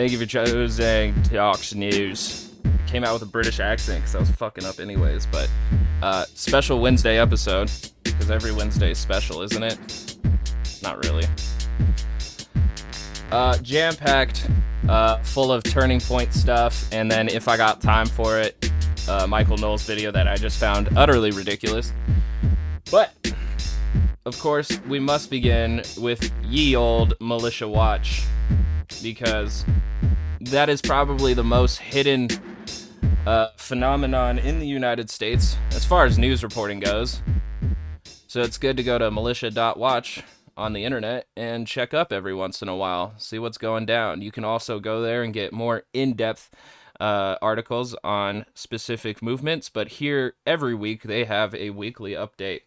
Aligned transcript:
Thank 0.00 0.12
you 0.12 0.18
for 0.18 0.24
choosing 0.24 1.22
Talks 1.24 1.74
News. 1.74 2.52
Came 2.86 3.04
out 3.04 3.12
with 3.12 3.20
a 3.20 3.30
British 3.30 3.60
accent 3.60 4.00
because 4.00 4.14
I 4.14 4.18
was 4.20 4.30
fucking 4.30 4.64
up 4.64 4.80
anyways, 4.80 5.26
but 5.26 5.50
uh, 6.02 6.24
special 6.32 6.80
Wednesday 6.80 7.18
episode 7.18 7.70
because 8.02 8.30
every 8.30 8.50
Wednesday 8.50 8.92
is 8.92 8.98
special, 8.98 9.42
isn't 9.42 9.62
it? 9.62 10.16
Not 10.82 11.04
really. 11.04 11.26
Uh, 13.30 13.58
jam 13.58 13.94
packed, 13.94 14.48
uh, 14.88 15.18
full 15.18 15.52
of 15.52 15.62
turning 15.64 16.00
point 16.00 16.32
stuff, 16.32 16.82
and 16.92 17.10
then 17.10 17.28
if 17.28 17.46
I 17.46 17.58
got 17.58 17.82
time 17.82 18.06
for 18.06 18.38
it, 18.40 18.72
uh, 19.06 19.26
Michael 19.26 19.58
Knowles 19.58 19.82
video 19.82 20.10
that 20.12 20.26
I 20.26 20.36
just 20.36 20.58
found 20.58 20.96
utterly 20.96 21.30
ridiculous. 21.30 21.92
But 22.90 23.12
of 24.24 24.38
course, 24.38 24.80
we 24.88 24.98
must 24.98 25.28
begin 25.28 25.82
with 25.98 26.32
ye 26.42 26.74
old 26.74 27.12
militia 27.20 27.68
watch 27.68 28.24
because 29.02 29.66
that 30.50 30.68
is 30.68 30.82
probably 30.82 31.32
the 31.32 31.44
most 31.44 31.78
hidden 31.78 32.28
uh, 33.24 33.48
phenomenon 33.56 34.38
in 34.38 34.58
the 34.58 34.66
United 34.66 35.08
States 35.08 35.56
as 35.70 35.84
far 35.84 36.04
as 36.04 36.18
news 36.18 36.42
reporting 36.42 36.80
goes. 36.80 37.22
So 38.26 38.40
it's 38.40 38.58
good 38.58 38.76
to 38.76 38.82
go 38.82 38.98
to 38.98 39.12
militia.watch 39.12 40.24
on 40.56 40.72
the 40.72 40.84
internet 40.84 41.28
and 41.36 41.68
check 41.68 41.94
up 41.94 42.12
every 42.12 42.34
once 42.34 42.62
in 42.62 42.68
a 42.68 42.74
while, 42.74 43.14
see 43.16 43.38
what's 43.38 43.58
going 43.58 43.86
down. 43.86 44.22
You 44.22 44.32
can 44.32 44.44
also 44.44 44.80
go 44.80 45.00
there 45.02 45.22
and 45.22 45.32
get 45.32 45.52
more 45.52 45.84
in 45.92 46.14
depth 46.14 46.50
uh, 46.98 47.36
articles 47.40 47.94
on 48.02 48.44
specific 48.54 49.22
movements, 49.22 49.68
but 49.68 49.88
here 49.88 50.34
every 50.44 50.74
week 50.74 51.04
they 51.04 51.24
have 51.24 51.54
a 51.54 51.70
weekly 51.70 52.12
update. 52.12 52.62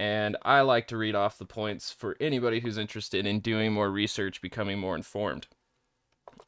And 0.00 0.36
I 0.42 0.62
like 0.62 0.88
to 0.88 0.96
read 0.96 1.14
off 1.14 1.38
the 1.38 1.44
points 1.44 1.92
for 1.92 2.16
anybody 2.20 2.60
who's 2.60 2.76
interested 2.76 3.24
in 3.24 3.38
doing 3.38 3.72
more 3.72 3.90
research, 3.90 4.42
becoming 4.42 4.78
more 4.80 4.96
informed. 4.96 5.46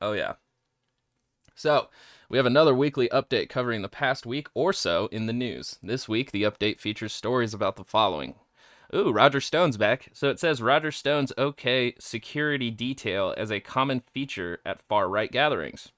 Oh, 0.00 0.12
yeah. 0.12 0.34
So, 1.54 1.88
we 2.28 2.38
have 2.38 2.46
another 2.46 2.74
weekly 2.74 3.08
update 3.08 3.48
covering 3.48 3.82
the 3.82 3.88
past 3.88 4.24
week 4.24 4.48
or 4.54 4.72
so 4.72 5.08
in 5.12 5.26
the 5.26 5.32
news. 5.32 5.78
This 5.82 6.08
week, 6.08 6.30
the 6.30 6.44
update 6.44 6.80
features 6.80 7.12
stories 7.12 7.52
about 7.52 7.76
the 7.76 7.84
following. 7.84 8.34
Ooh, 8.94 9.12
Roger 9.12 9.40
Stone's 9.40 9.76
back. 9.76 10.08
So 10.12 10.30
it 10.30 10.40
says 10.40 10.62
Roger 10.62 10.90
Stone's 10.90 11.32
OK 11.38 11.94
security 11.98 12.70
detail 12.70 13.34
as 13.36 13.50
a 13.50 13.60
common 13.60 14.02
feature 14.12 14.58
at 14.66 14.82
far 14.82 15.08
right 15.08 15.30
gatherings. 15.30 15.92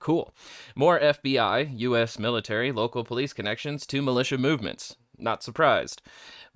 Cool. 0.00 0.32
More 0.74 0.98
FBI, 1.00 1.78
U.S. 1.80 2.18
military, 2.18 2.72
local 2.72 3.04
police 3.04 3.32
connections 3.32 3.86
to 3.88 4.00
militia 4.00 4.38
movements. 4.38 4.96
Not 5.18 5.42
surprised. 5.42 6.00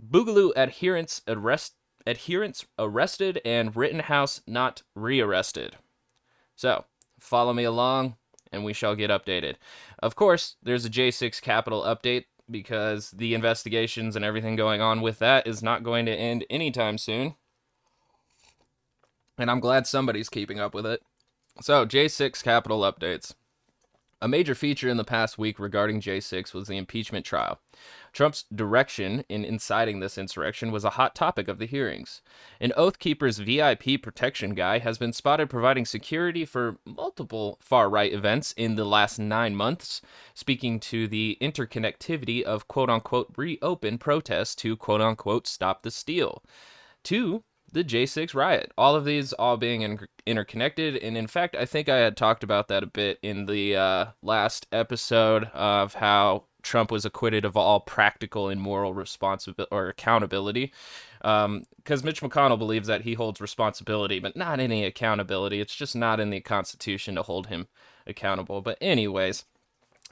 Boogaloo 0.01 0.53
adherents 0.57 1.23
arrest 1.27 1.75
adherents 2.07 2.67
arrested 2.79 3.41
and 3.45 3.77
Rittenhouse 3.77 4.43
not 4.47 4.83
rearrested. 4.95 5.77
So, 6.63 6.85
follow 7.19 7.53
me 7.53 7.65
along 7.65 8.15
and 8.53 8.65
we 8.65 8.73
shall 8.73 8.95
get 8.95 9.11
updated. 9.11 9.57
Of 10.01 10.15
course, 10.15 10.55
there's 10.63 10.85
a 10.85 10.91
J6 10.91 11.43
Capitol 11.43 11.83
update 11.83 12.27
because 12.49 13.11
the 13.11 13.34
investigations 13.34 14.15
and 14.15 14.25
everything 14.25 14.55
going 14.55 14.81
on 14.81 15.01
with 15.01 15.19
that 15.19 15.45
is 15.45 15.61
not 15.61 15.83
going 15.83 16.06
to 16.06 16.15
end 16.15 16.47
anytime 16.49 16.99
soon. 16.99 17.34
And 19.37 19.51
I'm 19.51 19.59
glad 19.59 19.89
somebody's 19.89 20.28
keeping 20.28 20.61
up 20.61 20.72
with 20.72 20.87
it. 20.87 21.03
So, 21.61 21.84
J6 21.84 22.45
Capitol 22.45 22.83
updates. 22.83 23.34
A 24.22 24.28
major 24.28 24.55
feature 24.55 24.88
in 24.88 24.99
the 24.99 25.05
past 25.05 25.37
week 25.37 25.59
regarding 25.59 26.00
J6 26.00 26.55
was 26.55 26.69
the 26.69 26.77
impeachment 26.77 27.27
trial. 27.27 27.59
Trump's 28.12 28.44
direction 28.55 29.25
in 29.28 29.44
inciting 29.44 29.99
this 29.99 30.16
insurrection 30.16 30.71
was 30.71 30.84
a 30.84 30.91
hot 30.91 31.16
topic 31.16 31.49
of 31.49 31.59
the 31.59 31.66
hearings. 31.66 32.22
An 32.60 32.72
Oath 32.77 33.00
Keeper's 33.00 33.41
VIP 33.41 34.00
protection 34.00 34.55
guy 34.55 34.78
has 34.78 34.97
been 34.97 35.12
spotted 35.12 35.50
providing 35.50 35.84
security 35.84 36.44
for 36.44 36.77
multiple 36.84 37.59
far 37.60 37.91
right 37.91 38.12
events 38.12 38.53
in 38.53 38.77
the 38.77 38.84
last 38.84 39.19
nine 39.19 39.56
months, 39.56 40.00
speaking 40.34 40.78
to 40.78 41.09
the 41.09 41.37
interconnectivity 41.41 42.44
of 42.44 42.69
quote 42.69 42.91
unquote 42.91 43.33
reopen 43.37 43.99
protests 43.99 44.54
to 44.54 44.77
quote 44.77 45.00
unquote 45.00 45.49
stop 45.49 45.83
the 45.83 45.91
steal. 45.91 46.44
Two, 47.03 47.43
the 47.72 47.83
J6 47.83 48.34
riot. 48.34 48.72
All 48.77 48.94
of 48.94 49.05
these 49.05 49.33
all 49.33 49.56
being 49.56 49.83
in- 49.83 50.06
interconnected. 50.27 50.97
And 50.97 51.16
in 51.16 51.27
fact, 51.27 51.56
I 51.56 51.65
think 51.65 51.88
I 51.88 51.99
had 51.99 52.16
talked 52.16 52.44
about 52.44 52.69
that 52.69 52.83
a 52.83 52.87
bit 52.87 53.19
in 53.22 53.47
the 53.47 53.77
uh, 53.77 54.06
last 54.22 54.66
episode 54.71 55.44
of 55.55 55.94
how 55.94 56.44
Trump 56.62 56.91
was 56.91 57.05
acquitted 57.05 57.44
of 57.44 57.56
all 57.56 57.81
practical 57.81 58.49
and 58.49 58.60
moral 58.60 58.94
responsibility 58.94 59.69
or 59.72 59.88
accountability. 59.88 60.72
Because 61.21 61.47
um, 61.47 61.65
Mitch 62.05 62.21
McConnell 62.21 62.59
believes 62.59 62.88
that 62.88 63.03
he 63.03 63.15
holds 63.15 63.41
responsibility, 63.41 64.19
but 64.21 64.37
not 64.37 64.60
any 64.60 64.84
accountability. 64.84 65.60
It's 65.60 65.75
just 65.75 65.97
not 65.97 66.21
in 66.21 66.31
the 66.31 66.41
Constitution 66.41 67.15
to 67.15 67.22
hold 67.22 67.47
him 67.47 67.69
accountable. 68.06 68.60
But, 68.60 68.78
anyways, 68.81 69.44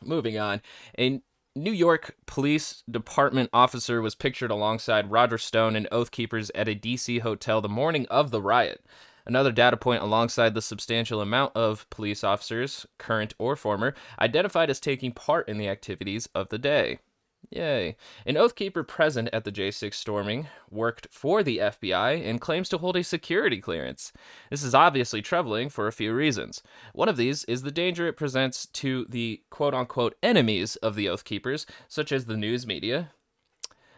moving 0.02 0.38
on. 0.38 0.62
A 0.98 1.20
New 1.56 1.72
York 1.72 2.14
Police 2.26 2.84
Department 2.88 3.50
officer 3.52 4.00
was 4.00 4.14
pictured 4.14 4.52
alongside 4.52 5.10
Roger 5.10 5.36
Stone 5.36 5.74
and 5.74 5.88
Oath 5.90 6.12
Keepers 6.12 6.50
at 6.54 6.68
a 6.68 6.76
DC 6.76 7.22
hotel 7.22 7.60
the 7.60 7.68
morning 7.68 8.06
of 8.08 8.30
the 8.30 8.40
riot. 8.40 8.86
Another 9.26 9.50
data 9.50 9.76
point 9.76 10.00
alongside 10.00 10.54
the 10.54 10.62
substantial 10.62 11.20
amount 11.20 11.56
of 11.56 11.90
police 11.90 12.22
officers, 12.22 12.86
current 12.98 13.34
or 13.36 13.56
former, 13.56 13.94
identified 14.20 14.70
as 14.70 14.78
taking 14.78 15.10
part 15.10 15.48
in 15.48 15.58
the 15.58 15.68
activities 15.68 16.28
of 16.36 16.50
the 16.50 16.58
day. 16.58 17.00
Yay. 17.48 17.96
An 18.26 18.36
Oath 18.36 18.54
Keeper 18.54 18.84
present 18.84 19.28
at 19.32 19.44
the 19.44 19.50
J6 19.50 19.94
storming 19.94 20.46
worked 20.70 21.08
for 21.10 21.42
the 21.42 21.58
FBI 21.58 22.24
and 22.24 22.40
claims 22.40 22.68
to 22.68 22.78
hold 22.78 22.96
a 22.96 23.02
security 23.02 23.60
clearance. 23.60 24.12
This 24.50 24.62
is 24.62 24.74
obviously 24.74 25.22
troubling 25.22 25.68
for 25.68 25.86
a 25.86 25.92
few 25.92 26.12
reasons. 26.12 26.62
One 26.92 27.08
of 27.08 27.16
these 27.16 27.44
is 27.44 27.62
the 27.62 27.72
danger 27.72 28.06
it 28.06 28.16
presents 28.16 28.66
to 28.66 29.06
the 29.08 29.42
quote 29.50 29.74
unquote 29.74 30.16
enemies 30.22 30.76
of 30.76 30.94
the 30.94 31.08
Oath 31.08 31.24
Keepers, 31.24 31.66
such 31.88 32.12
as 32.12 32.26
the 32.26 32.36
news 32.36 32.66
media, 32.66 33.10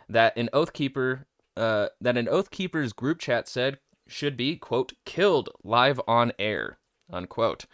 that 0.09 0.37
an 0.37 0.49
Oath 0.53 0.73
Keeper 0.73 1.27
uh, 1.57 1.89
that 2.01 2.17
an 2.17 2.29
Oath 2.29 2.51
Keepers 2.51 2.95
group 2.95 3.19
chat 3.19 3.49
said 3.49 3.79
should 4.09 4.37
be, 4.37 4.57
quote, 4.57 4.93
killed 5.05 5.51
live 5.63 6.01
on 6.07 6.33
air, 6.39 6.79
unquote. 7.11 7.67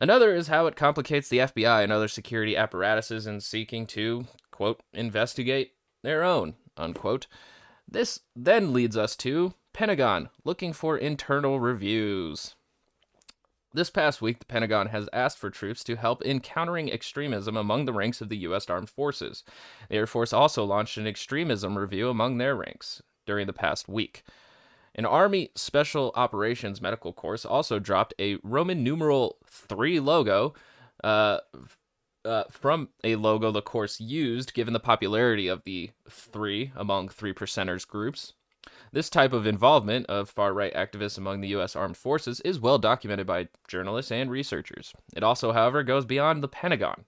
Another 0.00 0.32
is 0.34 0.46
how 0.46 0.66
it 0.66 0.76
complicates 0.76 1.28
the 1.28 1.38
FBI 1.38 1.82
and 1.82 1.92
other 1.92 2.08
security 2.08 2.56
apparatuses 2.56 3.26
in 3.26 3.40
seeking 3.40 3.86
to, 3.88 4.26
quote, 4.58 4.80
investigate 4.92 5.74
their 6.02 6.24
own, 6.24 6.54
unquote. 6.76 7.28
This 7.86 8.22
then 8.34 8.72
leads 8.72 8.96
us 8.96 9.14
to 9.18 9.54
Pentagon 9.72 10.30
looking 10.44 10.72
for 10.72 10.98
internal 10.98 11.60
reviews. 11.60 12.56
This 13.72 13.88
past 13.88 14.20
week, 14.20 14.40
the 14.40 14.46
Pentagon 14.46 14.88
has 14.88 15.08
asked 15.12 15.38
for 15.38 15.48
troops 15.48 15.84
to 15.84 15.94
help 15.94 16.22
in 16.22 16.40
countering 16.40 16.90
extremism 16.90 17.56
among 17.56 17.84
the 17.84 17.92
ranks 17.92 18.20
of 18.20 18.30
the 18.30 18.38
U.S. 18.38 18.68
Armed 18.68 18.90
Forces. 18.90 19.44
The 19.88 19.94
Air 19.94 20.08
Force 20.08 20.32
also 20.32 20.64
launched 20.64 20.96
an 20.96 21.06
extremism 21.06 21.78
review 21.78 22.08
among 22.08 22.38
their 22.38 22.56
ranks 22.56 23.00
during 23.26 23.46
the 23.46 23.52
past 23.52 23.88
week. 23.88 24.24
An 24.96 25.06
Army 25.06 25.50
Special 25.54 26.10
Operations 26.16 26.82
Medical 26.82 27.12
Course 27.12 27.44
also 27.44 27.78
dropped 27.78 28.12
a 28.18 28.38
Roman 28.42 28.82
numeral 28.82 29.36
3 29.46 30.00
logo 30.00 30.54
uh, 31.04 31.38
uh, 32.28 32.44
from 32.50 32.90
a 33.02 33.16
logo 33.16 33.50
the 33.50 33.62
course 33.62 34.00
used, 34.00 34.54
given 34.54 34.74
the 34.74 34.80
popularity 34.80 35.48
of 35.48 35.64
the 35.64 35.90
three 36.08 36.72
among 36.76 37.08
three 37.08 37.32
percenters 37.32 37.86
groups. 37.86 38.34
This 38.92 39.10
type 39.10 39.32
of 39.32 39.46
involvement 39.46 40.06
of 40.06 40.30
far 40.30 40.52
right 40.52 40.72
activists 40.74 41.18
among 41.18 41.40
the 41.40 41.48
U.S. 41.48 41.74
armed 41.74 41.96
forces 41.96 42.40
is 42.40 42.60
well 42.60 42.78
documented 42.78 43.26
by 43.26 43.48
journalists 43.66 44.12
and 44.12 44.30
researchers. 44.30 44.92
It 45.16 45.22
also, 45.22 45.52
however, 45.52 45.82
goes 45.82 46.04
beyond 46.04 46.42
the 46.42 46.48
Pentagon. 46.48 47.04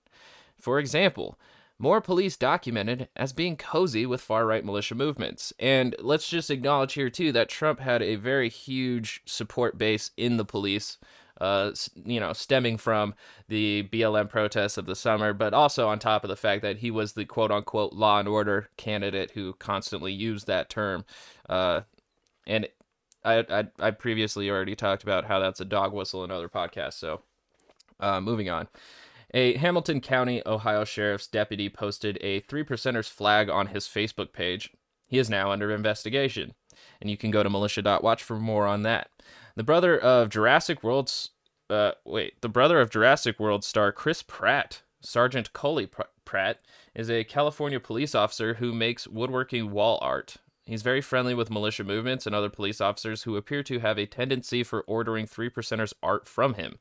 For 0.59 0.79
example, 0.79 1.39
more 1.79 2.03
police 2.03 2.37
documented 2.37 3.09
as 3.17 3.33
being 3.33 3.57
cozy 3.57 4.05
with 4.05 4.21
far 4.21 4.47
right 4.47 4.65
militia 4.65 4.95
movements. 4.95 5.53
And 5.59 5.97
let's 5.99 6.29
just 6.29 6.51
acknowledge 6.51 6.93
here, 6.93 7.09
too, 7.09 7.33
that 7.33 7.49
Trump 7.49 7.81
had 7.81 8.03
a 8.03 8.17
very 8.17 8.51
huge 8.51 9.23
support 9.25 9.79
base 9.79 10.11
in 10.17 10.37
the 10.37 10.45
police 10.45 10.99
uh, 11.41 11.73
you 12.05 12.21
know, 12.21 12.33
stemming 12.33 12.77
from 12.77 13.15
the 13.49 13.89
BLM 13.93 14.29
protests 14.29 14.77
of 14.77 14.87
the 14.87 14.95
summer, 14.95 15.33
but 15.33 15.55
also 15.55 15.89
on 15.89 15.99
top 15.99 16.23
of 16.25 16.29
the 16.29 16.37
fact 16.37 16.63
that 16.63 16.79
he 16.79 16.91
was 16.91 17.13
the 17.13 17.25
quote 17.25 17.51
unquote 17.51 17.93
law 17.93 18.19
and 18.19 18.29
order 18.29 18.69
candidate 18.77 19.31
who 19.33 19.55
constantly 19.55 20.13
used 20.13 20.47
that 20.47 20.69
term. 20.69 21.05
Uh, 21.49 21.81
and 22.47 22.69
I, 23.25 23.45
I, 23.51 23.65
I 23.79 23.91
previously 23.91 24.51
already 24.51 24.77
talked 24.77 25.03
about 25.03 25.25
how 25.25 25.39
that's 25.39 25.61
a 25.61 25.65
dog 25.65 25.93
whistle 25.93 26.25
in 26.25 26.31
other 26.31 26.49
podcasts. 26.49 26.95
So, 26.95 27.23
uh, 27.99 28.21
moving 28.21 28.49
on. 28.49 28.69
A 29.33 29.57
Hamilton 29.57 30.01
County, 30.01 30.43
Ohio 30.45 30.85
sheriff's 30.85 31.29
deputy 31.29 31.69
posted 31.69 32.19
a 32.21 32.41
three 32.41 32.65
percenters 32.65 33.09
flag 33.09 33.49
on 33.49 33.69
his 33.69 33.87
Facebook 33.87 34.33
page. 34.33 34.73
He 35.07 35.19
is 35.19 35.31
now 35.31 35.53
under 35.53 35.71
investigation, 35.71 36.55
and 37.01 37.11
you 37.11 37.17
can 37.17 37.31
go 37.31 37.43
to 37.43 37.51
militia.watch 37.51 38.23
for 38.23 38.39
more 38.39 38.67
on 38.67 38.83
that. 38.83 39.11
The 39.61 39.65
brother 39.65 39.99
of 39.99 40.31
Jurassic 40.31 40.83
World's 40.83 41.33
uh 41.69 41.93
wait, 42.07 42.41
the 42.41 42.49
brother 42.49 42.81
of 42.81 42.89
Jurassic 42.89 43.39
World 43.39 43.63
star 43.63 43.93
Chris 43.93 44.23
Pratt, 44.23 44.81
Sergeant 45.03 45.53
Cully 45.53 45.87
Pratt, 46.25 46.61
is 46.95 47.11
a 47.11 47.25
California 47.25 47.79
police 47.79 48.15
officer 48.15 48.55
who 48.55 48.73
makes 48.73 49.07
woodworking 49.07 49.71
wall 49.71 49.99
art. 50.01 50.39
He's 50.65 50.81
very 50.81 51.03
friendly 51.03 51.35
with 51.35 51.51
militia 51.51 51.85
movements 51.85 52.25
and 52.25 52.35
other 52.35 52.49
police 52.49 52.81
officers 52.81 53.25
who 53.25 53.37
appear 53.37 53.63
to 53.65 53.81
have 53.81 53.99
a 53.99 54.07
tendency 54.07 54.65
for 54.65 54.81
ordering 54.87 55.27
three 55.27 55.51
percenters 55.51 55.93
art 56.03 56.27
from 56.27 56.55
him. 56.55 56.79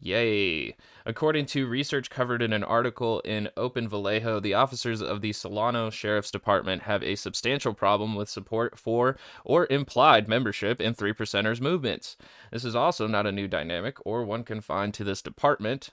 Yay. 0.00 0.76
According 1.04 1.46
to 1.46 1.66
research 1.66 2.08
covered 2.08 2.40
in 2.40 2.52
an 2.52 2.62
article 2.62 3.20
in 3.20 3.48
Open 3.56 3.88
Vallejo, 3.88 4.38
the 4.38 4.54
officers 4.54 5.02
of 5.02 5.22
the 5.22 5.32
Solano 5.32 5.90
Sheriff's 5.90 6.30
Department 6.30 6.82
have 6.82 7.02
a 7.02 7.16
substantial 7.16 7.74
problem 7.74 8.14
with 8.14 8.28
support 8.28 8.78
for 8.78 9.16
or 9.44 9.66
implied 9.70 10.28
membership 10.28 10.80
in 10.80 10.94
three 10.94 11.12
percenters 11.12 11.60
movements. 11.60 12.16
This 12.52 12.64
is 12.64 12.76
also 12.76 13.06
not 13.08 13.26
a 13.26 13.32
new 13.32 13.48
dynamic 13.48 13.96
or 14.06 14.24
one 14.24 14.44
confined 14.44 14.94
to 14.94 15.04
this 15.04 15.22
department. 15.22 15.90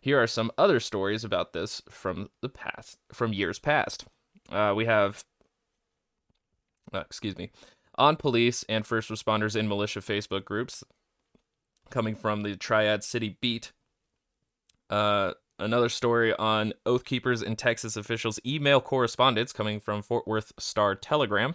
Here 0.00 0.20
are 0.20 0.26
some 0.26 0.50
other 0.58 0.80
stories 0.80 1.22
about 1.22 1.52
this 1.52 1.80
from 1.88 2.30
the 2.42 2.48
past, 2.48 2.98
from 3.12 3.32
years 3.32 3.60
past. 3.60 4.04
Uh, 4.50 4.72
we 4.74 4.86
have, 4.86 5.22
uh, 6.92 7.00
excuse 7.00 7.36
me, 7.38 7.50
on 7.94 8.16
police 8.16 8.64
and 8.68 8.84
first 8.84 9.10
responders 9.10 9.54
in 9.54 9.68
militia 9.68 10.00
Facebook 10.00 10.44
groups 10.44 10.82
coming 11.90 12.14
from 12.14 12.42
the 12.42 12.56
Triad 12.56 13.04
City 13.04 13.36
Beat. 13.40 13.72
Uh, 14.90 15.32
another 15.58 15.88
story 15.88 16.34
on 16.34 16.72
Oath 16.86 17.04
Keepers 17.04 17.42
and 17.42 17.58
Texas 17.58 17.96
officials' 17.96 18.40
email 18.46 18.80
correspondence 18.80 19.52
coming 19.52 19.80
from 19.80 20.02
Fort 20.02 20.26
Worth 20.26 20.52
Star 20.58 20.94
Telegram. 20.94 21.54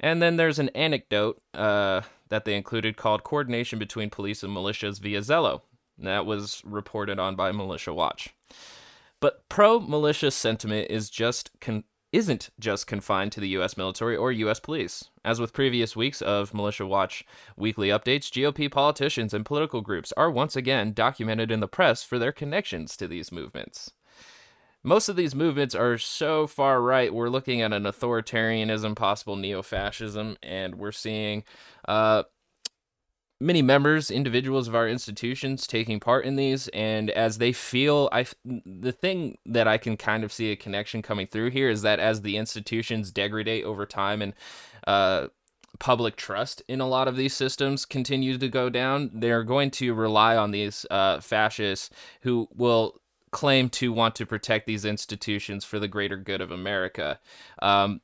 And 0.00 0.22
then 0.22 0.36
there's 0.36 0.58
an 0.58 0.70
anecdote 0.70 1.40
uh, 1.52 2.02
that 2.28 2.44
they 2.44 2.56
included 2.56 2.96
called 2.96 3.24
Coordination 3.24 3.78
Between 3.78 4.10
Police 4.10 4.42
and 4.42 4.54
Militias 4.54 5.00
via 5.00 5.20
Zello. 5.20 5.62
That 5.98 6.26
was 6.26 6.62
reported 6.64 7.18
on 7.18 7.36
by 7.36 7.52
Militia 7.52 7.92
Watch. 7.92 8.34
But 9.20 9.48
pro 9.48 9.80
militia 9.80 10.30
sentiment 10.30 10.90
is 10.90 11.08
just 11.08 11.50
con- 11.60 11.84
isn't 12.14 12.50
just 12.60 12.86
confined 12.86 13.32
to 13.32 13.40
the 13.40 13.48
U.S. 13.48 13.76
military 13.76 14.16
or 14.16 14.30
U.S. 14.30 14.60
police. 14.60 15.10
As 15.24 15.40
with 15.40 15.52
previous 15.52 15.96
weeks 15.96 16.22
of 16.22 16.54
Militia 16.54 16.86
Watch 16.86 17.24
weekly 17.56 17.88
updates, 17.88 18.30
GOP 18.30 18.70
politicians 18.70 19.34
and 19.34 19.44
political 19.44 19.80
groups 19.80 20.12
are 20.16 20.30
once 20.30 20.54
again 20.54 20.92
documented 20.92 21.50
in 21.50 21.58
the 21.58 21.66
press 21.66 22.04
for 22.04 22.16
their 22.16 22.30
connections 22.30 22.96
to 22.98 23.08
these 23.08 23.32
movements. 23.32 23.90
Most 24.84 25.08
of 25.08 25.16
these 25.16 25.34
movements 25.34 25.74
are 25.74 25.98
so 25.98 26.46
far 26.46 26.80
right, 26.80 27.12
we're 27.12 27.30
looking 27.30 27.62
at 27.62 27.72
an 27.72 27.82
authoritarianism, 27.82 28.94
possible 28.94 29.34
neo 29.34 29.60
fascism, 29.62 30.36
and 30.40 30.76
we're 30.76 30.92
seeing 30.92 31.42
uh, 31.88 32.24
many 33.44 33.60
members, 33.60 34.10
individuals 34.10 34.66
of 34.66 34.74
our 34.74 34.88
institutions 34.88 35.66
taking 35.66 36.00
part 36.00 36.24
in 36.24 36.36
these, 36.36 36.68
and 36.68 37.10
as 37.10 37.38
they 37.38 37.52
feel, 37.52 38.08
I 38.10 38.26
the 38.44 38.92
thing 38.92 39.38
that 39.44 39.68
I 39.68 39.76
can 39.78 39.96
kind 39.96 40.24
of 40.24 40.32
see 40.32 40.50
a 40.50 40.56
connection 40.56 41.02
coming 41.02 41.26
through 41.26 41.50
here 41.50 41.68
is 41.68 41.82
that 41.82 42.00
as 42.00 42.22
the 42.22 42.36
institutions 42.36 43.10
degrade 43.10 43.64
over 43.64 43.84
time 43.84 44.22
and 44.22 44.32
uh, 44.86 45.28
public 45.78 46.16
trust 46.16 46.62
in 46.68 46.80
a 46.80 46.88
lot 46.88 47.06
of 47.06 47.16
these 47.16 47.34
systems 47.34 47.84
continues 47.84 48.38
to 48.38 48.48
go 48.48 48.70
down, 48.70 49.10
they're 49.12 49.44
going 49.44 49.70
to 49.72 49.92
rely 49.92 50.36
on 50.36 50.50
these 50.50 50.86
uh, 50.90 51.20
fascists 51.20 51.90
who 52.22 52.48
will 52.54 53.00
claim 53.30 53.68
to 53.68 53.92
want 53.92 54.14
to 54.14 54.24
protect 54.24 54.66
these 54.66 54.84
institutions 54.84 55.64
for 55.64 55.78
the 55.78 55.88
greater 55.88 56.16
good 56.16 56.40
of 56.40 56.50
America. 56.50 57.18
Um, 57.60 58.00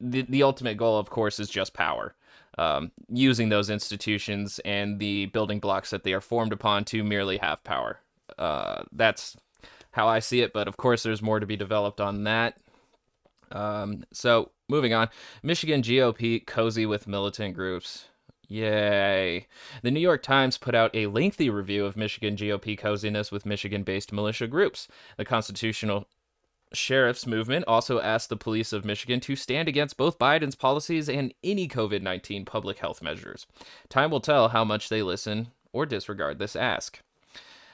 the 0.00 0.22
the 0.22 0.44
ultimate 0.44 0.76
goal, 0.76 0.98
of 0.98 1.10
course, 1.10 1.40
is 1.40 1.50
just 1.50 1.74
power 1.74 2.14
um, 2.58 2.90
using 3.08 3.48
those 3.48 3.70
institutions 3.70 4.58
and 4.64 4.98
the 4.98 5.26
building 5.26 5.60
blocks 5.60 5.90
that 5.90 6.02
they 6.02 6.12
are 6.12 6.20
formed 6.20 6.52
upon 6.52 6.84
to 6.86 7.04
merely 7.04 7.38
have 7.38 7.62
power. 7.64 8.00
Uh, 8.36 8.82
that's 8.92 9.36
how 9.92 10.08
I 10.08 10.18
see 10.18 10.40
it, 10.40 10.52
but 10.52 10.68
of 10.68 10.76
course, 10.76 11.02
there's 11.02 11.22
more 11.22 11.40
to 11.40 11.46
be 11.46 11.56
developed 11.56 12.00
on 12.00 12.24
that. 12.24 12.58
Um, 13.50 14.04
so, 14.12 14.50
moving 14.68 14.92
on, 14.92 15.08
Michigan 15.42 15.82
GOP 15.82 16.44
cozy 16.46 16.84
with 16.84 17.08
militant 17.08 17.54
groups. 17.54 18.08
Yay. 18.48 19.46
The 19.82 19.90
New 19.90 20.00
York 20.00 20.22
Times 20.22 20.56
put 20.58 20.74
out 20.74 20.94
a 20.94 21.06
lengthy 21.06 21.50
review 21.50 21.84
of 21.84 21.96
Michigan 21.96 22.34
GOP 22.34 22.78
coziness 22.78 23.30
with 23.30 23.46
Michigan 23.46 23.82
based 23.82 24.12
militia 24.12 24.46
groups. 24.46 24.88
The 25.16 25.24
Constitutional 25.24 26.06
Sheriff's 26.72 27.26
movement 27.26 27.64
also 27.66 28.00
asked 28.00 28.28
the 28.28 28.36
police 28.36 28.72
of 28.72 28.84
Michigan 28.84 29.20
to 29.20 29.36
stand 29.36 29.68
against 29.68 29.96
both 29.96 30.18
Biden's 30.18 30.54
policies 30.54 31.08
and 31.08 31.32
any 31.42 31.68
COVID 31.68 32.02
19 32.02 32.44
public 32.44 32.78
health 32.78 33.02
measures. 33.02 33.46
Time 33.88 34.10
will 34.10 34.20
tell 34.20 34.48
how 34.48 34.64
much 34.64 34.88
they 34.88 35.02
listen 35.02 35.48
or 35.72 35.86
disregard 35.86 36.38
this 36.38 36.56
ask. 36.56 37.00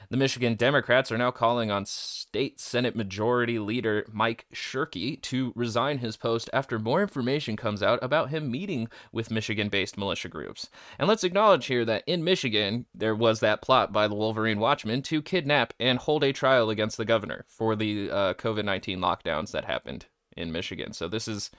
The 0.09 0.17
Michigan 0.17 0.55
Democrats 0.55 1.11
are 1.11 1.17
now 1.17 1.31
calling 1.31 1.71
on 1.71 1.85
State 1.85 2.59
Senate 2.59 2.95
Majority 2.95 3.57
Leader 3.57 4.05
Mike 4.11 4.45
Shirkey 4.53 5.21
to 5.23 5.51
resign 5.55 5.97
his 5.97 6.15
post 6.15 6.49
after 6.53 6.77
more 6.77 7.01
information 7.01 7.55
comes 7.55 7.81
out 7.81 7.99
about 8.03 8.29
him 8.29 8.51
meeting 8.51 8.87
with 9.11 9.31
Michigan 9.31 9.69
based 9.69 9.97
militia 9.97 10.29
groups. 10.29 10.69
And 10.99 11.07
let's 11.07 11.23
acknowledge 11.23 11.65
here 11.65 11.85
that 11.85 12.03
in 12.05 12.23
Michigan, 12.23 12.85
there 12.93 13.15
was 13.15 13.39
that 13.39 13.61
plot 13.61 13.91
by 13.91 14.07
the 14.07 14.15
Wolverine 14.15 14.59
Watchmen 14.59 15.01
to 15.03 15.21
kidnap 15.21 15.73
and 15.79 15.97
hold 15.97 16.23
a 16.23 16.33
trial 16.33 16.69
against 16.69 16.97
the 16.97 17.05
governor 17.05 17.45
for 17.47 17.75
the 17.75 18.11
uh, 18.11 18.33
COVID 18.35 18.65
19 18.65 18.99
lockdowns 18.99 19.51
that 19.51 19.65
happened 19.65 20.05
in 20.37 20.51
Michigan. 20.51 20.93
So 20.93 21.07
this 21.07 21.27
is 21.27 21.49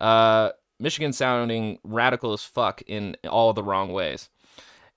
uh, 0.00 0.50
Michigan 0.80 1.12
sounding 1.12 1.78
radical 1.84 2.32
as 2.32 2.42
fuck 2.42 2.82
in 2.86 3.16
all 3.28 3.52
the 3.52 3.62
wrong 3.62 3.92
ways. 3.92 4.28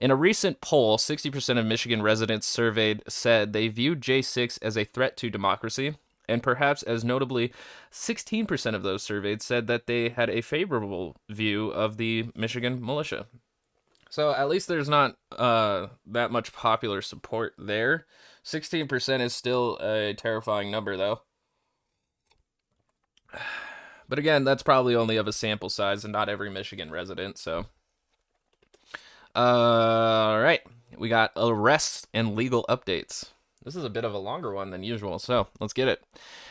In 0.01 0.11
a 0.11 0.15
recent 0.15 0.59
poll, 0.59 0.97
60% 0.97 1.57
of 1.57 1.65
Michigan 1.65 2.01
residents 2.01 2.45
surveyed 2.45 3.01
said 3.07 3.53
they 3.53 3.69
viewed 3.69 4.01
J6 4.01 4.59
as 4.61 4.77
a 4.77 4.83
threat 4.83 5.15
to 5.17 5.29
democracy, 5.29 5.95
and 6.27 6.43
perhaps 6.43 6.83
as 6.83 7.05
notably, 7.05 7.53
16% 7.91 8.75
of 8.75 8.83
those 8.83 9.03
surveyed 9.03 9.41
said 9.41 9.67
that 9.67 9.87
they 9.87 10.09
had 10.09 10.29
a 10.29 10.41
favorable 10.41 11.15
view 11.29 11.69
of 11.69 11.97
the 11.97 12.29
Michigan 12.35 12.83
militia. 12.83 13.27
So 14.09 14.31
at 14.31 14.49
least 14.49 14.67
there's 14.67 14.89
not 14.89 15.17
uh, 15.37 15.87
that 16.07 16.31
much 16.31 16.53
popular 16.53 17.01
support 17.01 17.53
there. 17.57 18.05
16% 18.43 19.21
is 19.21 19.33
still 19.33 19.77
a 19.77 20.13
terrifying 20.13 20.71
number, 20.71 20.97
though. 20.97 21.21
But 24.07 24.19
again, 24.19 24.43
that's 24.43 24.61
probably 24.61 24.95
only 24.95 25.17
of 25.17 25.27
a 25.27 25.33
sample 25.33 25.67
size 25.67 26.03
and 26.03 26.13
not 26.13 26.29
every 26.29 26.51
Michigan 26.51 26.91
resident, 26.91 27.39
so 27.39 27.65
all 29.35 30.39
right, 30.39 30.61
we 30.97 31.09
got 31.09 31.31
arrests 31.35 32.07
and 32.13 32.35
legal 32.35 32.65
updates. 32.69 33.31
This 33.63 33.75
is 33.75 33.83
a 33.83 33.89
bit 33.89 34.05
of 34.05 34.13
a 34.13 34.19
longer 34.19 34.53
one 34.53 34.69
than 34.69 34.83
usual, 34.83 35.19
so 35.19 35.47
let's 35.59 35.73
get 35.73 35.87
it. 35.87 36.03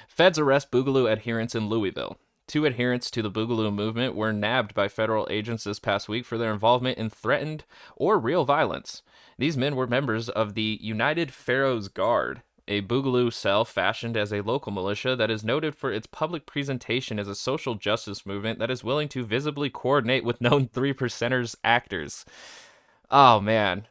Feds 0.09 0.39
arrest 0.39 0.71
Boogaloo 0.71 1.11
adherents 1.11 1.55
in 1.55 1.69
Louisville. 1.69 2.19
Two 2.47 2.67
adherents 2.67 3.11
to 3.13 3.23
the 3.23 3.31
Boogaloo 3.31 3.73
movement 3.73 4.15
were 4.15 4.33
nabbed 4.33 4.75
by 4.75 4.89
federal 4.89 5.27
agents 5.31 5.65
this 5.65 5.79
past 5.79 6.09
week 6.09 6.27
for 6.27 6.37
their 6.37 6.53
involvement 6.53 6.99
in 6.99 7.09
threatened 7.09 7.65
or 7.97 8.19
real 8.19 8.45
violence. 8.45 9.03
These 9.39 9.57
men 9.57 9.77
were 9.77 9.87
members 9.87 10.29
of 10.29 10.55
the 10.55 10.79
United 10.83 11.33
Pharaohs 11.33 11.89
Guard, 11.89 12.43
a 12.69 12.83
Boogaloo 12.83 13.33
cell 13.33 13.65
fashioned 13.65 14.17
as 14.17 14.33
a 14.33 14.43
local 14.43 14.73
militia 14.73 15.17
that 15.17 15.31
is 15.31 15.45
noted 15.45 15.75
for 15.75 15.93
its 15.93 16.07
public 16.07 16.47
presentation 16.47 17.19
as 17.19 17.29
a 17.29 17.35
social 17.35 17.75
justice 17.75 18.27
movement 18.27 18.59
that 18.59 18.71
is 18.71 18.85
willing 18.85 19.09
to 19.09 19.25
visibly 19.25 19.71
coordinate 19.71 20.25
with 20.25 20.41
known 20.41 20.69
three 20.69 20.93
percenters 20.93 21.57
actors. 21.65 22.25
Oh 23.17 23.41
man. 23.41 23.87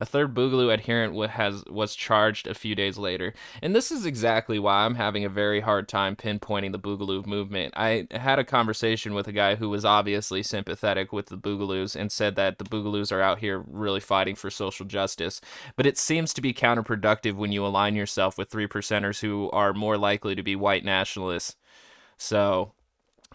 A 0.00 0.06
third 0.06 0.34
Boogaloo 0.34 0.74
adherent 0.74 1.14
has 1.30 1.64
was 1.66 1.94
charged 1.94 2.48
a 2.48 2.54
few 2.54 2.74
days 2.74 2.98
later, 2.98 3.32
and 3.62 3.76
this 3.76 3.92
is 3.92 4.04
exactly 4.04 4.58
why 4.58 4.84
I'm 4.84 4.96
having 4.96 5.24
a 5.24 5.28
very 5.28 5.60
hard 5.60 5.88
time 5.88 6.16
pinpointing 6.16 6.72
the 6.72 6.78
Boogaloo 6.78 7.26
movement. 7.26 7.74
I 7.76 8.08
had 8.10 8.40
a 8.40 8.44
conversation 8.44 9.14
with 9.14 9.28
a 9.28 9.32
guy 9.32 9.54
who 9.54 9.68
was 9.70 9.84
obviously 9.84 10.42
sympathetic 10.42 11.12
with 11.12 11.26
the 11.26 11.36
Boogaloos 11.38 11.94
and 11.94 12.10
said 12.10 12.34
that 12.36 12.58
the 12.58 12.64
Boogaloos 12.64 13.12
are 13.12 13.20
out 13.22 13.38
here 13.38 13.62
really 13.68 14.00
fighting 14.00 14.34
for 14.34 14.50
social 14.50 14.84
justice, 14.84 15.40
but 15.76 15.86
it 15.86 15.96
seems 15.98 16.34
to 16.34 16.40
be 16.40 16.52
counterproductive 16.52 17.34
when 17.34 17.52
you 17.52 17.64
align 17.64 17.94
yourself 17.94 18.36
with 18.36 18.50
three 18.50 18.66
percenters 18.66 19.20
who 19.20 19.48
are 19.52 19.72
more 19.72 19.96
likely 19.96 20.34
to 20.34 20.42
be 20.42 20.56
white 20.56 20.84
nationalists. 20.84 21.54
So, 22.18 22.72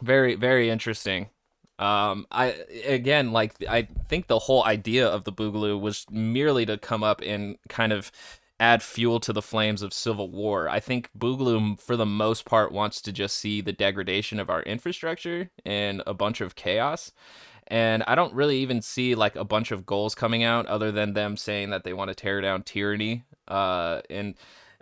very 0.01 0.35
very 0.35 0.69
interesting. 0.69 1.29
Um, 1.77 2.25
I 2.31 2.55
again 2.85 3.33
like 3.33 3.53
I 3.67 3.87
think 4.07 4.27
the 4.27 4.39
whole 4.39 4.63
idea 4.63 5.07
of 5.07 5.25
the 5.25 5.33
Boogaloo 5.33 5.79
was 5.79 6.05
merely 6.09 6.65
to 6.65 6.77
come 6.77 7.03
up 7.03 7.21
and 7.21 7.57
kind 7.67 7.91
of 7.91 8.11
add 8.59 8.81
fuel 8.81 9.19
to 9.19 9.33
the 9.33 9.41
flames 9.41 9.81
of 9.81 9.93
civil 9.93 10.29
war. 10.29 10.69
I 10.69 10.79
think 10.79 11.09
Boogaloo, 11.17 11.79
for 11.79 11.97
the 11.97 12.05
most 12.05 12.45
part, 12.45 12.71
wants 12.71 13.01
to 13.01 13.11
just 13.11 13.37
see 13.37 13.61
the 13.61 13.73
degradation 13.73 14.39
of 14.39 14.49
our 14.49 14.61
infrastructure 14.63 15.49
and 15.65 16.01
a 16.07 16.13
bunch 16.13 16.39
of 16.39 16.55
chaos. 16.55 17.11
And 17.67 18.03
I 18.07 18.15
don't 18.15 18.33
really 18.33 18.57
even 18.59 18.81
see 18.81 19.15
like 19.15 19.35
a 19.35 19.43
bunch 19.43 19.71
of 19.71 19.85
goals 19.85 20.15
coming 20.15 20.43
out 20.43 20.67
other 20.67 20.91
than 20.91 21.13
them 21.13 21.35
saying 21.35 21.71
that 21.71 21.83
they 21.83 21.93
want 21.93 22.09
to 22.09 22.15
tear 22.15 22.39
down 22.39 22.63
tyranny. 22.63 23.25
Uh, 23.47 24.01
and 24.09 24.35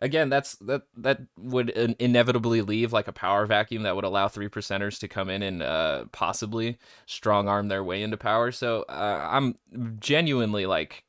again, 0.03 0.29
that's 0.29 0.55
that 0.57 0.83
that 0.97 1.21
would 1.37 1.71
inevitably 1.71 2.61
leave 2.61 2.93
like 2.93 3.07
a 3.07 3.13
power 3.13 3.45
vacuum 3.47 3.83
that 3.83 3.95
would 3.95 4.05
allow 4.05 4.27
three 4.27 4.49
percenters 4.49 4.99
to 4.99 5.07
come 5.07 5.29
in 5.29 5.41
and 5.41 5.63
uh, 5.63 6.05
possibly 6.11 6.77
strong 7.07 7.47
arm 7.47 7.69
their 7.69 7.83
way 7.83 8.03
into 8.03 8.17
power. 8.17 8.51
So 8.51 8.83
uh, 8.89 9.27
I'm 9.31 9.55
genuinely 9.99 10.65
like 10.67 11.05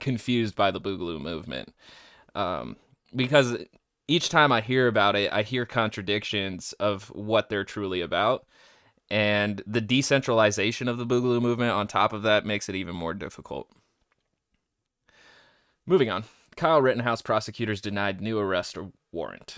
confused 0.00 0.56
by 0.56 0.70
the 0.70 0.80
Boogaloo 0.80 1.20
movement 1.20 1.74
um, 2.34 2.76
because 3.14 3.56
each 4.08 4.28
time 4.30 4.52
I 4.52 4.60
hear 4.60 4.88
about 4.88 5.16
it, 5.16 5.32
I 5.32 5.42
hear 5.42 5.66
contradictions 5.66 6.72
of 6.74 7.08
what 7.10 7.48
they're 7.48 7.64
truly 7.64 8.00
about. 8.00 8.46
and 9.10 9.62
the 9.66 9.80
decentralization 9.80 10.88
of 10.88 10.98
the 10.98 11.06
Boogaloo 11.06 11.42
movement 11.42 11.72
on 11.72 11.86
top 11.86 12.12
of 12.12 12.22
that 12.22 12.46
makes 12.46 12.68
it 12.68 12.74
even 12.76 12.94
more 12.96 13.14
difficult. 13.14 13.68
Moving 15.86 16.10
on. 16.10 16.24
Kyle 16.60 16.82
Rittenhouse 16.82 17.22
prosecutors 17.22 17.80
denied 17.80 18.20
new 18.20 18.38
arrest 18.38 18.76
warrant. 19.12 19.56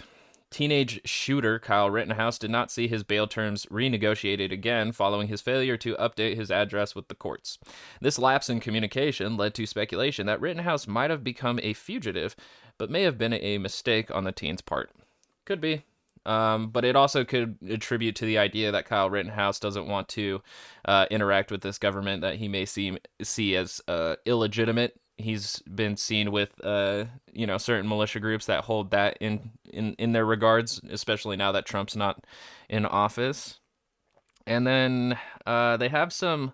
Teenage 0.50 1.00
shooter 1.04 1.58
Kyle 1.58 1.90
Rittenhouse 1.90 2.38
did 2.38 2.52
not 2.52 2.70
see 2.70 2.86
his 2.86 3.02
bail 3.02 3.26
terms 3.26 3.66
renegotiated 3.72 4.52
again 4.52 4.92
following 4.92 5.26
his 5.26 5.40
failure 5.40 5.76
to 5.78 5.96
update 5.96 6.36
his 6.36 6.52
address 6.52 6.94
with 6.94 7.08
the 7.08 7.16
courts. 7.16 7.58
This 8.00 8.20
lapse 8.20 8.48
in 8.48 8.60
communication 8.60 9.36
led 9.36 9.52
to 9.54 9.66
speculation 9.66 10.26
that 10.26 10.40
Rittenhouse 10.40 10.86
might 10.86 11.10
have 11.10 11.24
become 11.24 11.58
a 11.64 11.72
fugitive, 11.72 12.36
but 12.78 12.88
may 12.88 13.02
have 13.02 13.18
been 13.18 13.32
a 13.32 13.58
mistake 13.58 14.14
on 14.14 14.22
the 14.22 14.30
teen's 14.30 14.60
part. 14.60 14.92
Could 15.44 15.60
be. 15.60 15.82
Um, 16.24 16.68
but 16.68 16.84
it 16.84 16.94
also 16.94 17.24
could 17.24 17.58
attribute 17.68 18.14
to 18.14 18.26
the 18.26 18.38
idea 18.38 18.70
that 18.70 18.86
Kyle 18.86 19.10
Rittenhouse 19.10 19.58
doesn't 19.58 19.88
want 19.88 20.08
to 20.10 20.40
uh, 20.84 21.06
interact 21.10 21.50
with 21.50 21.62
this 21.62 21.78
government 21.78 22.22
that 22.22 22.36
he 22.36 22.46
may 22.46 22.64
see 22.64 22.96
see 23.20 23.56
as 23.56 23.80
uh, 23.88 24.14
illegitimate 24.24 25.00
he's 25.22 25.60
been 25.60 25.96
seen 25.96 26.30
with 26.32 26.50
uh 26.64 27.04
you 27.32 27.46
know 27.46 27.58
certain 27.58 27.88
militia 27.88 28.20
groups 28.20 28.46
that 28.46 28.64
hold 28.64 28.90
that 28.90 29.16
in 29.20 29.50
in 29.72 29.94
in 29.94 30.12
their 30.12 30.26
regards 30.26 30.80
especially 30.90 31.36
now 31.36 31.52
that 31.52 31.66
Trump's 31.66 31.96
not 31.96 32.24
in 32.68 32.86
office. 32.86 33.60
And 34.46 34.66
then 34.66 35.18
uh 35.46 35.76
they 35.76 35.88
have 35.88 36.12
some 36.12 36.52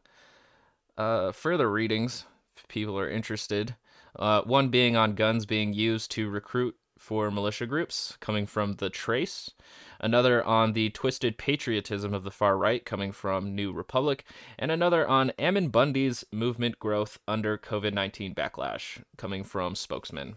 uh 0.97 1.33
further 1.33 1.71
readings 1.71 2.25
if 2.57 2.67
people 2.69 2.99
are 2.99 3.11
interested. 3.11 3.77
Uh 4.17 4.43
one 4.43 4.69
being 4.69 4.97
on 4.97 5.15
guns 5.15 5.47
being 5.47 5.73
used 5.73 6.11
to 6.13 6.29
recruit 6.31 6.77
for 7.09 7.31
militia 7.31 7.65
groups 7.65 8.19
coming 8.21 8.45
from 8.45 8.75
the 8.75 8.91
trace 8.91 9.53
another 9.99 10.45
on 10.45 10.75
the 10.75 10.91
twisted 10.91 11.39
patriotism 11.39 12.13
of 12.13 12.23
the 12.23 12.31
far 12.31 12.59
right 12.59 12.85
coming 12.85 13.13
from 13.13 13.55
New 13.55 13.73
Republic, 13.73 14.25
and 14.59 14.71
another 14.71 15.09
on 15.09 15.33
Ammon 15.39 15.69
Bundy's 15.69 16.23
movement 16.31 16.79
growth 16.79 17.19
under 17.27 17.57
COVID 17.57 17.95
19 17.95 18.35
backlash 18.35 19.03
coming 19.17 19.43
from 19.43 19.75
Spokesman. 19.75 20.37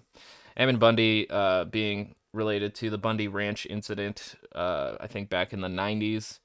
Ammon 0.58 0.78
Bundy 0.78 1.30
uh, 1.30 1.66
being 1.66 2.16
related 2.34 2.74
to 2.76 2.90
the 2.90 2.98
Bundy 2.98 3.28
Ranch 3.28 3.68
incident, 3.70 4.36
uh, 4.56 4.96
I 5.00 5.08
think 5.08 5.30
back 5.30 5.54
in 5.54 5.60
the 5.60 5.68
90s. 5.68 6.40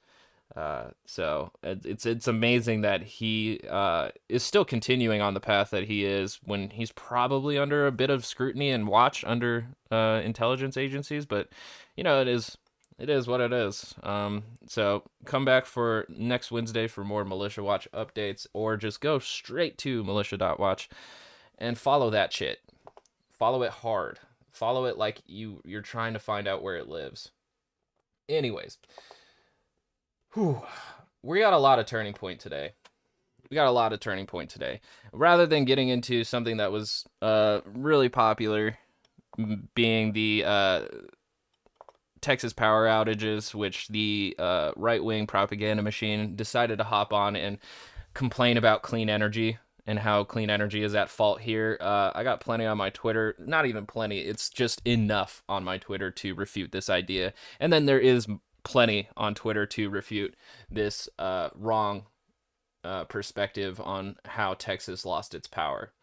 Uh, 0.55 0.89
so 1.05 1.51
it's 1.61 2.05
it's 2.05 2.27
amazing 2.27 2.81
that 2.81 3.03
he 3.03 3.59
uh, 3.69 4.09
is 4.29 4.43
still 4.43 4.65
continuing 4.65 5.21
on 5.21 5.33
the 5.33 5.39
path 5.39 5.69
that 5.69 5.83
he 5.83 6.05
is 6.05 6.39
when 6.43 6.69
he's 6.69 6.91
probably 6.91 7.57
under 7.57 7.85
a 7.85 7.91
bit 7.91 8.09
of 8.09 8.25
scrutiny 8.25 8.71
and 8.71 8.87
watch 8.87 9.23
under 9.25 9.67
uh, 9.91 10.21
intelligence 10.23 10.77
agencies. 10.77 11.25
But 11.25 11.49
you 11.95 12.03
know, 12.03 12.21
it 12.21 12.27
is 12.27 12.57
it 12.97 13.09
is 13.09 13.27
what 13.27 13.41
it 13.41 13.53
is. 13.53 13.93
Um, 14.01 14.43
so 14.67 15.03
come 15.25 15.45
back 15.45 15.65
for 15.65 16.05
next 16.09 16.51
Wednesday 16.51 16.87
for 16.87 17.03
more 17.03 17.23
Militia 17.23 17.61
Watch 17.61 17.87
updates, 17.93 18.47
or 18.53 18.77
just 18.77 19.01
go 19.01 19.19
straight 19.19 19.77
to 19.79 20.03
militia.watch 20.03 20.89
and 21.59 21.77
follow 21.77 22.09
that 22.09 22.33
shit. 22.33 22.59
Follow 23.29 23.61
it 23.63 23.71
hard. 23.71 24.19
Follow 24.51 24.85
it 24.85 24.97
like 24.97 25.21
you 25.27 25.61
you're 25.65 25.81
trying 25.81 26.13
to 26.13 26.19
find 26.19 26.47
out 26.47 26.63
where 26.63 26.77
it 26.77 26.87
lives. 26.87 27.31
Anyways, 28.27 28.79
whew, 30.37 30.61
we 31.23 31.39
got 31.39 31.53
a 31.53 31.57
lot 31.57 31.79
of 31.79 31.87
turning 31.87 32.13
point 32.13 32.39
today. 32.39 32.73
We 33.49 33.55
got 33.55 33.67
a 33.67 33.71
lot 33.71 33.91
of 33.91 33.99
turning 33.99 34.27
point 34.27 34.49
today. 34.49 34.81
Rather 35.11 35.47
than 35.47 35.65
getting 35.65 35.89
into 35.89 36.23
something 36.23 36.57
that 36.57 36.71
was 36.71 37.05
uh 37.21 37.61
really 37.65 38.09
popular, 38.09 38.77
being 39.73 40.13
the 40.13 40.43
uh 40.45 40.81
Texas 42.21 42.53
power 42.53 42.87
outages, 42.87 43.53
which 43.53 43.87
the 43.87 44.35
uh, 44.39 44.71
right 44.75 45.03
wing 45.03 45.27
propaganda 45.27 45.83
machine 45.83 46.35
decided 46.35 46.77
to 46.79 46.83
hop 46.83 47.13
on 47.13 47.35
and 47.35 47.59
complain 48.13 48.57
about 48.57 48.81
clean 48.81 49.09
energy 49.09 49.59
and 49.85 49.99
how 49.99 50.23
clean 50.23 50.49
energy 50.49 50.83
is 50.83 50.95
at 50.95 51.09
fault 51.09 51.39
here. 51.39 51.77
Uh, 51.79 52.11
I 52.13 52.23
got 52.23 52.41
plenty 52.41 52.65
on 52.65 52.77
my 52.77 52.89
Twitter. 52.89 53.35
Not 53.39 53.67
even 53.67 53.85
plenty, 53.85 54.19
it's 54.19 54.49
just 54.49 54.81
enough 54.85 55.43
on 55.47 55.63
my 55.63 55.77
Twitter 55.77 56.11
to 56.11 56.35
refute 56.35 56.71
this 56.71 56.89
idea. 56.89 57.33
And 57.59 57.71
then 57.71 57.85
there 57.85 57.99
is 57.99 58.27
plenty 58.67 59.07
on 59.15 59.33
Twitter 59.33 59.65
to 59.65 59.89
refute 59.89 60.35
this 60.69 61.07
uh, 61.17 61.49
wrong 61.55 62.05
uh, 62.83 63.05
perspective 63.05 63.79
on 63.79 64.17
how 64.25 64.53
Texas 64.55 65.05
lost 65.05 65.33
its 65.33 65.47
power. 65.47 65.93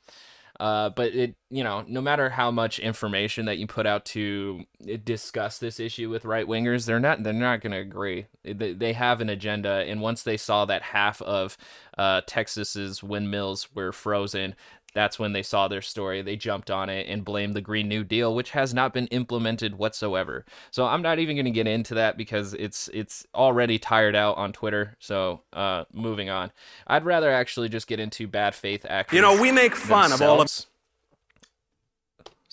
Uh, 0.58 0.88
but 0.88 1.12
it, 1.14 1.34
you 1.50 1.62
know, 1.64 1.84
no 1.86 2.00
matter 2.00 2.30
how 2.30 2.50
much 2.50 2.78
information 2.78 3.46
that 3.46 3.58
you 3.58 3.66
put 3.66 3.86
out 3.86 4.04
to 4.04 4.62
discuss 5.02 5.58
this 5.58 5.80
issue 5.80 6.08
with 6.08 6.24
right 6.24 6.46
wingers, 6.46 6.86
they're 6.86 7.00
not 7.00 7.22
they're 7.22 7.32
not 7.32 7.60
going 7.60 7.72
to 7.72 7.78
agree. 7.78 8.26
They, 8.44 8.72
they 8.72 8.92
have 8.92 9.20
an 9.20 9.28
agenda, 9.28 9.84
and 9.86 10.00
once 10.00 10.22
they 10.22 10.36
saw 10.36 10.64
that 10.64 10.82
half 10.82 11.20
of 11.22 11.58
uh, 11.98 12.22
Texas's 12.26 13.02
windmills 13.02 13.68
were 13.74 13.92
frozen, 13.92 14.54
that's 14.94 15.18
when 15.18 15.32
they 15.32 15.42
saw 15.42 15.68
their 15.68 15.82
story. 15.82 16.22
They 16.22 16.36
jumped 16.36 16.70
on 16.70 16.88
it 16.88 17.08
and 17.08 17.24
blamed 17.24 17.54
the 17.54 17.60
Green 17.60 17.88
New 17.88 18.04
Deal, 18.04 18.34
which 18.34 18.50
has 18.50 18.72
not 18.72 18.94
been 18.94 19.06
implemented 19.08 19.76
whatsoever. 19.76 20.44
So 20.70 20.86
I'm 20.86 21.02
not 21.02 21.18
even 21.18 21.36
going 21.36 21.44
to 21.44 21.50
get 21.50 21.66
into 21.66 21.94
that 21.94 22.16
because 22.16 22.54
it's 22.54 22.88
it's 22.94 23.26
already 23.34 23.78
tired 23.78 24.16
out 24.16 24.36
on 24.36 24.52
Twitter. 24.52 24.96
So 25.00 25.42
uh, 25.52 25.84
moving 25.92 26.30
on, 26.30 26.52
I'd 26.86 27.04
rather 27.04 27.30
actually 27.30 27.68
just 27.68 27.86
get 27.86 28.00
into 28.00 28.26
bad 28.26 28.54
faith 28.54 28.86
actors. 28.88 29.16
You 29.16 29.22
know, 29.22 29.40
we 29.40 29.52
make 29.52 29.74
fun 29.74 30.10
themselves. 30.10 30.20
of 30.20 30.28
all 30.28 30.40
of 30.40 30.66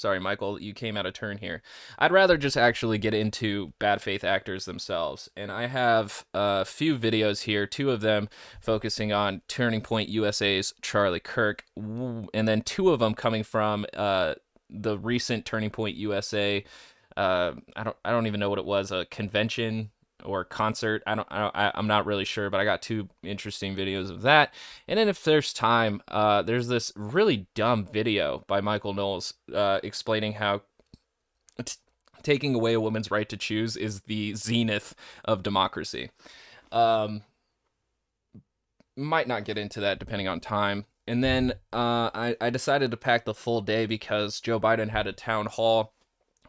Sorry, 0.02 0.20
Michael, 0.20 0.60
you 0.60 0.74
came 0.74 0.98
out 0.98 1.06
of 1.06 1.14
turn 1.14 1.38
here. 1.38 1.62
I'd 2.00 2.12
rather 2.12 2.36
just 2.36 2.58
actually 2.58 2.98
get 2.98 3.14
into 3.14 3.72
bad 3.78 4.02
faith 4.02 4.24
actors 4.24 4.66
themselves. 4.66 5.30
And 5.38 5.52
I 5.52 5.68
have 5.68 6.26
a 6.34 6.66
few 6.66 6.98
videos 6.98 7.44
here, 7.44 7.68
two 7.68 7.92
of 7.92 8.02
them 8.02 8.28
focusing 8.62 9.14
on 9.14 9.44
Turning 9.48 9.82
Point 9.82 10.10
USA's 10.10 10.74
Charlie 10.82 11.20
Kirk, 11.20 11.66
and 11.78 12.48
then 12.48 12.64
two 12.64 12.90
of 12.90 13.00
them 13.00 13.14
coming 13.14 13.44
from 13.44 13.86
uh, 13.96 14.34
the 14.72 14.98
recent 14.98 15.46
Turning 15.46 15.70
Point 15.70 15.96
USA. 15.98 16.64
Uh, 17.16 17.52
I 17.76 17.84
don't 17.84 17.98
I 18.04 18.10
don't 18.10 18.26
even 18.26 18.40
know 18.40 18.50
what 18.50 18.58
it 18.58 18.66
was, 18.66 18.92
a 18.92 19.06
convention 19.06 19.92
or 20.24 20.44
concert. 20.44 21.04
I 21.06 21.16
don't, 21.16 21.28
I 21.32 21.72
am 21.76 21.88
not 21.88 22.06
really 22.06 22.26
sure, 22.26 22.50
but 22.50 22.60
I 22.60 22.66
got 22.66 22.82
two 22.82 23.10
interesting 23.24 23.76
videos 23.76 24.10
of 24.10 24.22
that. 24.24 24.54
And 24.88 25.00
then 25.00 25.08
if 25.08 25.24
there's 25.24 25.54
time, 25.54 26.02
uh, 26.08 26.42
there's 26.42 26.68
this 26.68 26.92
really 26.96 27.48
dumb 27.56 27.86
video 27.86 28.44
by 28.48 28.62
Michael 28.62 28.94
Knowles 28.94 29.34
uh, 29.54 29.80
explaining 29.84 30.34
how 30.34 30.62
t- 31.64 31.76
taking 32.24 32.56
away 32.56 32.74
a 32.74 32.82
woman's 32.82 33.12
right 33.12 33.28
to 33.30 33.38
choose 33.38 33.76
is 33.76 34.02
the 34.02 34.34
zenith 34.36 34.96
of 35.26 35.44
democracy. 35.44 36.12
Um, 36.72 37.24
might 38.96 39.28
not 39.28 39.46
get 39.46 39.58
into 39.58 39.80
that 39.82 40.00
depending 40.00 40.28
on 40.28 40.40
time. 40.40 40.86
And 41.08 41.24
then 41.24 41.54
uh, 41.74 42.10
I, 42.14 42.36
I 42.40 42.50
decided 42.50 42.92
to 42.92 42.98
pack 42.98 43.26
the 43.26 43.34
full 43.34 43.62
day 43.62 43.86
because 43.86 44.40
Joe 44.40 44.60
Biden 44.60 44.90
had 44.90 45.08
a 45.08 45.14
town 45.14 45.48
hall, 45.48 45.94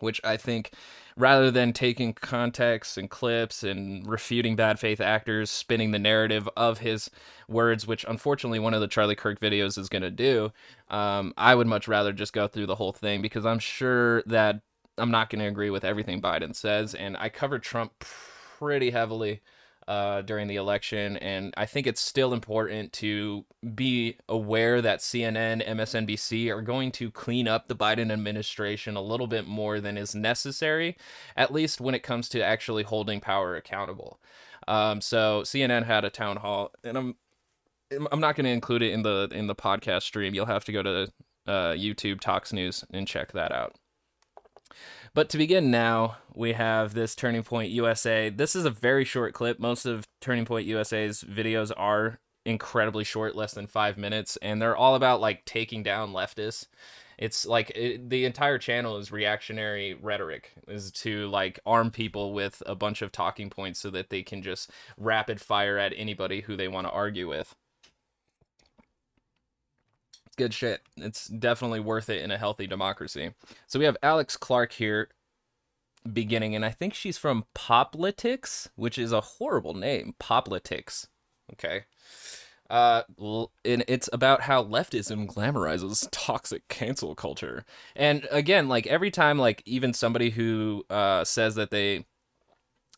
which 0.01 0.21
I 0.23 0.37
think 0.37 0.73
rather 1.17 1.51
than 1.51 1.73
taking 1.73 2.13
context 2.13 2.97
and 2.97 3.11
clips 3.11 3.63
and 3.63 4.07
refuting 4.07 4.57
bad 4.57 4.79
faith 4.79 5.01
actors, 5.01 5.51
spinning 5.51 5.91
the 5.91 5.99
narrative 5.99 6.49
of 6.57 6.79
his 6.79 7.11
words, 7.49 7.87
which 7.87 8.05
unfortunately 8.09 8.59
one 8.59 8.75
of 8.75 8.81
the 8.81 8.89
Charlie 8.89 9.15
Kirk 9.15 9.41
videos 9.41 9.79
is 9.79 9.89
going 9.89 10.03
to 10.03 10.11
do, 10.11 10.53
um, 10.89 11.33
I 11.37 11.55
would 11.55 11.67
much 11.67 11.89
rather 11.89 12.13
just 12.13 12.33
go 12.33 12.49
through 12.49 12.67
the 12.67 12.77
whole 12.77 12.93
thing 12.93 13.23
because 13.23 13.47
I'm 13.47 13.59
sure 13.59 14.23
that 14.27 14.61
I'm 14.99 15.11
not 15.11 15.31
going 15.31 15.41
to 15.41 15.49
agree 15.49 15.71
with 15.71 15.85
everything 15.85 16.21
Biden 16.21 16.55
says. 16.55 16.95
And 16.95 17.17
I 17.17 17.29
covered 17.29 17.63
Trump 17.63 17.93
pretty 18.01 18.91
heavily 18.91 19.43
uh, 19.89 20.23
during 20.23 20.49
the 20.49 20.57
election. 20.57 21.17
And 21.19 21.53
I 21.57 21.67
think 21.67 21.87
it's 21.87 22.01
still 22.01 22.33
important 22.33 22.93
to 22.95 23.45
be 23.75 24.17
aware 24.29 24.81
that 24.83 25.01
CNN, 25.01 25.67
MSNBC 25.67 26.49
are 26.49 26.63
going 26.63 26.93
to 26.93 27.11
clean 27.11 27.49
up 27.49 27.69
the 27.69 27.77
Biden 27.77 28.13
administration 28.13 28.97
a 28.97 29.03
little 29.03 29.27
bit 29.27 29.47
more 29.47 29.81
than 29.81 29.97
is 29.97 30.15
necessary, 30.15 30.97
at 31.37 31.53
least 31.53 31.81
when 31.81 31.95
it 31.95 32.03
comes 32.03 32.29
to 32.31 32.43
actually 32.45 32.83
holding 32.83 33.21
power 33.21 33.57
accountable. 33.57 34.21
Um, 34.69 35.01
so 35.01 35.43
CNN 35.43 35.85
had 35.85 36.05
a 36.05 36.11
town 36.11 36.37
hall, 36.37 36.71
and 36.85 36.97
I'm 36.97 37.17
I'm 38.11 38.21
not 38.21 38.37
going 38.37 38.45
to 38.45 38.51
include 38.51 38.83
it 38.83 38.93
in 38.93 39.03
the 39.03 39.29
in 39.33 39.47
the 39.47 39.55
podcast 39.55 40.03
stream. 40.03 40.35
You'll 40.35 40.47
have 40.47 40.65
to 40.65 40.73
go 40.73 40.83
to 40.83 41.13
uh, 41.47 41.73
YouTube 41.73 42.21
Talks 42.21 42.53
News 42.53 42.85
and 42.93 43.07
check 43.07 43.33
that 43.33 43.53
out. 43.53 43.75
But 45.15 45.29
to 45.31 45.39
begin 45.39 45.71
now, 45.71 46.17
we 46.35 46.55
have 46.55 46.95
this 46.95 47.15
Turning 47.15 47.43
Point 47.43 47.71
USA. 47.71 48.31
This 48.31 48.57
is 48.57 48.65
a 48.65 48.71
very 48.71 49.05
short 49.05 49.35
clip. 49.35 49.59
Most 49.61 49.85
of 49.85 50.07
Turning 50.23 50.47
Point 50.47 50.67
USA's 50.67 51.23
videos 51.23 51.71
are 51.77 52.19
incredibly 52.47 53.05
short, 53.05 53.37
less 53.37 53.53
than 53.53 53.67
five 53.67 53.99
minutes, 53.99 54.39
and 54.41 54.61
they're 54.61 54.77
all 54.77 54.95
about 54.95 55.21
like 55.21 55.45
taking 55.45 55.83
down 55.83 56.13
leftists. 56.13 56.67
It's 57.19 57.45
like 57.45 57.71
it, 57.75 58.09
the 58.09 58.25
entire 58.25 58.57
channel 58.57 58.97
is 58.97 59.13
reactionary 59.13 59.93
rhetoric, 59.93 60.53
is 60.67 60.91
to 60.93 61.29
like 61.29 61.61
arm 61.67 61.91
people 61.91 62.33
with 62.33 62.63
a 62.65 62.75
bunch 62.75 63.03
of 63.03 63.13
talking 63.13 63.51
points 63.51 63.81
so 63.81 63.91
that 63.91 64.09
they 64.09 64.23
can 64.23 64.41
just 64.41 64.71
rapid 64.97 65.43
fire 65.43 65.77
at 65.77 65.93
anybody 65.95 66.41
who 66.41 66.57
they 66.57 66.69
want 66.69 66.87
to 66.87 66.93
argue 66.93 67.29
with 67.29 67.55
good 70.43 70.53
shit. 70.53 70.83
It's 70.97 71.29
definitely 71.29 71.79
worth 71.79 72.11
it 72.11 72.21
in 72.21 72.33
a 72.33 72.39
healthy 72.39 72.67
democracy. 72.67 73.33
So 73.69 73.79
we 73.79 73.85
have 73.85 73.97
Alex 74.03 74.37
Clark 74.37 74.73
here 74.73 75.09
beginning, 76.13 76.57
and 76.57 76.65
I 76.65 76.71
think 76.71 76.95
she's 76.95 77.17
from 77.17 77.45
Poplitics, 77.55 78.69
which 78.75 78.99
is 78.99 79.13
a 79.13 79.21
horrible 79.21 79.75
name. 79.75 80.17
Poplitics. 80.19 81.07
Okay. 81.53 81.85
Uh, 82.69 83.03
and 83.65 83.85
it's 83.87 84.09
about 84.13 84.41
how 84.41 84.65
leftism 84.65 85.33
glamorizes 85.33 86.09
toxic 86.11 86.67
cancel 86.67 87.15
culture. 87.15 87.65
And 87.95 88.27
again, 88.33 88.67
like 88.69 88.89
every 88.89 89.13
time, 89.13 89.39
like 89.39 89.63
even 89.65 89.93
somebody 89.93 90.31
who 90.31 90.85
uh, 90.91 91.23
says 91.23 91.55
that 91.55 91.71
they 91.71 92.07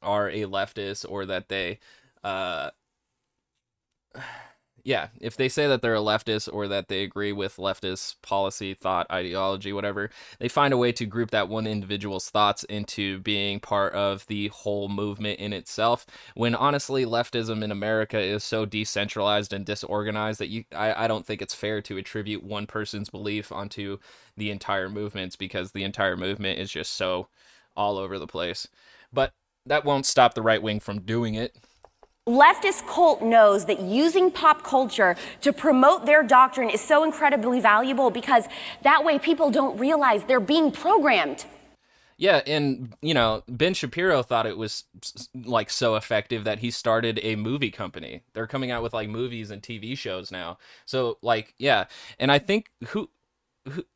are 0.01 0.31
a 0.31 0.45
leftist 0.45 1.05
or 1.07 1.27
that 1.27 1.51
they 1.51 1.79
uh, 2.23 2.71
yeah, 4.85 5.09
if 5.19 5.37
they 5.39 5.49
say 5.49 5.67
that 5.67 5.81
they're 5.81 5.95
a 5.95 5.99
leftist 6.01 6.47
or 6.53 6.69
that 6.69 6.89
they 6.89 7.03
agree 7.05 7.33
with 7.33 7.57
leftist 7.57 8.17
policy, 8.21 8.75
thought, 8.75 9.07
ideology, 9.11 9.73
whatever, 9.73 10.11
they 10.39 10.49
find 10.49 10.75
a 10.75 10.77
way 10.77 10.93
to 10.93 11.07
group 11.07 11.31
that 11.31 11.49
one 11.49 11.67
individual's 11.67 12.29
thoughts 12.29 12.65
into 12.65 13.19
being 13.21 13.61
part 13.61 13.95
of 13.95 14.27
the 14.27 14.49
whole 14.49 14.91
movement 14.91 15.41
in 15.41 15.55
itself. 15.55 16.05
When 16.35 16.55
honestly, 16.55 17.07
leftism 17.07 17.65
in 17.65 17.73
America 17.73 18.19
is 18.19 18.45
so 18.45 18.67
decentralized 18.67 19.55
and 19.55 19.65
disorganized 19.65 20.39
that 20.41 20.49
you, 20.49 20.65
I, 20.75 21.05
I 21.05 21.09
don't 21.09 21.25
think 21.27 21.41
it's 21.41 21.55
fair 21.55 21.81
to 21.81 21.97
attribute 21.97 22.45
one 22.45 22.67
person's 22.67 23.09
belief 23.09 23.51
onto 23.51 23.97
the 24.37 24.51
entire 24.51 24.91
movements 24.91 25.35
because 25.35 25.73
the 25.73 25.85
entire 25.85 26.17
movement 26.17 26.59
is 26.59 26.71
just 26.71 26.93
so 26.93 27.29
all 27.75 27.97
over 27.97 28.19
the 28.19 28.27
place. 28.27 28.69
But 29.11 29.33
that 29.65 29.87
won't 29.87 30.05
stop 30.05 30.35
the 30.35 30.43
right 30.43 30.63
wing 30.63 30.81
from 30.81 31.01
doing 31.01 31.35
it. 31.35 31.57
Leftist 32.27 32.87
cult 32.87 33.21
knows 33.21 33.67
that 33.67 33.81
using 33.81 34.31
pop 34.31 34.63
culture 34.63 35.15
to 35.43 35.53
promote 35.53 36.07
their 36.07 36.23
doctrine 36.23 36.71
is 36.71 36.81
so 36.81 37.05
incredibly 37.05 37.61
valuable 37.61 38.09
because 38.09 38.45
that 38.83 39.05
way 39.05 39.19
people 39.19 39.51
don't 39.51 39.79
realize 39.79 40.25
they're 40.25 40.41
being 40.41 40.73
programmed. 40.73 41.45
Yeah, 42.17 42.41
and 42.47 42.95
you 43.03 43.13
know, 43.13 43.43
Ben 43.47 43.75
Shapiro 43.75 44.23
thought 44.23 44.47
it 44.47 44.57
was 44.57 44.85
like 45.35 45.69
so 45.69 45.97
effective 45.97 46.45
that 46.45 46.61
he 46.61 46.71
started 46.71 47.21
a 47.23 47.37
movie 47.37 47.71
company. 47.71 48.23
They're 48.33 48.47
coming 48.47 48.71
out 48.71 48.83
with 48.83 48.95
like 48.95 49.11
movies 49.11 49.51
and 49.51 49.61
TV 49.63 49.99
shows 49.99 50.33
now. 50.33 50.57
So 50.87 51.19
like, 51.21 51.53
yeah, 51.59 51.85
and 52.19 52.33
I 52.33 52.39
think 52.39 52.71
who 52.89 53.11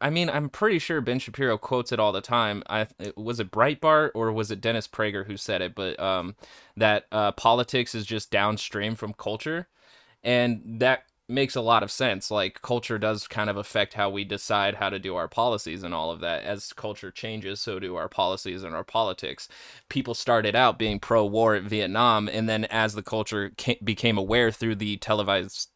I 0.00 0.08
mean, 0.10 0.30
I'm 0.30 0.48
pretty 0.48 0.78
sure 0.78 1.00
Ben 1.00 1.18
Shapiro 1.18 1.58
quotes 1.58 1.92
it 1.92 2.00
all 2.00 2.12
the 2.12 2.20
time. 2.20 2.62
I 2.68 2.86
was 3.16 3.38
it 3.38 3.50
Breitbart 3.50 4.10
or 4.14 4.32
was 4.32 4.50
it 4.50 4.60
Dennis 4.60 4.88
Prager 4.88 5.26
who 5.26 5.36
said 5.36 5.60
it? 5.60 5.74
But 5.74 5.98
um, 6.00 6.36
that 6.76 7.06
uh, 7.12 7.32
politics 7.32 7.94
is 7.94 8.06
just 8.06 8.30
downstream 8.30 8.94
from 8.94 9.12
culture, 9.12 9.68
and 10.22 10.62
that 10.80 11.04
makes 11.28 11.54
a 11.54 11.60
lot 11.60 11.82
of 11.82 11.90
sense. 11.90 12.30
Like 12.30 12.62
culture 12.62 12.98
does 12.98 13.28
kind 13.28 13.50
of 13.50 13.58
affect 13.58 13.92
how 13.94 14.08
we 14.08 14.24
decide 14.24 14.76
how 14.76 14.88
to 14.88 14.98
do 14.98 15.16
our 15.16 15.28
policies 15.28 15.82
and 15.82 15.92
all 15.92 16.10
of 16.10 16.20
that. 16.20 16.44
As 16.44 16.72
culture 16.72 17.10
changes, 17.10 17.60
so 17.60 17.78
do 17.78 17.96
our 17.96 18.08
policies 18.08 18.62
and 18.62 18.74
our 18.74 18.84
politics. 18.84 19.48
People 19.90 20.14
started 20.14 20.56
out 20.56 20.78
being 20.78 20.98
pro-war 20.98 21.54
at 21.54 21.64
Vietnam, 21.64 22.28
and 22.28 22.48
then 22.48 22.64
as 22.66 22.94
the 22.94 23.02
culture 23.02 23.52
became 23.84 24.16
aware 24.16 24.50
through 24.50 24.76
the 24.76 24.96
televised 24.96 25.68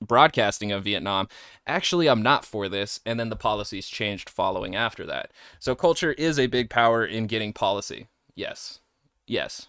broadcasting 0.00 0.72
of 0.72 0.84
Vietnam, 0.84 1.28
actually, 1.66 2.08
I'm 2.08 2.22
not 2.22 2.44
for 2.44 2.68
this. 2.68 3.00
And 3.06 3.18
then 3.18 3.30
the 3.30 3.36
policies 3.36 3.88
changed 3.88 4.30
following 4.30 4.74
after 4.74 5.04
that. 5.06 5.30
So 5.58 5.74
culture 5.74 6.12
is 6.12 6.38
a 6.38 6.46
big 6.46 6.70
power 6.70 7.04
in 7.04 7.26
getting 7.26 7.52
policy. 7.52 8.08
Yes. 8.34 8.80
Yes. 9.26 9.68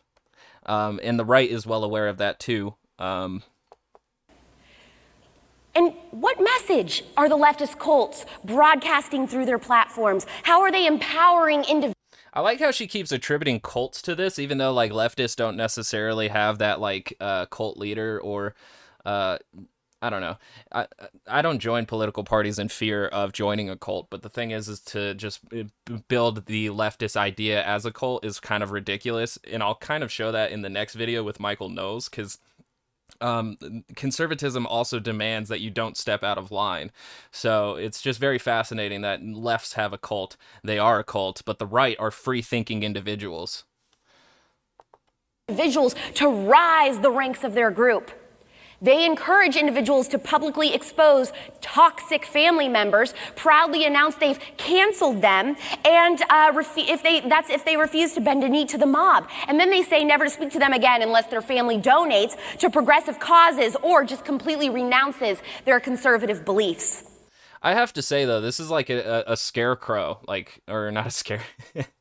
Um, 0.66 1.00
and 1.02 1.18
the 1.18 1.26
right 1.26 1.50
is 1.50 1.66
well 1.66 1.84
aware 1.84 2.08
of 2.08 2.18
that 2.18 2.40
too. 2.40 2.76
Um, 3.00 3.44
and 5.78 5.94
what 6.10 6.42
message 6.42 7.04
are 7.16 7.30
the 7.30 7.38
leftist 7.38 7.78
cults 7.78 8.26
broadcasting 8.44 9.28
through 9.28 9.46
their 9.46 9.60
platforms? 9.60 10.26
How 10.42 10.62
are 10.62 10.72
they 10.72 10.88
empowering 10.88 11.60
individuals? 11.60 11.94
I 12.34 12.42
like 12.42 12.60
how 12.60 12.72
she 12.72 12.88
keeps 12.88 13.12
attributing 13.12 13.60
cults 13.60 14.02
to 14.04 14.16
this, 14.16 14.40
even 14.40 14.58
though 14.58 14.74
like 14.74 14.92
leftists 14.92 15.36
don't 15.36 15.56
necessarily 15.56 16.28
have 16.30 16.58
that 16.58 16.80
like 16.80 17.16
uh, 17.20 17.46
cult 17.46 17.78
leader 17.78 18.20
or 18.20 18.56
uh, 19.06 19.38
I 20.02 20.12
don't 20.12 20.22
know. 20.22 20.38
I 20.72 20.88
I 21.28 21.42
don't 21.42 21.60
join 21.60 21.88
political 21.88 22.24
parties 22.24 22.60
in 22.60 22.70
fear 22.70 23.08
of 23.08 23.34
joining 23.34 23.70
a 23.70 23.76
cult, 23.76 24.08
but 24.12 24.22
the 24.22 24.30
thing 24.30 24.52
is, 24.52 24.68
is 24.70 24.80
to 24.82 25.16
just 25.16 25.40
uh, 25.56 25.64
build 26.08 26.46
the 26.46 26.68
leftist 26.68 27.16
idea 27.16 27.64
as 27.64 27.86
a 27.86 27.92
cult 27.92 28.24
is 28.24 28.40
kind 28.40 28.62
of 28.62 28.72
ridiculous, 28.72 29.40
and 29.52 29.64
I'll 29.64 29.76
kind 29.76 30.04
of 30.04 30.12
show 30.12 30.32
that 30.32 30.52
in 30.52 30.62
the 30.62 30.70
next 30.70 30.94
video 30.94 31.24
with 31.24 31.40
Michael 31.40 31.70
Knowles 31.70 32.10
because 32.10 32.38
um, 33.22 33.58
conservatism 33.96 34.68
also 34.68 35.00
demands 35.00 35.50
that 35.50 35.62
you 35.62 35.72
don't 35.72 35.98
step 35.98 36.24
out 36.24 36.38
of 36.38 36.52
line. 36.52 36.92
So 37.32 37.76
it's 37.76 38.02
just 38.02 38.20
very 38.20 38.38
fascinating 38.38 39.02
that 39.02 39.24
lefts 39.24 39.74
have 39.74 39.94
a 39.94 39.98
cult. 39.98 40.38
They 40.64 40.78
are 40.78 41.00
a 41.00 41.04
cult, 41.04 41.42
but 41.46 41.58
the 41.58 41.66
right 41.66 41.98
are 42.00 42.12
free 42.12 42.44
thinking 42.44 42.84
individuals. 42.84 43.64
Individuals 45.50 45.96
to 46.16 46.30
rise 46.30 47.00
the 47.00 47.10
ranks 47.10 47.44
of 47.44 47.54
their 47.54 47.72
group. 47.72 48.12
They 48.82 49.06
encourage 49.06 49.56
individuals 49.56 50.08
to 50.10 50.20
publicly 50.20 50.74
expose 50.74 51.32
toxic 51.62 52.26
family 52.26 52.68
members, 52.68 53.14
proudly 53.36 53.86
announce 53.86 54.16
they've 54.16 54.40
canceled 54.58 55.22
them, 55.22 55.56
and 55.84 56.22
uh, 56.30 56.52
refu- 56.52 56.88
if 56.88 57.02
they, 57.02 57.22
that's 57.22 57.50
if 57.50 57.66
they 57.66 57.76
refuse 57.76 58.14
to 58.14 58.22
bend 58.22 58.44
a 58.44 58.50
knee 58.50 58.66
to 58.66 58.78
the 58.78 58.86
mob. 58.86 59.28
And 59.48 59.60
then 59.60 59.72
they 59.72 59.82
say 59.82 60.04
never 60.04 60.26
to 60.26 60.30
speak 60.30 60.52
to 60.52 60.60
them 60.60 60.74
again 60.74 61.02
unless 61.02 61.28
their 61.28 61.42
family 61.42 61.80
donates 61.80 62.38
to 62.60 62.70
progressive 62.70 63.20
causes 63.20 63.76
or 63.82 64.04
just 64.04 64.24
completely 64.24 64.70
renounces 64.70 65.40
their 65.66 65.80
conservative 65.80 66.46
beliefs. 66.46 67.04
I 67.64 67.74
have 67.74 67.92
to 67.94 68.04
say 68.04 68.26
though, 68.26 68.42
this 68.42 68.60
is 68.60 68.70
like 68.70 68.90
a, 68.92 69.24
a, 69.28 69.34
a 69.34 69.38
scarecrow, 69.38 70.20
like 70.28 70.62
or 70.68 70.92
not 70.92 71.08
a 71.08 71.12
scare. 71.12 71.44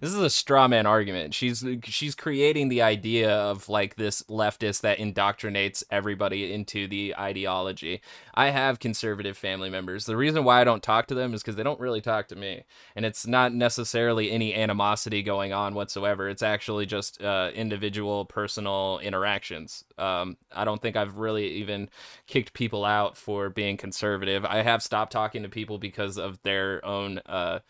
this 0.00 0.10
is 0.12 0.18
a 0.18 0.30
straw 0.30 0.66
man 0.68 0.86
argument. 0.86 1.34
She's 1.34 1.64
she's 1.84 2.14
creating 2.14 2.68
the 2.68 2.82
idea 2.82 3.30
of 3.30 3.68
like 3.68 3.96
this 3.96 4.22
leftist 4.24 4.80
that 4.80 4.98
indoctrinates 4.98 5.84
everybody 5.90 6.52
into 6.52 6.88
the 6.88 7.14
ideology. 7.18 8.00
I 8.34 8.50
have 8.50 8.80
conservative 8.80 9.36
family 9.36 9.70
members. 9.70 10.06
The 10.06 10.16
reason 10.16 10.44
why 10.44 10.60
I 10.60 10.64
don't 10.64 10.82
talk 10.82 11.06
to 11.08 11.14
them 11.14 11.34
is 11.34 11.42
because 11.42 11.56
they 11.56 11.62
don't 11.62 11.80
really 11.80 12.00
talk 12.00 12.28
to 12.28 12.36
me, 12.36 12.64
and 12.96 13.04
it's 13.04 13.26
not 13.26 13.54
necessarily 13.54 14.30
any 14.30 14.54
animosity 14.54 15.22
going 15.22 15.52
on 15.52 15.74
whatsoever. 15.74 16.28
It's 16.28 16.42
actually 16.42 16.86
just 16.86 17.22
uh, 17.22 17.50
individual, 17.54 18.24
personal 18.24 18.98
interactions. 19.02 19.84
Um, 19.98 20.36
I 20.52 20.64
don't 20.64 20.82
think 20.82 20.96
I've 20.96 21.18
really 21.18 21.46
even 21.46 21.88
kicked 22.26 22.52
people 22.54 22.84
out 22.84 23.16
for 23.16 23.50
being 23.50 23.76
conservative. 23.76 24.44
I 24.44 24.62
have 24.62 24.82
stopped 24.82 25.12
talking 25.12 25.42
to 25.42 25.48
people 25.48 25.78
because 25.78 26.18
of 26.18 26.42
their 26.42 26.84
own. 26.84 27.20
Uh, 27.26 27.60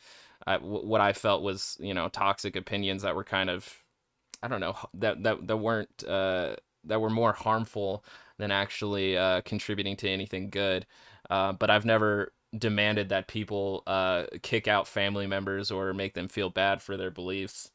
What 0.60 1.00
I 1.00 1.12
felt 1.12 1.42
was 1.42 1.76
you 1.80 1.94
know 1.94 2.08
toxic 2.08 2.56
opinions 2.56 3.02
that 3.02 3.14
were 3.14 3.24
kind 3.24 3.50
of 3.50 3.82
I 4.42 4.48
don't 4.48 4.60
know 4.60 4.76
that 4.94 5.22
that 5.22 5.46
that 5.46 5.56
weren't 5.56 6.04
uh, 6.06 6.56
that 6.84 7.00
were 7.00 7.10
more 7.10 7.32
harmful 7.32 8.04
than 8.38 8.50
actually 8.50 9.16
uh, 9.16 9.42
contributing 9.42 9.96
to 9.96 10.08
anything 10.08 10.50
good. 10.50 10.86
Uh, 11.30 11.52
but 11.52 11.70
I've 11.70 11.84
never 11.84 12.32
demanded 12.56 13.08
that 13.10 13.28
people 13.28 13.82
uh, 13.86 14.24
kick 14.42 14.68
out 14.68 14.86
family 14.88 15.26
members 15.26 15.70
or 15.70 15.94
make 15.94 16.14
them 16.14 16.28
feel 16.28 16.50
bad 16.50 16.82
for 16.82 16.96
their 16.96 17.10
beliefs 17.10 17.70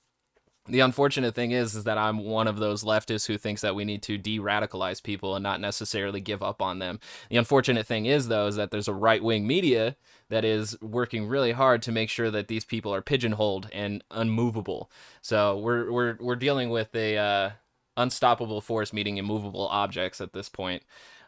the 0.68 0.82
unfortunate 0.82 1.34
thing 1.34 1.52
is 1.52 1.76
is 1.76 1.86
that 1.86 1.98
I'm 1.98 2.20
one 2.20 2.48
of 2.48 2.58
those 2.58 2.84
leftists 2.84 3.28
who 3.28 3.38
thinks 3.38 3.62
that 3.62 3.76
we 3.76 3.86
need 3.86 4.02
to 4.04 4.18
de-radicalize 4.18 5.02
people 5.02 5.36
and 5.36 5.44
not 5.44 5.62
necessarily 5.62 6.20
give 6.22 6.44
up 6.44 6.62
on 6.62 6.80
them. 6.80 7.00
The 7.30 7.38
unfortunate 7.38 7.88
thing 7.88 8.06
is 8.06 8.28
though 8.28 8.48
is 8.48 8.56
that 8.58 8.72
there's 8.72 8.88
a 8.88 8.94
right-wing 8.94 9.48
media 9.48 9.96
that 10.30 10.44
is 10.44 10.80
working 10.82 11.28
really 11.28 11.52
hard 11.52 11.82
to 11.84 11.92
make 11.92 12.10
sure 12.10 12.30
that 12.32 12.48
these 12.48 12.66
people 12.66 12.94
are 12.94 13.02
pigeonholed 13.02 13.70
and 13.72 14.04
unmovable. 14.12 14.92
So 15.22 15.58
we're 15.58 15.92
we're 15.92 16.18
we're 16.20 16.36
dealing 16.36 16.70
with 16.70 16.94
a 16.96 17.18
uh, 17.18 17.50
unstoppable 17.96 18.62
force 18.62 18.94
meeting 18.94 19.18
immovable 19.18 19.68
objects 19.68 20.20
at 20.22 20.34
this 20.34 20.50
point 20.50 20.84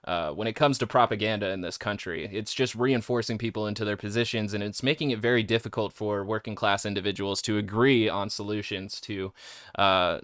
uh, 0.06 0.32
when 0.32 0.48
it 0.48 0.54
comes 0.54 0.78
to 0.78 0.88
propaganda 0.88 1.50
in 1.50 1.62
this 1.62 1.78
country. 1.78 2.30
It's 2.32 2.54
just 2.54 2.76
reinforcing 2.76 3.38
people 3.38 3.68
into 3.68 3.86
their 3.86 3.98
positions, 3.98 4.54
and 4.54 4.64
it's 4.64 4.84
making 4.84 5.12
it 5.12 5.20
very 5.20 5.44
difficult 5.44 5.94
for 5.94 6.24
working 6.24 6.56
class 6.56 6.86
individuals 6.86 7.42
to 7.44 7.58
agree 7.58 8.10
on 8.10 8.30
solutions 8.30 9.00
to 9.02 9.34
uh, 9.76 10.20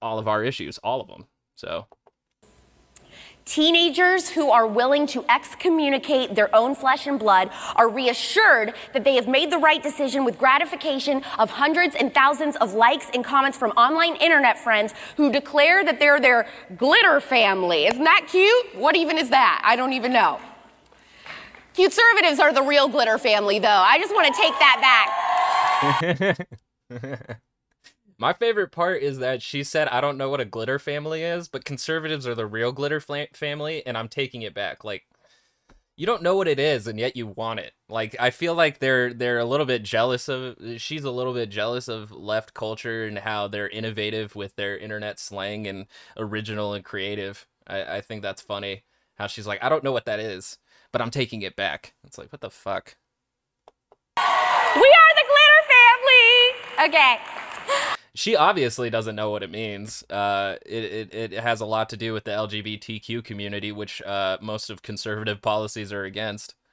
all 0.00 0.18
of 0.18 0.28
our 0.28 0.44
issues, 0.44 0.78
all 0.78 1.00
of 1.00 1.08
them. 1.08 1.26
So. 1.54 1.86
Teenagers 3.46 4.28
who 4.28 4.50
are 4.50 4.66
willing 4.66 5.06
to 5.06 5.24
excommunicate 5.28 6.34
their 6.34 6.54
own 6.54 6.74
flesh 6.74 7.06
and 7.06 7.16
blood 7.16 7.48
are 7.76 7.88
reassured 7.88 8.74
that 8.92 9.04
they 9.04 9.14
have 9.14 9.28
made 9.28 9.52
the 9.52 9.58
right 9.58 9.80
decision 9.80 10.24
with 10.24 10.36
gratification 10.36 11.22
of 11.38 11.48
hundreds 11.48 11.94
and 11.94 12.12
thousands 12.12 12.56
of 12.56 12.74
likes 12.74 13.06
and 13.14 13.24
comments 13.24 13.56
from 13.56 13.70
online 13.70 14.16
internet 14.16 14.58
friends 14.58 14.94
who 15.16 15.30
declare 15.30 15.84
that 15.84 16.00
they're 16.00 16.18
their 16.18 16.48
glitter 16.76 17.20
family. 17.20 17.86
Isn't 17.86 18.02
that 18.02 18.26
cute? 18.28 18.74
What 18.74 18.96
even 18.96 19.16
is 19.16 19.30
that? 19.30 19.62
I 19.64 19.76
don't 19.76 19.92
even 19.92 20.12
know. 20.12 20.40
Conservatives 21.74 22.40
are 22.40 22.52
the 22.52 22.62
real 22.62 22.88
glitter 22.88 23.16
family, 23.16 23.60
though. 23.60 23.68
I 23.68 23.98
just 24.00 24.12
want 24.12 24.34
to 24.34 24.42
take 24.42 24.58
that 24.58 26.36
back. 26.90 27.38
My 28.18 28.32
favorite 28.32 28.72
part 28.72 29.02
is 29.02 29.18
that 29.18 29.42
she 29.42 29.62
said, 29.62 29.88
I 29.88 30.00
don't 30.00 30.16
know 30.16 30.30
what 30.30 30.40
a 30.40 30.46
glitter 30.46 30.78
family 30.78 31.22
is, 31.22 31.48
but 31.48 31.66
conservatives 31.66 32.26
are 32.26 32.34
the 32.34 32.46
real 32.46 32.72
glitter 32.72 33.00
family, 33.00 33.86
and 33.86 33.96
I'm 33.96 34.08
taking 34.08 34.40
it 34.42 34.54
back. 34.54 34.84
Like, 34.84 35.04
you 35.96 36.06
don't 36.06 36.22
know 36.22 36.36
what 36.36 36.48
it 36.48 36.58
is 36.58 36.86
and 36.86 37.00
yet 37.00 37.16
you 37.16 37.26
want 37.26 37.58
it. 37.58 37.72
Like 37.88 38.14
i 38.20 38.30
feel 38.30 38.54
like 38.54 38.78
they're 38.78 39.14
they're 39.14 39.38
a 39.38 39.46
little 39.46 39.64
bit 39.64 39.82
jealous 39.82 40.28
of 40.28 40.56
she's 40.76 41.04
a 41.04 41.10
little 41.10 41.32
bit 41.32 41.48
jealous 41.48 41.88
of 41.88 42.12
left 42.12 42.52
culture 42.52 43.06
and 43.06 43.18
how 43.18 43.48
they're 43.48 43.68
innovative 43.68 44.36
with 44.36 44.56
their 44.56 44.76
internet 44.76 45.18
slang 45.18 45.66
and 45.66 45.86
original 46.16 46.74
and 46.74 46.84
creative. 46.84 47.46
I, 47.66 47.96
I 47.96 48.00
think 48.02 48.22
that's 48.22 48.42
funny 48.42 48.84
how 49.16 49.26
she's 49.26 49.46
like 49.46 49.64
i 49.64 49.70
don't 49.70 49.82
know 49.84 49.92
what 49.92 50.04
that 50.04 50.20
is 50.20 50.58
but 50.92 51.00
i'm 51.00 51.10
taking 51.10 51.42
it 51.42 51.56
back. 51.56 51.94
It's 52.04 52.18
like 52.18 52.30
what 52.30 52.42
the 52.42 52.50
fuck? 52.50 52.96
We 54.18 54.22
are 54.22 55.14
the 55.16 55.24
glitter 55.32 55.62
family! 55.72 56.88
Okay 56.88 57.95
she 58.16 58.34
obviously 58.34 58.90
doesn't 58.90 59.14
know 59.14 59.30
what 59.30 59.42
it 59.42 59.50
means. 59.50 60.02
Uh, 60.10 60.56
it, 60.64 61.12
it, 61.12 61.32
it 61.32 61.32
has 61.34 61.60
a 61.60 61.66
lot 61.66 61.90
to 61.90 61.96
do 61.96 62.12
with 62.12 62.24
the 62.24 62.30
LGBTQ 62.30 63.22
community, 63.22 63.72
which 63.72 64.00
uh, 64.02 64.38
most 64.40 64.70
of 64.70 64.82
conservative 64.82 65.42
policies 65.42 65.92
are 65.92 66.04
against. 66.04 66.54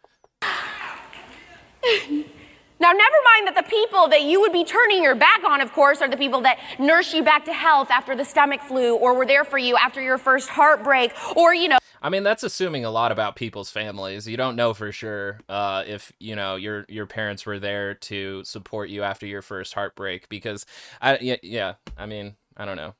Now, 2.83 2.91
never 2.91 3.15
mind 3.23 3.47
that 3.47 3.55
the 3.55 3.69
people 3.69 4.09
that 4.09 4.23
you 4.23 4.41
would 4.41 4.51
be 4.51 4.65
turning 4.65 5.01
your 5.01 5.15
back 5.15 5.45
on, 5.45 5.61
of 5.61 5.71
course, 5.71 6.01
are 6.01 6.09
the 6.09 6.17
people 6.17 6.41
that 6.41 6.59
nurse 6.77 7.13
you 7.13 7.23
back 7.23 7.45
to 7.45 7.53
health 7.53 7.89
after 7.89 8.13
the 8.13 8.25
stomach 8.25 8.59
flu, 8.59 8.95
or 8.95 9.13
were 9.13 9.25
there 9.25 9.45
for 9.45 9.57
you 9.57 9.77
after 9.77 10.01
your 10.01 10.17
first 10.17 10.49
heartbreak, 10.49 11.13
or, 11.37 11.53
you 11.53 11.69
know. 11.69 11.77
I 12.03 12.09
mean, 12.09 12.23
that's 12.23 12.43
assuming 12.43 12.83
a 12.83 12.91
lot 12.91 13.13
about 13.13 13.37
people's 13.37 13.71
families. 13.71 14.27
You 14.27 14.35
don't 14.35 14.57
know 14.57 14.73
for 14.73 14.91
sure 14.91 15.39
uh, 15.47 15.83
if 15.87 16.11
you 16.19 16.35
know 16.35 16.55
your 16.57 16.85
your 16.89 17.05
parents 17.07 17.45
were 17.45 17.59
there 17.59 17.93
to 17.95 18.43
support 18.43 18.89
you 18.89 19.03
after 19.03 19.25
your 19.25 19.41
first 19.41 19.73
heartbreak. 19.73 20.27
Because 20.29 20.65
I 21.01 21.17
yeah, 21.21 21.37
yeah 21.41 21.73
I 21.97 22.05
mean 22.05 22.35
I 22.57 22.65
don't 22.65 22.75
know. 22.75 22.95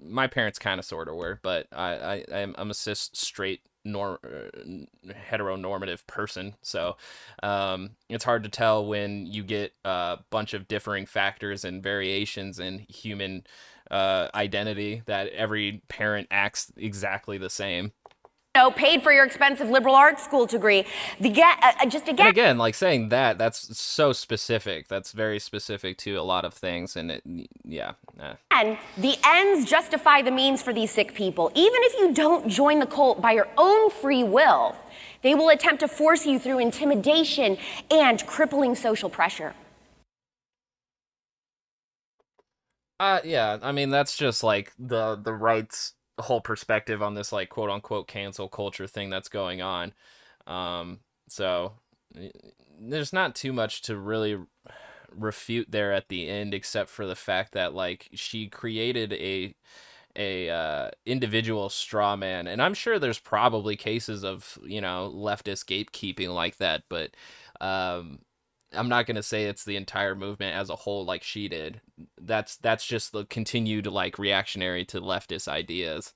My 0.00 0.26
parents 0.26 0.58
kind 0.58 0.80
of 0.80 0.84
sort 0.84 1.08
of 1.08 1.14
were, 1.14 1.38
but 1.42 1.68
I 1.72 2.24
I 2.32 2.40
I'm, 2.40 2.54
I'm 2.58 2.70
a 2.70 2.74
cis 2.74 3.10
straight 3.12 3.60
norm 3.84 4.18
uh, 4.24 5.12
heteronormative 5.30 6.06
person 6.06 6.54
so 6.62 6.96
um, 7.42 7.90
it's 8.08 8.22
hard 8.24 8.44
to 8.44 8.48
tell 8.48 8.86
when 8.86 9.26
you 9.26 9.42
get 9.42 9.72
a 9.84 10.18
bunch 10.30 10.54
of 10.54 10.68
differing 10.68 11.04
factors 11.04 11.64
and 11.64 11.82
variations 11.82 12.60
in 12.60 12.78
human 12.88 13.44
uh, 13.92 14.28
identity 14.34 15.02
that 15.06 15.28
every 15.28 15.82
parent 15.88 16.26
acts 16.30 16.72
exactly 16.76 17.38
the 17.38 17.50
same 17.50 17.92
know, 18.54 18.70
paid 18.70 19.02
for 19.02 19.12
your 19.12 19.24
expensive 19.24 19.70
liberal 19.70 19.94
arts 19.94 20.22
school 20.22 20.44
degree. 20.44 20.84
The 21.20 21.30
get 21.30 21.58
uh, 21.62 21.72
uh, 21.80 21.86
just 21.86 22.08
again. 22.08 22.26
And 22.26 22.36
again, 22.36 22.58
like 22.58 22.74
saying 22.74 23.08
that, 23.08 23.38
that's 23.38 23.78
so 23.78 24.12
specific. 24.12 24.88
That's 24.88 25.12
very 25.12 25.38
specific 25.38 25.96
to 25.98 26.16
a 26.16 26.22
lot 26.22 26.44
of 26.44 26.52
things, 26.52 26.96
and 26.96 27.10
it, 27.10 27.22
yeah. 27.64 27.92
Eh. 28.20 28.34
And 28.50 28.78
the 28.98 29.16
ends 29.24 29.68
justify 29.68 30.20
the 30.20 30.30
means 30.30 30.62
for 30.62 30.72
these 30.72 30.90
sick 30.90 31.14
people. 31.14 31.50
Even 31.54 31.80
if 31.82 31.98
you 31.98 32.12
don't 32.12 32.48
join 32.48 32.78
the 32.78 32.86
cult 32.86 33.22
by 33.22 33.32
your 33.32 33.48
own 33.56 33.90
free 33.90 34.24
will, 34.24 34.76
they 35.22 35.34
will 35.34 35.48
attempt 35.48 35.80
to 35.80 35.88
force 35.88 36.26
you 36.26 36.38
through 36.38 36.58
intimidation 36.58 37.56
and 37.90 38.26
crippling 38.26 38.74
social 38.74 39.08
pressure. 39.08 39.54
Uh, 43.02 43.18
yeah. 43.24 43.58
I 43.62 43.72
mean, 43.72 43.90
that's 43.90 44.16
just 44.16 44.44
like 44.44 44.72
the 44.78 45.16
the 45.16 45.32
rights 45.34 45.94
whole 46.20 46.40
perspective 46.40 47.02
on 47.02 47.14
this 47.14 47.32
like 47.32 47.48
quote 47.48 47.68
unquote 47.68 48.06
cancel 48.06 48.48
culture 48.48 48.86
thing 48.86 49.10
that's 49.10 49.28
going 49.28 49.60
on. 49.60 49.92
Um, 50.46 51.00
so 51.28 51.72
there's 52.80 53.12
not 53.12 53.34
too 53.34 53.52
much 53.52 53.82
to 53.82 53.96
really 53.96 54.38
refute 55.16 55.70
there 55.70 55.92
at 55.92 56.08
the 56.10 56.28
end 56.28 56.54
except 56.54 56.90
for 56.90 57.06
the 57.06 57.16
fact 57.16 57.52
that 57.54 57.74
like 57.74 58.08
she 58.14 58.48
created 58.48 59.12
a 59.14 59.54
a 60.16 60.50
uh, 60.50 60.90
individual 61.06 61.68
straw 61.70 62.16
man 62.16 62.46
and 62.46 62.62
i'm 62.62 62.74
sure 62.74 62.98
there's 62.98 63.18
probably 63.18 63.76
cases 63.76 64.24
of 64.24 64.58
you 64.64 64.80
know 64.80 65.12
leftist 65.14 65.66
gatekeeping 65.66 66.34
like 66.34 66.56
that 66.58 66.82
but 66.88 67.10
um 67.60 68.20
I'm 68.74 68.88
not 68.88 69.06
gonna 69.06 69.22
say 69.22 69.44
it's 69.44 69.64
the 69.64 69.76
entire 69.76 70.14
movement 70.14 70.56
as 70.56 70.70
a 70.70 70.76
whole 70.76 71.04
like 71.04 71.22
she 71.22 71.48
did. 71.48 71.80
That's 72.20 72.56
that's 72.56 72.86
just 72.86 73.12
the 73.12 73.24
continued 73.26 73.86
like 73.86 74.18
reactionary 74.18 74.84
to 74.86 75.00
leftist 75.00 75.48
ideas, 75.48 76.12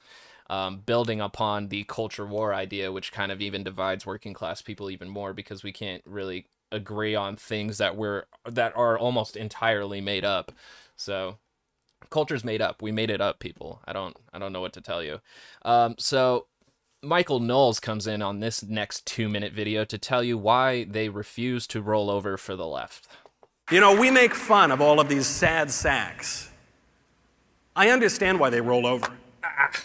um, 0.51 0.81
building 0.81 1.21
upon 1.21 1.69
the 1.69 1.85
culture 1.85 2.27
war 2.27 2.55
idea, 2.55 2.93
which 2.93 3.13
kind 3.13 3.33
of 3.33 3.41
even 3.41 3.65
divides 3.65 4.07
working 4.07 4.35
class 4.35 4.63
people 4.63 4.91
even 4.91 5.09
more 5.09 5.33
because 5.33 5.63
we 5.63 5.73
can't 5.73 6.03
really 6.07 6.47
agree 6.73 7.15
on 7.15 7.37
things 7.37 7.79
that 7.79 7.97
we're 7.97 8.25
that 8.45 8.77
are 8.77 8.99
almost 8.99 9.37
entirely 9.37 10.01
made 10.01 10.25
up. 10.25 10.53
So 10.97 11.39
culture's 12.11 12.45
made 12.45 12.63
up. 12.63 12.83
We 12.83 12.93
made 12.93 13.11
it 13.11 13.21
up, 13.21 13.39
people. 13.41 13.81
I 13.87 13.93
don't 13.93 14.17
I 14.33 14.39
don't 14.39 14.53
know 14.53 14.61
what 14.61 14.73
to 14.75 14.81
tell 14.81 15.03
you. 15.03 15.21
Um, 15.63 15.97
so 15.99 16.47
Michael 17.07 17.39
Knowles 17.39 17.79
comes 17.79 18.09
in 18.09 18.21
on 18.21 18.41
this 18.41 18.65
next 18.65 19.07
two 19.07 19.29
minute 19.29 19.53
video 19.53 19.85
to 19.85 19.97
tell 19.97 20.25
you 20.25 20.37
why 20.37 20.85
they 20.85 21.09
refuse 21.09 21.67
to 21.69 21.81
roll 21.81 22.11
over 22.11 22.37
for 22.37 22.57
the 22.57 22.67
left. 22.67 23.07
You 23.71 23.81
know, 23.81 23.99
we 23.99 24.11
make 24.11 24.35
fun 24.35 24.73
of 24.73 24.81
all 24.81 24.99
of 24.99 25.09
these 25.09 25.27
sad 25.27 25.71
sacks. 25.71 26.51
I 27.77 27.91
understand 27.91 28.41
why 28.41 28.51
they 28.51 28.61
roll 28.61 28.87
over. 28.87 29.07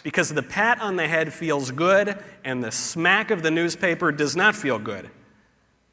Because 0.01 0.29
the 0.29 0.41
pat 0.41 0.81
on 0.81 0.95
the 0.95 1.07
head 1.07 1.31
feels 1.31 1.69
good 1.69 2.17
and 2.43 2.63
the 2.63 2.71
smack 2.71 3.29
of 3.29 3.43
the 3.43 3.51
newspaper 3.51 4.11
does 4.11 4.35
not 4.35 4.55
feel 4.55 4.79
good. 4.79 5.11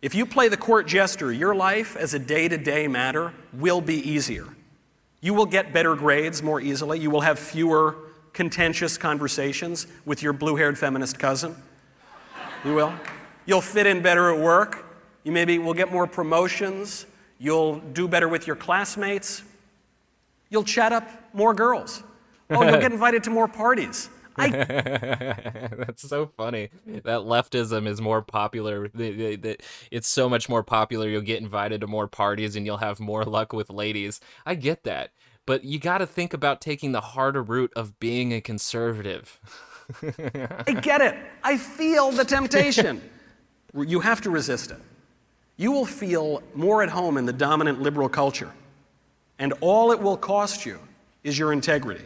If 0.01 0.15
you 0.15 0.25
play 0.25 0.49
the 0.49 0.57
court 0.57 0.87
jester, 0.87 1.31
your 1.31 1.55
life 1.55 1.95
as 1.97 2.15
a 2.15 2.19
day 2.19 2.49
to 2.49 2.57
day 2.57 2.89
matter 2.89 3.35
will 3.53 3.83
be 3.83 3.97
easier. 3.97 4.47
You 5.21 5.35
will 5.35 5.47
get 5.47 5.75
better 5.75 5.95
grades 5.95 6.43
more 6.43 6.61
easily. 6.61 6.99
You 6.99 7.11
will 7.11 7.21
have 7.21 7.39
fewer 7.39 7.97
contentious 8.39 8.97
conversations 8.97 9.89
with 10.07 10.23
your 10.23 10.33
blue 10.33 10.55
haired 10.55 10.79
feminist 10.79 11.19
cousin. 11.19 11.57
You 12.65 12.73
will. 12.73 12.95
You'll 13.47 13.61
fit 13.61 13.85
in 13.85 14.01
better 14.01 14.33
at 14.33 14.39
work. 14.39 14.87
You 15.25 15.33
maybe 15.33 15.59
will 15.59 15.75
get 15.75 15.91
more 15.91 16.07
promotions. 16.07 17.07
You'll 17.41 17.81
do 17.81 18.07
better 18.07 18.29
with 18.29 18.47
your 18.47 18.55
classmates. 18.55 19.43
You'll 20.51 20.63
chat 20.63 20.93
up 20.93 21.09
more 21.35 21.53
girls. 21.53 22.05
Oh, 22.49 22.63
you'll 22.63 22.79
get 22.79 22.93
invited 22.99 23.25
to 23.25 23.31
more 23.31 23.49
parties. 23.49 24.09
I... 24.37 24.51
That's 25.77 26.09
so 26.09 26.31
funny. 26.37 26.71
That 26.87 27.23
leftism 27.23 27.89
is 27.89 28.01
more 28.01 28.23
popular. 28.23 28.89
It's 28.95 30.07
so 30.07 30.29
much 30.29 30.49
more 30.49 30.63
popular. 30.63 31.09
You'll 31.09 31.23
get 31.23 31.43
invited 31.43 31.81
to 31.81 31.89
more 31.89 32.07
parties 32.07 32.55
and 32.55 32.65
you'll 32.65 32.77
have 32.77 33.01
more 33.01 33.25
luck 33.25 33.53
with 33.53 33.69
ladies. 33.69 34.21
I 34.47 34.55
get 34.55 34.85
that 34.85 35.11
but 35.49 35.65
you 35.65 35.79
got 35.79 35.99
to 35.99 36.07
think 36.07 36.35
about 36.35 36.61
taking 36.61 36.93
the 36.93 37.01
harder 37.01 37.43
route 37.43 37.73
of 37.75 37.99
being 37.99 38.35
a 38.35 38.41
conservative. 38.43 39.41
I 40.67 40.73
get 40.73 41.01
it. 41.01 41.17
I 41.43 41.57
feel 41.57 42.11
the 42.11 42.23
temptation. 42.23 43.01
you 43.75 44.01
have 44.01 44.21
to 44.21 44.31
resist 44.31 44.73
it. 44.73 44.79
You 45.57 45.73
will 45.73 45.87
feel 45.87 46.43
more 46.55 46.83
at 46.83 46.91
home 46.91 47.17
in 47.17 47.25
the 47.25 47.33
dominant 47.33 47.81
liberal 47.81 48.11
culture, 48.11 48.53
and 49.39 49.55
all 49.63 49.91
it 49.91 49.99
will 49.99 50.19
cost 50.19 50.67
you 50.67 50.79
is 51.25 51.39
your 51.39 51.55
integrity. 51.55 52.05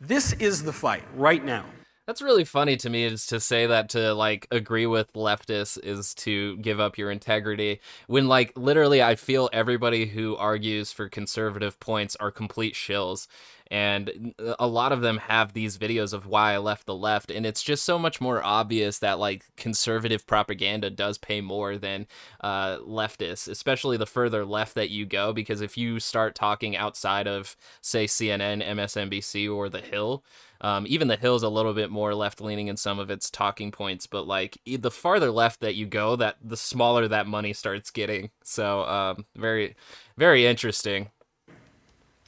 This 0.00 0.32
is 0.32 0.62
the 0.62 0.72
fight 0.72 1.04
right 1.14 1.44
now. 1.44 1.66
That's 2.06 2.22
really 2.22 2.44
funny 2.44 2.76
to 2.76 2.88
me 2.88 3.02
is 3.02 3.26
to 3.26 3.40
say 3.40 3.66
that 3.66 3.88
to 3.90 4.14
like 4.14 4.46
agree 4.52 4.86
with 4.86 5.12
leftists 5.14 5.76
is 5.82 6.14
to 6.16 6.56
give 6.58 6.78
up 6.78 6.96
your 6.96 7.10
integrity 7.10 7.80
when 8.06 8.28
like 8.28 8.52
literally 8.56 9.02
I 9.02 9.16
feel 9.16 9.50
everybody 9.52 10.06
who 10.06 10.36
argues 10.36 10.92
for 10.92 11.08
conservative 11.08 11.80
points 11.80 12.14
are 12.16 12.30
complete 12.30 12.74
shills 12.74 13.26
and 13.70 14.34
a 14.58 14.66
lot 14.66 14.92
of 14.92 15.00
them 15.00 15.18
have 15.18 15.52
these 15.52 15.78
videos 15.78 16.12
of 16.12 16.26
why 16.26 16.52
I 16.52 16.58
left 16.58 16.86
the 16.86 16.94
left 16.94 17.30
and 17.30 17.44
it's 17.44 17.62
just 17.62 17.84
so 17.84 17.98
much 17.98 18.20
more 18.20 18.42
obvious 18.44 18.98
that 19.00 19.18
like 19.18 19.44
conservative 19.56 20.26
propaganda 20.26 20.90
does 20.90 21.18
pay 21.18 21.40
more 21.40 21.76
than 21.78 22.06
uh, 22.40 22.78
leftists 22.78 23.48
especially 23.48 23.96
the 23.96 24.06
further 24.06 24.44
left 24.44 24.74
that 24.74 24.90
you 24.90 25.06
go 25.06 25.32
because 25.32 25.60
if 25.60 25.76
you 25.76 26.00
start 26.00 26.34
talking 26.34 26.76
outside 26.76 27.26
of 27.26 27.56
say 27.80 28.06
CNN 28.06 28.66
MSNBC 28.66 29.52
or 29.52 29.68
the 29.68 29.80
Hill 29.80 30.22
um, 30.60 30.86
even 30.88 31.08
the 31.08 31.16
Hill's 31.16 31.42
a 31.42 31.48
little 31.48 31.74
bit 31.74 31.90
more 31.90 32.14
left 32.14 32.40
leaning 32.40 32.68
in 32.68 32.76
some 32.76 32.98
of 32.98 33.10
its 33.10 33.30
talking 33.30 33.70
points, 33.70 34.06
but 34.06 34.26
like 34.26 34.58
the 34.64 34.90
farther 34.90 35.30
left 35.30 35.60
that 35.60 35.74
you 35.74 35.86
go, 35.86 36.16
that 36.16 36.36
the 36.42 36.56
smaller 36.56 37.06
that 37.08 37.26
money 37.26 37.52
starts 37.52 37.90
getting. 37.90 38.30
So 38.42 38.84
um, 38.84 39.26
very, 39.36 39.76
very 40.16 40.46
interesting. 40.46 41.10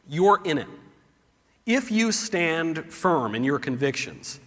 You're 0.08 0.40
in 0.44 0.58
it. 0.58 0.68
If 1.68 1.92
you 1.92 2.10
stand 2.10 2.92
firm 2.92 3.36
in 3.36 3.44
your 3.44 3.60
convictions, 3.60 4.40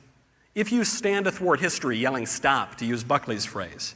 if 0.55 0.73
you 0.73 0.83
stand 0.83 1.27
athwart 1.27 1.61
history 1.61 1.97
yelling 1.97 2.25
stop, 2.25 2.75
to 2.79 2.85
use 2.85 3.03
Buckley's 3.03 3.45
phrase, 3.45 3.95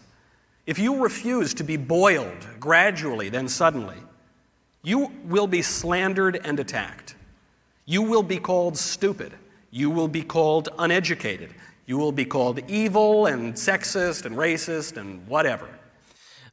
if 0.65 0.79
you 0.79 1.03
refuse 1.03 1.53
to 1.55 1.63
be 1.63 1.75
boiled 1.75 2.47
gradually, 2.59 3.27
then 3.27 3.49
suddenly, 3.49 3.97
you 4.81 5.11
will 5.25 5.47
be 5.47 5.61
slandered 5.61 6.39
and 6.45 6.57
attacked. 6.59 7.15
You 7.85 8.01
will 8.01 8.23
be 8.23 8.37
called 8.37 8.77
stupid 8.77 9.33
you 9.75 9.89
will 9.89 10.07
be 10.07 10.21
called 10.21 10.69
uneducated. 10.79 11.53
You 11.85 11.97
will 11.97 12.13
be 12.13 12.23
called 12.23 12.61
evil 12.69 13.25
and 13.25 13.53
sexist 13.55 14.25
and 14.25 14.37
racist 14.37 14.95
and 14.95 15.27
whatever. 15.27 15.67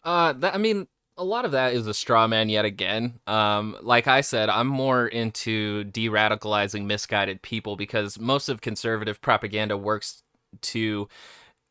Uh, 0.02 0.32
that, 0.32 0.56
I 0.56 0.58
mean, 0.58 0.88
a 1.16 1.24
lot 1.24 1.44
of 1.44 1.52
that 1.52 1.74
is 1.74 1.86
a 1.86 1.94
straw 1.94 2.26
man 2.26 2.48
yet 2.48 2.64
again. 2.64 3.18
Um, 3.26 3.76
like 3.82 4.06
I 4.06 4.22
said, 4.22 4.48
I'm 4.48 4.66
more 4.66 5.06
into 5.06 5.84
de 5.84 6.08
radicalizing 6.08 6.84
misguided 6.86 7.42
people 7.42 7.76
because 7.76 8.18
most 8.18 8.48
of 8.48 8.60
conservative 8.60 9.20
propaganda 9.20 9.76
works 9.76 10.22
to 10.62 11.08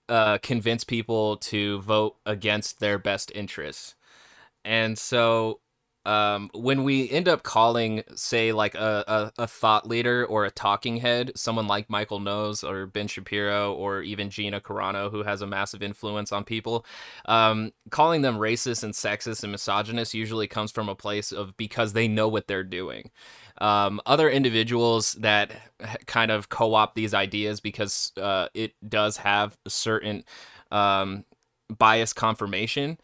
uh, 0.10 0.38
convince 0.40 0.84
people 0.84 1.38
to 1.38 1.80
vote 1.82 2.18
against 2.26 2.80
their 2.80 3.00
best 3.00 3.32
interests. 3.34 3.96
And 4.64 4.98
so 4.98 5.61
um, 6.06 6.50
when 6.54 6.84
we 6.84 7.10
end 7.12 7.28
up 7.28 7.44
calling, 7.44 8.04
say, 8.16 8.54
like 8.54 8.74
a, 8.74 9.04
a, 9.38 9.44
a, 9.44 9.48
thought 9.48 9.88
leader 9.88 10.26
or 10.26 10.46
a 10.46 10.52
talking 10.52 10.98
head, 10.98 11.32
someone 11.36 11.68
like 11.68 11.92
Michael 11.92 12.20
Knowles 12.20 12.64
or 12.64 12.88
Ben 12.88 13.08
Shapiro 13.08 13.74
or 13.74 14.02
even 14.02 14.32
Gina 14.32 14.60
Carano, 14.60 15.12
who 15.12 15.22
has 15.22 15.44
a 15.44 15.48
massive 15.48 15.84
influence 15.84 16.32
on 16.32 16.44
people, 16.44 16.88
um, 17.26 17.72
calling 17.92 18.24
them 18.24 18.38
racist 18.38 18.84
and 18.84 18.96
sexist 18.96 19.44
and 19.44 19.52
misogynist 19.52 20.16
usually 20.16 20.48
comes 20.48 20.72
from 20.72 20.90
a 20.90 20.96
place 20.96 21.32
of 21.32 21.56
because 21.56 21.94
they 21.94 22.08
know 22.08 22.28
what 22.28 22.48
they're 22.48 22.64
doing. 22.64 23.12
Um, 23.60 24.02
other 24.08 24.28
individuals 24.28 25.14
that 25.14 25.52
kind 26.08 26.32
of 26.32 26.50
co 26.50 26.74
opt 26.74 26.96
these 26.96 27.14
ideas 27.14 27.60
because 27.60 28.12
uh, 28.18 28.48
it 28.56 28.74
does 28.88 29.18
have 29.18 29.56
a 29.68 29.70
certain 29.70 30.24
um, 30.72 31.26
bias 31.70 32.12
confirmation. 32.12 32.98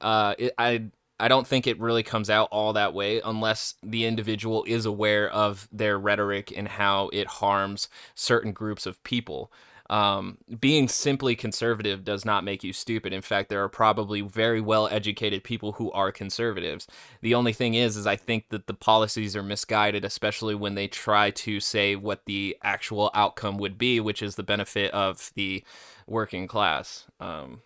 Uh, 0.00 0.34
it, 0.38 0.52
I 0.56 0.90
I 1.20 1.28
don't 1.28 1.46
think 1.46 1.66
it 1.66 1.78
really 1.78 2.02
comes 2.02 2.28
out 2.28 2.48
all 2.50 2.72
that 2.72 2.92
way 2.92 3.20
unless 3.24 3.74
the 3.82 4.04
individual 4.04 4.64
is 4.66 4.84
aware 4.84 5.30
of 5.30 5.68
their 5.70 5.98
rhetoric 5.98 6.52
and 6.56 6.66
how 6.66 7.08
it 7.12 7.26
harms 7.26 7.88
certain 8.14 8.52
groups 8.52 8.84
of 8.84 9.02
people. 9.04 9.52
Um, 9.90 10.38
being 10.60 10.88
simply 10.88 11.36
conservative 11.36 12.04
does 12.04 12.24
not 12.24 12.42
make 12.42 12.64
you 12.64 12.72
stupid. 12.72 13.12
In 13.12 13.20
fact, 13.20 13.50
there 13.50 13.62
are 13.62 13.68
probably 13.68 14.22
very 14.22 14.60
well 14.60 14.88
educated 14.88 15.44
people 15.44 15.72
who 15.72 15.92
are 15.92 16.10
conservatives. 16.10 16.86
The 17.20 17.34
only 17.34 17.52
thing 17.52 17.74
is, 17.74 17.96
is 17.96 18.06
I 18.06 18.16
think 18.16 18.48
that 18.48 18.66
the 18.66 18.74
policies 18.74 19.36
are 19.36 19.42
misguided, 19.42 20.04
especially 20.04 20.54
when 20.54 20.74
they 20.74 20.88
try 20.88 21.30
to 21.30 21.60
say 21.60 21.96
what 21.96 22.24
the 22.24 22.56
actual 22.62 23.10
outcome 23.14 23.58
would 23.58 23.76
be, 23.76 24.00
which 24.00 24.22
is 24.22 24.36
the 24.36 24.42
benefit 24.42 24.90
of 24.92 25.30
the 25.34 25.62
working 26.06 26.46
class. 26.46 27.04
Um, 27.20 27.60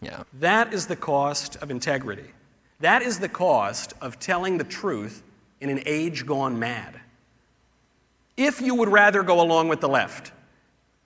yeah. 0.00 0.24
That 0.34 0.74
is 0.74 0.86
the 0.86 0.96
cost 0.96 1.56
of 1.56 1.70
integrity. 1.70 2.30
That 2.80 3.02
is 3.02 3.18
the 3.18 3.28
cost 3.28 3.94
of 4.00 4.18
telling 4.18 4.58
the 4.58 4.64
truth 4.64 5.22
in 5.60 5.70
an 5.70 5.82
age 5.86 6.26
gone 6.26 6.58
mad. 6.58 7.00
If 8.36 8.60
you 8.60 8.74
would 8.74 8.90
rather 8.90 9.22
go 9.22 9.40
along 9.40 9.68
with 9.68 9.80
the 9.80 9.88
left, 9.88 10.32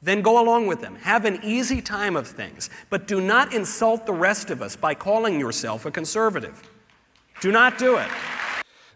then 0.03 0.23
go 0.23 0.43
along 0.43 0.67
with 0.67 0.81
them. 0.81 0.97
Have 0.97 1.25
an 1.25 1.39
easy 1.45 1.81
time 1.81 2.17
of 2.17 2.27
things. 2.27 2.71
But 2.89 3.07
do 3.07 3.21
not 3.21 3.55
insult 3.55 4.07
the 4.07 4.13
rest 4.13 4.51
of 4.51 4.63
us 4.63 4.75
by 4.75 4.95
calling 4.95 5.39
yourself 5.39 5.87
a 5.87 5.91
conservative. 5.91 6.63
Do 7.41 7.53
not 7.53 7.79
do 7.79 7.97
it. 7.97 8.09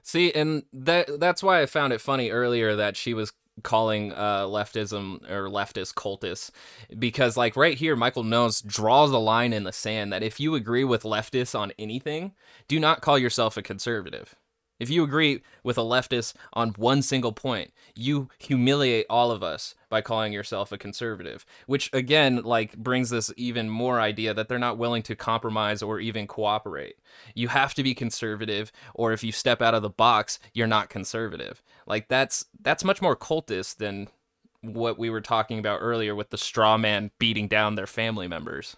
See, 0.03 0.33
and 0.33 0.65
that 0.73 1.21
that's 1.21 1.43
why 1.43 1.63
I 1.63 1.67
found 1.67 1.93
it 1.93 2.01
funny 2.01 2.31
earlier 2.31 2.75
that 2.77 2.97
she 2.97 3.15
was 3.15 3.33
calling 3.63 4.13
uh, 4.13 4.45
leftism 4.45 5.29
or 5.31 5.49
leftist 5.49 5.95
cultists 5.95 6.51
because 6.99 7.37
like 7.37 7.57
right 7.57 7.79
here 7.79 7.95
michael 7.95 8.25
knowles 8.25 8.61
draws 8.63 9.11
a 9.11 9.19
line 9.19 9.53
in 9.53 9.65
the 9.65 9.73
sand 9.73 10.13
that 10.13 10.23
if 10.23 10.41
you 10.41 10.55
agree 10.55 10.85
with 10.85 11.05
leftists 11.05 11.59
on 11.59 11.73
anything 11.79 12.33
do 12.67 12.81
not 12.81 13.01
call 13.01 13.19
yourself 13.19 13.57
a 13.57 13.63
conservative 13.63 14.35
if 14.85 14.91
you 14.91 15.03
agree 15.03 15.43
with 15.63 15.79
a 15.79 15.81
leftist 15.81 16.35
on 16.53 16.75
one 16.77 17.01
single 17.01 17.33
point, 17.33 17.73
you 17.97 18.29
humiliate 18.39 19.07
all 19.09 19.31
of 19.31 19.43
us 19.43 19.75
by 19.89 20.03
calling 20.03 20.31
yourself 20.31 20.73
a 20.73 20.77
conservative, 20.77 21.47
which 21.67 21.89
again 21.95 22.43
like 22.43 22.77
brings 22.77 23.09
this 23.09 23.33
even 23.39 23.71
more 23.71 23.99
idea 23.99 24.35
that 24.35 24.47
they're 24.47 24.59
not 24.59 24.77
willing 24.77 25.03
to 25.05 25.17
compromise 25.17 25.83
or 25.83 26.01
even 26.01 26.27
cooperate. 26.27 26.97
You 27.35 27.49
have 27.49 27.73
to 27.75 27.83
be 27.83 27.95
conservative 27.95 28.71
or 28.95 29.15
if 29.15 29.25
you 29.25 29.33
step 29.33 29.63
out 29.63 29.73
of 29.73 29.81
the 29.81 29.89
box, 29.89 30.39
you're 30.53 30.67
not 30.67 30.91
conservative. 30.91 31.63
Like 31.87 32.09
that's 32.09 32.45
that's 32.61 32.85
much 32.85 33.01
more 33.01 33.17
cultist 33.17 33.77
than 33.77 34.09
what 34.61 34.99
we 34.99 35.09
were 35.09 35.23
talking 35.23 35.59
about 35.59 35.79
earlier 35.81 36.15
with 36.15 36.29
the 36.29 36.39
straw 36.39 36.77
man 36.77 37.11
beating 37.19 37.49
down 37.49 37.75
their 37.75 37.87
family 37.87 38.29
members. 38.29 38.77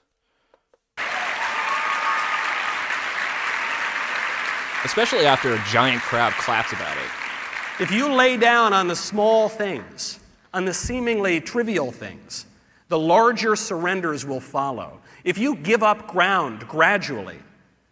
Especially 4.87 5.27
after 5.27 5.53
a 5.53 5.63
giant 5.71 6.01
crowd 6.01 6.33
claps 6.35 6.73
about 6.73 6.97
it. 6.97 7.83
If 7.83 7.91
you 7.91 8.13
lay 8.13 8.37
down 8.37 8.73
on 8.73 8.87
the 8.87 8.95
small 8.95 9.49
things, 9.49 10.21
on 10.55 10.65
the 10.65 10.73
seemingly 10.73 11.41
trivial 11.41 11.91
things, 11.91 12.47
the 12.89 12.99
larger 12.99 13.57
surrenders 13.57 14.25
will 14.25 14.41
follow. 14.41 15.01
If 15.25 15.39
you 15.39 15.57
give 15.57 15.83
up 15.83 16.07
ground 16.07 16.69
gradually, 16.69 17.39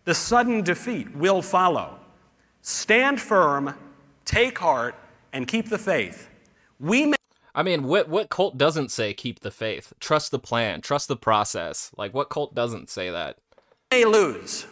the 0.04 0.14
sudden 0.14 0.62
defeat 0.62 1.14
will 1.16 1.42
follow. 1.42 1.98
Stand 2.62 3.20
firm, 3.20 3.74
take 4.24 4.56
heart, 4.56 4.94
and 5.32 5.48
keep 5.48 5.68
the 5.68 5.78
faith. 5.78 6.30
We 6.78 7.06
may 7.06 7.16
I 7.56 7.64
mean, 7.64 7.84
what 7.84 8.08
what 8.08 8.30
cult 8.30 8.56
doesn't 8.56 8.90
say 8.90 9.14
keep 9.14 9.40
the 9.40 9.50
faith? 9.50 9.92
Trust 9.98 10.30
the 10.30 10.38
plan, 10.38 10.80
trust 10.80 11.08
the 11.08 11.16
process. 11.16 11.90
Like 11.96 12.14
what 12.14 12.30
cult 12.30 12.54
doesn't 12.54 12.88
say 12.88 13.10
that? 13.10 13.38
May 13.90 14.04
lose, 14.04 14.66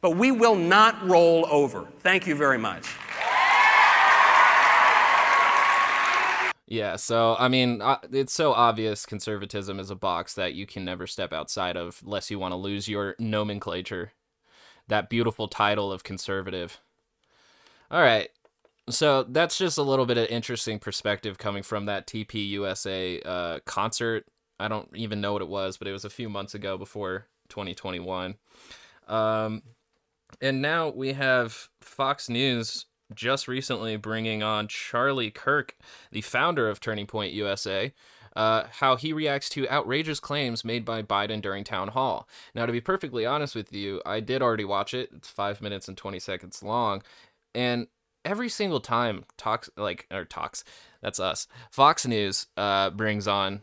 but 0.00 0.16
we 0.16 0.30
will 0.30 0.54
not 0.54 1.06
roll 1.06 1.46
over. 1.50 1.86
Thank 2.00 2.26
you 2.26 2.34
very 2.34 2.58
much. 2.58 2.86
Yeah, 6.68 6.96
so 6.96 7.36
I 7.38 7.46
mean, 7.48 7.80
uh, 7.80 7.98
it's 8.10 8.32
so 8.32 8.52
obvious 8.52 9.06
conservatism 9.06 9.78
is 9.78 9.90
a 9.90 9.94
box 9.94 10.34
that 10.34 10.54
you 10.54 10.66
can 10.66 10.84
never 10.84 11.06
step 11.06 11.32
outside 11.32 11.76
of 11.76 12.00
unless 12.04 12.30
you 12.30 12.40
want 12.40 12.52
to 12.52 12.56
lose 12.56 12.88
your 12.88 13.14
nomenclature. 13.20 14.12
That 14.88 15.08
beautiful 15.08 15.46
title 15.46 15.92
of 15.92 16.02
conservative. 16.02 16.80
All 17.90 18.02
right. 18.02 18.30
So 18.88 19.24
that's 19.24 19.58
just 19.58 19.78
a 19.78 19.82
little 19.82 20.06
bit 20.06 20.18
of 20.18 20.28
interesting 20.28 20.78
perspective 20.78 21.38
coming 21.38 21.62
from 21.62 21.86
that 21.86 22.06
TPUSA 22.06 23.22
uh, 23.24 23.58
concert. 23.64 24.26
I 24.58 24.68
don't 24.68 24.88
even 24.94 25.20
know 25.20 25.32
what 25.32 25.42
it 25.42 25.48
was, 25.48 25.76
but 25.76 25.88
it 25.88 25.92
was 25.92 26.04
a 26.04 26.10
few 26.10 26.28
months 26.28 26.54
ago 26.54 26.78
before 26.78 27.26
2021. 27.48 28.36
Um, 29.08 29.62
and 30.40 30.60
now 30.62 30.88
we 30.90 31.12
have 31.12 31.68
Fox 31.80 32.28
News 32.28 32.86
just 33.14 33.46
recently 33.46 33.96
bringing 33.96 34.42
on 34.42 34.68
Charlie 34.68 35.30
Kirk, 35.30 35.76
the 36.10 36.20
founder 36.20 36.68
of 36.68 36.80
Turning 36.80 37.06
Point 37.06 37.32
USA, 37.32 37.92
uh, 38.34 38.64
how 38.70 38.96
he 38.96 39.12
reacts 39.12 39.48
to 39.50 39.68
outrageous 39.68 40.20
claims 40.20 40.64
made 40.64 40.84
by 40.84 41.02
Biden 41.02 41.40
during 41.40 41.64
town 41.64 41.88
hall. 41.88 42.28
Now, 42.54 42.66
to 42.66 42.72
be 42.72 42.80
perfectly 42.80 43.24
honest 43.24 43.54
with 43.54 43.72
you, 43.72 44.02
I 44.04 44.20
did 44.20 44.42
already 44.42 44.64
watch 44.64 44.92
it. 44.92 45.10
It's 45.14 45.28
five 45.28 45.62
minutes 45.62 45.88
and 45.88 45.96
20 45.96 46.18
seconds 46.18 46.62
long. 46.62 47.02
And 47.54 47.86
every 48.26 48.48
single 48.48 48.80
time 48.80 49.24
talks 49.38 49.70
like 49.76 50.06
or 50.10 50.24
talks 50.24 50.64
that's 51.00 51.20
us 51.20 51.46
fox 51.70 52.04
news 52.04 52.48
uh 52.56 52.90
brings 52.90 53.28
on 53.28 53.62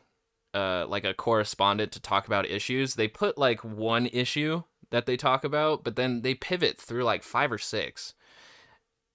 uh 0.53 0.85
like 0.87 1.03
a 1.03 1.13
correspondent 1.13 1.91
to 1.91 1.99
talk 1.99 2.25
about 2.27 2.49
issues 2.49 2.95
they 2.95 3.07
put 3.07 3.37
like 3.37 3.61
one 3.63 4.07
issue 4.07 4.63
that 4.93 5.07
they 5.07 5.17
talk 5.17 5.43
about, 5.43 5.83
but 5.83 5.95
then 5.95 6.21
they 6.21 6.35
pivot 6.35 6.77
through 6.77 7.03
like 7.03 7.23
five 7.23 7.51
or 7.51 7.57
six. 7.57 8.13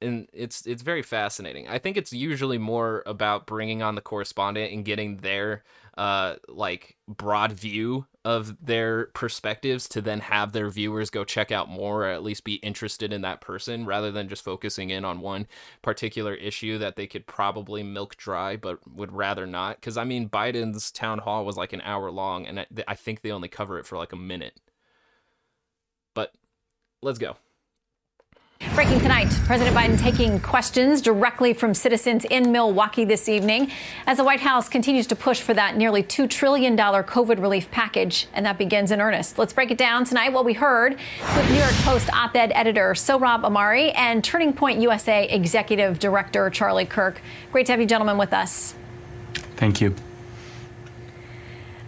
And 0.01 0.29
it's 0.33 0.67
it's 0.67 0.83
very 0.83 1.03
fascinating. 1.03 1.69
I 1.69 1.79
think 1.79 1.97
it's 1.97 2.13
usually 2.13 2.59
more 2.59 3.05
about 3.07 3.47
bringing 3.47 3.81
on 3.81 3.95
the 3.95 4.01
correspondent 4.01 4.73
and 4.73 4.85
getting 4.85 5.19
their 5.19 5.63
uh 5.97 6.35
like 6.49 6.97
broad 7.07 7.53
view 7.53 8.07
of 8.25 8.65
their 8.65 9.07
perspectives 9.15 9.89
to 9.91 10.01
then 10.01 10.19
have 10.21 10.53
their 10.53 10.69
viewers 10.69 11.11
go 11.11 11.23
check 11.25 11.53
out 11.53 11.69
more 11.69 12.05
or 12.05 12.09
at 12.09 12.25
least 12.25 12.43
be 12.43 12.55
interested 12.55 13.13
in 13.13 13.23
that 13.23 13.41
person 13.41 13.87
rather 13.87 14.11
than 14.13 14.29
just 14.29 14.45
focusing 14.45 14.91
in 14.91 15.05
on 15.05 15.21
one 15.21 15.47
particular 15.83 16.35
issue 16.35 16.79
that 16.79 16.95
they 16.95 17.07
could 17.07 17.27
probably 17.27 17.83
milk 17.83 18.17
dry 18.17 18.55
but 18.55 18.79
would 18.89 19.11
rather 19.11 19.47
not 19.47 19.81
because 19.81 19.97
i 19.97 20.05
mean 20.05 20.29
biden's 20.29 20.93
town 20.93 21.19
hall 21.19 21.45
was 21.45 21.57
like 21.57 21.73
an 21.73 21.81
hour 21.81 22.11
long 22.13 22.47
and 22.47 22.65
i 22.87 22.95
think 22.95 23.23
they 23.23 23.33
only 23.33 23.49
cover 23.49 23.79
it 23.79 23.87
for 23.87 23.97
like 23.97 24.13
a 24.13 24.17
minute 24.17 24.61
let's 27.03 27.19
go. 27.19 27.37
Breaking 28.75 28.99
tonight, 28.99 29.29
President 29.45 29.77
Biden 29.77 29.99
taking 29.99 30.41
questions 30.41 31.01
directly 31.01 31.53
from 31.53 31.75
citizens 31.75 32.25
in 32.25 32.51
Milwaukee 32.51 33.05
this 33.05 33.29
evening 33.29 33.71
as 34.07 34.17
the 34.17 34.25
White 34.25 34.41
House 34.41 34.69
continues 34.69 35.07
to 35.09 35.17
push 35.17 35.41
for 35.41 35.55
that 35.55 35.77
nearly 35.77 36.03
$2 36.03 36.29
trillion 36.29 36.77
COVID 36.77 37.41
relief 37.41 37.71
package, 37.71 38.27
and 38.35 38.45
that 38.47 38.59
begins 38.59 38.91
in 38.91 39.01
earnest. 39.01 39.39
Let's 39.39 39.53
break 39.53 39.71
it 39.71 39.79
down 39.79 40.05
tonight. 40.05 40.33
What 40.33 40.45
we 40.45 40.55
heard 40.55 40.95
with 41.37 41.51
New 41.51 41.59
York 41.59 41.73
Post 41.83 42.13
op 42.13 42.35
ed 42.35 42.51
editor 42.53 42.95
Sohrab 42.95 43.43
Ahmari 43.43 43.93
and 43.95 44.25
Turning 44.25 44.53
Point 44.53 44.81
USA 44.81 45.29
executive 45.29 46.01
director 46.01 46.51
Charlie 46.51 46.85
Kirk. 46.85 47.21
Great 47.53 47.67
to 47.67 47.73
have 47.73 47.81
you 47.81 47.87
gentlemen 47.87 48.19
with 48.19 48.33
us. 48.33 48.75
Thank 49.57 49.81
you. 49.81 49.95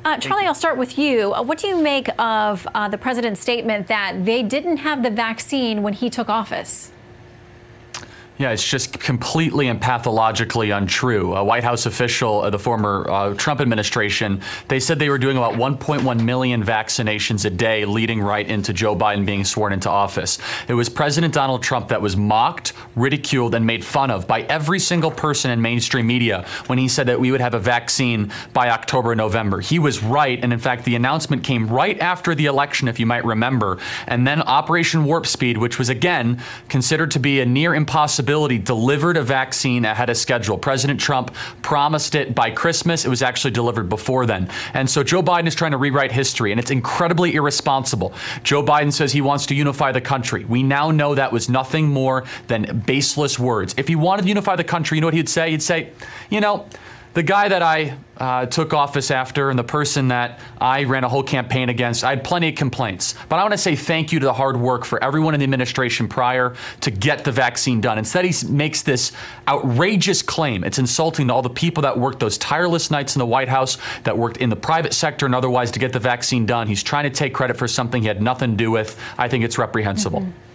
Uh, 0.03 0.17
Charlie, 0.17 0.47
I'll 0.47 0.55
start 0.55 0.79
with 0.79 0.99
you. 0.99 1.35
Uh, 1.35 1.43
what 1.43 1.59
do 1.59 1.69
you 1.69 1.77
make 1.81 2.09
of 2.19 2.67
uh, 2.75 2.89
the 2.89 2.97
president's 2.97 3.39
statement 3.41 3.87
that 3.89 4.25
they 4.25 4.43
didn't 4.43 4.79
have 4.79 5.03
the 5.03 5.11
vaccine 5.11 5.83
when 5.83 5.93
he 5.93 6.09
took 6.09 6.31
office? 6.31 6.91
Yeah, 8.41 8.53
it's 8.53 8.67
just 8.67 8.99
completely 8.99 9.69
and 9.69 9.79
pathologically 9.79 10.71
untrue. 10.71 11.35
A 11.35 11.45
White 11.45 11.63
House 11.63 11.85
official, 11.85 12.41
uh, 12.41 12.49
the 12.49 12.59
former 12.59 13.07
uh, 13.07 13.35
Trump 13.35 13.61
administration, 13.61 14.41
they 14.67 14.81
said 14.81 14.99
they 14.99 15.11
were 15.11 15.19
doing 15.19 15.37
about 15.37 15.57
1.1 15.57 16.25
million 16.25 16.65
vaccinations 16.65 17.45
a 17.45 17.51
day, 17.51 17.85
leading 17.85 18.19
right 18.23 18.49
into 18.49 18.73
Joe 18.73 18.97
Biden 18.97 19.27
being 19.27 19.45
sworn 19.45 19.75
into 19.75 19.91
office. 19.91 20.39
It 20.69 20.73
was 20.73 20.89
President 20.89 21.35
Donald 21.35 21.63
Trump 21.63 21.89
that 21.89 22.01
was 22.01 22.17
mocked, 22.17 22.73
ridiculed, 22.97 23.55
and 23.55 23.67
made 23.67 23.85
fun 23.85 24.11
of 24.11 24.27
by 24.27 24.41
every 24.45 24.79
single 24.79 25.11
person 25.11 25.51
in 25.51 25.61
mainstream 25.61 26.07
media 26.07 26.47
when 26.67 26.79
he 26.79 26.89
said 26.89 27.09
that 27.09 27.21
we 27.21 27.31
would 27.31 27.43
have 27.43 27.53
a 27.53 27.59
vaccine 27.59 28.33
by 28.55 28.71
October, 28.71 29.15
November. 29.15 29.61
He 29.61 29.79
was 29.79 30.03
right, 30.03 30.43
and 30.43 30.51
in 30.51 30.59
fact, 30.59 30.87
the 30.87 30.95
announcement 30.95 31.45
came 31.45 31.69
right 31.69 32.01
after 32.01 32.35
the 32.35 32.47
election, 32.47 32.89
if 32.89 32.99
you 32.99 33.05
might 33.05 33.27
remember. 33.27 33.77
And 34.07 34.27
then 34.27 34.41
Operation 34.41 35.05
Warp 35.05 35.27
Speed, 35.27 35.59
which 35.59 35.79
was 35.79 35.91
again 35.91 36.41
considered 36.71 37.11
to 37.11 37.19
be 37.19 37.41
a 37.41 37.45
near 37.45 37.75
impossibility 37.75 38.30
delivered 38.59 39.17
a 39.17 39.23
vaccine 39.23 39.85
ahead 39.85 40.11
of 40.11 40.17
schedule. 40.17 40.57
President 40.57 41.01
Trump 41.01 41.35
promised 41.63 42.15
it 42.15 42.35
by 42.35 42.51
Christmas. 42.51 43.05
It 43.05 43.09
was 43.09 43.23
actually 43.23 43.51
delivered 43.51 43.89
before 43.89 44.27
then. 44.27 44.49
And 44.75 44.89
so 44.89 45.03
Joe 45.03 45.23
Biden 45.23 45.47
is 45.47 45.55
trying 45.55 45.73
to 45.73 45.77
rewrite 45.77 46.13
history, 46.13 46.53
and 46.53 46.61
it's 46.61 46.71
incredibly 46.71 47.35
irresponsible. 47.35 48.15
Joe 48.43 48.63
Biden 48.63 48.93
says 48.93 49.13
he 49.13 49.21
wants 49.21 49.47
to 49.47 49.55
unify 49.55 49.93
the 49.93 50.01
country. 50.01 50.45
We 50.45 50.63
now 50.63 50.91
know 50.91 51.15
that 51.15 51.33
was 51.33 51.49
nothing 51.49 51.89
more 51.89 52.25
than 52.47 52.83
baseless 52.87 53.39
words. 53.39 53.75
If 53.77 53.89
he 53.89 53.97
wanted 53.97 54.23
to 54.23 54.29
unify 54.29 54.57
the 54.57 54.65
country, 54.65 54.97
you 54.97 55.01
know 55.01 55.09
what 55.09 55.15
he'd 55.15 55.29
say? 55.29 55.51
He'd 55.51 55.63
say, 55.63 55.93
you 56.31 56.41
know, 56.41 56.67
the 57.15 57.23
guy 57.23 57.49
that 57.49 57.63
I 57.63 57.97
uh, 58.17 58.47
took 58.47 58.73
office 58.73 59.11
after 59.11 59.51
and 59.51 59.59
the 59.59 59.65
person 59.65 60.09
that 60.09 60.39
I 60.61 60.85
ran 60.85 61.05
a 61.05 61.09
whole 61.09 61.23
campaign 61.23 61.69
against, 61.69 62.05
I 62.05 62.11
had 62.11 62.23
plenty 62.23 62.51
of 62.51 62.55
complaints. 62.55 63.15
But 63.29 63.37
I 63.37 63.43
want 63.43 63.53
to 63.53 63.59
say 63.59 63.75
thank 63.75 64.13
you 64.13 64.21
to 64.21 64.27
the 64.27 64.33
hard 64.33 64.57
work 64.57 64.85
for 64.85 65.03
everyone 65.03 65.35
in 65.35 65.41
the 65.41 65.45
administration 65.45 66.07
prior 66.07 66.55
to 66.83 66.91
get 66.91 67.25
the 67.25 67.33
vaccine 67.33 67.81
done. 67.81 67.99
Instead, 67.99 68.25
he 68.25 68.47
makes 68.47 68.83
this 68.83 69.13
outrageous 69.49 70.23
claim. 70.23 70.63
It's 70.63 70.79
insulting 70.79 71.29
to 71.29 71.35
all 71.35 71.43
the 71.43 71.51
people 71.51 71.83
that 71.83 71.99
worked 71.99 72.21
those 72.21 72.39
tireless 72.39 72.91
nights 72.91 73.17
in 73.17 73.19
the 73.19 73.27
White 73.27 73.49
House, 73.49 73.79
that 74.05 74.17
worked 74.17 74.37
in 74.37 74.51
the 74.51 74.57
private 74.57 74.93
sector 74.93 75.27
and 75.27 75.35
otherwise 75.35 75.71
to 75.73 75.79
get 75.79 75.93
the 75.93 75.99
vaccine 75.99 76.47
done. 76.47 76.69
He's 76.69 76.83
trying 76.83 77.05
to 77.05 77.11
take 77.11 77.35
credit 77.35 77.57
for 77.57 77.67
something 77.67 78.03
he 78.03 78.09
had 78.09 78.23
nothing 78.23 78.53
to 78.53 78.57
do 78.57 78.71
with. 78.71 79.01
I 79.19 79.29
think 79.29 79.45
it's 79.45 79.59
reprehensible. 79.59 80.21
Mm-hmm. 80.21 80.50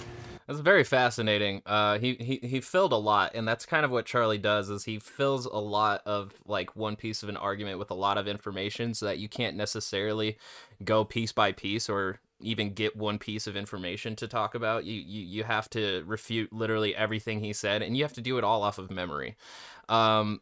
That's 0.47 0.59
very 0.59 0.83
fascinating. 0.83 1.63
Uh, 1.65 1.97
he, 1.97 2.13
he 2.19 2.47
he 2.47 2.61
filled 2.61 2.93
a 2.93 2.97
lot, 2.97 3.31
and 3.33 3.47
that's 3.47 3.65
kind 3.65 3.83
of 3.83 3.89
what 3.89 4.05
Charlie 4.05 4.37
does. 4.37 4.69
Is 4.69 4.83
he 4.83 4.99
fills 4.99 5.45
a 5.47 5.57
lot 5.57 6.03
of 6.05 6.33
like 6.45 6.75
one 6.75 6.95
piece 6.95 7.23
of 7.23 7.29
an 7.29 7.37
argument 7.37 7.79
with 7.79 7.89
a 7.89 7.95
lot 7.95 8.19
of 8.19 8.27
information, 8.27 8.93
so 8.93 9.07
that 9.07 9.17
you 9.17 9.27
can't 9.27 9.57
necessarily 9.57 10.37
go 10.83 11.03
piece 11.03 11.31
by 11.31 11.51
piece 11.51 11.89
or 11.89 12.19
even 12.41 12.73
get 12.73 12.95
one 12.95 13.17
piece 13.17 13.47
of 13.47 13.57
information 13.57 14.15
to 14.17 14.27
talk 14.27 14.53
about. 14.53 14.85
You 14.85 14.93
you 15.01 15.21
you 15.25 15.43
have 15.43 15.67
to 15.71 16.03
refute 16.05 16.53
literally 16.53 16.95
everything 16.95 17.39
he 17.39 17.51
said, 17.53 17.81
and 17.81 17.97
you 17.97 18.03
have 18.03 18.13
to 18.13 18.21
do 18.21 18.37
it 18.37 18.43
all 18.43 18.61
off 18.61 18.77
of 18.77 18.91
memory. 18.91 19.35
Um, 19.89 20.41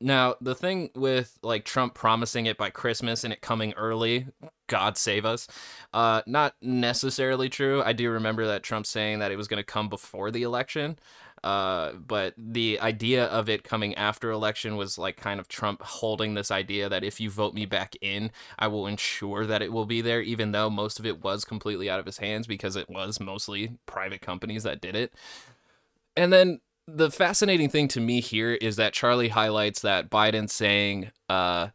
now, 0.00 0.34
the 0.40 0.54
thing 0.56 0.90
with 0.96 1.38
like 1.42 1.64
Trump 1.64 1.94
promising 1.94 2.46
it 2.46 2.58
by 2.58 2.70
Christmas 2.70 3.22
and 3.22 3.32
it 3.32 3.40
coming 3.40 3.72
early, 3.74 4.26
God 4.66 4.96
save 4.96 5.24
us, 5.24 5.46
uh, 5.92 6.22
not 6.26 6.54
necessarily 6.60 7.48
true. 7.48 7.82
I 7.82 7.92
do 7.92 8.10
remember 8.10 8.46
that 8.46 8.62
Trump 8.62 8.86
saying 8.86 9.18
that 9.18 9.32
it 9.32 9.36
was 9.36 9.48
going 9.48 9.60
to 9.60 9.64
come 9.64 9.88
before 9.88 10.30
the 10.30 10.42
election. 10.42 10.98
Uh, 11.44 11.92
but 11.92 12.32
the 12.38 12.80
idea 12.80 13.26
of 13.26 13.50
it 13.50 13.64
coming 13.64 13.94
after 13.96 14.30
election 14.30 14.76
was 14.76 14.96
like 14.96 15.18
kind 15.18 15.38
of 15.38 15.46
Trump 15.46 15.82
holding 15.82 16.32
this 16.32 16.50
idea 16.50 16.88
that 16.88 17.04
if 17.04 17.20
you 17.20 17.28
vote 17.28 17.52
me 17.52 17.66
back 17.66 17.94
in, 18.00 18.30
I 18.58 18.68
will 18.68 18.86
ensure 18.86 19.44
that 19.44 19.60
it 19.60 19.70
will 19.70 19.84
be 19.84 20.00
there, 20.00 20.22
even 20.22 20.52
though 20.52 20.70
most 20.70 20.98
of 20.98 21.04
it 21.04 21.22
was 21.22 21.44
completely 21.44 21.90
out 21.90 22.00
of 22.00 22.06
his 22.06 22.16
hands 22.16 22.46
because 22.46 22.76
it 22.76 22.88
was 22.88 23.20
mostly 23.20 23.76
private 23.84 24.22
companies 24.22 24.62
that 24.62 24.80
did 24.80 24.96
it. 24.96 25.12
And 26.16 26.32
then 26.32 26.60
the 26.86 27.10
fascinating 27.10 27.68
thing 27.68 27.88
to 27.88 28.00
me 28.00 28.22
here 28.22 28.52
is 28.52 28.76
that 28.76 28.94
Charlie 28.94 29.28
highlights 29.28 29.82
that 29.82 30.08
Biden 30.08 30.48
saying 30.48 31.10
uh, 31.28 31.68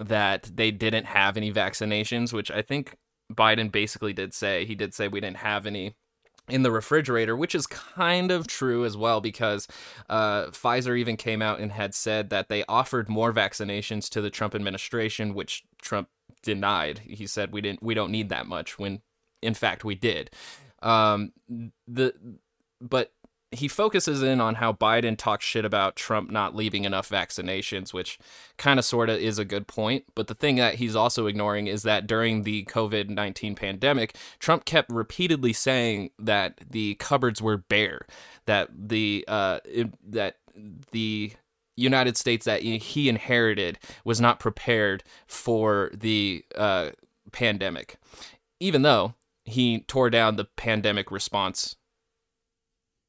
that 0.00 0.50
they 0.54 0.70
didn't 0.70 1.06
have 1.06 1.36
any 1.36 1.52
vaccinations, 1.52 2.32
which 2.32 2.50
I 2.50 2.62
think 2.62 2.96
Biden 3.32 3.70
basically 3.70 4.12
did 4.12 4.34
say. 4.34 4.64
He 4.64 4.74
did 4.74 4.94
say 4.94 5.08
we 5.08 5.20
didn't 5.20 5.38
have 5.38 5.66
any 5.66 5.94
in 6.48 6.62
the 6.62 6.70
refrigerator, 6.70 7.34
which 7.34 7.54
is 7.54 7.66
kind 7.66 8.30
of 8.30 8.46
true 8.46 8.84
as 8.84 8.96
well 8.96 9.22
because 9.22 9.66
uh, 10.10 10.46
Pfizer 10.46 10.98
even 10.98 11.16
came 11.16 11.40
out 11.40 11.58
and 11.58 11.72
had 11.72 11.94
said 11.94 12.28
that 12.30 12.48
they 12.48 12.64
offered 12.68 13.08
more 13.08 13.32
vaccinations 13.32 14.10
to 14.10 14.20
the 14.20 14.28
Trump 14.28 14.54
administration, 14.54 15.34
which 15.34 15.62
Trump 15.80 16.08
denied. 16.42 16.98
He 16.98 17.26
said 17.26 17.52
we 17.52 17.62
didn't, 17.62 17.82
we 17.82 17.94
don't 17.94 18.10
need 18.10 18.28
that 18.28 18.46
much. 18.46 18.78
When 18.78 19.00
in 19.44 19.54
fact 19.54 19.84
we 19.84 19.94
did. 19.94 20.30
Um, 20.82 21.32
the 21.86 22.14
but 22.80 23.12
he 23.54 23.68
focuses 23.68 24.22
in 24.22 24.40
on 24.40 24.56
how 24.56 24.72
Biden 24.72 25.16
talks 25.16 25.44
shit 25.44 25.64
about 25.64 25.96
Trump 25.96 26.30
not 26.30 26.54
leaving 26.54 26.84
enough 26.84 27.08
vaccinations, 27.08 27.92
which 27.92 28.18
kind 28.56 28.78
of 28.78 28.84
sort 28.84 29.10
of 29.10 29.18
is 29.18 29.38
a 29.38 29.44
good 29.44 29.66
point. 29.66 30.04
But 30.14 30.26
the 30.26 30.34
thing 30.34 30.56
that 30.56 30.76
he's 30.76 30.96
also 30.96 31.26
ignoring 31.26 31.66
is 31.66 31.82
that 31.82 32.06
during 32.06 32.42
the 32.42 32.64
COVID 32.64 33.08
19 33.08 33.54
pandemic, 33.54 34.16
Trump 34.38 34.64
kept 34.64 34.90
repeatedly 34.90 35.52
saying 35.52 36.10
that 36.18 36.58
the 36.70 36.94
cupboards 36.96 37.40
were 37.40 37.58
bare, 37.58 38.06
that 38.46 38.68
the, 38.72 39.24
uh, 39.28 39.60
it, 39.64 39.92
that 40.12 40.36
the, 40.92 41.32
United 41.76 42.16
States 42.16 42.44
that 42.44 42.62
he 42.62 43.08
inherited 43.08 43.80
was 44.04 44.20
not 44.20 44.38
prepared 44.38 45.02
for 45.26 45.90
the 45.92 46.44
uh, 46.54 46.90
pandemic, 47.32 47.96
even 48.60 48.82
though 48.82 49.14
he 49.44 49.80
tore 49.80 50.08
down 50.08 50.36
the 50.36 50.44
pandemic 50.44 51.10
response 51.10 51.74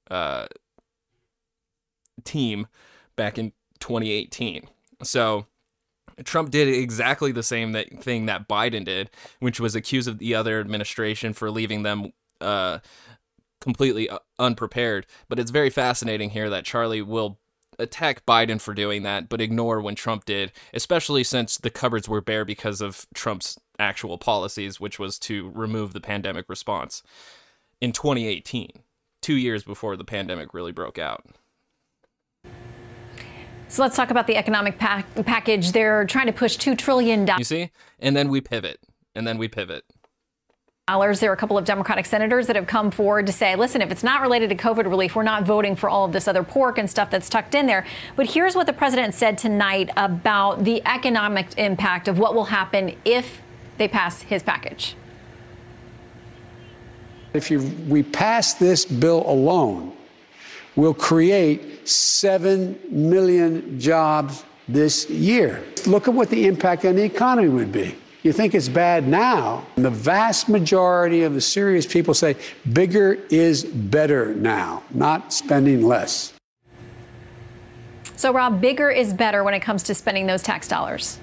uh, 0.10 0.48
team 2.24 2.68
back 3.16 3.38
in 3.38 3.52
2018. 3.80 4.68
So 5.04 5.46
Trump 6.24 6.52
did 6.52 6.68
exactly 6.68 7.32
the 7.32 7.44
same 7.44 7.74
that, 7.74 8.02
thing 8.02 8.26
that 8.28 8.48
Biden 8.48 8.86
did, 8.86 9.10
which 9.40 9.60
was 9.60 9.76
accuse 9.76 10.08
of 10.08 10.20
the 10.20 10.36
other 10.36 10.60
administration 10.60 11.34
for 11.34 11.52
leaving 11.52 11.84
them 11.84 12.14
uh, 12.40 12.80
completely 13.60 14.10
uh, 14.10 14.20
unprepared. 14.40 15.06
But 15.28 15.40
it's 15.40 15.52
very 15.52 15.70
fascinating 15.70 16.30
here 16.30 16.50
that 16.50 16.66
Charlie 16.66 17.02
will 17.02 17.40
attack 17.78 18.26
Biden 18.26 18.62
for 18.62 18.74
doing 18.74 19.04
that, 19.04 19.28
but 19.28 19.42
ignore 19.42 19.82
when 19.82 19.96
Trump 19.96 20.24
did, 20.24 20.54
especially 20.74 21.26
since 21.26 21.58
the 21.58 21.70
cupboards 21.70 22.08
were 22.08 22.22
bare 22.22 22.46
because 22.46 22.80
of 22.80 23.06
Trump's 23.14 23.60
actual 23.78 24.18
policies, 24.18 24.80
which 24.80 24.98
was 24.98 25.20
to 25.20 25.52
remove 25.54 25.92
the 25.92 26.00
pandemic 26.00 26.48
response 26.48 27.04
in 27.82 27.92
2018 27.92 28.70
two 29.26 29.36
years 29.38 29.64
before 29.64 29.98
the 29.98 30.04
pandemic 30.04 30.54
really 30.54 30.72
broke 30.72 31.00
out. 31.00 31.26
So 33.68 33.82
let's 33.82 33.96
talk 33.96 34.12
about 34.12 34.28
the 34.28 34.38
economic 34.38 34.78
pack- 34.78 35.08
package. 35.26 35.72
They're 35.72 36.06
trying 36.06 36.28
to 36.28 36.32
push 36.32 36.58
$2 36.58 36.78
trillion. 36.78 37.28
You 37.36 37.44
see? 37.44 37.72
And 37.98 38.16
then 38.16 38.30
we 38.30 38.40
pivot. 38.40 38.80
And 39.16 39.26
then 39.26 39.40
we 39.40 39.48
pivot. 39.48 39.84
There 40.88 41.32
are 41.32 41.34
a 41.34 41.38
couple 41.38 41.58
of 41.58 41.66
Democratic 41.66 42.06
senators 42.06 42.46
that 42.46 42.56
have 42.56 42.68
come 42.68 42.92
forward 42.92 43.26
to 43.26 43.32
say, 43.32 43.56
listen, 43.56 43.82
if 43.82 43.90
it's 43.90 44.04
not 44.04 44.22
related 44.22 44.50
to 44.50 44.56
COVID 44.56 44.86
relief, 44.86 45.16
we're 45.16 45.24
not 45.24 45.42
voting 45.42 45.76
for 45.76 45.90
all 45.90 46.06
of 46.06 46.12
this 46.12 46.28
other 46.28 46.44
pork 46.44 46.78
and 46.78 46.88
stuff 46.88 47.10
that's 47.10 47.28
tucked 47.28 47.56
in 47.56 47.66
there. 47.66 47.84
But 48.16 48.28
here's 48.28 48.56
what 48.56 48.68
the 48.68 48.74
president 48.74 49.16
said 49.16 49.40
tonight 49.40 49.90
about 49.98 50.64
the 50.66 50.86
economic 50.86 51.58
impact 51.58 52.08
of 52.08 52.20
what 52.20 52.36
will 52.36 52.46
happen 52.46 52.96
if 53.04 53.42
they 53.80 53.88
pass 53.88 54.22
his 54.22 54.44
package. 54.44 54.96
If 57.36 57.52
you, 57.52 57.60
we 57.88 58.04
pass 58.04 58.54
this 58.54 58.86
bill 58.86 59.24
alone, 59.30 59.96
we'll 60.76 60.94
create 60.94 61.88
7 61.88 62.80
million 62.90 63.80
jobs 63.80 64.44
this 64.68 65.10
year. 65.10 65.64
Look 65.86 66.08
at 66.08 66.14
what 66.14 66.30
the 66.30 66.48
impact 66.48 66.86
on 66.86 66.96
the 66.96 67.04
economy 67.04 67.50
would 67.50 67.72
be. 67.72 67.96
You 68.24 68.34
think 68.34 68.56
it's 68.56 68.70
bad 68.70 69.08
now. 69.08 69.66
The 69.76 69.92
vast 69.92 70.50
majority 70.50 71.22
of 71.22 71.36
the 71.36 71.42
serious 71.42 71.86
people 71.86 72.16
say 72.16 72.36
bigger 72.74 73.20
is 73.30 73.64
better 73.64 74.34
now, 74.34 74.82
not 74.90 75.32
spending 75.32 75.86
less. 75.86 76.34
So, 78.16 78.34
Rob, 78.34 78.62
bigger 78.62 78.90
is 78.90 79.14
better 79.14 79.44
when 79.44 79.54
it 79.54 79.60
comes 79.60 79.84
to 79.84 79.94
spending 79.94 80.26
those 80.26 80.42
tax 80.42 80.68
dollars. 80.68 81.20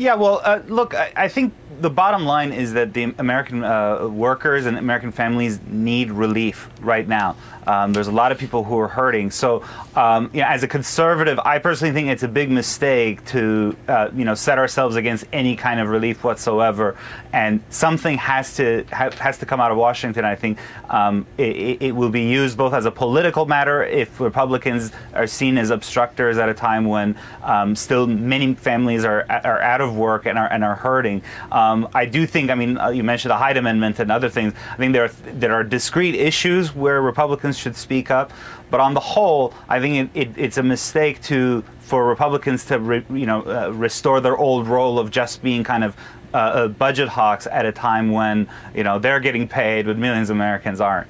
Yeah, 0.00 0.14
well, 0.14 0.40
uh, 0.42 0.62
look, 0.66 0.94
I, 0.94 1.12
I, 1.14 1.28
think 1.28 1.52
the 1.78 1.90
bottom 1.90 2.24
line 2.24 2.54
is 2.54 2.72
that 2.72 2.94
the 2.94 3.14
American 3.18 3.62
uh, 3.62 4.08
workers 4.08 4.64
and 4.64 4.78
American 4.78 5.12
families 5.12 5.60
need 5.66 6.10
relief 6.10 6.70
right 6.80 7.06
now. 7.06 7.36
Um, 7.66 7.92
there's 7.92 8.08
a 8.08 8.12
lot 8.12 8.32
of 8.32 8.38
people 8.38 8.64
who 8.64 8.78
are 8.78 8.88
hurting. 8.88 9.30
So, 9.30 9.64
um, 9.94 10.30
you 10.32 10.40
know, 10.40 10.46
as 10.46 10.62
a 10.62 10.68
conservative, 10.68 11.38
I 11.40 11.58
personally 11.58 11.92
think 11.92 12.08
it's 12.08 12.22
a 12.22 12.28
big 12.28 12.50
mistake 12.50 13.24
to, 13.26 13.76
uh, 13.88 14.10
you 14.14 14.24
know, 14.24 14.34
set 14.34 14.58
ourselves 14.58 14.96
against 14.96 15.24
any 15.32 15.56
kind 15.56 15.80
of 15.80 15.88
relief 15.88 16.24
whatsoever. 16.24 16.96
And 17.32 17.62
something 17.70 18.18
has 18.18 18.56
to 18.56 18.84
ha- 18.92 19.10
has 19.12 19.38
to 19.38 19.46
come 19.46 19.60
out 19.60 19.70
of 19.70 19.76
Washington. 19.76 20.24
I 20.24 20.34
think 20.34 20.58
um, 20.88 21.26
it, 21.38 21.80
it, 21.80 21.92
will 21.92 22.10
be 22.10 22.22
used 22.22 22.56
both 22.56 22.72
as 22.72 22.86
a 22.86 22.90
political 22.90 23.46
matter 23.46 23.84
if 23.84 24.18
Republicans 24.20 24.90
are 25.14 25.26
seen 25.26 25.58
as 25.58 25.70
obstructors 25.70 26.38
at 26.38 26.48
a 26.48 26.54
time 26.54 26.86
when 26.86 27.16
um, 27.42 27.76
still 27.76 28.06
many 28.06 28.54
families 28.54 29.04
are 29.04 29.26
are 29.28 29.60
out 29.60 29.80
of 29.80 29.96
work 29.96 30.26
and 30.26 30.38
are 30.38 30.50
and 30.50 30.64
are 30.64 30.74
hurting. 30.74 31.22
Um, 31.52 31.88
I 31.94 32.06
do 32.06 32.26
think. 32.26 32.50
I 32.50 32.54
mean, 32.54 32.78
uh, 32.78 32.88
you 32.88 33.04
mentioned 33.04 33.30
the 33.30 33.36
Hyde 33.36 33.56
Amendment 33.56 34.00
and 34.00 34.10
other 34.10 34.28
things. 34.28 34.54
I 34.72 34.76
think 34.76 34.92
there 34.92 35.04
are, 35.04 35.12
there 35.34 35.54
are 35.54 35.62
discrete 35.62 36.14
issues 36.14 36.74
where 36.74 37.00
Republicans 37.00 37.49
should 37.56 37.76
speak 37.76 38.10
up, 38.10 38.32
but 38.70 38.80
on 38.80 38.94
the 38.94 39.00
whole, 39.00 39.54
I 39.68 39.80
think 39.80 40.10
it, 40.14 40.20
it, 40.20 40.38
it's 40.38 40.58
a 40.58 40.62
mistake 40.62 41.22
to 41.22 41.62
for 41.80 42.06
Republicans 42.06 42.64
to 42.66 42.78
re, 42.78 43.04
you 43.10 43.26
know 43.26 43.42
uh, 43.42 43.70
restore 43.72 44.20
their 44.20 44.36
old 44.36 44.68
role 44.68 44.98
of 44.98 45.10
just 45.10 45.42
being 45.42 45.64
kind 45.64 45.82
of 45.82 45.96
uh, 46.32 46.36
uh, 46.36 46.68
budget 46.68 47.08
hawks 47.08 47.48
at 47.48 47.66
a 47.66 47.72
time 47.72 48.12
when 48.12 48.48
you 48.74 48.84
know 48.84 48.98
they're 48.98 49.20
getting 49.20 49.48
paid, 49.48 49.86
but 49.86 49.98
millions 49.98 50.30
of 50.30 50.36
Americans 50.36 50.80
aren't. 50.80 51.08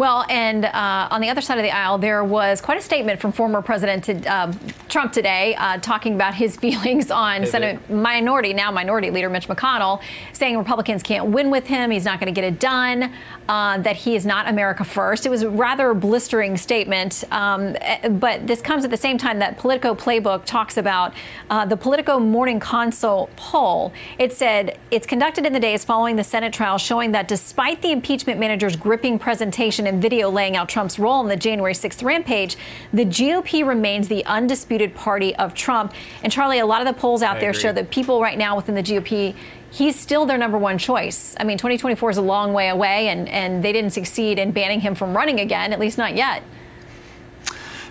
Well, 0.00 0.24
and 0.30 0.64
uh, 0.64 1.08
on 1.10 1.20
the 1.20 1.28
other 1.28 1.42
side 1.42 1.58
of 1.58 1.62
the 1.62 1.72
aisle, 1.72 1.98
there 1.98 2.24
was 2.24 2.62
quite 2.62 2.78
a 2.78 2.80
statement 2.80 3.20
from 3.20 3.32
former 3.32 3.60
President 3.60 4.26
uh, 4.26 4.50
Trump 4.88 5.12
today 5.12 5.54
uh, 5.56 5.76
talking 5.76 6.14
about 6.14 6.34
his 6.34 6.56
feelings 6.64 7.10
on 7.10 7.44
Senate 7.44 7.90
minority, 7.90 8.54
now 8.54 8.70
minority 8.70 9.10
leader 9.10 9.28
Mitch 9.28 9.46
McConnell, 9.46 10.00
saying 10.32 10.56
Republicans 10.56 11.02
can't 11.02 11.26
win 11.26 11.50
with 11.50 11.66
him, 11.66 11.90
he's 11.90 12.06
not 12.06 12.18
going 12.18 12.34
to 12.34 12.40
get 12.40 12.50
it 12.50 12.58
done, 12.58 13.12
uh, 13.46 13.76
that 13.76 13.94
he 13.94 14.16
is 14.16 14.24
not 14.24 14.48
America 14.48 14.84
first. 14.84 15.26
It 15.26 15.28
was 15.28 15.42
a 15.42 15.50
rather 15.50 15.92
blistering 15.92 16.56
statement, 16.56 17.22
um, 17.30 17.76
eh, 17.82 18.08
but 18.08 18.46
this 18.46 18.62
comes 18.62 18.86
at 18.86 18.90
the 18.90 18.96
same 18.96 19.18
time 19.18 19.38
that 19.40 19.58
Politico 19.58 19.94
Playbook 19.94 20.46
talks 20.46 20.78
about 20.78 21.12
uh, 21.50 21.66
the 21.66 21.76
Politico 21.76 22.18
Morning 22.18 22.58
Consult 22.58 23.36
poll. 23.36 23.92
It 24.18 24.32
said 24.32 24.78
it's 24.90 25.06
conducted 25.06 25.44
in 25.44 25.52
the 25.52 25.60
days 25.60 25.84
following 25.84 26.16
the 26.16 26.24
Senate 26.24 26.54
trial, 26.54 26.78
showing 26.78 27.12
that 27.12 27.28
despite 27.28 27.82
the 27.82 27.92
impeachment 27.92 28.40
manager's 28.40 28.76
gripping 28.76 29.18
presentation 29.18 29.89
and 29.90 30.00
video 30.00 30.30
laying 30.30 30.56
out 30.56 30.68
Trump's 30.68 30.98
role 30.98 31.20
in 31.20 31.28
the 31.28 31.36
January 31.36 31.74
6th 31.74 32.02
rampage, 32.02 32.56
the 32.92 33.04
GOP 33.04 33.66
remains 33.66 34.08
the 34.08 34.24
undisputed 34.24 34.94
party 34.94 35.34
of 35.36 35.52
Trump. 35.52 35.92
And 36.22 36.32
Charlie, 36.32 36.60
a 36.60 36.66
lot 36.66 36.80
of 36.80 36.86
the 36.86 36.98
polls 36.98 37.22
out 37.22 37.36
I 37.36 37.40
there 37.40 37.50
agree. 37.50 37.60
show 37.60 37.72
that 37.72 37.90
people 37.90 38.22
right 38.22 38.38
now 38.38 38.56
within 38.56 38.74
the 38.74 38.82
GOP, 38.82 39.34
he's 39.70 39.98
still 39.98 40.24
their 40.24 40.38
number 40.38 40.56
one 40.56 40.78
choice. 40.78 41.34
I 41.38 41.44
mean, 41.44 41.58
2024 41.58 42.10
is 42.10 42.16
a 42.16 42.22
long 42.22 42.52
way 42.52 42.68
away, 42.68 43.08
and, 43.08 43.28
and 43.28 43.62
they 43.62 43.72
didn't 43.72 43.90
succeed 43.90 44.38
in 44.38 44.52
banning 44.52 44.80
him 44.80 44.94
from 44.94 45.14
running 45.14 45.40
again, 45.40 45.72
at 45.72 45.80
least 45.80 45.98
not 45.98 46.14
yet. 46.14 46.42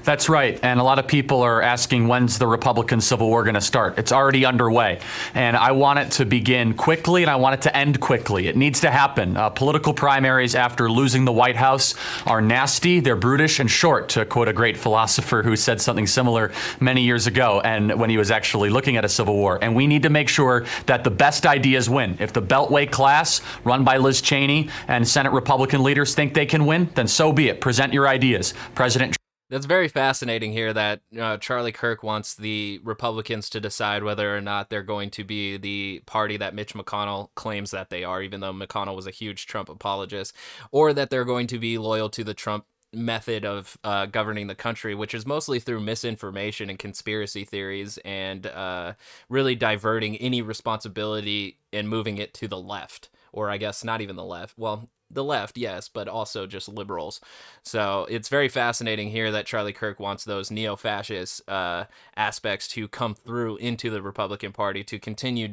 That's 0.03 0.29
right. 0.29 0.59
And 0.63 0.79
a 0.79 0.83
lot 0.83 0.99
of 0.99 1.07
people 1.07 1.41
are 1.41 1.61
asking 1.61 2.07
when's 2.07 2.37
the 2.37 2.47
Republican 2.47 3.01
Civil 3.01 3.27
War 3.27 3.43
going 3.43 3.55
to 3.55 3.61
start? 3.61 3.97
It's 3.97 4.11
already 4.11 4.45
underway. 4.45 4.99
And 5.33 5.57
I 5.57 5.71
want 5.71 5.99
it 5.99 6.11
to 6.13 6.25
begin 6.25 6.73
quickly 6.73 7.23
and 7.23 7.29
I 7.29 7.35
want 7.35 7.55
it 7.55 7.61
to 7.63 7.75
end 7.75 7.99
quickly. 7.99 8.47
It 8.47 8.55
needs 8.55 8.81
to 8.81 8.91
happen. 8.91 9.37
Uh, 9.37 9.49
political 9.49 9.93
primaries 9.93 10.55
after 10.55 10.89
losing 10.89 11.25
the 11.25 11.31
White 11.31 11.55
House 11.55 11.95
are 12.25 12.41
nasty, 12.41 12.99
they're 12.99 13.15
brutish, 13.15 13.59
and 13.59 13.69
short, 13.69 14.09
to 14.09 14.25
quote 14.25 14.47
a 14.47 14.53
great 14.53 14.77
philosopher 14.77 15.43
who 15.43 15.55
said 15.55 15.81
something 15.81 16.07
similar 16.07 16.51
many 16.79 17.01
years 17.01 17.27
ago 17.27 17.61
and 17.63 17.99
when 17.99 18.09
he 18.09 18.17
was 18.17 18.31
actually 18.31 18.69
looking 18.69 18.97
at 18.97 19.05
a 19.05 19.09
civil 19.09 19.35
war. 19.35 19.59
And 19.61 19.75
we 19.75 19.87
need 19.87 20.03
to 20.03 20.09
make 20.09 20.29
sure 20.29 20.65
that 20.85 21.03
the 21.03 21.11
best 21.11 21.45
ideas 21.45 21.89
win. 21.89 22.17
If 22.19 22.33
the 22.33 22.41
Beltway 22.41 22.89
class, 22.89 23.41
run 23.63 23.83
by 23.83 23.97
Liz 23.97 24.21
Cheney 24.21 24.69
and 24.87 25.07
Senate 25.07 25.31
Republican 25.31 25.83
leaders, 25.83 26.15
think 26.15 26.33
they 26.33 26.45
can 26.45 26.65
win, 26.65 26.89
then 26.95 27.07
so 27.07 27.31
be 27.31 27.49
it. 27.49 27.61
Present 27.61 27.93
your 27.93 28.07
ideas. 28.07 28.53
President 28.75 29.15
That's 29.49 29.65
very 29.65 29.87
fascinating 29.87 30.51
here 30.51 30.73
that 30.73 31.01
uh, 31.19 31.37
Charlie 31.37 31.71
Kirk 31.71 32.03
wants 32.03 32.35
the 32.35 32.79
Republicans 32.83 33.49
to 33.49 33.59
decide 33.59 34.03
whether 34.03 34.35
or 34.35 34.41
not 34.41 34.69
they're 34.69 34.83
going 34.83 35.09
to 35.11 35.23
be 35.23 35.57
the 35.57 36.03
party 36.05 36.37
that 36.37 36.53
Mitch 36.53 36.75
McConnell 36.75 37.29
claims 37.33 37.71
that 37.71 37.89
they 37.89 38.03
are, 38.03 38.21
even 38.21 38.41
though 38.41 38.53
McConnell 38.53 38.95
was 38.95 39.07
a 39.07 39.11
huge 39.11 39.47
Trump 39.47 39.67
apologist, 39.67 40.35
or 40.71 40.93
that 40.93 41.09
they're 41.09 41.25
going 41.25 41.47
to 41.47 41.57
be 41.57 41.79
loyal 41.79 42.09
to 42.11 42.23
the 42.23 42.35
Trump 42.35 42.65
method 42.93 43.43
of 43.43 43.75
uh, 43.83 44.05
governing 44.05 44.45
the 44.45 44.55
country, 44.55 44.93
which 44.93 45.15
is 45.15 45.25
mostly 45.25 45.59
through 45.59 45.79
misinformation 45.79 46.69
and 46.69 46.77
conspiracy 46.77 47.43
theories 47.43 47.97
and 48.05 48.45
uh, 48.45 48.93
really 49.29 49.55
diverting 49.55 50.15
any 50.17 50.43
responsibility 50.43 51.57
and 51.73 51.89
moving 51.89 52.19
it 52.19 52.35
to 52.35 52.47
the 52.47 52.59
left, 52.59 53.09
or 53.31 53.49
I 53.49 53.57
guess 53.57 53.83
not 53.83 54.01
even 54.01 54.15
the 54.15 54.23
left. 54.23 54.57
Well, 54.57 54.89
the 55.11 55.23
left, 55.23 55.57
yes, 55.57 55.89
but 55.89 56.07
also 56.07 56.45
just 56.45 56.69
liberals. 56.69 57.19
So 57.63 58.05
it's 58.09 58.29
very 58.29 58.49
fascinating 58.49 59.09
here 59.09 59.31
that 59.31 59.45
Charlie 59.45 59.73
Kirk 59.73 59.99
wants 59.99 60.23
those 60.23 60.51
neo 60.51 60.75
fascist 60.75 61.47
uh, 61.49 61.85
aspects 62.15 62.67
to 62.69 62.87
come 62.87 63.15
through 63.15 63.57
into 63.57 63.89
the 63.89 64.01
Republican 64.01 64.51
Party 64.51 64.83
to 64.85 64.99
continue 64.99 65.49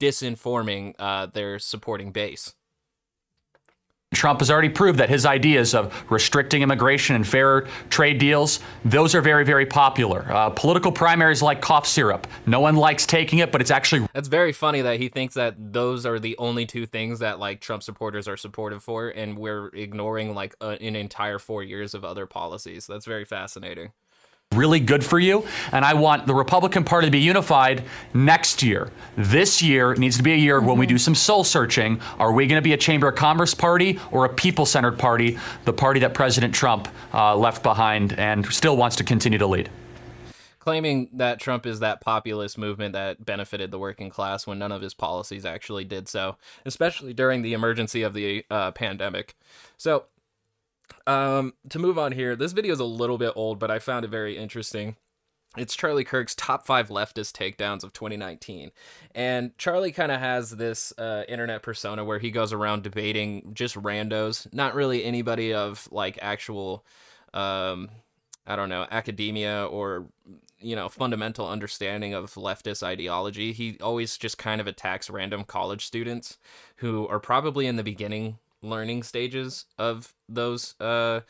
disinforming 0.00 0.94
uh, 0.98 1.26
their 1.26 1.58
supporting 1.58 2.12
base. 2.12 2.54
Trump 4.12 4.40
has 4.40 4.50
already 4.50 4.68
proved 4.68 4.98
that 4.98 5.08
his 5.08 5.26
ideas 5.26 5.74
of 5.74 5.92
restricting 6.10 6.62
immigration 6.62 7.16
and 7.16 7.26
fairer 7.26 7.66
trade 7.90 8.18
deals, 8.18 8.60
those 8.84 9.14
are 9.14 9.20
very, 9.20 9.44
very 9.44 9.66
popular. 9.66 10.26
Uh, 10.30 10.50
political 10.50 10.92
primaries 10.92 11.42
like 11.42 11.60
cough 11.60 11.86
syrup. 11.86 12.26
No 12.46 12.60
one 12.60 12.76
likes 12.76 13.06
taking 13.06 13.40
it, 13.40 13.50
but 13.52 13.60
it's 13.60 13.70
actually 13.70 14.06
That's 14.12 14.28
very 14.28 14.52
funny 14.52 14.82
that 14.82 15.00
he 15.00 15.08
thinks 15.08 15.34
that 15.34 15.72
those 15.72 16.06
are 16.06 16.18
the 16.18 16.36
only 16.38 16.66
two 16.66 16.86
things 16.86 17.18
that 17.20 17.38
like 17.38 17.60
Trump 17.60 17.82
supporters 17.82 18.28
are 18.28 18.36
supportive 18.36 18.82
for, 18.82 19.08
and 19.08 19.38
we're 19.38 19.68
ignoring 19.68 20.34
like 20.34 20.54
a, 20.60 20.70
an 20.80 20.96
entire 20.96 21.38
four 21.38 21.62
years 21.62 21.94
of 21.94 22.04
other 22.04 22.26
policies. 22.26 22.86
That's 22.86 23.06
very 23.06 23.24
fascinating. 23.24 23.92
Really 24.52 24.80
good 24.80 25.04
for 25.04 25.18
you. 25.18 25.46
And 25.72 25.84
I 25.84 25.94
want 25.94 26.26
the 26.26 26.34
Republican 26.34 26.84
Party 26.84 27.06
to 27.06 27.10
be 27.10 27.20
unified 27.20 27.84
next 28.14 28.62
year. 28.62 28.90
This 29.16 29.62
year 29.62 29.94
needs 29.94 30.16
to 30.16 30.22
be 30.22 30.32
a 30.32 30.36
year 30.36 30.60
when 30.60 30.78
we 30.78 30.86
do 30.86 30.98
some 30.98 31.14
soul 31.14 31.44
searching. 31.44 32.00
Are 32.18 32.32
we 32.32 32.46
going 32.46 32.58
to 32.58 32.62
be 32.62 32.72
a 32.72 32.78
Chamber 32.78 33.08
of 33.08 33.16
Commerce 33.16 33.54
party 33.54 33.98
or 34.10 34.24
a 34.24 34.28
people 34.28 34.66
centered 34.66 34.98
party, 34.98 35.38
the 35.64 35.72
party 35.72 36.00
that 36.00 36.14
President 36.14 36.54
Trump 36.54 36.88
uh, 37.12 37.36
left 37.36 37.62
behind 37.62 38.18
and 38.18 38.46
still 38.46 38.76
wants 38.76 38.96
to 38.96 39.04
continue 39.04 39.38
to 39.38 39.46
lead? 39.46 39.70
claiming 40.62 41.08
that 41.12 41.40
Trump 41.40 41.66
is 41.66 41.80
that 41.80 42.00
populist 42.00 42.56
movement 42.56 42.92
that 42.92 43.24
benefited 43.24 43.72
the 43.72 43.78
working 43.80 44.08
class 44.08 44.46
when 44.46 44.60
none 44.60 44.70
of 44.70 44.80
his 44.80 44.94
policies 44.94 45.44
actually 45.44 45.84
did 45.84 46.08
so, 46.08 46.36
especially 46.64 47.12
during 47.12 47.42
the 47.42 47.52
emergency 47.52 48.02
of 48.02 48.14
the 48.14 48.44
uh, 48.48 48.70
pandemic. 48.70 49.34
So, 49.76 50.04
um, 51.06 51.54
to 51.70 51.78
move 51.78 51.98
on 51.98 52.12
here, 52.12 52.36
this 52.36 52.52
video 52.52 52.72
is 52.72 52.80
a 52.80 52.84
little 52.84 53.18
bit 53.18 53.32
old, 53.36 53.58
but 53.58 53.70
I 53.70 53.78
found 53.78 54.04
it 54.04 54.08
very 54.08 54.36
interesting. 54.36 54.96
It's 55.56 55.76
Charlie 55.76 56.04
Kirk's 56.04 56.34
top 56.34 56.66
five 56.66 56.88
leftist 56.88 57.32
takedowns 57.32 57.84
of 57.84 57.92
2019. 57.92 58.70
And 59.14 59.56
Charlie 59.58 59.92
kind 59.92 60.10
of 60.10 60.18
has 60.18 60.50
this 60.50 60.94
uh, 60.96 61.24
internet 61.28 61.62
persona 61.62 62.04
where 62.04 62.18
he 62.18 62.30
goes 62.30 62.54
around 62.54 62.82
debating 62.82 63.52
just 63.52 63.74
randos, 63.76 64.52
not 64.54 64.74
really 64.74 65.04
anybody 65.04 65.52
of 65.52 65.88
like 65.92 66.18
actual, 66.22 66.86
um, 67.34 67.90
I 68.46 68.56
don't 68.56 68.70
know, 68.70 68.86
academia 68.90 69.66
or, 69.66 70.06
you 70.58 70.74
know, 70.74 70.88
fundamental 70.88 71.46
understanding 71.46 72.14
of 72.14 72.32
leftist 72.32 72.82
ideology. 72.82 73.52
He 73.52 73.76
always 73.82 74.16
just 74.16 74.38
kind 74.38 74.58
of 74.58 74.66
attacks 74.66 75.10
random 75.10 75.44
college 75.44 75.84
students 75.84 76.38
who 76.76 77.06
are 77.08 77.20
probably 77.20 77.66
in 77.66 77.76
the 77.76 77.84
beginning 77.84 78.38
learning 78.62 79.02
stages 79.02 79.66
of 79.78 80.14
those 80.28 80.74
uh, 80.80 81.20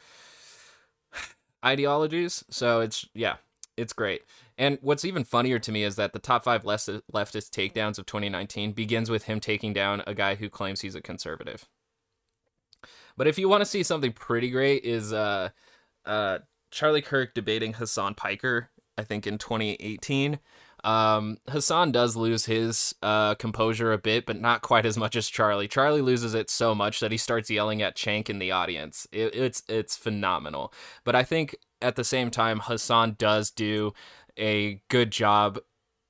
ideologies. 1.65 2.45
So 2.51 2.81
it's, 2.81 3.07
yeah, 3.15 3.37
it's 3.77 3.93
great. 3.93 4.23
And 4.59 4.79
what's 4.83 5.05
even 5.05 5.25
funnier 5.25 5.59
to 5.59 5.73
me 5.73 5.83
is 5.83 5.97
that 5.97 6.13
the 6.13 6.19
top 6.19 6.45
five 6.45 6.65
left- 6.65 6.89
leftist 7.13 7.51
takedowns 7.51 7.99
of 7.99 8.07
2019 8.07 8.73
begins 8.73 9.11
with 9.11 9.25
him 9.25 9.41
taking 9.41 9.73
down 9.73 10.03
a 10.07 10.15
guy 10.15 10.35
who 10.35 10.49
claims 10.49 10.83
he's 10.83 10.95
a 10.95 11.01
conservative. 11.01 11.67
But 13.17 13.27
if 13.27 13.39
you 13.39 13.49
want 13.49 13.61
to 13.63 13.67
see 13.67 13.83
something 13.83 14.13
pretty 14.13 14.51
great, 14.51 14.85
is 14.85 15.13
uh, 15.13 15.51
uh, 16.05 16.39
Charlie 16.71 17.03
Kirk 17.03 17.35
debating 17.35 17.75
Hasan 17.75 18.15
Piker, 18.15 18.71
I 18.97 19.05
think 19.05 19.27
in 19.27 19.39
2018. 19.39 20.39
Um, 20.85 21.39
Hasan 21.51 21.93
does 21.93 22.17
lose 22.17 22.47
his 22.47 22.95
uh, 23.03 23.35
composure 23.37 23.93
a 23.93 23.99
bit, 23.99 24.27
but 24.27 24.41
not 24.41 24.63
quite 24.63 24.85
as 24.85 24.97
much 24.97 25.15
as 25.15 25.29
Charlie. 25.29 25.69
Charlie 25.69 26.01
loses 26.01 26.35
it 26.35 26.51
so 26.51 26.75
much 26.75 27.01
that 27.01 27.13
he 27.13 27.19
starts 27.19 27.51
yelling 27.51 27.83
at 27.83 27.95
Chank 27.95 28.29
in 28.29 28.39
the 28.39 28.51
audience. 28.51 29.07
It, 29.13 29.35
it's 29.35 29.63
it's 29.69 29.97
phenomenal. 29.97 30.73
But 31.05 31.15
I 31.15 31.23
think 31.23 31.57
at 31.81 31.97
the 31.97 32.05
same 32.05 32.31
time, 32.31 32.61
Hasan 32.61 33.17
does 33.19 33.51
do 33.51 33.93
a 34.39 34.83
good 34.89 35.13
job. 35.13 35.59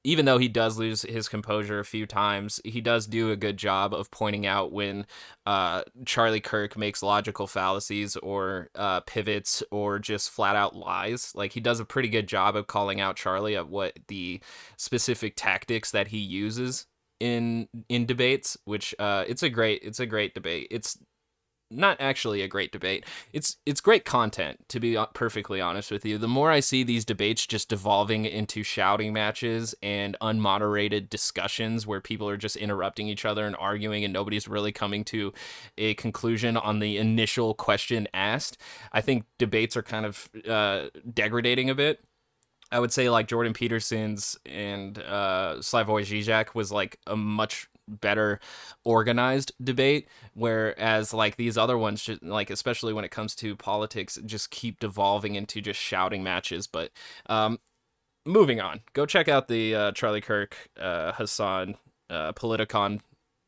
Even 0.05 0.25
though 0.25 0.39
he 0.39 0.49
does 0.49 0.79
lose 0.79 1.03
his 1.03 1.29
composure 1.29 1.79
a 1.79 1.85
few 1.85 2.07
times, 2.07 2.61
he 2.65 2.81
does 2.81 3.07
do 3.07 3.31
a 3.31 3.37
good 3.37 3.57
job 3.57 3.95
of 3.95 4.11
pointing 4.11 4.47
out 4.47 4.73
when 4.73 5.07
uh, 5.47 5.83
Charlie 6.05 6.41
Kirk 6.41 6.77
makes 6.77 7.03
logical 7.05 7.47
fallacies 7.47 8.17
or 8.17 8.69
uh, 8.75 9.01
pivots 9.03 9.63
or 9.71 10.01
just 10.01 10.31
flat 10.31 10.57
out 10.57 10.75
lies. 10.75 11.33
Like 11.37 11.53
he 11.53 11.61
does 11.61 11.79
a 11.79 11.85
pretty 11.85 12.09
good 12.09 12.27
job 12.27 12.57
of 12.57 12.67
calling 12.67 13.01
out 13.01 13.17
Charlie 13.17 13.57
at 13.57 13.69
what 13.69 13.97
the 14.09 14.41
specific 14.77 15.35
tactics 15.37 15.93
that 15.93 16.09
he 16.09 16.19
uses 16.19 16.87
in 17.21 17.69
in 17.89 18.05
debates. 18.05 18.57
Which 18.65 18.95
uh, 18.99 19.25
it's 19.29 19.45
a 19.45 19.51
great 19.51 19.83
it's 19.85 20.01
a 20.01 20.07
great 20.07 20.35
debate. 20.35 20.67
It's 20.71 20.99
not 21.73 21.97
actually 22.01 22.43
a 22.43 22.49
great 22.49 22.73
debate. 22.73 23.05
It's 23.33 23.57
it's 23.67 23.81
great 23.81 24.05
content 24.05 24.61
to 24.69 24.81
be 24.81 24.97
perfectly 25.15 25.61
honest 25.61 25.91
with 25.91 26.05
you. 26.05 26.19
The 26.19 26.29
more 26.29 26.51
I 26.51 26.61
see 26.61 26.83
these 26.83 27.05
debates 27.05 27.47
just 27.47 27.69
devolving 27.69 28.25
into 28.25 28.63
shouting 28.63 29.13
matches 29.13 29.75
and 29.83 30.17
unmoderated 30.21 31.09
discussions 31.09 31.87
where 31.87 32.01
people 32.01 32.29
are 32.29 32.37
just 32.37 32.57
interrupting 32.57 33.09
each 33.09 33.25
other 33.25 33.47
and 33.47 33.57
arguing 33.57 34.05
and 34.05 34.13
nobody's 34.13 34.49
really 34.49 34.73
coming 34.73 35.05
to 35.05 35.33
a 35.79 35.95
conclusion 35.95 36.57
on 36.57 36.79
the 36.79 36.99
initial 36.99 37.55
question 37.55 38.09
asked, 38.15 38.59
I 38.93 39.01
think 39.01 39.25
debates 39.39 39.77
are 39.77 39.83
kind 39.83 40.07
of 40.07 40.31
uh, 40.49 40.89
degrading 41.13 41.71
a 41.71 41.75
bit. 41.75 42.01
I 42.71 42.81
would 42.81 42.93
say 42.93 43.11
like 43.11 43.29
Jordan 43.29 43.53
Peterson's 43.53 44.39
and 44.47 44.99
uh, 44.99 45.57
Slavoj 45.59 46.05
Žižek 46.05 46.55
was 46.55 46.73
like 46.73 46.99
a 47.07 47.15
much 47.15 47.69
better 47.89 48.41
organized 48.85 49.53
debate, 49.63 50.09
whereas 50.35 51.13
like 51.13 51.37
these 51.37 51.59
other 51.59 51.77
ones, 51.79 52.03
just, 52.03 52.23
like 52.23 52.51
especially 52.51 52.93
when 52.93 53.05
it 53.05 53.11
comes 53.11 53.35
to 53.37 53.57
politics, 53.57 54.19
just 54.25 54.51
keep 54.51 54.79
devolving 54.81 55.35
into 55.35 55.61
just 55.61 55.81
shouting 55.81 56.23
matches. 56.23 56.67
But 56.67 56.91
um, 57.27 57.59
moving 58.25 58.61
on, 58.61 58.81
go 58.93 59.07
check 59.07 59.29
out 59.29 59.49
the 59.49 59.75
uh, 59.75 59.93
Charlie 59.93 60.21
Kirk 60.21 60.57
uh, 60.81 61.13
Hasan 61.13 61.77
uh, 62.11 62.33
Politicon 62.33 63.01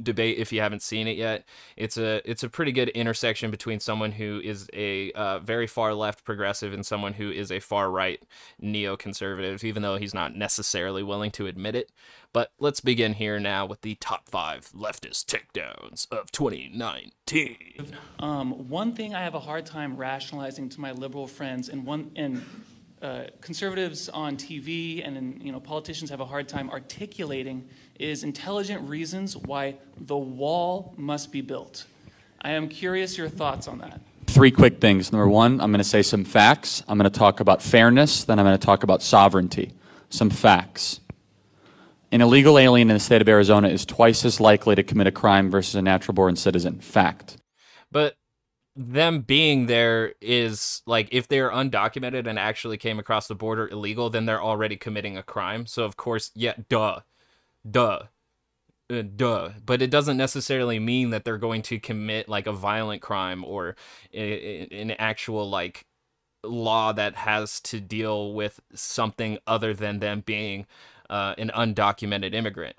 debate 0.03 0.39
if 0.39 0.53
you 0.53 0.61
haven't 0.61 0.83
seen 0.83 1.07
it 1.07 1.17
yet. 1.17 1.47
It's 1.77 1.97
a 1.97 2.29
it's 2.29 2.43
a 2.43 2.49
pretty 2.49 2.73
good 2.73 2.89
intersection 2.91 3.51
between 3.51 3.81
someone 3.81 4.13
who 4.13 4.41
is 4.43 4.69
a 4.73 5.13
uh, 5.13 5.39
very 5.39 5.67
far 5.67 5.95
left 5.95 6.25
progressive 6.25 6.73
and 6.73 6.85
someone 6.85 7.15
who 7.15 7.31
is 7.31 7.53
a 7.53 7.61
far 7.61 7.91
right 7.91 8.23
neoconservative, 8.63 9.65
even 9.65 9.83
though 9.83 9.97
he's 9.97 10.15
not 10.15 10.35
necessarily 10.35 11.03
willing 11.03 11.31
to 11.33 11.47
admit 11.47 11.75
it. 11.75 11.91
But 12.33 12.53
let's 12.59 12.81
begin 12.81 13.15
here 13.15 13.39
now 13.39 13.65
with 13.65 13.83
the 13.83 13.95
top 13.97 14.29
five 14.29 14.71
leftist 14.75 15.27
takedowns 15.27 16.11
of 16.11 16.33
2019. 16.33 17.57
Um, 18.19 18.69
one 18.69 18.93
thing 18.93 19.15
I 19.15 19.23
have 19.23 19.35
a 19.35 19.41
hard 19.41 19.67
time 19.67 19.97
rationalizing 19.97 20.69
to 20.71 20.81
my 20.81 20.91
liberal 20.91 21.29
friends, 21.29 21.69
and 21.69 21.87
one 21.87 22.11
and 22.17 22.45
uh, 23.05 23.27
conservatives 23.43 24.09
on 24.09 24.35
TV 24.35 25.07
and 25.07 25.17
in, 25.19 25.41
you 25.43 25.53
know 25.53 25.61
politicians 25.61 26.09
have 26.09 26.21
a 26.21 26.25
hard 26.25 26.49
time 26.49 26.71
articulating 26.71 27.69
is 27.99 28.25
intelligent 28.25 28.89
reasons 28.89 29.37
why 29.37 29.77
the 30.01 30.17
wall 30.17 30.95
must 30.97 31.31
be 31.31 31.43
built. 31.43 31.85
I 32.41 32.53
am 32.53 32.67
curious 32.67 33.19
your 33.19 33.29
thoughts 33.29 33.69
on 33.69 33.79
that. 33.79 34.01
Three 34.27 34.51
quick 34.51 34.81
things. 34.81 35.13
Number 35.13 35.29
one, 35.29 35.61
I'm 35.61 35.71
going 35.71 35.79
to 35.79 35.85
say 35.85 36.01
some 36.01 36.25
facts. 36.25 36.83
I'm 36.89 36.97
going 36.97 37.11
to 37.11 37.19
talk 37.19 37.41
about 37.41 37.63
fairness. 37.63 38.25
Then 38.25 38.39
I'm 38.39 38.47
going 38.47 38.59
to 38.59 38.67
talk 38.67 38.83
about 38.85 39.03
sovereignty. 39.03 39.73
Some 40.09 40.31
facts. 40.31 41.01
An 42.11 42.23
illegal 42.23 42.59
alien 42.59 42.91
in 42.91 42.95
the 42.95 43.01
state 43.01 43.21
of 43.21 43.29
Arizona 43.29 43.69
is 43.69 43.85
twice 43.85 44.25
as 44.25 44.41
likely 44.41 44.75
to 44.77 44.83
commit 44.83 45.07
a 45.07 45.13
crime 45.13 45.51
versus 45.51 45.75
a 45.75 45.83
natural 45.83 46.15
born 46.15 46.37
citizen. 46.37 46.81
Fact. 46.81 47.37
But 47.93 48.17
them 48.77 49.21
being 49.21 49.67
there 49.67 50.15
is 50.21 50.83
like 50.87 51.09
if 51.13 51.29
they're 51.29 51.51
undocumented 51.51 52.27
and 52.27 52.39
actually 52.39 52.77
came 52.77 52.99
across 52.99 53.29
the 53.29 53.35
border 53.35 53.69
illegal, 53.69 54.11
then 54.11 54.27
they're 54.27 54.43
already 54.43 54.77
committing 54.77 55.17
a 55.17 55.23
crime. 55.23 55.67
So 55.67 55.85
of 55.85 55.97
course, 55.97 56.31
yeah, 56.35 56.55
duh, 56.69 57.01
duh, 57.69 58.05
uh, 58.91 59.03
duh. 59.03 59.51
But 59.65 59.81
it 59.81 59.91
doesn't 59.91 60.17
necessarily 60.17 60.79
mean 60.81 61.11
that 61.11 61.25
they're 61.25 61.39
going 61.39 61.63
to 61.63 61.79
commit 61.79 62.29
like 62.29 62.47
a 62.47 62.53
violent 62.53 63.01
crime 63.01 63.45
or 63.45 63.77
an 64.13 64.91
actual 64.99 65.49
like 65.49 65.87
law 66.43 66.93
that 66.93 67.15
has 67.15 67.61
to 67.61 67.81
deal 67.81 68.35
with 68.35 68.61
something 68.75 69.39
other 69.47 69.73
than 69.73 70.01
them 70.01 70.21
being 70.21 70.67
uh, 71.09 71.35
an 71.39 71.51
undocumented 71.55 72.35
immigrant. 72.35 72.77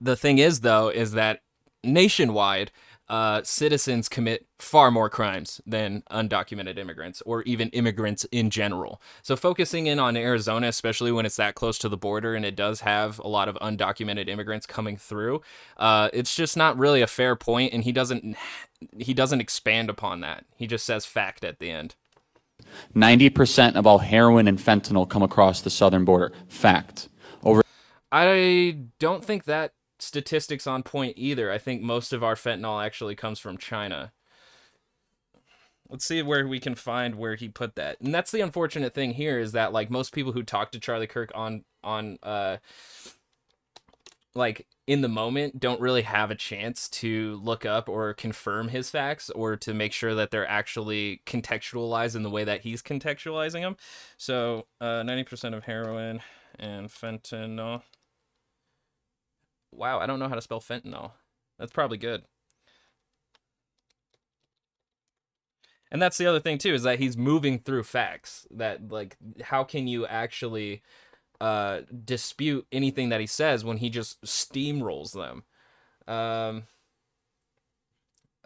The 0.00 0.16
thing 0.16 0.38
is, 0.38 0.60
though, 0.60 0.88
is 0.88 1.12
that 1.12 1.40
nationwide 1.82 2.70
uh, 3.08 3.42
citizens 3.42 4.08
commit 4.08 4.46
far 4.58 4.90
more 4.90 5.08
crimes 5.08 5.60
than 5.66 6.02
undocumented 6.10 6.78
immigrants 6.78 7.22
or 7.24 7.42
even 7.42 7.68
immigrants 7.70 8.24
in 8.32 8.50
general. 8.50 9.00
So, 9.22 9.36
focusing 9.36 9.86
in 9.86 9.98
on 9.98 10.16
Arizona, 10.16 10.68
especially 10.68 11.10
when 11.12 11.24
it's 11.24 11.36
that 11.36 11.54
close 11.54 11.78
to 11.78 11.88
the 11.88 11.96
border 11.96 12.34
and 12.34 12.44
it 12.44 12.56
does 12.56 12.80
have 12.80 13.18
a 13.20 13.28
lot 13.28 13.48
of 13.48 13.56
undocumented 13.56 14.28
immigrants 14.28 14.66
coming 14.66 14.96
through, 14.96 15.40
uh, 15.78 16.10
it's 16.12 16.34
just 16.34 16.56
not 16.56 16.76
really 16.78 17.00
a 17.00 17.06
fair 17.06 17.34
point, 17.34 17.72
and 17.72 17.84
he 17.84 17.92
doesn't 17.92 18.36
he 18.98 19.14
doesn't 19.14 19.40
expand 19.40 19.90
upon 19.90 20.20
that. 20.20 20.44
He 20.56 20.66
just 20.66 20.84
says 20.84 21.04
fact 21.06 21.44
at 21.44 21.58
the 21.58 21.70
end. 21.70 21.96
90% 22.94 23.76
of 23.76 23.86
all 23.86 23.98
heroin 23.98 24.48
and 24.48 24.58
fentanyl 24.58 25.08
come 25.08 25.22
across 25.22 25.62
the 25.62 25.70
southern 25.70 26.04
border. 26.04 26.32
Fact. 26.48 27.08
Over 27.42 27.62
I 28.10 28.84
don't 28.98 29.24
think 29.24 29.44
that 29.44 29.72
statistics 29.98 30.66
on 30.66 30.82
point 30.82 31.14
either. 31.16 31.50
I 31.50 31.58
think 31.58 31.82
most 31.82 32.12
of 32.12 32.22
our 32.22 32.34
fentanyl 32.34 32.84
actually 32.84 33.14
comes 33.14 33.38
from 33.38 33.58
China. 33.58 34.12
Let's 35.88 36.04
see 36.04 36.22
where 36.22 36.46
we 36.46 36.60
can 36.60 36.74
find 36.74 37.14
where 37.14 37.34
he 37.34 37.48
put 37.48 37.74
that. 37.76 38.00
And 38.00 38.14
that's 38.14 38.30
the 38.30 38.42
unfortunate 38.42 38.94
thing 38.94 39.12
here 39.12 39.38
is 39.38 39.52
that 39.52 39.72
like 39.72 39.90
most 39.90 40.12
people 40.12 40.32
who 40.32 40.42
talk 40.42 40.72
to 40.72 40.80
Charlie 40.80 41.06
Kirk 41.06 41.30
on 41.34 41.64
on 41.82 42.18
uh 42.22 42.58
like 44.34 44.66
in 44.86 45.00
the 45.00 45.08
moment 45.08 45.58
don't 45.58 45.80
really 45.80 46.02
have 46.02 46.30
a 46.30 46.34
chance 46.34 46.88
to 46.88 47.40
look 47.42 47.64
up 47.64 47.88
or 47.88 48.12
confirm 48.12 48.68
his 48.68 48.90
facts 48.90 49.30
or 49.30 49.56
to 49.56 49.72
make 49.72 49.92
sure 49.92 50.14
that 50.14 50.30
they're 50.30 50.46
actually 50.46 51.22
contextualized 51.26 52.14
in 52.14 52.22
the 52.22 52.30
way 52.30 52.44
that 52.44 52.60
he's 52.60 52.82
contextualizing 52.82 53.62
them. 53.62 53.76
So, 54.18 54.66
uh 54.80 55.02
90% 55.02 55.56
of 55.56 55.64
heroin 55.64 56.20
and 56.58 56.88
fentanyl 56.88 57.82
Wow, 59.72 59.98
I 59.98 60.06
don't 60.06 60.18
know 60.18 60.28
how 60.28 60.34
to 60.34 60.42
spell 60.42 60.60
fentanyl. 60.60 61.12
That's 61.58 61.72
probably 61.72 61.98
good. 61.98 62.24
And 65.90 66.02
that's 66.02 66.18
the 66.18 66.26
other 66.26 66.40
thing 66.40 66.58
too 66.58 66.74
is 66.74 66.82
that 66.82 66.98
he's 66.98 67.16
moving 67.16 67.58
through 67.58 67.84
facts 67.84 68.46
that 68.50 68.90
like 68.90 69.16
how 69.42 69.64
can 69.64 69.86
you 69.88 70.06
actually 70.06 70.82
uh 71.40 71.82
dispute 72.04 72.66
anything 72.72 73.10
that 73.10 73.20
he 73.20 73.26
says 73.26 73.64
when 73.64 73.78
he 73.78 73.90
just 73.90 74.20
steamrolls 74.22 75.12
them. 75.12 75.44
Um 76.12 76.64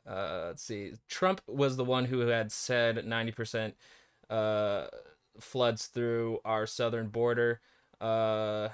uh 0.07 0.45
let's 0.49 0.63
see. 0.63 0.93
Trump 1.09 1.41
was 1.47 1.77
the 1.77 1.85
one 1.85 2.05
who 2.07 2.21
had 2.21 2.51
said 2.51 3.05
90% 3.07 3.75
uh 4.31 4.87
floods 5.41 5.87
through 5.87 6.39
our 6.45 6.67
southern 6.67 7.09
border. 7.09 7.61
Uh 8.01 8.69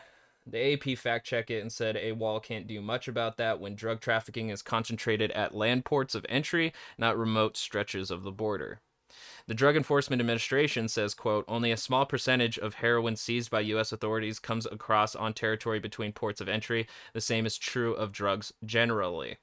the 0.51 0.73
AP 0.73 0.99
fact 0.99 1.27
checked 1.27 1.51
it 1.51 1.61
and 1.61 1.73
said 1.73 1.97
a 1.97 2.13
wall 2.13 2.41
can't 2.41 2.67
do 2.67 2.81
much 2.81 3.09
about 3.09 3.37
that 3.37 3.61
when 3.61 3.75
drug 3.75 4.01
trafficking 4.01 4.51
is 4.51 4.63
concentrated 4.63 5.31
at 5.33 5.55
land 5.55 5.85
ports 5.85 6.15
of 6.15 6.27
entry, 6.29 6.73
not 6.97 7.19
remote 7.19 7.57
stretches 7.57 8.11
of 8.11 8.23
the 8.23 8.33
border. 8.33 8.81
The 9.47 9.55
Drug 9.55 9.77
Enforcement 9.77 10.21
Administration 10.21 10.89
says, 10.89 11.15
quote, 11.15 11.45
only 11.49 11.73
a 11.73 11.77
small 11.77 12.05
percentage 12.05 12.59
of 12.59 12.75
heroin 12.75 13.17
seized 13.17 13.51
by 13.51 13.61
U.S. 13.61 13.93
authorities 13.93 14.39
comes 14.39 14.67
across 14.67 15.17
on 15.17 15.33
territory 15.33 15.81
between 15.81 16.13
ports 16.13 16.43
of 16.43 16.49
entry. 16.49 16.87
The 17.15 17.23
same 17.23 17.47
is 17.47 17.57
true 17.57 17.95
of 17.95 18.13
drugs 18.13 18.53
generally. 18.67 19.39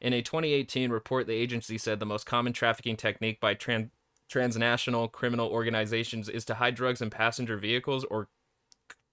In 0.00 0.12
a 0.12 0.22
2018 0.22 0.90
report, 0.90 1.26
the 1.26 1.34
agency 1.34 1.78
said 1.78 1.98
the 1.98 2.06
most 2.06 2.26
common 2.26 2.52
trafficking 2.52 2.96
technique 2.96 3.40
by 3.40 3.54
trans- 3.54 3.90
transnational 4.28 5.08
criminal 5.08 5.48
organizations 5.48 6.28
is 6.28 6.44
to 6.44 6.54
hide 6.54 6.74
drugs 6.74 7.00
in 7.00 7.10
passenger 7.10 7.56
vehicles 7.56 8.04
or 8.04 8.28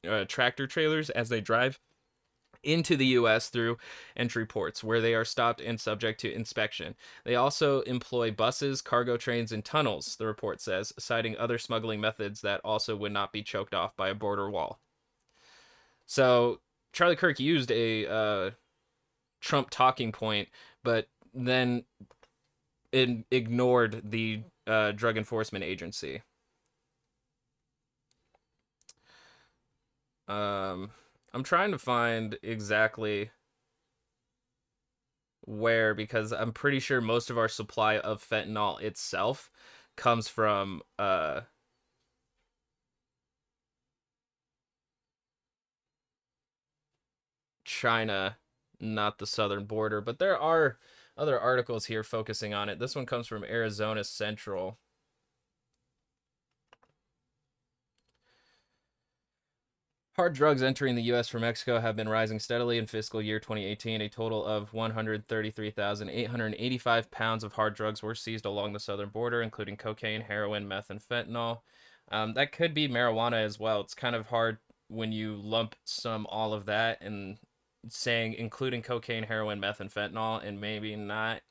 uh, 0.08 0.26
tractor 0.28 0.68
trailers 0.68 1.10
as 1.10 1.30
they 1.30 1.42
drive 1.42 1.80
into 2.64 2.96
the 2.96 3.08
U.S. 3.08 3.50
through 3.50 3.78
entry 4.16 4.46
ports, 4.46 4.84
where 4.84 5.02
they 5.02 5.14
are 5.14 5.26
stopped 5.26 5.62
and 5.62 5.80
subject 5.80 6.20
to 6.22 6.34
inspection. 6.34 6.96
They 7.26 7.36
also 7.36 7.82
employ 7.82 8.32
buses, 8.32 8.82
cargo 8.82 9.18
trains, 9.18 9.52
and 9.52 9.64
tunnels, 9.64 10.16
the 10.16 10.26
report 10.26 10.62
says, 10.62 10.94
citing 10.98 11.38
other 11.38 11.58
smuggling 11.58 12.00
methods 12.00 12.42
that 12.42 12.62
also 12.64 12.96
would 12.96 13.12
not 13.12 13.34
be 13.34 13.44
choked 13.44 13.74
off 13.74 13.96
by 13.96 14.10
a 14.10 14.16
border 14.16 14.50
wall. 14.50 14.80
So, 16.06 16.62
Charlie 16.94 17.16
Kirk 17.16 17.40
used 17.40 17.72
a 17.72 18.08
uh, 18.08 18.52
Trump 19.42 19.70
talking 19.70 20.12
point, 20.12 20.50
but 20.84 21.08
then 21.34 21.84
ignored 22.94 24.02
the 24.06 24.42
uh, 24.68 24.92
Drug 24.92 25.18
Enforcement 25.18 25.66
Agency. 25.66 26.22
Um, 30.34 30.92
I'm 31.34 31.44
trying 31.44 31.72
to 31.72 31.78
find 31.78 32.38
exactly 32.42 33.30
where 35.42 35.94
because 35.94 36.32
I'm 36.32 36.54
pretty 36.54 36.80
sure 36.80 37.02
most 37.02 37.30
of 37.30 37.38
our 37.38 37.50
supply 37.50 37.98
of 38.00 38.24
fentanyl 38.28 38.82
itself 38.82 39.52
comes 39.96 40.28
from 40.28 40.82
uh 40.98 41.42
China, 47.66 48.38
not 48.80 49.18
the 49.20 49.28
southern 49.28 49.66
border, 49.66 50.00
but 50.02 50.20
there 50.20 50.38
are 50.38 50.78
other 51.18 51.40
articles 51.40 51.86
here 51.86 52.04
focusing 52.04 52.54
on 52.54 52.70
it. 52.70 52.80
This 52.80 52.96
one 52.96 53.06
comes 53.06 53.28
from 53.28 53.44
Arizona 53.44 54.04
Central. 54.04 54.80
Hard 60.16 60.36
drugs 60.36 60.62
entering 60.62 60.94
the 60.94 61.02
U.S. 61.04 61.28
from 61.28 61.42
Mexico 61.42 61.80
have 61.80 61.96
been 61.96 62.08
rising 62.08 62.40
steadily 62.40 62.78
in 62.78 62.86
fiscal 62.86 63.20
year 63.20 63.40
2018. 63.40 64.00
A 64.00 64.10
total 64.10 64.46
of 64.46 64.72
133,885 64.72 67.10
pounds 67.10 67.44
of 67.44 67.54
hard 67.54 67.74
drugs 67.74 68.04
were 68.04 68.14
seized 68.14 68.46
along 68.46 68.74
the 68.74 68.80
southern 68.80 69.10
border, 69.10 69.42
including 69.42 69.76
cocaine, 69.76 70.22
heroin, 70.22 70.68
meth, 70.68 70.92
and 70.92 71.02
fentanyl. 71.02 71.62
Um, 72.12 72.36
that 72.36 72.52
could 72.52 72.76
be 72.76 72.88
marijuana 72.88 73.44
as 73.44 73.60
well. 73.60 73.82
It's 73.82 73.96
kind 73.96 74.16
of 74.16 74.28
hard 74.28 74.60
when 74.88 75.12
you 75.12 75.34
lump 75.34 75.74
some 75.84 76.28
all 76.28 76.54
of 76.54 76.68
that 76.68 77.02
and 77.02 77.40
saying 77.90 78.36
including 78.36 78.84
cocaine, 78.84 79.24
heroin, 79.24 79.60
meth, 79.60 79.80
and 79.80 79.92
fentanyl, 79.92 80.46
and 80.46 80.62
maybe 80.62 80.96
not 80.96 81.42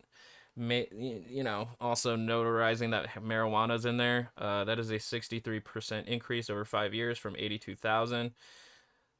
ma- 0.57 0.85
y- 0.93 1.25
you 1.29 1.43
know, 1.43 1.69
also 1.81 2.17
notarizing 2.17 2.91
that 2.91 3.09
marijuana's 3.23 3.85
in 3.85 3.97
there. 3.97 4.33
Uh, 4.37 4.65
that 4.65 4.79
is 4.79 4.91
a 4.91 4.99
63% 4.99 6.07
increase 6.07 6.51
over 6.51 6.65
five 6.65 6.95
years 6.95 7.19
from 7.19 7.37
82,000. 7.37 8.33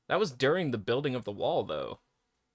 That 0.09 0.19
was 0.21 0.31
during 0.33 0.71
the 0.71 0.79
building 0.79 1.15
of 1.15 1.25
the 1.25 1.33
wall, 1.33 1.65
though. 1.65 2.01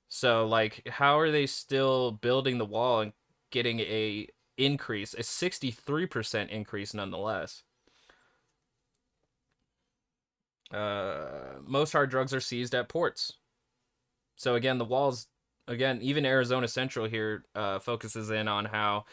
So, 0.10 0.48
like, 0.48 0.88
how 0.88 1.20
are 1.20 1.32
they 1.32 1.48
still 1.48 2.12
building 2.12 2.58
the 2.58 2.66
wall 2.66 3.02
and 3.02 3.14
getting 3.52 3.80
a 3.82 4.28
increase, 4.58 5.14
a 5.14 5.24
63% 5.24 6.50
increase 6.50 6.94
nonetheless? 6.94 7.64
Uh, 10.72 11.60
most 11.66 11.94
hard 11.94 12.10
drugs 12.10 12.34
are 12.34 12.42
seized 12.42 12.76
at 12.76 12.90
ports. 12.90 13.34
So 14.36 14.56
again, 14.56 14.78
the 14.78 14.86
walls, 14.86 15.28
again, 15.68 15.99
even 16.01 16.26
Arizona 16.26 16.68
Central 16.68 17.07
here 17.07 17.45
uh, 17.55 17.80
focuses 17.80 18.30
in 18.30 18.47
on 18.47 18.65
how 18.65 19.05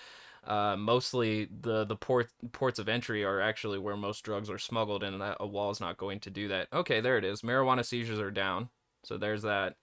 uh, 0.46 0.76
mostly 0.78 1.48
the 1.60 1.84
the 1.84 1.96
port 1.96 2.28
ports 2.52 2.78
of 2.78 2.88
entry 2.88 3.24
are 3.24 3.40
actually 3.40 3.78
where 3.78 3.96
most 3.96 4.22
drugs 4.24 4.50
are 4.50 4.58
smuggled, 4.58 5.02
and 5.02 5.20
that 5.20 5.38
a 5.40 5.46
wall 5.46 5.70
is 5.70 5.80
not 5.80 5.96
going 5.96 6.20
to 6.20 6.30
do 6.30 6.48
that. 6.48 6.68
Okay, 6.72 7.00
there 7.00 7.18
it 7.18 7.24
is. 7.24 7.42
Marijuana 7.42 7.84
seizures 7.84 8.20
are 8.20 8.30
down, 8.30 8.68
so 9.04 9.16
there's 9.16 9.42
that. 9.42 9.76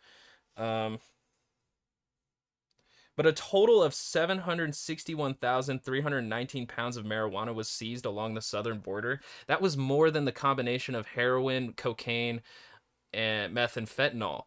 Um, 0.58 1.00
but 3.18 3.26
a 3.26 3.34
total 3.34 3.84
of 3.84 3.94
761,319 3.94 6.68
pounds 6.68 6.98
of 6.98 7.06
marijuana 7.06 7.54
was 7.54 7.68
seized 7.68 8.06
along 8.06 8.34
the 8.34 8.42
southern 8.42 8.80
border. 8.80 9.20
That 9.48 9.62
was 9.62 9.78
more 9.78 10.10
than 10.12 10.26
the 10.26 10.32
combination 10.32 10.96
of 10.96 11.08
heroin, 11.08 11.74
cocaine, 11.74 12.42
and 13.14 13.54
meth 13.54 13.78
and 13.78 13.88
fentanyl 13.88 14.46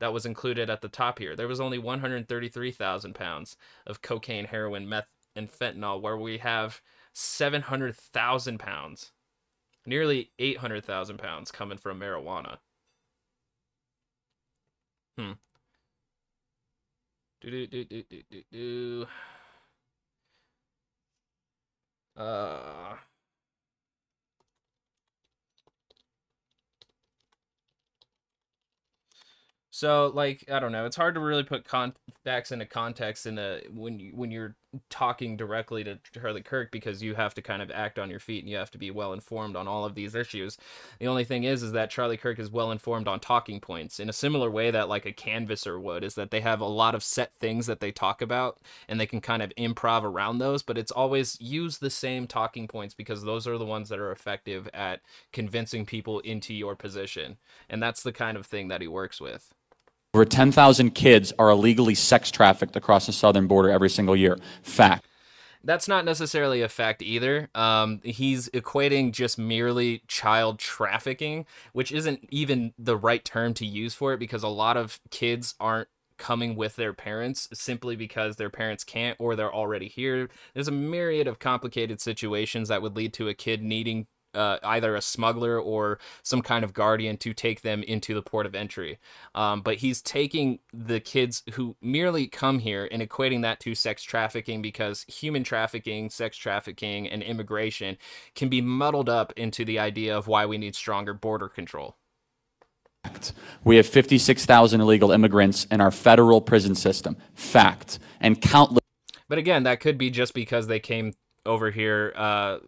that 0.00 0.12
was 0.12 0.26
included 0.26 0.68
at 0.70 0.80
the 0.80 0.88
top 0.88 1.18
here. 1.18 1.36
There 1.36 1.48
was 1.48 1.60
only 1.60 1.78
133,000 1.78 3.14
pounds 3.14 3.56
of 3.86 4.02
cocaine, 4.02 4.46
heroin, 4.46 4.88
meth, 4.88 5.08
and 5.36 5.50
fentanyl, 5.50 6.00
where 6.00 6.16
we 6.16 6.38
have 6.38 6.80
700,000 7.12 8.58
pounds, 8.58 9.12
nearly 9.86 10.32
800,000 10.38 11.18
pounds 11.18 11.50
coming 11.52 11.78
from 11.78 12.00
marijuana. 12.00 12.58
Hmm. 15.18 15.32
Do 17.40 17.50
do 17.50 17.66
do 17.66 17.84
do 17.84 18.02
do 18.10 18.22
do 18.30 18.42
do. 18.52 19.06
Uh. 22.16 22.89
So 29.80 30.12
like 30.14 30.44
I 30.52 30.58
don't 30.60 30.72
know, 30.72 30.84
it's 30.84 30.96
hard 30.96 31.14
to 31.14 31.20
really 31.20 31.42
put 31.42 31.64
con- 31.64 31.94
facts 32.22 32.52
into 32.52 32.66
context 32.66 33.24
in 33.24 33.38
a 33.38 33.62
when 33.72 33.98
you 33.98 34.12
when 34.14 34.30
you're 34.30 34.54
talking 34.90 35.38
directly 35.38 35.82
to 35.84 35.98
Charlie 36.12 36.42
Kirk 36.42 36.70
because 36.70 37.02
you 37.02 37.14
have 37.14 37.32
to 37.32 37.40
kind 37.40 37.62
of 37.62 37.70
act 37.70 37.98
on 37.98 38.10
your 38.10 38.20
feet 38.20 38.40
and 38.40 38.50
you 38.50 38.58
have 38.58 38.70
to 38.72 38.78
be 38.78 38.90
well 38.90 39.14
informed 39.14 39.56
on 39.56 39.66
all 39.66 39.86
of 39.86 39.94
these 39.94 40.14
issues. 40.14 40.58
The 40.98 41.06
only 41.06 41.24
thing 41.24 41.44
is 41.44 41.62
is 41.62 41.72
that 41.72 41.88
Charlie 41.88 42.18
Kirk 42.18 42.38
is 42.38 42.50
well 42.50 42.70
informed 42.70 43.08
on 43.08 43.20
talking 43.20 43.58
points 43.58 43.98
in 43.98 44.10
a 44.10 44.12
similar 44.12 44.50
way 44.50 44.70
that 44.70 44.90
like 44.90 45.06
a 45.06 45.14
canvasser 45.14 45.80
would 45.80 46.04
is 46.04 46.14
that 46.14 46.30
they 46.30 46.42
have 46.42 46.60
a 46.60 46.66
lot 46.66 46.94
of 46.94 47.02
set 47.02 47.32
things 47.40 47.66
that 47.66 47.80
they 47.80 47.90
talk 47.90 48.20
about 48.20 48.58
and 48.86 49.00
they 49.00 49.06
can 49.06 49.22
kind 49.22 49.42
of 49.42 49.50
improv 49.56 50.02
around 50.02 50.36
those, 50.40 50.62
but 50.62 50.76
it's 50.76 50.92
always 50.92 51.40
use 51.40 51.78
the 51.78 51.88
same 51.88 52.26
talking 52.26 52.68
points 52.68 52.92
because 52.92 53.22
those 53.22 53.46
are 53.46 53.56
the 53.56 53.64
ones 53.64 53.88
that 53.88 53.98
are 53.98 54.12
effective 54.12 54.68
at 54.74 55.00
convincing 55.32 55.86
people 55.86 56.20
into 56.20 56.52
your 56.52 56.76
position. 56.76 57.38
And 57.70 57.82
that's 57.82 58.02
the 58.02 58.12
kind 58.12 58.36
of 58.36 58.44
thing 58.44 58.68
that 58.68 58.82
he 58.82 58.86
works 58.86 59.22
with. 59.22 59.54
Over 60.12 60.24
10,000 60.24 60.90
kids 60.90 61.32
are 61.38 61.50
illegally 61.50 61.94
sex 61.94 62.32
trafficked 62.32 62.74
across 62.74 63.06
the 63.06 63.12
southern 63.12 63.46
border 63.46 63.70
every 63.70 63.88
single 63.88 64.16
year. 64.16 64.38
Fact. 64.62 65.06
That's 65.62 65.86
not 65.86 66.04
necessarily 66.04 66.62
a 66.62 66.68
fact 66.68 67.00
either. 67.00 67.48
Um, 67.54 68.00
he's 68.02 68.48
equating 68.48 69.12
just 69.12 69.38
merely 69.38 70.02
child 70.08 70.58
trafficking, 70.58 71.46
which 71.74 71.92
isn't 71.92 72.26
even 72.30 72.72
the 72.76 72.96
right 72.96 73.24
term 73.24 73.54
to 73.54 73.66
use 73.66 73.94
for 73.94 74.12
it 74.14 74.18
because 74.18 74.42
a 74.42 74.48
lot 74.48 74.76
of 74.76 74.98
kids 75.10 75.54
aren't 75.60 75.88
coming 76.16 76.56
with 76.56 76.74
their 76.76 76.92
parents 76.92 77.48
simply 77.52 77.94
because 77.94 78.36
their 78.36 78.50
parents 78.50 78.82
can't 78.82 79.16
or 79.20 79.36
they're 79.36 79.54
already 79.54 79.86
here. 79.86 80.28
There's 80.54 80.68
a 80.68 80.72
myriad 80.72 81.28
of 81.28 81.38
complicated 81.38 82.00
situations 82.00 82.68
that 82.68 82.82
would 82.82 82.96
lead 82.96 83.12
to 83.14 83.28
a 83.28 83.34
kid 83.34 83.62
needing 83.62 84.06
uh, 84.34 84.58
either 84.62 84.94
a 84.94 85.02
smuggler 85.02 85.58
or 85.58 85.98
some 86.22 86.42
kind 86.42 86.64
of 86.64 86.72
guardian 86.72 87.16
to 87.18 87.34
take 87.34 87.62
them 87.62 87.82
into 87.82 88.14
the 88.14 88.22
port 88.22 88.46
of 88.46 88.54
entry. 88.54 88.98
Um, 89.34 89.62
but 89.62 89.76
he's 89.76 90.00
taking 90.02 90.60
the 90.72 91.00
kids 91.00 91.42
who 91.54 91.76
merely 91.80 92.26
come 92.26 92.58
here 92.58 92.88
and 92.90 93.02
equating 93.02 93.42
that 93.42 93.60
to 93.60 93.74
sex 93.74 94.02
trafficking 94.02 94.62
because 94.62 95.04
human 95.04 95.44
trafficking, 95.44 96.10
sex 96.10 96.36
trafficking, 96.36 97.08
and 97.08 97.22
immigration 97.22 97.96
can 98.34 98.48
be 98.48 98.60
muddled 98.60 99.08
up 99.08 99.32
into 99.36 99.64
the 99.64 99.78
idea 99.78 100.16
of 100.16 100.26
why 100.26 100.46
we 100.46 100.58
need 100.58 100.74
stronger 100.74 101.14
border 101.14 101.48
control. 101.48 101.96
We 103.64 103.76
have 103.76 103.86
56,000 103.86 104.80
illegal 104.80 105.10
immigrants 105.10 105.64
in 105.70 105.80
our 105.80 105.90
federal 105.90 106.40
prison 106.40 106.74
system. 106.74 107.16
Fact. 107.34 107.98
And 108.20 108.40
countless. 108.40 108.80
But 109.28 109.38
again, 109.38 109.62
that 109.62 109.80
could 109.80 109.96
be 109.96 110.10
just 110.10 110.34
because 110.34 110.66
they 110.66 110.80
came 110.80 111.14
over 111.46 111.70
here 111.70 112.12
uh, 112.16 112.58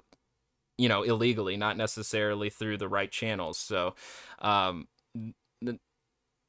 you 0.83 0.89
know 0.89 1.03
illegally 1.03 1.57
not 1.57 1.77
necessarily 1.77 2.51
through 2.51 2.77
the 2.79 2.89
right 2.89 3.11
channels. 3.11 3.59
So 3.59 3.95
um 4.41 4.89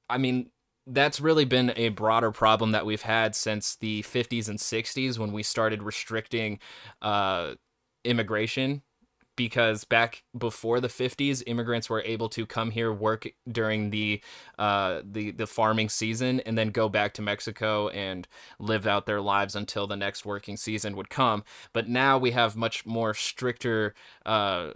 i 0.10 0.18
mean 0.18 0.50
that's 0.88 1.22
really 1.22 1.46
been 1.46 1.72
a 1.78 1.90
broader 1.90 2.32
problem 2.32 2.72
that 2.72 2.86
we've 2.86 3.02
had 3.02 3.36
since 3.36 3.78
the 3.78 4.02
50s 4.04 4.50
and 4.50 4.60
60s 4.60 5.18
when 5.18 5.32
we 5.32 5.44
started 5.44 5.82
restricting 5.82 6.60
uh 7.02 7.54
immigration 8.04 8.82
because 9.36 9.84
back 9.84 10.24
before 10.38 10.80
the 10.80 10.88
50s 10.88 11.44
immigrants 11.48 11.90
were 11.90 12.02
able 12.02 12.30
to 12.30 12.46
come 12.46 12.72
here 12.72 12.92
work 12.94 13.28
during 13.50 13.90
the 13.90 14.22
uh, 14.60 15.02
the 15.04 15.32
the 15.32 15.48
farming 15.48 15.90
season 15.90 16.40
and 16.42 16.58
then 16.58 16.70
go 16.70 16.90
back 16.90 17.14
to 17.14 17.22
Mexico 17.22 17.90
and 17.90 18.28
live 18.60 18.86
out 18.86 19.06
their 19.06 19.22
lives 19.22 19.56
until 19.56 19.88
the 19.88 19.96
next 19.96 20.26
working 20.26 20.58
season 20.58 20.96
would 20.96 21.10
come. 21.10 21.44
But 21.74 21.88
now 21.88 22.18
we 22.18 22.32
have 22.32 22.56
much 22.56 22.86
more 22.86 23.14
stricter 23.14 23.94
uh, 24.26 24.72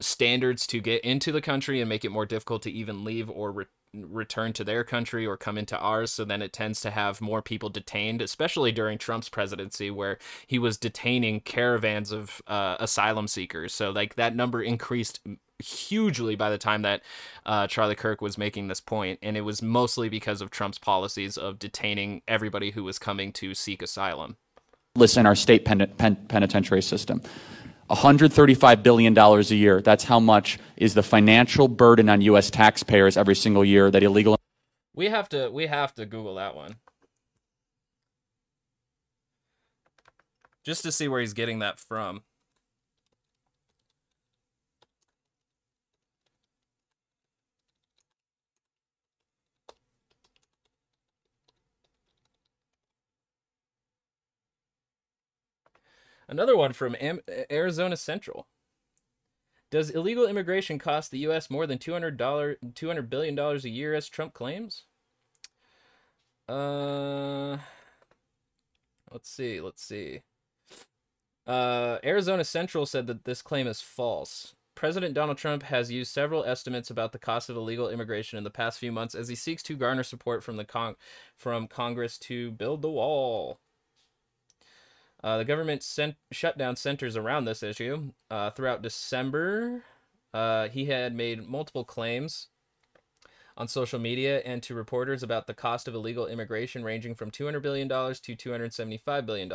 standards 0.00 0.66
to 0.68 0.80
get 0.80 1.02
into 1.04 1.32
the 1.32 1.40
country 1.40 1.80
and 1.80 1.88
make 1.88 2.04
it 2.04 2.10
more 2.10 2.26
difficult 2.26 2.62
to 2.62 2.70
even 2.70 3.04
leave 3.04 3.30
or 3.30 3.66
return 3.94 4.52
to 4.54 4.64
their 4.64 4.84
country 4.84 5.26
or 5.26 5.36
come 5.36 5.58
into 5.58 5.78
ours. 5.78 6.10
So 6.12 6.24
then 6.24 6.42
it 6.42 6.52
tends 6.52 6.80
to 6.82 6.90
have 6.90 7.20
more 7.20 7.42
people 7.42 7.68
detained, 7.68 8.20
especially 8.22 8.72
during 8.72 8.98
Trump's 8.98 9.28
presidency, 9.28 9.90
where 9.90 10.18
he 10.46 10.58
was 10.58 10.76
detaining 10.76 11.40
caravans 11.40 12.12
of 12.12 12.42
uh, 12.46 12.76
asylum 12.80 13.28
seekers. 13.28 13.74
So 13.74 13.90
like 13.90 14.16
that 14.16 14.34
number 14.34 14.62
increased 14.62 15.20
hugely 15.58 16.34
by 16.34 16.50
the 16.50 16.58
time 16.58 16.82
that 16.82 17.02
uh, 17.46 17.66
Charlie 17.66 17.94
Kirk 17.94 18.20
was 18.20 18.36
making 18.36 18.68
this 18.68 18.80
point, 18.80 19.18
and 19.22 19.36
it 19.36 19.42
was 19.42 19.62
mostly 19.62 20.08
because 20.08 20.40
of 20.40 20.50
Trump's 20.50 20.78
policies 20.78 21.38
of 21.38 21.58
detaining 21.58 22.22
everybody 22.26 22.72
who 22.72 22.84
was 22.84 22.98
coming 22.98 23.32
to 23.34 23.54
seek 23.54 23.82
asylum. 23.82 24.36
In 25.16 25.26
our 25.26 25.34
state 25.34 25.64
pen- 25.64 25.92
pen- 25.98 26.26
penitentiary 26.28 26.82
system. 26.82 27.20
$135 27.90 28.82
billion 28.82 29.16
a 29.18 29.40
year. 29.54 29.80
That's 29.82 30.04
how 30.04 30.20
much 30.20 30.58
is 30.76 30.94
the 30.94 31.02
financial 31.02 31.68
burden 31.68 32.08
on 32.08 32.20
U.S. 32.22 32.50
taxpayers 32.50 33.16
every 33.16 33.36
single 33.36 33.64
year 33.64 33.90
that 33.90 34.02
illegal. 34.02 34.38
We 34.94 35.08
have 35.08 35.28
to 35.30 35.50
we 35.50 35.66
have 35.66 35.92
to 35.94 36.06
Google 36.06 36.36
that 36.36 36.54
one. 36.54 36.76
Just 40.64 40.82
to 40.84 40.92
see 40.92 41.08
where 41.08 41.20
he's 41.20 41.34
getting 41.34 41.58
that 41.58 41.78
from. 41.78 42.22
Another 56.28 56.56
one 56.56 56.72
from 56.72 56.96
Am- 57.00 57.20
Arizona 57.50 57.96
Central. 57.96 58.46
Does 59.70 59.90
illegal 59.90 60.26
immigration 60.26 60.78
cost 60.78 61.10
the 61.10 61.18
U.S. 61.18 61.50
more 61.50 61.66
than 61.66 61.78
$200, 61.78 62.16
$200 62.16 63.10
billion 63.10 63.38
a 63.38 63.56
year, 63.68 63.94
as 63.94 64.08
Trump 64.08 64.32
claims? 64.32 64.84
Uh, 66.48 67.56
let's 69.10 69.28
see, 69.28 69.60
let's 69.60 69.82
see. 69.82 70.22
Uh, 71.46 71.98
Arizona 72.04 72.44
Central 72.44 72.86
said 72.86 73.06
that 73.06 73.24
this 73.24 73.42
claim 73.42 73.66
is 73.66 73.80
false. 73.80 74.54
President 74.74 75.14
Donald 75.14 75.38
Trump 75.38 75.62
has 75.64 75.90
used 75.90 76.12
several 76.12 76.44
estimates 76.44 76.90
about 76.90 77.12
the 77.12 77.18
cost 77.18 77.48
of 77.48 77.56
illegal 77.56 77.88
immigration 77.88 78.38
in 78.38 78.44
the 78.44 78.50
past 78.50 78.78
few 78.78 78.90
months 78.90 79.14
as 79.14 79.28
he 79.28 79.34
seeks 79.34 79.62
to 79.62 79.76
garner 79.76 80.02
support 80.02 80.42
from 80.42 80.56
the 80.56 80.96
from 81.36 81.68
Congress 81.68 82.18
to 82.18 82.50
build 82.52 82.82
the 82.82 82.90
wall. 82.90 83.58
Uh, 85.24 85.38
the 85.38 85.44
government 85.44 85.82
sent 85.82 86.16
shutdown 86.30 86.76
centers 86.76 87.16
around 87.16 87.46
this 87.46 87.62
issue. 87.62 88.12
Uh, 88.30 88.50
throughout 88.50 88.82
December, 88.82 89.82
uh, 90.34 90.68
he 90.68 90.84
had 90.84 91.14
made 91.14 91.48
multiple 91.48 91.82
claims 91.82 92.48
on 93.56 93.66
social 93.66 93.98
media 93.98 94.40
and 94.44 94.62
to 94.62 94.74
reporters 94.74 95.22
about 95.22 95.46
the 95.46 95.54
cost 95.54 95.88
of 95.88 95.94
illegal 95.94 96.26
immigration 96.26 96.84
ranging 96.84 97.14
from 97.14 97.30
$200 97.30 97.62
billion 97.62 97.88
to 97.88 98.36
$275 98.36 99.24
billion. 99.24 99.52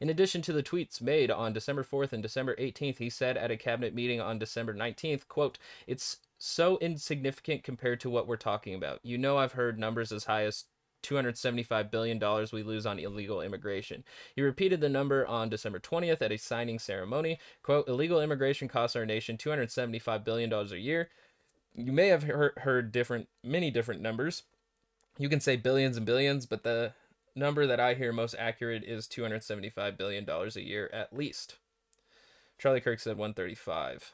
In 0.00 0.08
addition 0.08 0.40
to 0.42 0.52
the 0.52 0.62
tweets 0.62 1.02
made 1.02 1.30
on 1.30 1.52
December 1.52 1.84
4th 1.84 2.14
and 2.14 2.22
December 2.22 2.56
18th, 2.56 2.96
he 2.96 3.10
said 3.10 3.36
at 3.36 3.50
a 3.50 3.56
cabinet 3.58 3.94
meeting 3.94 4.20
on 4.20 4.38
December 4.38 4.72
19th, 4.72 5.28
quote, 5.28 5.58
it's 5.86 6.18
so 6.38 6.78
insignificant 6.78 7.62
compared 7.62 8.00
to 8.00 8.08
what 8.08 8.26
we're 8.26 8.36
talking 8.36 8.74
about. 8.74 9.00
You 9.02 9.18
know 9.18 9.36
I've 9.36 9.52
heard 9.52 9.78
numbers 9.78 10.10
as 10.10 10.24
high 10.24 10.44
as 10.44 10.64
$275 11.02 11.90
billion 11.90 12.46
we 12.52 12.62
lose 12.62 12.86
on 12.86 12.98
illegal 12.98 13.40
immigration. 13.40 14.04
He 14.34 14.42
repeated 14.42 14.80
the 14.80 14.88
number 14.88 15.26
on 15.26 15.48
December 15.48 15.78
20th 15.78 16.22
at 16.22 16.32
a 16.32 16.36
signing 16.36 16.78
ceremony. 16.78 17.38
Quote, 17.62 17.88
illegal 17.88 18.20
immigration 18.20 18.68
costs 18.68 18.96
our 18.96 19.06
nation 19.06 19.36
$275 19.36 20.24
billion 20.24 20.52
a 20.52 20.76
year 20.76 21.08
you 21.74 21.92
may 21.92 22.08
have 22.08 22.24
heard, 22.24 22.92
different, 22.92 23.28
many 23.42 23.70
different 23.70 24.00
numbers. 24.00 24.42
You 25.18 25.28
can 25.28 25.40
say 25.40 25.56
billions 25.56 25.96
and 25.96 26.06
billions, 26.06 26.46
but 26.46 26.62
the 26.62 26.92
number 27.34 27.66
that 27.66 27.80
I 27.80 27.94
hear 27.94 28.12
most 28.12 28.34
accurate 28.38 28.84
is 28.84 29.06
$275 29.06 29.96
billion 29.96 30.28
a 30.28 30.60
year 30.60 30.90
at 30.92 31.16
least. 31.16 31.56
Charlie 32.58 32.80
Kirk 32.80 33.00
said 33.00 33.16
135. 33.16 34.12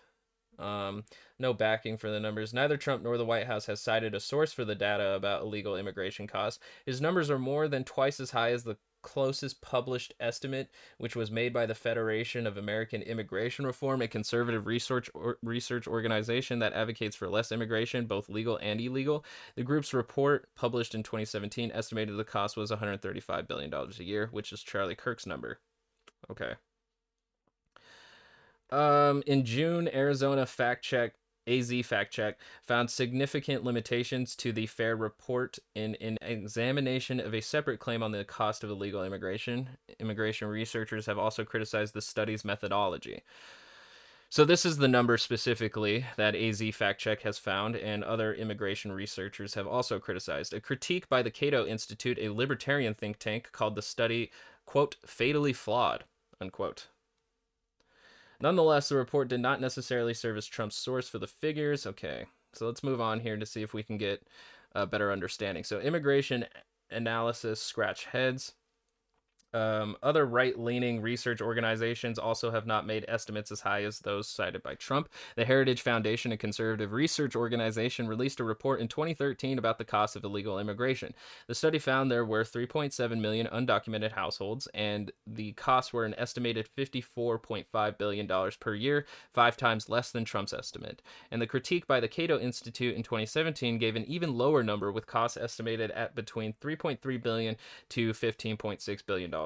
Um, 0.59 1.05
no 1.39 1.53
backing 1.53 1.97
for 1.97 2.11
the 2.11 2.21
numbers. 2.21 2.53
Neither 2.53 2.77
Trump 2.77 3.03
nor 3.03 3.17
the 3.17 3.25
White 3.25 3.47
House 3.47 3.67
has 3.67 3.81
cited 3.81 4.15
a 4.15 4.21
source 4.21 4.53
for 4.53 4.65
the 4.65 4.75
data 4.75 5.13
about 5.15 5.43
illegal 5.43 5.77
immigration 5.77 6.27
costs. 6.27 6.59
His 6.85 7.01
numbers 7.01 7.31
are 7.31 7.39
more 7.39 7.69
than 7.69 7.85
twice 7.85 8.19
as 8.19 8.33
high 8.33 8.51
as 8.51 8.65
the 8.65 8.77
closest 9.03 9.63
published 9.63 10.13
estimate, 10.21 10.71
which 10.99 11.15
was 11.15 11.31
made 11.31 11.53
by 11.53 11.67
the 11.67 11.75
Federation 11.75 12.47
of 12.47 12.57
American 12.57 13.03
Immigration 13.03 13.65
Reform, 13.67 14.03
a 14.03 14.09
conservative 14.09 14.67
research 14.67 15.09
or 15.15 15.39
research 15.43 15.87
organization 15.87 16.59
that 16.59 16.73
advocates 16.73 17.17
for 17.17 17.29
less 17.29 17.53
immigration, 17.53 18.07
both 18.07 18.29
legal 18.29 18.57
and 18.59 18.81
illegal. 18.81 19.25
The 19.55 19.63
group's 19.63 19.95
report, 19.95 20.49
published 20.57 20.95
in 20.95 21.03
2017, 21.03 21.71
estimated 21.73 22.17
the 22.17 22.25
cost 22.25 22.57
was 22.57 22.71
135 22.71 23.47
billion 23.47 23.71
dollars 23.71 24.01
a 24.01 24.05
year, 24.05 24.29
which 24.33 24.53
is 24.53 24.63
Charlie 24.63 24.97
Kirk's 24.97 25.27
number. 25.27 25.61
Okay. 26.31 26.55
Um, 28.71 29.23
in 29.27 29.45
June, 29.45 29.89
Arizona 29.93 30.47
fact 30.47 30.85
check 30.85 31.15
AZ 31.49 31.73
fact 31.85 32.13
check 32.13 32.39
found 32.63 32.91
significant 32.91 33.65
limitations 33.65 34.37
to 34.37 34.53
the 34.53 34.67
FAIR 34.67 34.97
report 34.97 35.59
in 35.75 35.95
an 35.97 36.19
examination 36.21 37.21
of 37.21 37.35
a 37.35 37.41
separate 37.41 37.81
claim 37.81 38.03
on 38.03 38.13
the 38.13 38.25
cost 38.25 38.63
of 38.63 38.71
illegal 38.71 39.05
immigration. 39.05 39.71
Immigration 39.99 40.49
researchers 40.49 41.07
have 41.07 41.19
also 41.19 41.45
criticized 41.45 41.95
the 41.95 42.03
study's 42.03 42.45
methodology. 42.45 43.23
So 44.31 44.45
this 44.45 44.67
is 44.67 44.77
the 44.77 44.89
number 44.89 45.17
specifically 45.17 46.05
that 46.19 46.37
AZ 46.37 46.63
fact 46.75 47.01
check 47.01 47.23
has 47.23 47.39
found 47.39 47.77
and 47.77 48.05
other 48.05 48.35
immigration 48.35 48.93
researchers 48.93 49.55
have 49.55 49.67
also 49.67 49.99
criticized. 49.99 50.53
A 50.53 50.61
critique 50.61 51.09
by 51.09 51.23
the 51.23 51.31
Cato 51.31 51.65
Institute, 51.65 52.19
a 52.21 52.29
libertarian 52.29 52.93
think 52.93 53.19
tank, 53.19 53.49
called 53.53 53.75
the 53.75 53.81
study 53.81 54.31
quote 54.67 54.97
fatally 55.07 55.55
flawed 55.55 56.05
unquote. 56.43 56.89
Nonetheless, 58.41 58.89
the 58.89 58.97
report 58.97 59.29
did 59.29 59.41
not 59.41 59.61
necessarily 59.61 60.15
serve 60.15 60.37
as 60.37 60.47
Trump's 60.47 60.77
source 60.77 61.09
for 61.09 61.19
the 61.19 61.27
figures. 61.27 61.87
Okay, 61.87 62.27
so 62.53 62.67
let's 62.67 62.85
move 62.85 63.01
on 63.01 63.21
here 63.21 63.37
to 63.37 63.47
see 63.47 63.63
if 63.63 63.75
we 63.75 63.83
can 63.83 63.99
get 63.99 64.27
a 64.73 64.87
better 64.87 65.11
understanding. 65.11 65.65
So, 65.65 65.81
immigration 65.81 66.45
analysis 66.91 67.61
scratch 67.61 68.05
heads. 68.07 68.55
Um, 69.55 69.97
other 70.03 70.27
right 70.27 70.59
leaning 70.59 71.01
research 71.01 71.41
organizations 71.41 72.19
also 72.19 72.51
have 72.51 72.67
not 72.67 72.87
made 72.87 73.05
estimates 73.09 73.51
as 73.51 73.61
high 73.61 73.85
as 73.85 74.01
those 74.01 74.29
cited 74.29 74.63
by 74.63 74.75
Trump. 74.75 75.09
The 75.37 75.45
Heritage 75.45 75.81
Foundation, 75.81 76.33
a 76.33 76.37
conservative 76.37 76.93
research 76.93 77.35
organization, 77.35 78.09
released 78.09 78.41
a 78.41 78.45
report 78.45 78.81
in 78.81 78.89
2013 78.89 79.59
about 79.59 79.79
the 79.79 79.85
cost 79.85 80.17
of 80.17 80.25
illegal 80.25 80.59
immigration. 80.59 81.15
The 81.47 81.55
study 81.55 81.79
found 81.79 82.11
there 82.11 82.27
were 82.27 82.45
3.7 82.45 83.21
million 83.21 83.47
undocumented 83.47 84.13
households, 84.13 84.69
and 84.75 85.11
the 85.27 85.53
costs 85.53 85.93
were 85.93 86.05
an 86.05 86.15
estimated 86.19 86.69
$54.5 86.77 87.99
billion 87.99 88.51
per 88.61 88.75
year, 88.75 89.07
five 89.33 89.57
times 89.57 89.89
less 89.89 90.11
than 90.11 90.27
Trump's 90.27 90.53
estimate. 90.53 91.01
And 91.31 91.41
the 91.41 91.47
critique 91.47 91.87
by 91.87 92.01
the 92.01 92.09
Cato 92.09 92.39
Institute 92.39 92.95
in 92.95 93.03
2017 93.03 93.79
gave 93.79 93.97
an 93.97 94.05
even 94.05 94.37
lower 94.37 94.63
number, 94.63 94.93
with 94.93 95.07
costs 95.07 95.39
estimated 95.39 95.91
at 95.93 96.15
between 96.15 96.53
3.3 96.61 97.23
billion 97.23 97.57
to 97.89 98.11
15.6 98.11 99.07
billion 99.07 99.31
dollars 99.31 99.38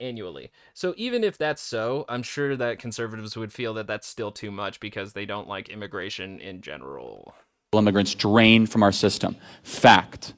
annually. 0.00 0.50
So 0.74 0.94
even 0.96 1.24
if 1.24 1.38
that's 1.38 1.62
so, 1.62 2.04
I'm 2.08 2.22
sure 2.22 2.56
that 2.56 2.78
conservatives 2.78 3.36
would 3.36 3.52
feel 3.52 3.74
that 3.74 3.86
that's 3.86 4.06
still 4.06 4.30
too 4.30 4.50
much 4.50 4.80
because 4.80 5.12
they 5.12 5.26
don't 5.26 5.48
like 5.48 5.68
immigration 5.68 6.40
in 6.40 6.60
general. 6.60 7.34
Immigrants 7.72 8.14
drain 8.14 8.66
from 8.66 8.82
our 8.82 8.92
system. 8.92 9.36
Fact. 9.62 10.34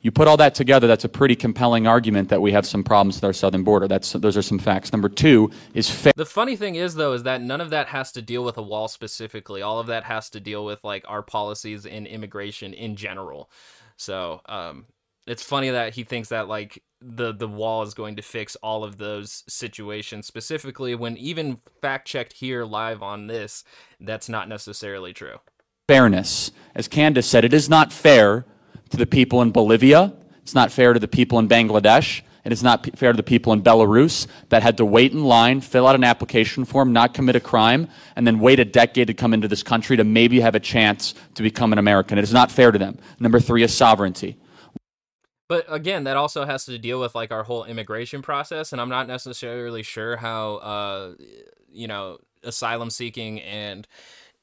You 0.00 0.12
put 0.12 0.28
all 0.28 0.36
that 0.36 0.54
together, 0.54 0.86
that's 0.86 1.04
a 1.04 1.08
pretty 1.08 1.34
compelling 1.34 1.86
argument 1.86 2.28
that 2.28 2.40
we 2.40 2.52
have 2.52 2.64
some 2.64 2.84
problems 2.84 3.16
with 3.16 3.24
our 3.24 3.32
southern 3.32 3.64
border. 3.64 3.88
That's 3.88 4.12
those 4.12 4.36
are 4.36 4.42
some 4.42 4.58
facts. 4.58 4.92
Number 4.92 5.08
two 5.08 5.50
is 5.74 5.90
fa- 5.90 6.12
the 6.14 6.24
funny 6.24 6.54
thing 6.54 6.76
is 6.76 6.94
though 6.94 7.14
is 7.14 7.24
that 7.24 7.42
none 7.42 7.60
of 7.60 7.70
that 7.70 7.88
has 7.88 8.12
to 8.12 8.22
deal 8.22 8.44
with 8.44 8.58
a 8.58 8.62
wall 8.62 8.86
specifically. 8.86 9.60
All 9.60 9.80
of 9.80 9.88
that 9.88 10.04
has 10.04 10.30
to 10.30 10.40
deal 10.40 10.64
with 10.64 10.84
like 10.84 11.04
our 11.08 11.22
policies 11.22 11.84
in 11.84 12.06
immigration 12.06 12.74
in 12.74 12.94
general. 12.94 13.50
So 13.96 14.40
um, 14.46 14.86
it's 15.28 15.42
funny 15.42 15.70
that 15.70 15.94
he 15.94 16.04
thinks 16.04 16.30
that 16.30 16.48
like 16.48 16.82
the 17.00 17.32
the 17.32 17.46
wall 17.46 17.82
is 17.82 17.94
going 17.94 18.16
to 18.16 18.22
fix 18.22 18.56
all 18.56 18.82
of 18.82 18.98
those 18.98 19.44
situations 19.46 20.26
specifically 20.26 20.94
when 20.94 21.16
even 21.16 21.60
fact 21.80 22.08
checked 22.08 22.32
here 22.32 22.64
live 22.64 23.02
on 23.02 23.26
this 23.26 23.62
that's 24.00 24.28
not 24.28 24.48
necessarily 24.48 25.12
true. 25.12 25.36
Fairness. 25.86 26.50
As 26.74 26.88
candace 26.88 27.28
said 27.28 27.44
it 27.44 27.52
is 27.52 27.68
not 27.68 27.92
fair 27.92 28.46
to 28.90 28.96
the 28.96 29.06
people 29.06 29.42
in 29.42 29.52
bolivia. 29.52 30.14
It's 30.42 30.54
not 30.54 30.72
fair 30.72 30.92
to 30.92 31.00
the 31.00 31.08
people 31.08 31.38
in 31.38 31.48
bangladesh. 31.48 32.22
And 32.44 32.52
it's 32.52 32.62
not 32.62 32.88
fair 32.96 33.12
to 33.12 33.16
the 33.16 33.22
people 33.22 33.52
in 33.52 33.62
belarus 33.62 34.26
that 34.48 34.62
had 34.62 34.78
to 34.78 34.84
wait 34.84 35.12
in 35.12 35.24
line 35.24 35.60
fill 35.60 35.86
out 35.86 35.94
an 35.94 36.04
application 36.04 36.64
form 36.64 36.94
not 36.94 37.12
commit 37.12 37.36
a 37.36 37.40
crime 37.40 37.88
and 38.16 38.26
then 38.26 38.38
wait 38.38 38.58
a 38.58 38.64
decade 38.64 39.08
to 39.08 39.14
come 39.14 39.34
into 39.34 39.48
this 39.48 39.62
country 39.62 39.98
to 39.98 40.04
maybe 40.04 40.40
have 40.40 40.54
a 40.54 40.60
chance 40.60 41.14
to 41.34 41.42
become 41.42 41.72
an 41.72 41.78
american. 41.78 42.16
It 42.16 42.24
is 42.24 42.32
not 42.32 42.50
fair 42.50 42.70
to 42.70 42.78
them. 42.78 42.98
Number 43.20 43.38
three 43.38 43.62
is 43.62 43.74
sovereignty 43.74 44.38
but 45.48 45.64
again, 45.68 46.04
that 46.04 46.16
also 46.16 46.44
has 46.44 46.66
to 46.66 46.78
deal 46.78 47.00
with 47.00 47.14
like 47.14 47.32
our 47.32 47.42
whole 47.42 47.64
immigration 47.64 48.22
process, 48.22 48.72
and 48.72 48.80
I'm 48.80 48.90
not 48.90 49.08
necessarily 49.08 49.82
sure 49.82 50.16
how 50.16 50.56
uh, 50.56 51.14
you 51.70 51.88
know 51.88 52.18
asylum 52.42 52.90
seeking 52.90 53.40
and 53.40 53.86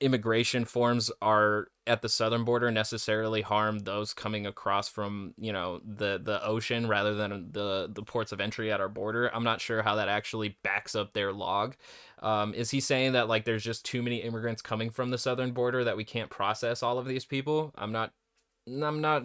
immigration 0.01 0.65
forms 0.65 1.09
are 1.21 1.69
at 1.87 2.01
the 2.01 2.09
southern 2.09 2.43
border 2.43 2.69
necessarily 2.69 3.41
harm 3.41 3.79
those 3.79 4.13
coming 4.13 4.45
across 4.45 4.89
from 4.89 5.33
you 5.37 5.53
know 5.53 5.79
the 5.85 6.19
the 6.21 6.43
ocean 6.45 6.87
rather 6.87 7.13
than 7.13 7.49
the 7.51 7.89
the 7.93 8.03
ports 8.03 8.31
of 8.31 8.41
entry 8.41 8.71
at 8.71 8.81
our 8.81 8.89
border. 8.89 9.33
I'm 9.33 9.43
not 9.43 9.61
sure 9.61 9.83
how 9.83 9.95
that 9.95 10.09
actually 10.09 10.57
backs 10.63 10.95
up 10.95 11.13
their 11.13 11.31
log. 11.31 11.75
Um, 12.19 12.53
is 12.53 12.71
he 12.71 12.79
saying 12.79 13.13
that 13.13 13.27
like 13.29 13.45
there's 13.45 13.63
just 13.63 13.85
too 13.85 14.01
many 14.01 14.17
immigrants 14.17 14.61
coming 14.61 14.89
from 14.89 15.11
the 15.11 15.17
southern 15.17 15.51
border 15.51 15.83
that 15.83 15.97
we 15.97 16.03
can't 16.03 16.29
process 16.29 16.81
all 16.83 16.97
of 16.97 17.05
these 17.05 17.25
people? 17.25 17.71
I'm 17.75 17.91
not 17.91 18.11
i'm 18.67 18.99
not 18.99 19.23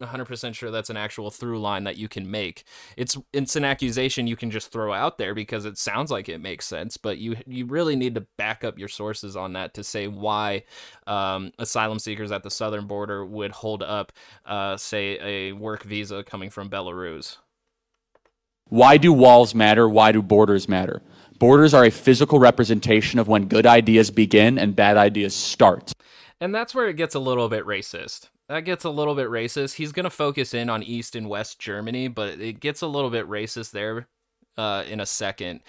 100% 0.00 0.54
sure 0.54 0.70
that's 0.70 0.90
an 0.90 0.96
actual 0.96 1.30
through 1.30 1.60
line 1.60 1.84
that 1.84 1.96
you 1.96 2.08
can 2.08 2.30
make. 2.30 2.64
It's 2.96 3.16
it's 3.32 3.56
an 3.56 3.64
accusation 3.64 4.26
you 4.26 4.36
can 4.36 4.50
just 4.50 4.72
throw 4.72 4.92
out 4.92 5.18
there 5.18 5.34
because 5.34 5.64
it 5.64 5.78
sounds 5.78 6.10
like 6.10 6.28
it 6.28 6.40
makes 6.40 6.66
sense, 6.66 6.96
but 6.96 7.18
you 7.18 7.36
you 7.46 7.66
really 7.66 7.96
need 7.96 8.14
to 8.14 8.26
back 8.36 8.64
up 8.64 8.78
your 8.78 8.88
sources 8.88 9.36
on 9.36 9.52
that 9.54 9.74
to 9.74 9.84
say 9.84 10.06
why 10.08 10.64
um, 11.06 11.52
asylum 11.58 11.98
seekers 11.98 12.32
at 12.32 12.42
the 12.42 12.50
southern 12.50 12.86
border 12.86 13.24
would 13.24 13.52
hold 13.52 13.82
up, 13.82 14.12
uh, 14.46 14.76
say, 14.76 15.18
a 15.20 15.52
work 15.52 15.82
visa 15.82 16.22
coming 16.22 16.50
from 16.50 16.70
Belarus. 16.70 17.36
Why 18.68 18.96
do 18.96 19.12
walls 19.12 19.54
matter? 19.54 19.88
Why 19.88 20.12
do 20.12 20.22
borders 20.22 20.68
matter? 20.68 21.02
Borders 21.38 21.74
are 21.74 21.84
a 21.84 21.90
physical 21.90 22.38
representation 22.38 23.18
of 23.18 23.26
when 23.26 23.46
good 23.46 23.66
ideas 23.66 24.10
begin 24.10 24.58
and 24.58 24.76
bad 24.76 24.96
ideas 24.96 25.34
start. 25.34 25.92
And 26.40 26.54
that's 26.54 26.74
where 26.74 26.88
it 26.88 26.96
gets 26.96 27.14
a 27.14 27.18
little 27.18 27.48
bit 27.48 27.66
racist 27.66 28.28
that 28.50 28.64
gets 28.64 28.84
a 28.84 28.90
little 28.90 29.14
bit 29.14 29.28
racist. 29.28 29.74
He's 29.74 29.92
going 29.92 30.04
to 30.04 30.10
focus 30.10 30.54
in 30.54 30.68
on 30.68 30.82
East 30.82 31.14
and 31.14 31.28
West 31.28 31.60
Germany, 31.60 32.08
but 32.08 32.40
it 32.40 32.58
gets 32.58 32.82
a 32.82 32.88
little 32.88 33.08
bit 33.08 33.28
racist 33.28 33.70
there 33.70 34.08
uh, 34.58 34.82
in 34.88 34.98
a 34.98 35.06
second. 35.06 35.60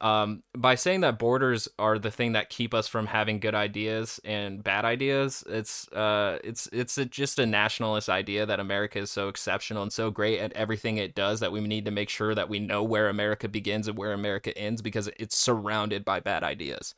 Um, 0.00 0.44
by 0.56 0.76
saying 0.76 1.00
that 1.00 1.18
borders 1.18 1.68
are 1.80 1.98
the 1.98 2.12
thing 2.12 2.32
that 2.32 2.48
keep 2.48 2.74
us 2.74 2.86
from 2.86 3.06
having 3.06 3.40
good 3.40 3.56
ideas 3.56 4.20
and 4.24 4.62
bad 4.62 4.84
ideas, 4.84 5.42
it's 5.48 5.88
uh, 5.88 6.38
it's 6.44 6.68
it's 6.72 6.96
a, 6.96 7.04
just 7.06 7.40
a 7.40 7.46
nationalist 7.46 8.08
idea 8.08 8.46
that 8.46 8.60
America 8.60 9.00
is 9.00 9.10
so 9.10 9.26
exceptional 9.26 9.82
and 9.82 9.92
so 9.92 10.12
great 10.12 10.38
at 10.38 10.52
everything 10.52 10.96
it 10.96 11.16
does 11.16 11.40
that 11.40 11.50
we 11.50 11.60
need 11.60 11.86
to 11.86 11.90
make 11.90 12.08
sure 12.08 12.36
that 12.36 12.48
we 12.48 12.60
know 12.60 12.84
where 12.84 13.08
America 13.08 13.48
begins 13.48 13.88
and 13.88 13.98
where 13.98 14.12
America 14.12 14.56
ends 14.56 14.80
because 14.80 15.10
it's 15.18 15.36
surrounded 15.36 16.04
by 16.04 16.20
bad 16.20 16.44
ideas. 16.44 16.94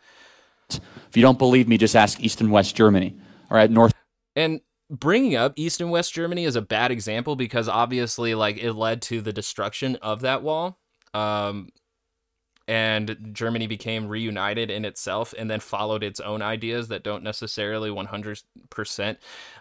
If 0.68 1.16
you 1.16 1.22
don't 1.22 1.38
believe 1.38 1.66
me, 1.66 1.78
just 1.78 1.96
ask 1.96 2.20
East 2.20 2.42
and 2.42 2.52
West 2.52 2.76
Germany. 2.76 3.16
All 3.50 3.56
right, 3.56 3.70
North. 3.70 3.94
And 4.36 4.60
bringing 4.90 5.36
up 5.36 5.52
East 5.56 5.80
and 5.80 5.90
West 5.90 6.12
Germany 6.12 6.44
is 6.44 6.56
a 6.56 6.62
bad 6.62 6.90
example 6.90 7.36
because 7.36 7.68
obviously 7.68 8.34
like 8.34 8.58
it 8.58 8.72
led 8.72 9.00
to 9.02 9.20
the 9.20 9.32
destruction 9.32 9.96
of 9.96 10.20
that 10.22 10.42
wall. 10.42 10.78
Um, 11.14 11.70
and 12.68 13.30
Germany 13.32 13.66
became 13.66 14.06
reunited 14.06 14.70
in 14.70 14.84
itself 14.84 15.34
and 15.36 15.50
then 15.50 15.58
followed 15.58 16.04
its 16.04 16.20
own 16.20 16.40
ideas 16.42 16.88
that 16.88 17.02
don't 17.02 17.24
necessarily 17.24 17.90
100% 17.90 19.16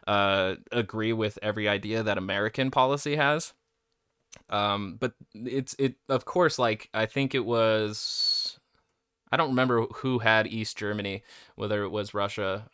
uh, 0.05 0.55
agree 0.71 1.13
with 1.13 1.39
every 1.41 1.67
idea 1.67 2.03
that 2.03 2.17
American 2.19 2.69
policy 2.69 3.15
has. 3.15 3.53
Um, 4.49 4.97
but 4.99 5.13
it's 5.33 5.75
it 5.79 5.95
of 6.07 6.23
course 6.25 6.59
like 6.59 6.87
I 6.93 7.07
think 7.07 7.33
it 7.33 7.45
was 7.45 8.59
I 9.31 9.37
don't 9.37 9.49
remember 9.49 9.87
who 9.87 10.19
had 10.19 10.45
East 10.47 10.77
Germany, 10.77 11.23
whether 11.55 11.83
it 11.83 11.89
was 11.89 12.13
Russia 12.13 12.69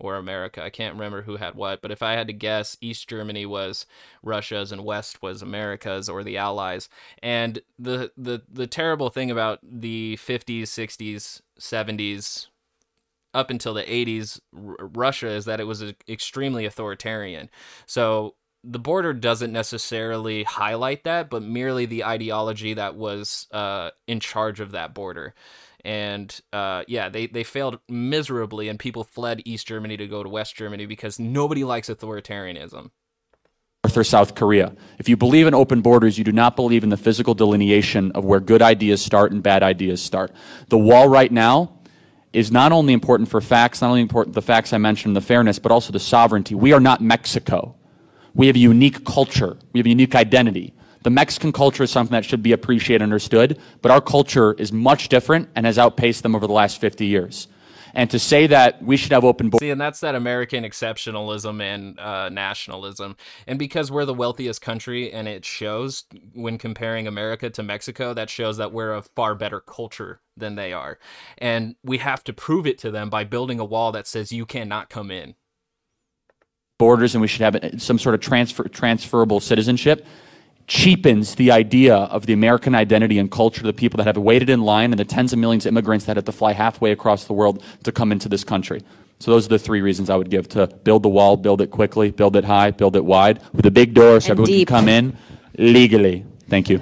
or 0.00 0.16
America. 0.16 0.62
I 0.62 0.70
can't 0.70 0.94
remember 0.94 1.22
who 1.22 1.36
had 1.36 1.54
what, 1.54 1.82
but 1.82 1.90
if 1.90 2.02
I 2.02 2.12
had 2.12 2.26
to 2.26 2.32
guess, 2.32 2.76
East 2.80 3.08
Germany 3.08 3.46
was 3.46 3.86
Russia's 4.22 4.72
and 4.72 4.84
West 4.84 5.22
was 5.22 5.42
America's 5.42 6.08
or 6.08 6.24
the 6.24 6.36
Allies. 6.36 6.88
And 7.22 7.60
the 7.78 8.12
the 8.16 8.42
the 8.50 8.66
terrible 8.66 9.10
thing 9.10 9.30
about 9.30 9.60
the 9.62 10.18
50s, 10.20 10.62
60s, 10.62 11.40
70s 11.58 12.48
up 13.32 13.50
until 13.50 13.74
the 13.74 13.82
80s 13.82 14.40
R- 14.54 14.76
Russia 14.80 15.28
is 15.28 15.44
that 15.44 15.60
it 15.60 15.64
was 15.64 15.84
extremely 16.08 16.66
authoritarian. 16.66 17.48
So 17.86 18.34
the 18.62 18.78
border 18.78 19.12
doesn't 19.12 19.52
necessarily 19.52 20.42
highlight 20.42 21.04
that, 21.04 21.30
but 21.30 21.42
merely 21.42 21.86
the 21.86 22.04
ideology 22.04 22.74
that 22.74 22.94
was 22.94 23.46
uh, 23.52 23.90
in 24.06 24.20
charge 24.20 24.60
of 24.60 24.72
that 24.72 24.94
border 24.94 25.34
and 25.84 26.40
uh, 26.52 26.84
yeah, 26.88 27.08
they 27.08 27.26
they 27.26 27.44
failed 27.44 27.78
miserably, 27.88 28.68
and 28.68 28.78
people 28.78 29.04
fled 29.04 29.42
East 29.44 29.66
Germany 29.66 29.96
to 29.96 30.06
go 30.06 30.22
to 30.22 30.28
West 30.28 30.56
Germany 30.56 30.86
because 30.86 31.18
nobody 31.18 31.64
likes 31.64 31.88
authoritarianism. 31.88 32.90
North 33.84 33.96
or 33.96 34.04
South 34.04 34.34
Korea. 34.34 34.74
If 34.98 35.08
you 35.08 35.16
believe 35.16 35.46
in 35.46 35.54
open 35.54 35.80
borders, 35.80 36.18
you 36.18 36.24
do 36.24 36.32
not 36.32 36.54
believe 36.54 36.84
in 36.84 36.90
the 36.90 36.98
physical 36.98 37.32
delineation 37.32 38.12
of 38.12 38.24
where 38.24 38.40
good 38.40 38.60
ideas 38.60 39.02
start 39.02 39.32
and 39.32 39.42
bad 39.42 39.62
ideas 39.62 40.02
start. 40.02 40.32
The 40.68 40.78
wall 40.78 41.08
right 41.08 41.32
now 41.32 41.80
is 42.32 42.52
not 42.52 42.72
only 42.72 42.92
important 42.92 43.28
for 43.28 43.40
facts, 43.40 43.80
not 43.80 43.88
only 43.88 44.02
important 44.02 44.34
the 44.34 44.42
facts 44.42 44.72
I 44.72 44.78
mentioned, 44.78 45.16
the 45.16 45.20
fairness, 45.20 45.58
but 45.58 45.72
also 45.72 45.92
the 45.92 45.98
sovereignty. 45.98 46.54
We 46.54 46.72
are 46.72 46.80
not 46.80 47.00
Mexico. 47.00 47.74
We 48.34 48.46
have 48.46 48.56
a 48.56 48.60
unique 48.60 49.04
culture. 49.04 49.56
We 49.72 49.80
have 49.80 49.86
a 49.86 49.90
unique 49.90 50.14
identity. 50.14 50.74
The 51.02 51.10
Mexican 51.10 51.52
culture 51.52 51.82
is 51.82 51.90
something 51.90 52.12
that 52.12 52.24
should 52.24 52.42
be 52.42 52.52
appreciated 52.52 53.02
and 53.02 53.12
understood, 53.12 53.58
but 53.80 53.90
our 53.90 54.00
culture 54.00 54.52
is 54.54 54.72
much 54.72 55.08
different 55.08 55.48
and 55.54 55.64
has 55.64 55.78
outpaced 55.78 56.22
them 56.22 56.34
over 56.34 56.46
the 56.46 56.52
last 56.52 56.80
50 56.80 57.06
years. 57.06 57.48
And 57.94 58.08
to 58.10 58.18
say 58.18 58.46
that 58.46 58.82
we 58.82 58.96
should 58.96 59.10
have 59.10 59.24
open 59.24 59.50
borders. 59.50 59.66
See, 59.66 59.70
and 59.70 59.80
that's 59.80 60.00
that 60.00 60.14
American 60.14 60.62
exceptionalism 60.62 61.60
and 61.60 61.98
uh, 61.98 62.28
nationalism. 62.28 63.16
And 63.46 63.58
because 63.58 63.90
we're 63.90 64.04
the 64.04 64.14
wealthiest 64.14 64.60
country 64.60 65.12
and 65.12 65.26
it 65.26 65.44
shows 65.44 66.04
when 66.32 66.56
comparing 66.56 67.08
America 67.08 67.50
to 67.50 67.62
Mexico, 67.62 68.14
that 68.14 68.30
shows 68.30 68.58
that 68.58 68.72
we're 68.72 68.94
a 68.94 69.02
far 69.02 69.34
better 69.34 69.60
culture 69.60 70.20
than 70.36 70.54
they 70.54 70.72
are. 70.72 70.98
And 71.38 71.74
we 71.82 71.98
have 71.98 72.22
to 72.24 72.32
prove 72.32 72.66
it 72.66 72.78
to 72.78 72.90
them 72.90 73.10
by 73.10 73.24
building 73.24 73.58
a 73.58 73.64
wall 73.64 73.90
that 73.92 74.06
says 74.06 74.30
you 74.30 74.46
cannot 74.46 74.88
come 74.88 75.10
in. 75.10 75.34
Borders, 76.78 77.14
and 77.14 77.20
we 77.20 77.28
should 77.28 77.42
have 77.42 77.82
some 77.82 77.98
sort 77.98 78.14
of 78.14 78.20
transfer, 78.20 78.68
transferable 78.68 79.40
citizenship 79.40 80.06
cheapens 80.70 81.34
the 81.34 81.50
idea 81.50 81.96
of 81.96 82.26
the 82.26 82.32
American 82.32 82.76
identity 82.76 83.18
and 83.18 83.28
culture 83.28 83.60
to 83.60 83.66
the 83.66 83.72
people 83.72 83.98
that 83.98 84.06
have 84.06 84.16
waited 84.16 84.48
in 84.48 84.60
line 84.62 84.92
and 84.92 85.00
the 85.00 85.04
tens 85.04 85.32
of 85.32 85.38
millions 85.40 85.66
of 85.66 85.70
immigrants 85.70 86.04
that 86.04 86.16
had 86.16 86.24
to 86.24 86.30
fly 86.30 86.52
halfway 86.52 86.92
across 86.92 87.24
the 87.24 87.32
world 87.32 87.60
to 87.82 87.90
come 87.90 88.12
into 88.12 88.28
this 88.28 88.44
country. 88.44 88.80
So 89.18 89.32
those 89.32 89.46
are 89.46 89.48
the 89.48 89.58
three 89.58 89.80
reasons 89.80 90.10
I 90.10 90.16
would 90.16 90.30
give 90.30 90.48
to 90.50 90.68
build 90.68 91.02
the 91.02 91.08
wall, 91.08 91.36
build 91.36 91.60
it 91.60 91.72
quickly, 91.72 92.12
build 92.12 92.36
it 92.36 92.44
high, 92.44 92.70
build 92.70 92.94
it 92.94 93.04
wide, 93.04 93.42
with 93.52 93.66
a 93.66 93.70
big 93.70 93.94
door 93.94 94.20
so 94.20 94.26
and 94.26 94.30
everyone 94.30 94.46
deep. 94.46 94.68
can 94.68 94.76
come 94.76 94.88
in 94.88 95.16
legally. 95.58 96.24
Thank 96.48 96.70
you. 96.70 96.80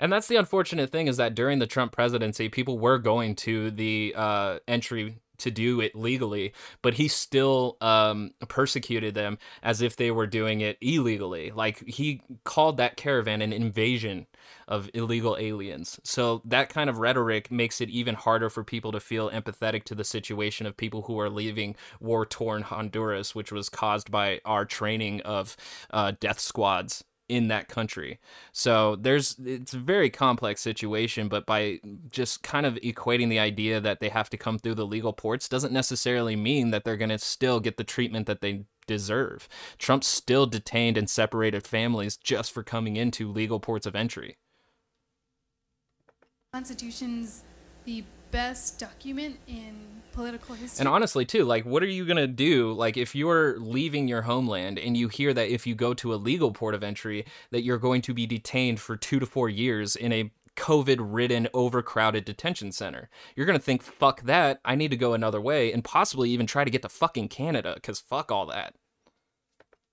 and 0.00 0.10
that's 0.10 0.28
the 0.28 0.36
unfortunate 0.36 0.90
thing 0.90 1.08
is 1.08 1.18
that 1.18 1.34
during 1.34 1.58
the 1.58 1.66
Trump 1.66 1.92
presidency, 1.92 2.48
people 2.48 2.78
were 2.78 2.96
going 2.96 3.36
to 3.36 3.70
the 3.70 4.14
uh, 4.16 4.58
entry 4.66 5.18
to 5.42 5.50
do 5.50 5.80
it 5.80 5.94
legally, 5.94 6.52
but 6.82 6.94
he 6.94 7.08
still 7.08 7.76
um, 7.80 8.32
persecuted 8.48 9.14
them 9.14 9.38
as 9.62 9.82
if 9.82 9.96
they 9.96 10.10
were 10.10 10.26
doing 10.26 10.60
it 10.60 10.78
illegally. 10.80 11.50
Like 11.50 11.86
he 11.86 12.22
called 12.44 12.78
that 12.78 12.96
caravan 12.96 13.42
an 13.42 13.52
invasion 13.52 14.26
of 14.68 14.90
illegal 14.94 15.36
aliens. 15.38 16.00
So 16.02 16.42
that 16.44 16.68
kind 16.68 16.88
of 16.88 16.98
rhetoric 16.98 17.50
makes 17.50 17.80
it 17.80 17.90
even 17.90 18.14
harder 18.14 18.48
for 18.48 18.64
people 18.64 18.92
to 18.92 19.00
feel 19.00 19.30
empathetic 19.30 19.84
to 19.84 19.94
the 19.94 20.04
situation 20.04 20.66
of 20.66 20.76
people 20.76 21.02
who 21.02 21.18
are 21.20 21.30
leaving 21.30 21.76
war 22.00 22.24
torn 22.24 22.62
Honduras, 22.62 23.34
which 23.34 23.52
was 23.52 23.68
caused 23.68 24.10
by 24.10 24.40
our 24.44 24.64
training 24.64 25.20
of 25.22 25.56
uh, 25.90 26.12
death 26.20 26.40
squads 26.40 27.04
in 27.32 27.48
that 27.48 27.66
country. 27.66 28.20
So 28.52 28.94
there's 28.96 29.36
it's 29.42 29.72
a 29.72 29.78
very 29.78 30.10
complex 30.10 30.60
situation, 30.60 31.28
but 31.28 31.46
by 31.46 31.80
just 32.10 32.42
kind 32.42 32.66
of 32.66 32.74
equating 32.74 33.30
the 33.30 33.38
idea 33.38 33.80
that 33.80 34.00
they 34.00 34.10
have 34.10 34.28
to 34.30 34.36
come 34.36 34.58
through 34.58 34.74
the 34.74 34.86
legal 34.86 35.14
ports 35.14 35.48
doesn't 35.48 35.72
necessarily 35.72 36.36
mean 36.36 36.72
that 36.72 36.84
they're 36.84 36.98
going 36.98 37.08
to 37.08 37.18
still 37.18 37.58
get 37.58 37.78
the 37.78 37.84
treatment 37.84 38.26
that 38.26 38.42
they 38.42 38.66
deserve. 38.86 39.48
Trump 39.78 40.04
still 40.04 40.44
detained 40.44 40.98
and 40.98 41.08
separated 41.08 41.66
families 41.66 42.18
just 42.18 42.52
for 42.52 42.62
coming 42.62 42.96
into 42.96 43.32
legal 43.32 43.60
ports 43.60 43.86
of 43.86 43.96
entry. 43.96 44.36
Constitution's 46.52 47.44
the 47.86 48.04
best 48.32 48.80
document 48.80 49.38
in 49.46 50.02
political 50.12 50.56
history. 50.56 50.80
And 50.80 50.88
honestly, 50.88 51.24
too, 51.24 51.44
like, 51.44 51.64
what 51.64 51.82
are 51.82 51.86
you 51.86 52.04
gonna 52.04 52.26
do? 52.26 52.72
Like, 52.72 52.96
if 52.96 53.14
you're 53.14 53.58
leaving 53.60 54.08
your 54.08 54.22
homeland 54.22 54.78
and 54.78 54.96
you 54.96 55.06
hear 55.08 55.32
that 55.32 55.48
if 55.48 55.66
you 55.66 55.76
go 55.76 55.94
to 55.94 56.12
a 56.12 56.16
legal 56.16 56.50
port 56.50 56.74
of 56.74 56.82
entry, 56.82 57.24
that 57.50 57.62
you're 57.62 57.78
going 57.78 58.02
to 58.02 58.12
be 58.12 58.26
detained 58.26 58.80
for 58.80 58.96
two 58.96 59.20
to 59.20 59.26
four 59.26 59.48
years 59.48 59.94
in 59.94 60.12
a 60.12 60.30
COVID-ridden, 60.54 61.48
overcrowded 61.54 62.26
detention 62.26 62.72
center, 62.72 63.08
you're 63.34 63.46
gonna 63.46 63.58
think, 63.58 63.82
"Fuck 63.82 64.22
that! 64.22 64.60
I 64.64 64.74
need 64.74 64.90
to 64.90 64.98
go 64.98 65.14
another 65.14 65.40
way," 65.40 65.72
and 65.72 65.82
possibly 65.82 66.28
even 66.30 66.46
try 66.46 66.64
to 66.64 66.70
get 66.70 66.82
to 66.82 66.90
fucking 66.90 67.28
Canada, 67.28 67.72
because 67.74 68.00
fuck 68.00 68.30
all 68.30 68.44
that. 68.46 68.74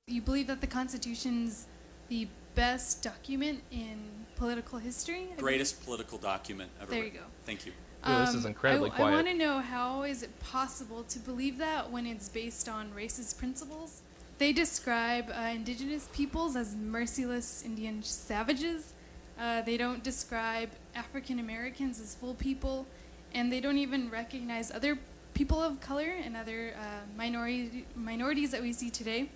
You 0.07 0.21
believe 0.21 0.47
that 0.47 0.59
the 0.59 0.67
Constitution's 0.67 1.67
the 2.09 2.27
best 2.55 3.03
document 3.03 3.63
in 3.71 4.25
political 4.35 4.79
history? 4.79 5.29
Greatest 5.37 5.85
political 5.85 6.17
document 6.17 6.71
ever. 6.81 6.91
There 6.91 7.05
you 7.05 7.11
go. 7.11 7.25
Thank 7.45 7.65
you. 7.65 7.71
Ooh, 8.07 8.19
this 8.19 8.33
is 8.33 8.45
um, 8.45 8.51
incredibly 8.51 8.91
I, 8.91 8.95
quiet. 8.95 9.11
I 9.11 9.15
want 9.15 9.27
to 9.27 9.33
know 9.33 9.59
how 9.59 10.03
is 10.03 10.23
it 10.23 10.39
possible 10.39 11.03
to 11.03 11.19
believe 11.19 11.57
that 11.57 11.91
when 11.91 12.05
it's 12.05 12.29
based 12.29 12.69
on 12.69 12.91
racist 12.91 13.37
principles? 13.37 14.01
They 14.37 14.53
describe 14.53 15.29
uh, 15.29 15.49
indigenous 15.53 16.07
peoples 16.13 16.55
as 16.55 16.75
merciless 16.75 17.63
Indian 17.63 18.01
savages. 18.03 18.93
Uh, 19.37 19.61
they 19.61 19.75
don't 19.75 20.01
describe 20.01 20.69
African 20.95 21.39
Americans 21.39 21.99
as 21.99 22.15
full 22.15 22.35
people, 22.35 22.87
and 23.33 23.51
they 23.51 23.59
don't 23.59 23.77
even 23.77 24.09
recognize 24.09 24.71
other 24.71 24.97
people 25.33 25.61
of 25.61 25.81
color 25.81 26.13
and 26.23 26.37
other 26.37 26.73
uh, 26.77 27.01
minority, 27.17 27.85
minorities 27.95 28.51
that 28.51 28.61
we 28.61 28.71
see 28.71 28.89
today. 28.89 29.29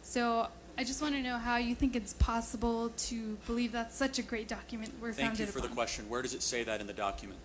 So 0.00 0.48
I 0.76 0.84
just 0.84 1.02
want 1.02 1.14
to 1.14 1.22
know 1.22 1.38
how 1.38 1.56
you 1.56 1.74
think 1.74 1.96
it's 1.96 2.14
possible 2.14 2.90
to 2.90 3.36
believe 3.46 3.72
that's 3.72 3.96
such 3.96 4.18
a 4.18 4.22
great 4.22 4.48
document 4.48 4.92
we're 5.00 5.12
Thank 5.12 5.30
founded 5.30 5.46
you 5.46 5.46
for 5.46 5.58
upon. 5.58 5.70
the 5.70 5.74
question. 5.74 6.08
Where 6.08 6.22
does 6.22 6.34
it 6.34 6.42
say 6.42 6.64
that 6.64 6.80
in 6.80 6.86
the 6.86 6.92
document? 6.92 7.40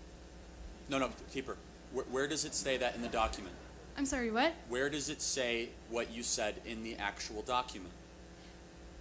No, 0.94 1.00
no, 1.00 1.10
keeper. 1.34 1.58
Where, 1.92 2.06
where 2.06 2.28
does 2.28 2.46
it 2.46 2.54
say 2.54 2.78
that 2.78 2.94
in 2.94 3.02
the 3.02 3.08
document? 3.08 3.56
I'm 3.98 4.06
sorry, 4.06 4.30
what? 4.30 4.54
Where 4.70 4.92
does 4.92 5.10
it 5.10 5.24
say 5.24 5.70
what 5.90 6.12
you 6.14 6.22
said 6.22 6.62
in 6.68 6.84
the 6.84 6.96
actual 6.98 7.42
document? 7.42 7.92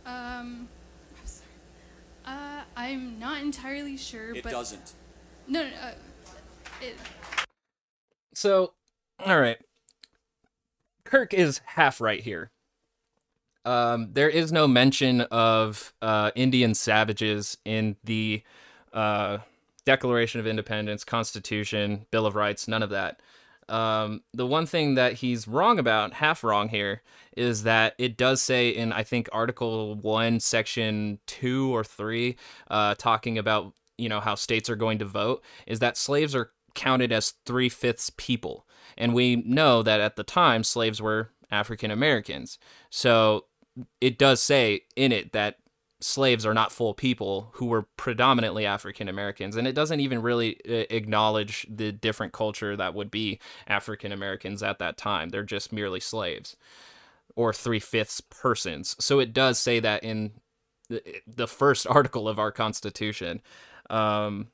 Um, 0.06 0.68
I'm 1.20 1.26
sorry. 1.26 1.50
Uh, 2.24 2.62
I'm 2.74 3.18
not 3.18 3.42
entirely 3.42 3.98
sure, 3.98 4.34
It 4.34 4.42
but 4.42 4.52
doesn't. 4.52 4.94
no, 5.46 5.64
no, 5.64 5.68
uh, 5.82 5.90
it, 6.80 6.96
So, 8.32 8.72
all 9.18 9.38
right. 9.38 9.58
Kirk 11.04 11.34
is 11.34 11.60
half 11.66 12.00
right 12.00 12.22
here. 12.22 12.50
Um, 13.66 14.08
there 14.14 14.30
is 14.30 14.50
no 14.50 14.66
mention 14.66 15.20
of 15.20 15.92
uh, 16.00 16.30
Indian 16.34 16.72
savages 16.72 17.58
in 17.66 17.96
the 18.02 18.42
uh, 18.94 19.38
Declaration 19.84 20.40
of 20.40 20.46
Independence, 20.46 21.04
Constitution, 21.04 22.06
Bill 22.10 22.26
of 22.26 22.34
Rights, 22.34 22.68
none 22.68 22.82
of 22.82 22.90
that. 22.90 23.20
Um, 23.68 24.22
the 24.34 24.46
one 24.46 24.66
thing 24.66 24.94
that 24.94 25.14
he's 25.14 25.48
wrong 25.48 25.78
about, 25.78 26.14
half 26.14 26.44
wrong 26.44 26.68
here, 26.68 27.02
is 27.36 27.62
that 27.62 27.94
it 27.98 28.16
does 28.16 28.42
say 28.42 28.68
in, 28.68 28.92
I 28.92 29.02
think, 29.02 29.28
Article 29.32 29.94
1, 29.94 30.40
Section 30.40 31.18
2 31.26 31.74
or 31.74 31.84
3, 31.84 32.36
uh, 32.70 32.94
talking 32.96 33.38
about, 33.38 33.72
you 33.96 34.08
know, 34.08 34.20
how 34.20 34.34
states 34.34 34.68
are 34.68 34.76
going 34.76 34.98
to 34.98 35.04
vote, 35.04 35.44
is 35.66 35.78
that 35.78 35.96
slaves 35.96 36.34
are 36.34 36.50
counted 36.74 37.12
as 37.12 37.34
three 37.46 37.68
fifths 37.68 38.10
people. 38.10 38.66
And 38.96 39.14
we 39.14 39.36
know 39.36 39.82
that 39.82 40.00
at 40.00 40.16
the 40.16 40.24
time, 40.24 40.64
slaves 40.64 41.00
were 41.00 41.30
African 41.50 41.90
Americans. 41.90 42.58
So 42.90 43.46
it 44.00 44.18
does 44.18 44.42
say 44.42 44.82
in 44.96 45.12
it 45.12 45.32
that 45.32 45.56
slaves 46.02 46.44
are 46.44 46.54
not 46.54 46.72
full 46.72 46.94
people 46.94 47.50
who 47.54 47.66
were 47.66 47.86
predominantly 47.96 48.66
African 48.66 49.08
Americans. 49.08 49.56
And 49.56 49.66
it 49.66 49.74
doesn't 49.74 50.00
even 50.00 50.22
really 50.22 50.58
uh, 50.68 50.84
acknowledge 50.90 51.66
the 51.70 51.92
different 51.92 52.32
culture 52.32 52.76
that 52.76 52.94
would 52.94 53.10
be 53.10 53.40
African 53.66 54.12
Americans 54.12 54.62
at 54.62 54.78
that 54.80 54.96
time. 54.96 55.28
They're 55.28 55.42
just 55.44 55.72
merely 55.72 56.00
slaves 56.00 56.56
or 57.34 57.52
three 57.52 57.78
fifths 57.78 58.20
persons. 58.20 58.96
So 58.98 59.18
it 59.18 59.32
does 59.32 59.58
say 59.58 59.80
that 59.80 60.04
in 60.04 60.32
the, 60.88 61.02
the 61.26 61.48
first 61.48 61.86
article 61.90 62.28
of 62.28 62.38
our 62.38 62.52
Constitution. 62.52 63.40
Um, 63.88 64.48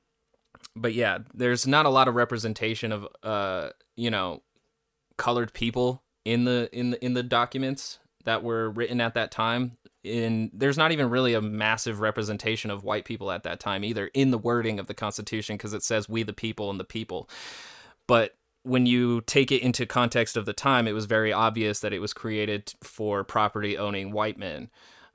but 0.76 0.94
yeah, 0.94 1.18
there's 1.34 1.66
not 1.66 1.86
a 1.86 1.90
lot 1.90 2.08
of 2.08 2.14
representation 2.14 2.92
of 2.92 3.06
uh, 3.22 3.70
you 3.96 4.10
know, 4.10 4.42
colored 5.16 5.52
people 5.52 6.02
in 6.24 6.44
the 6.44 6.68
in 6.72 6.90
the 6.90 7.04
in 7.04 7.14
the 7.14 7.22
documents 7.22 7.98
that 8.28 8.42
were 8.42 8.70
written 8.70 9.00
at 9.00 9.14
that 9.14 9.30
time. 9.30 9.78
In 10.04 10.50
there's 10.52 10.78
not 10.78 10.92
even 10.92 11.10
really 11.10 11.34
a 11.34 11.40
massive 11.40 12.00
representation 12.00 12.70
of 12.70 12.84
white 12.84 13.04
people 13.04 13.30
at 13.30 13.42
that 13.42 13.58
time 13.58 13.84
either 13.84 14.06
in 14.14 14.30
the 14.30 14.38
wording 14.38 14.78
of 14.78 14.86
the 14.86 14.94
Constitution 14.94 15.56
because 15.56 15.74
it 15.74 15.82
says 15.82 16.08
"we 16.08 16.22
the 16.22 16.32
people" 16.32 16.70
and 16.70 16.78
"the 16.78 16.84
people," 16.84 17.28
but 18.06 18.36
when 18.62 18.86
you 18.86 19.22
take 19.22 19.50
it 19.50 19.62
into 19.62 19.86
context 19.86 20.36
of 20.36 20.44
the 20.44 20.52
time, 20.52 20.86
it 20.86 20.92
was 20.92 21.06
very 21.06 21.32
obvious 21.32 21.80
that 21.80 21.92
it 21.92 22.00
was 22.00 22.12
created 22.12 22.74
for 22.82 23.24
property 23.24 23.78
owning 23.78 24.12
white 24.12 24.38
men. 24.38 24.68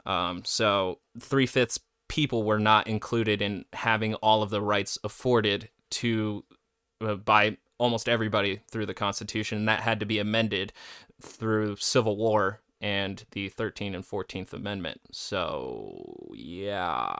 Um, 0.06 0.44
so 0.44 1.00
three 1.20 1.46
fifths 1.46 1.80
people 2.10 2.44
were 2.44 2.60
not 2.60 2.88
included 2.88 3.42
in 3.42 3.66
having 3.74 4.16
all 4.16 4.42
of 4.42 4.50
the 4.50 4.62
rights 4.62 4.98
afforded 5.04 5.70
to 5.92 6.44
uh, 7.02 7.16
by 7.16 7.58
almost 7.78 8.10
everybody 8.10 8.62
through 8.72 8.86
the 8.88 8.94
Constitution, 8.94 9.60
and 9.60 9.68
that 9.68 9.82
had 9.82 10.00
to 10.00 10.06
be 10.06 10.20
amended 10.20 10.74
through 11.22 11.76
Civil 11.76 12.18
War 12.18 12.63
and 12.84 13.24
the 13.32 13.50
13th 13.50 13.96
and 13.96 14.06
14th 14.06 14.52
Amendment. 14.52 15.00
So, 15.10 16.34
yeah. 16.36 17.16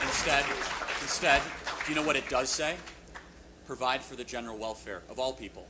Instead, 0.00 0.44
instead, 1.02 1.42
do 1.84 1.92
you 1.92 1.96
know 1.96 2.06
what 2.06 2.14
it 2.14 2.28
does 2.28 2.48
say? 2.48 2.76
Provide 3.66 4.00
for 4.00 4.14
the 4.14 4.22
general 4.22 4.58
welfare 4.58 5.02
of 5.10 5.18
all 5.18 5.32
people. 5.32 5.66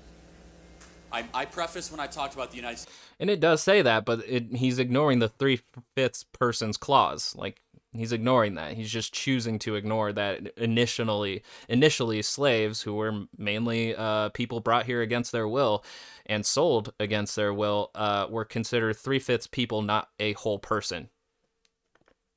I, 1.11 1.25
I 1.33 1.47
preface 1.47 1.91
when 1.91 1.99
I 1.99 2.07
talked 2.07 2.35
about 2.35 2.51
the 2.51 2.57
United 2.57 2.81
States. 2.81 2.99
And 3.19 3.31
it 3.31 3.41
does 3.41 3.63
say 3.63 3.81
that, 3.81 4.05
but 4.05 4.23
it, 4.29 4.57
he's 4.57 4.79
ignoring 4.79 5.21
the 5.21 5.31
three 5.31 5.61
fifths 5.95 6.25
person's 6.25 6.77
clause. 6.77 7.35
Like 7.35 7.63
he's 8.01 8.13
ignoring 8.13 8.55
that. 8.55 8.73
He's 8.73 8.91
just 8.91 9.13
choosing 9.13 9.59
to 9.61 9.75
ignore 9.75 10.13
that 10.13 10.53
initially, 10.57 11.43
initially 11.69 12.23
slaves 12.23 12.83
who 12.83 12.95
were 12.95 13.27
mainly 13.37 13.95
uh, 13.95 14.31
people 14.31 14.61
brought 14.61 14.87
here 14.87 15.03
against 15.03 15.33
their 15.33 15.49
will 15.49 15.85
and 16.27 16.45
sold 16.45 16.93
against 16.99 17.37
their 17.37 17.53
will 17.53 17.91
uh, 17.95 18.27
were 18.29 18.45
considered 18.45 18.97
three 18.97 19.19
fifths 19.19 19.47
people, 19.47 19.83
not 19.83 20.09
a 20.19 20.33
whole 20.33 20.59
person. 20.59 21.09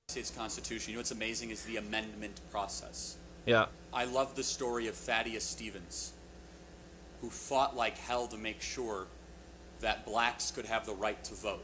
States 0.09 0.31
Constitution. 0.31 0.91
You 0.91 0.95
know 0.95 0.99
what's 0.99 1.11
amazing 1.11 1.49
is 1.49 1.63
the 1.65 1.77
amendment 1.77 2.39
process. 2.51 3.17
Yeah. 3.45 3.65
I 3.93 4.05
love 4.05 4.35
the 4.35 4.43
story 4.43 4.87
of 4.87 4.95
Thaddeus 4.95 5.43
Stevens, 5.43 6.13
who 7.21 7.29
fought 7.29 7.75
like 7.75 7.97
hell 7.97 8.27
to 8.27 8.37
make 8.37 8.61
sure 8.61 9.07
that 9.81 10.05
blacks 10.05 10.51
could 10.51 10.65
have 10.65 10.85
the 10.85 10.93
right 10.93 11.21
to 11.25 11.33
vote. 11.33 11.63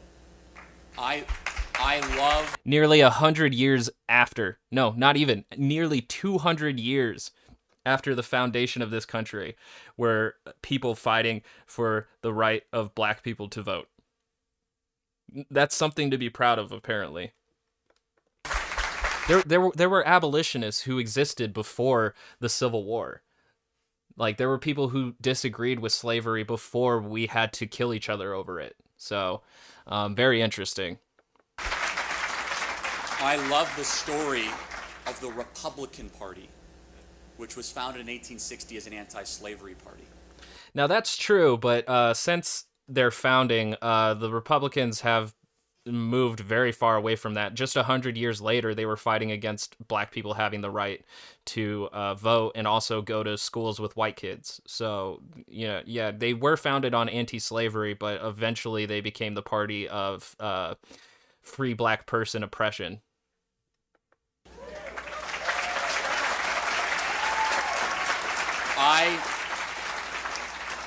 I 0.98 1.26
I 1.76 2.00
love 2.18 2.58
Nearly 2.66 3.02
a 3.02 3.10
hundred 3.10 3.54
years 3.54 3.90
after, 4.08 4.60
no, 4.72 4.92
not 4.92 5.18
even, 5.18 5.44
nearly 5.58 6.02
200 6.02 6.80
years 6.80 7.32
after 7.86 8.16
the 8.16 8.24
foundation 8.24 8.82
of 8.82 8.92
this 8.92 9.06
country, 9.06 9.56
were 9.98 10.36
people 10.62 10.96
fighting 10.96 11.42
for 11.66 12.08
the 12.22 12.34
right 12.34 12.64
of 12.72 12.96
black 12.96 13.24
people 13.24 13.50
to 13.50 13.62
vote. 13.62 13.90
That's 15.50 15.76
something 15.76 16.12
to 16.12 16.18
be 16.18 16.30
proud 16.30 16.60
of, 16.60 16.72
apparently. 16.72 17.34
There, 19.28 19.42
there 19.42 19.62
were 19.62 19.72
there 19.76 19.90
were 19.90 20.08
abolitionists 20.08 20.84
who 20.84 21.00
existed 21.00 21.54
before 21.54 22.14
the 22.40 22.50
Civil 22.50 22.84
War. 22.84 23.24
Like 24.16 24.38
there 24.38 24.50
were 24.50 24.60
people 24.60 24.90
who 24.90 25.16
disagreed 25.22 25.80
with 25.80 25.92
slavery 25.92 26.44
before 26.44 27.02
we 27.02 27.28
had 27.28 27.52
to 27.54 27.66
kill 27.66 27.94
each 27.94 28.10
other 28.10 28.34
over 28.34 28.60
it. 28.60 28.76
So, 28.98 29.42
um, 29.88 30.16
very 30.16 30.42
interesting. 30.42 31.00
I 31.60 33.38
love 33.50 33.72
the 33.78 33.84
story 33.84 34.48
of 35.08 35.20
the 35.22 35.30
Republican 35.30 36.10
Party, 36.10 36.50
which 37.38 37.56
was 37.56 37.72
founded 37.72 38.02
in 38.02 38.08
1860 38.08 38.78
as 38.78 38.88
an 38.88 38.94
anti-slavery 38.94 39.76
party. 39.76 40.04
Now 40.76 40.88
that's 40.88 41.16
true, 41.16 41.58
but 41.58 41.88
uh, 41.88 42.14
since 42.14 42.66
their 42.88 43.12
founding, 43.12 43.76
uh, 43.82 44.16
the 44.16 44.30
Republicans 44.30 45.02
have 45.02 45.34
moved 45.86 46.40
very 46.40 46.72
far 46.72 46.96
away 46.96 47.16
from 47.16 47.34
that. 47.34 47.54
Just 47.54 47.76
a 47.76 47.84
hundred 47.84 48.18
years 48.18 48.42
later, 48.42 48.74
they 48.74 48.86
were 48.86 48.98
fighting 48.98 49.32
against 49.32 49.76
black 49.88 50.12
people 50.12 50.34
having 50.34 50.62
the 50.62 50.72
right 50.72 51.04
to 51.46 51.90
uh, 51.92 52.16
vote 52.16 52.54
and 52.56 52.66
also 52.68 53.02
go 53.02 53.24
to 53.24 53.38
schools 53.38 53.80
with 53.80 53.98
white 53.98 54.16
kids. 54.16 54.62
So, 54.66 55.22
you 55.48 55.68
know, 55.68 55.82
yeah, 55.86 56.12
they 56.12 56.34
were 56.34 56.56
founded 56.58 56.94
on 56.94 57.10
anti-slavery, 57.10 57.94
but 57.96 58.22
eventually 58.24 58.86
they 58.86 59.02
became 59.02 59.34
the 59.34 59.42
party 59.42 59.88
of 59.90 60.36
uh, 60.40 60.76
free 61.42 61.74
black 61.74 62.06
person 62.06 62.44
oppression. 62.44 63.02
I 68.86 69.22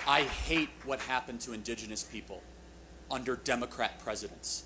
I 0.06 0.22
hate 0.22 0.68
what 0.84 1.00
happened 1.00 1.40
to 1.40 1.52
indigenous 1.52 2.04
people 2.04 2.42
under 3.10 3.36
Democrat 3.36 3.98
presidents. 3.98 4.64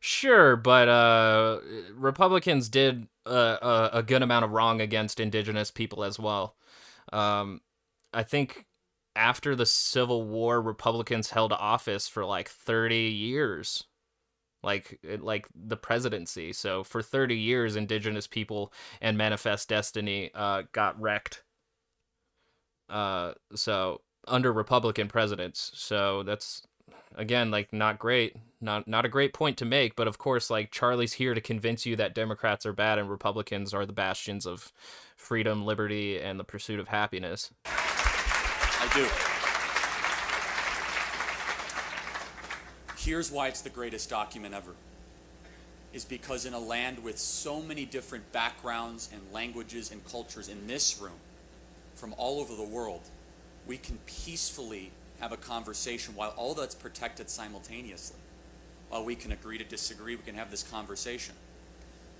Sure, 0.00 0.56
but 0.56 0.88
uh, 0.88 1.60
Republicans 1.94 2.68
did 2.68 3.08
uh, 3.26 3.56
a, 3.92 3.98
a, 3.98 4.02
good 4.02 4.22
amount 4.22 4.44
of 4.44 4.52
wrong 4.52 4.80
against 4.80 5.18
indigenous 5.18 5.70
people 5.70 6.04
as 6.04 6.18
well. 6.18 6.56
Um, 7.12 7.60
I 8.12 8.22
think 8.22 8.66
after 9.16 9.56
the 9.56 9.66
Civil 9.66 10.24
War, 10.24 10.60
Republicans 10.60 11.30
held 11.30 11.52
office 11.52 12.08
for 12.08 12.24
like 12.24 12.48
30 12.48 12.96
years, 12.96 13.84
like 14.62 14.98
like 15.20 15.46
the 15.54 15.76
presidency. 15.76 16.52
So 16.52 16.84
for 16.84 17.02
30 17.02 17.36
years, 17.36 17.76
indigenous 17.76 18.26
people 18.26 18.72
and 19.00 19.16
Manifest 19.16 19.68
Destiny 19.68 20.30
uh, 20.34 20.62
got 20.72 21.00
wrecked. 21.00 21.44
Uh, 22.88 23.32
so 23.54 24.02
under 24.26 24.52
Republican 24.52 25.08
presidents. 25.08 25.70
So 25.74 26.22
that's 26.22 26.62
again 27.14 27.50
like 27.50 27.72
not 27.72 27.98
great 27.98 28.36
not 28.64 28.88
not 28.88 29.04
a 29.04 29.08
great 29.08 29.32
point 29.32 29.56
to 29.56 29.64
make 29.64 29.94
but 29.94 30.08
of 30.08 30.18
course 30.18 30.50
like 30.50 30.70
charlie's 30.70 31.14
here 31.14 31.34
to 31.34 31.40
convince 31.40 31.86
you 31.86 31.94
that 31.94 32.14
democrats 32.14 32.66
are 32.66 32.72
bad 32.72 32.98
and 32.98 33.10
republicans 33.10 33.72
are 33.72 33.86
the 33.86 33.92
bastions 33.92 34.46
of 34.46 34.72
freedom 35.16 35.64
liberty 35.64 36.18
and 36.18 36.40
the 36.40 36.44
pursuit 36.44 36.80
of 36.80 36.88
happiness 36.88 37.52
i 37.66 38.90
do 38.94 39.06
here's 42.98 43.30
why 43.30 43.48
it's 43.48 43.60
the 43.60 43.70
greatest 43.70 44.08
document 44.10 44.54
ever 44.54 44.72
is 45.92 46.04
because 46.04 46.44
in 46.44 46.54
a 46.54 46.58
land 46.58 47.04
with 47.04 47.18
so 47.18 47.62
many 47.62 47.84
different 47.84 48.32
backgrounds 48.32 49.08
and 49.12 49.20
languages 49.32 49.92
and 49.92 50.04
cultures 50.10 50.48
in 50.48 50.66
this 50.66 50.98
room 51.00 51.20
from 51.94 52.12
all 52.16 52.40
over 52.40 52.56
the 52.56 52.64
world 52.64 53.02
we 53.66 53.76
can 53.76 53.98
peacefully 54.06 54.90
have 55.20 55.32
a 55.32 55.36
conversation 55.36 56.14
while 56.14 56.34
all 56.36 56.54
that's 56.54 56.74
protected 56.74 57.30
simultaneously. 57.30 58.18
While 58.88 59.04
we 59.04 59.14
can 59.14 59.32
agree 59.32 59.58
to 59.58 59.64
disagree, 59.64 60.16
we 60.16 60.22
can 60.22 60.34
have 60.34 60.50
this 60.50 60.62
conversation. 60.62 61.34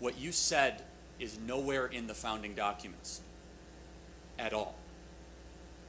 What 0.01 0.19
you 0.19 0.33
said 0.33 0.83
is 1.21 1.39
nowhere 1.39 1.87
in 1.87 2.07
the 2.07 2.15
founding 2.15 2.55
documents 2.55 3.21
at 4.39 4.53
all. 4.53 4.75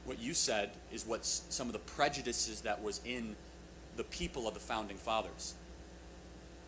What 0.04 0.20
you 0.20 0.34
said 0.34 0.70
is 0.92 1.04
what 1.04 1.24
some 1.24 1.66
of 1.66 1.72
the 1.72 1.80
prejudices 1.80 2.60
that 2.60 2.82
was 2.82 3.00
in 3.04 3.34
the 3.96 4.04
people 4.04 4.46
of 4.46 4.54
the 4.54 4.60
founding 4.60 4.96
fathers. 4.96 5.54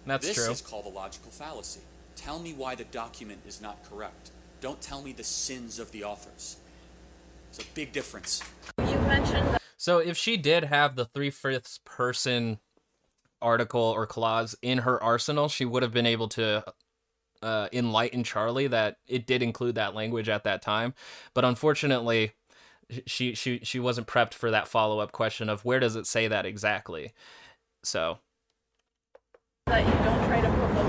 That's 0.07 0.27
this 0.27 0.37
true. 0.37 0.47
This 0.49 0.61
is 0.61 0.67
called 0.67 0.87
a 0.87 0.89
logical 0.89 1.31
fallacy. 1.31 1.81
Tell 2.17 2.41
me 2.41 2.53
why 2.53 2.75
the 2.75 2.85
document 2.85 3.41
is 3.47 3.61
not 3.61 3.89
correct. 3.89 4.31
Don't 4.61 4.81
tell 4.81 5.03
me 5.03 5.13
the 5.13 5.23
sins 5.23 5.79
of 5.79 5.93
the 5.93 6.03
authors. 6.03 6.57
It's 7.51 7.61
a 7.61 7.67
big 7.75 7.93
difference. 7.93 8.43
You 8.79 8.99
mentioned 9.03 9.59
so 9.79 9.99
if 9.99 10.17
she 10.17 10.37
did 10.37 10.65
have 10.65 10.97
the 10.97 11.05
three 11.05 11.31
fifths 11.31 11.79
person 11.85 12.59
article 13.41 13.80
or 13.80 14.07
clause 14.07 14.57
in 14.62 14.78
her 14.78 15.03
arsenal, 15.03 15.49
she 15.49 15.64
would 15.64 15.82
have 15.82 15.93
been 15.93 16.07
able 16.07 16.28
to 16.28 16.64
uh, 17.43 17.68
enlighten 17.72 18.24
Charlie 18.24 18.66
that 18.66 18.97
it 19.07 19.26
did 19.26 19.43
include 19.43 19.76
that 19.76 19.95
language 19.95 20.28
at 20.28 20.45
that 20.45 20.62
time. 20.62 20.95
But 21.34 21.45
unfortunately, 21.45 22.32
she 23.07 23.34
she 23.34 23.61
she 23.62 23.78
wasn't 23.78 24.07
prepped 24.07 24.34
for 24.34 24.51
that 24.51 24.68
follow 24.68 25.01
up 25.01 25.12
question 25.12 25.49
of 25.49 25.64
where 25.64 25.80
does 25.80 25.97
it 25.97 26.07
say 26.07 26.28
that 26.28 26.47
exactly. 26.47 27.12
So. 27.82 28.18
That 29.66 29.86
you 29.86 29.93
don't 30.05 30.24
try 30.26 30.41
to 30.41 30.49
promote 30.49 30.89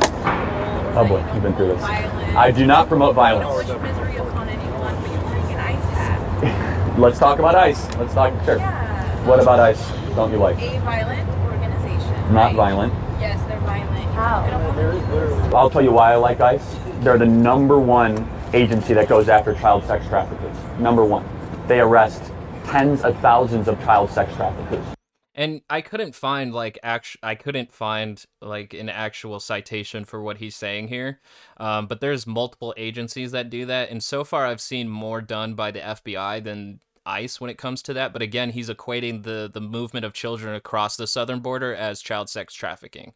Public, 0.94 1.24
you've 1.34 1.44
been 1.44 1.56
through 1.56 1.68
this. 1.68 1.82
Violence. 1.82 2.36
I 2.36 2.52
do 2.52 2.66
not 2.66 2.88
promote 2.88 3.16
violence. 3.16 3.70
upon 3.70 4.50
anyone, 4.50 4.96
but 4.96 5.12
you're 5.12 5.20
an 5.20 5.60
ice 5.60 5.84
hat. 5.94 7.00
Let's 7.00 7.20
talk 7.20 7.40
about 7.40 7.56
ICE. 7.56 7.96
Let's 7.98 8.14
talk. 8.14 8.34
Sure. 8.46 8.58
Yeah. 8.58 9.28
What 9.28 9.40
about 9.40 9.60
ICE? 9.60 9.92
Don't 10.16 10.32
you 10.32 10.38
like? 10.38 10.60
A 10.60 10.80
violent 10.80 11.20
organization. 11.20 11.39
Not 12.32 12.54
violent. 12.54 12.94
Yes, 13.20 13.42
they're 13.48 13.60
violent. 13.62 14.06
How? 14.14 15.52
I'll 15.56 15.70
tell 15.70 15.82
you 15.82 15.92
why 15.92 16.14
I 16.14 16.16
like 16.16 16.42
ICE. 16.42 16.76
They're 17.00 17.18
the 17.18 17.26
number 17.26 17.80
one 17.80 18.30
agency 18.54 18.94
that 18.94 19.08
goes 19.10 19.30
after 19.30 19.54
child 19.56 19.84
sex 19.86 20.06
traffickers. 20.08 20.56
Number 20.80 21.04
one. 21.04 21.28
They 21.68 21.80
arrest 21.80 22.32
tens 22.66 23.04
of 23.04 23.18
thousands 23.20 23.68
of 23.68 23.80
child 23.80 24.12
sex 24.12 24.36
traffickers. 24.36 24.86
And 25.34 25.62
I 25.70 25.82
couldn't 25.82 26.16
find 26.16 26.54
like 26.54 26.78
act 26.84 27.16
I 27.24 27.36
couldn't 27.36 27.72
find 27.72 28.24
like 28.42 28.74
an 28.74 28.90
actual 28.90 29.40
citation 29.40 30.04
for 30.04 30.22
what 30.22 30.38
he's 30.38 30.56
saying 30.56 30.90
here. 30.90 31.22
Um, 31.58 31.88
but 31.88 32.02
there's 32.02 32.28
multiple 32.28 32.74
agencies 32.76 33.32
that 33.32 33.50
do 33.50 33.66
that, 33.68 33.90
and 33.90 34.04
so 34.04 34.24
far 34.24 34.46
I've 34.46 34.60
seen 34.60 34.90
more 34.90 35.22
done 35.22 35.54
by 35.54 35.72
the 35.72 35.80
FBI 35.80 36.44
than 36.44 36.82
ICE 37.10 37.42
when 37.42 37.50
it 37.50 37.58
comes 37.58 37.82
to 37.84 37.94
that. 37.94 38.14
But 38.14 38.22
again, 38.22 38.52
he's 38.52 38.70
equating 38.70 39.24
the 39.24 39.50
the 39.52 39.62
movement 39.62 40.06
of 40.06 40.14
children 40.14 40.56
across 40.56 40.96
the 40.96 41.08
southern 41.08 41.40
border 41.40 41.74
as 41.74 42.02
child 42.02 42.30
sex 42.30 42.54
trafficking. 42.54 43.14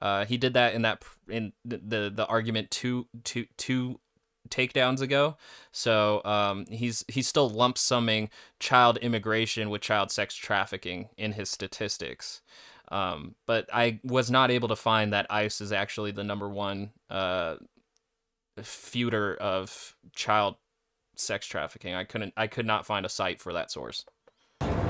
Uh, 0.00 0.24
he 0.24 0.36
did 0.36 0.54
that 0.54 0.74
in 0.74 0.82
that 0.82 1.04
in 1.28 1.52
the 1.64 1.78
the, 1.78 2.12
the 2.14 2.26
argument 2.26 2.70
two 2.70 3.06
two 3.24 3.46
two 3.56 4.00
takedowns 4.48 5.00
ago. 5.00 5.36
So 5.72 6.22
um, 6.24 6.66
he's 6.68 7.04
he's 7.08 7.28
still 7.28 7.48
lump 7.48 7.78
summing 7.78 8.30
child 8.58 8.98
immigration 8.98 9.70
with 9.70 9.82
child 9.82 10.10
sex 10.10 10.34
trafficking 10.34 11.08
in 11.16 11.32
his 11.32 11.50
statistics. 11.50 12.42
Um, 12.88 13.34
but 13.46 13.68
I 13.72 14.00
was 14.04 14.30
not 14.30 14.50
able 14.50 14.68
to 14.68 14.76
find 14.76 15.12
that 15.12 15.26
ICE 15.28 15.60
is 15.60 15.72
actually 15.72 16.12
the 16.12 16.22
number 16.22 16.48
one 16.48 16.92
uh, 17.10 17.56
feuder 18.60 19.36
of 19.38 19.96
child 20.14 20.56
sex 21.16 21.46
trafficking. 21.46 21.94
I 21.94 22.04
couldn't 22.04 22.32
I 22.36 22.46
could 22.46 22.66
not 22.66 22.86
find 22.86 23.06
a 23.06 23.08
site 23.08 23.40
for 23.40 23.52
that 23.52 23.70
source. 23.70 24.04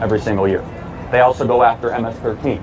every 0.00 0.20
single 0.20 0.46
year. 0.48 0.64
They 1.10 1.20
also 1.20 1.46
go 1.46 1.62
after 1.62 1.88
MS-13. 1.88 2.62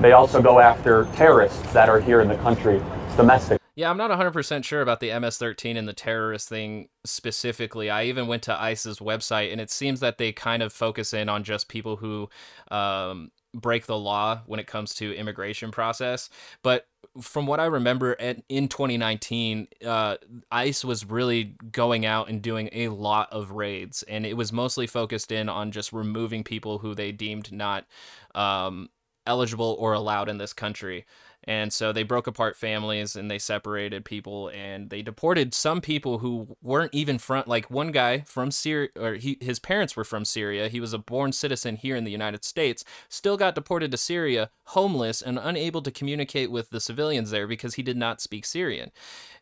They 0.00 0.12
also 0.12 0.42
go 0.42 0.58
after 0.58 1.06
terrorists 1.14 1.72
that 1.72 1.88
are 1.88 2.00
here 2.00 2.20
in 2.20 2.28
the 2.28 2.36
country, 2.36 2.82
domestic. 3.16 3.60
Yeah, 3.76 3.90
I'm 3.90 3.98
not 3.98 4.10
100% 4.10 4.64
sure 4.64 4.80
about 4.80 5.00
the 5.00 5.08
MS-13 5.18 5.76
and 5.76 5.86
the 5.86 5.92
terrorist 5.92 6.48
thing 6.48 6.88
specifically. 7.04 7.90
I 7.90 8.04
even 8.04 8.26
went 8.26 8.42
to 8.44 8.58
ICE's 8.60 8.98
website, 8.98 9.52
and 9.52 9.60
it 9.60 9.70
seems 9.70 10.00
that 10.00 10.16
they 10.16 10.32
kind 10.32 10.62
of 10.62 10.72
focus 10.72 11.12
in 11.12 11.28
on 11.28 11.44
just 11.44 11.68
people 11.68 11.96
who 11.96 12.30
um, 12.70 13.30
break 13.60 13.86
the 13.86 13.98
law 13.98 14.42
when 14.46 14.60
it 14.60 14.66
comes 14.66 14.94
to 14.96 15.14
immigration 15.14 15.70
process. 15.70 16.28
But 16.62 16.86
from 17.20 17.46
what 17.46 17.60
I 17.60 17.66
remember, 17.66 18.16
at, 18.20 18.42
in 18.48 18.68
2019, 18.68 19.68
uh, 19.84 20.16
ICE 20.50 20.84
was 20.84 21.04
really 21.04 21.56
going 21.72 22.04
out 22.04 22.28
and 22.28 22.42
doing 22.42 22.68
a 22.72 22.88
lot 22.88 23.32
of 23.32 23.52
raids, 23.52 24.02
and 24.04 24.26
it 24.26 24.36
was 24.36 24.52
mostly 24.52 24.86
focused 24.86 25.32
in 25.32 25.48
on 25.48 25.70
just 25.70 25.92
removing 25.92 26.44
people 26.44 26.78
who 26.78 26.94
they 26.94 27.12
deemed 27.12 27.52
not 27.52 27.86
um, 28.34 28.90
eligible 29.26 29.76
or 29.78 29.92
allowed 29.94 30.28
in 30.28 30.38
this 30.38 30.52
country. 30.52 31.06
And 31.46 31.72
so 31.72 31.92
they 31.92 32.02
broke 32.02 32.26
apart 32.26 32.56
families 32.56 33.14
and 33.14 33.30
they 33.30 33.38
separated 33.38 34.04
people 34.04 34.48
and 34.48 34.90
they 34.90 35.00
deported 35.00 35.54
some 35.54 35.80
people 35.80 36.18
who 36.18 36.56
weren't 36.60 36.92
even 36.92 37.18
from 37.18 37.44
like 37.46 37.70
one 37.70 37.92
guy 37.92 38.20
from 38.20 38.50
Syria 38.50 38.88
or 38.96 39.14
he, 39.14 39.38
his 39.40 39.60
parents 39.60 39.96
were 39.96 40.04
from 40.04 40.24
Syria. 40.24 40.68
He 40.68 40.80
was 40.80 40.92
a 40.92 40.98
born 40.98 41.30
citizen 41.32 41.76
here 41.76 41.94
in 41.94 42.02
the 42.02 42.10
United 42.10 42.44
States, 42.44 42.84
still 43.08 43.36
got 43.36 43.54
deported 43.54 43.92
to 43.92 43.96
Syria, 43.96 44.50
homeless 44.64 45.22
and 45.22 45.38
unable 45.40 45.82
to 45.82 45.92
communicate 45.92 46.50
with 46.50 46.70
the 46.70 46.80
civilians 46.80 47.30
there 47.30 47.46
because 47.46 47.74
he 47.74 47.82
did 47.82 47.96
not 47.96 48.20
speak 48.20 48.44
Syrian. 48.44 48.90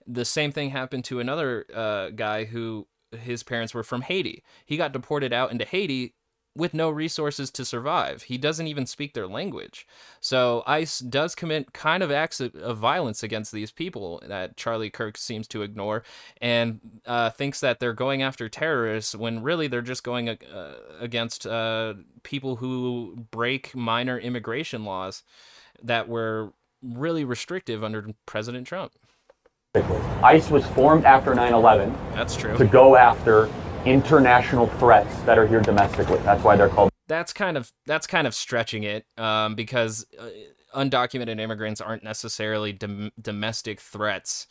The 0.07 0.27
same 0.27 0.53
thing 0.53 0.71
happened 0.71 1.05
to 1.07 1.21
another 1.21 1.65
uh, 1.75 2.11
guy 2.11 2.45
who 2.45 2.87
his 3.13 3.43
parents 3.43 3.73
were 3.73 3.83
from 3.83 4.03
Haiti. 4.03 4.43
He 4.67 4.77
got 4.77 4.93
deported 4.93 5.33
out 5.33 5.53
into 5.53 5.65
Haiti 5.65 6.15
with 6.57 6.73
no 6.73 6.89
resources 6.89 7.51
to 7.51 7.65
survive. 7.65 8.23
He 8.25 8.39
doesn't 8.39 8.67
even 8.67 8.87
speak 8.87 9.13
their 9.13 9.27
language. 9.27 9.87
So 10.21 10.63
ICE 10.67 11.01
does 11.01 11.35
commit 11.35 11.73
kind 11.73 12.03
of 12.03 12.13
acts 12.13 12.41
of, 12.41 12.55
violence 12.79 13.23
against 13.23 13.53
these 13.53 13.73
people 13.73 14.23
that 14.27 14.57
Charlie 14.57 14.91
Kirk 14.91 15.17
seems 15.17 15.49
to 15.49 15.63
ignore 15.63 16.05
and 16.41 16.81
uh, 17.07 17.31
thinks 17.31 17.61
that 17.61 17.81
they're 17.81 17.93
going 17.93 18.23
after 18.23 18.49
terrorists 18.49 19.15
when 19.15 19.43
really 19.43 19.69
they're 19.69 19.83
just 19.83 20.05
going 20.05 20.29
uh, 20.29 20.75
against 21.01 21.47
uh, 21.47 21.95
people 22.23 22.57
who 22.57 23.27
break 23.31 23.75
minor 23.75 24.19
immigration 24.19 24.85
laws 24.85 25.23
that 25.83 26.09
were 26.09 26.53
really 26.83 27.25
restrictive 27.25 27.83
under 27.83 28.09
President 28.27 28.67
Trump. 28.67 28.93
ICE 30.23 30.51
was 30.51 30.65
formed 30.69 31.05
after 31.05 31.35
9/11 31.35 31.93
That's 32.15 32.37
true. 32.37 32.57
to 32.57 32.65
go 32.65 32.97
after 32.97 33.49
international 33.87 34.67
threats 34.67 35.15
that 35.23 35.39
are 35.39 35.47
here 35.47 35.61
domestically. 35.61 36.19
That's 36.21 36.43
why 36.43 36.57
they're 36.57 36.69
called. 36.69 36.91
that's 37.09 37.33
kind 37.33 37.57
of 37.57 37.71
that's 37.87 38.07
kind 38.07 38.27
of 38.27 38.35
stretching 38.35 38.83
it 38.85 39.05
um, 39.19 39.55
because 39.55 40.07
uh, 40.19 40.29
undocumented 40.75 41.39
immigrants 41.41 41.81
aren't 41.81 42.03
necessarily 42.03 42.73
dom- 42.73 43.13
domestic 43.21 43.81
threats. 43.81 44.47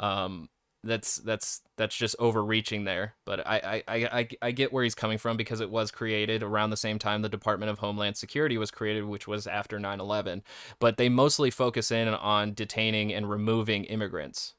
Um, 0.00 0.48
that's 0.84 1.16
that's 1.16 1.60
that's 1.76 1.94
just 1.96 2.14
overreaching 2.20 2.84
there. 2.84 3.14
But 3.26 3.44
I, 3.46 3.82
I, 3.88 3.94
I, 4.12 4.28
I- 4.40 4.50
get 4.52 4.72
where 4.72 4.84
he's 4.84 4.94
coming 4.94 5.18
from 5.18 5.36
because 5.36 5.60
it 5.60 5.70
was 5.70 5.90
created 5.90 6.42
around 6.44 6.70
the 6.70 6.76
same 6.76 6.98
time 7.00 7.20
the 7.20 7.28
Department 7.28 7.70
of 7.70 7.80
Homeland 7.80 8.16
Security 8.16 8.56
was 8.58 8.70
created, 8.70 9.04
which 9.04 9.26
was 9.26 9.46
after 9.48 9.78
9/11. 9.78 10.42
But 10.78 10.96
they 10.96 11.08
mostly 11.08 11.50
focus 11.50 11.90
in 11.90 12.08
on 12.08 12.54
detaining 12.54 13.12
and 13.12 13.28
removing 13.28 13.84
immigrants. 13.84 14.54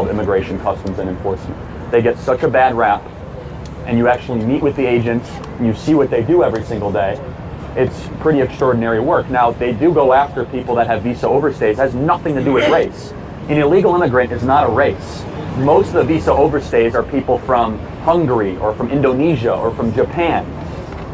immigration 0.00 0.58
customs 0.58 0.98
and 0.98 1.08
enforcement. 1.10 1.90
They 1.92 2.00
get 2.02 2.16
such 2.18 2.42
a 2.42 2.48
bad 2.48 2.74
rap, 2.74 3.02
and 3.86 3.98
you 3.98 4.08
actually 4.08 4.44
meet 4.44 4.62
with 4.62 4.76
the 4.76 4.86
agents 4.86 5.28
and 5.28 5.66
you 5.66 5.74
see 5.74 5.94
what 5.94 6.10
they 6.10 6.22
do 6.22 6.42
every 6.42 6.64
single 6.64 6.92
day. 6.92 7.20
It's 7.74 8.08
pretty 8.20 8.40
extraordinary 8.40 9.00
work. 9.00 9.30
Now, 9.30 9.50
they 9.50 9.72
do 9.72 9.94
go 9.94 10.12
after 10.12 10.44
people 10.44 10.74
that 10.74 10.86
have 10.86 11.02
visa 11.02 11.26
overstays. 11.26 11.72
It 11.72 11.76
has 11.76 11.94
nothing 11.94 12.34
to 12.34 12.44
do 12.44 12.52
with 12.52 12.68
race. 12.68 13.12
An 13.48 13.58
illegal 13.58 13.94
immigrant 13.94 14.30
is 14.30 14.42
not 14.42 14.68
a 14.68 14.72
race. 14.72 15.24
Most 15.58 15.88
of 15.88 15.94
the 15.94 16.04
visa 16.04 16.30
overstays 16.30 16.94
are 16.94 17.02
people 17.02 17.38
from 17.38 17.78
Hungary 18.04 18.56
or 18.58 18.74
from 18.74 18.90
Indonesia 18.90 19.54
or 19.54 19.74
from 19.74 19.92
Japan. 19.94 20.46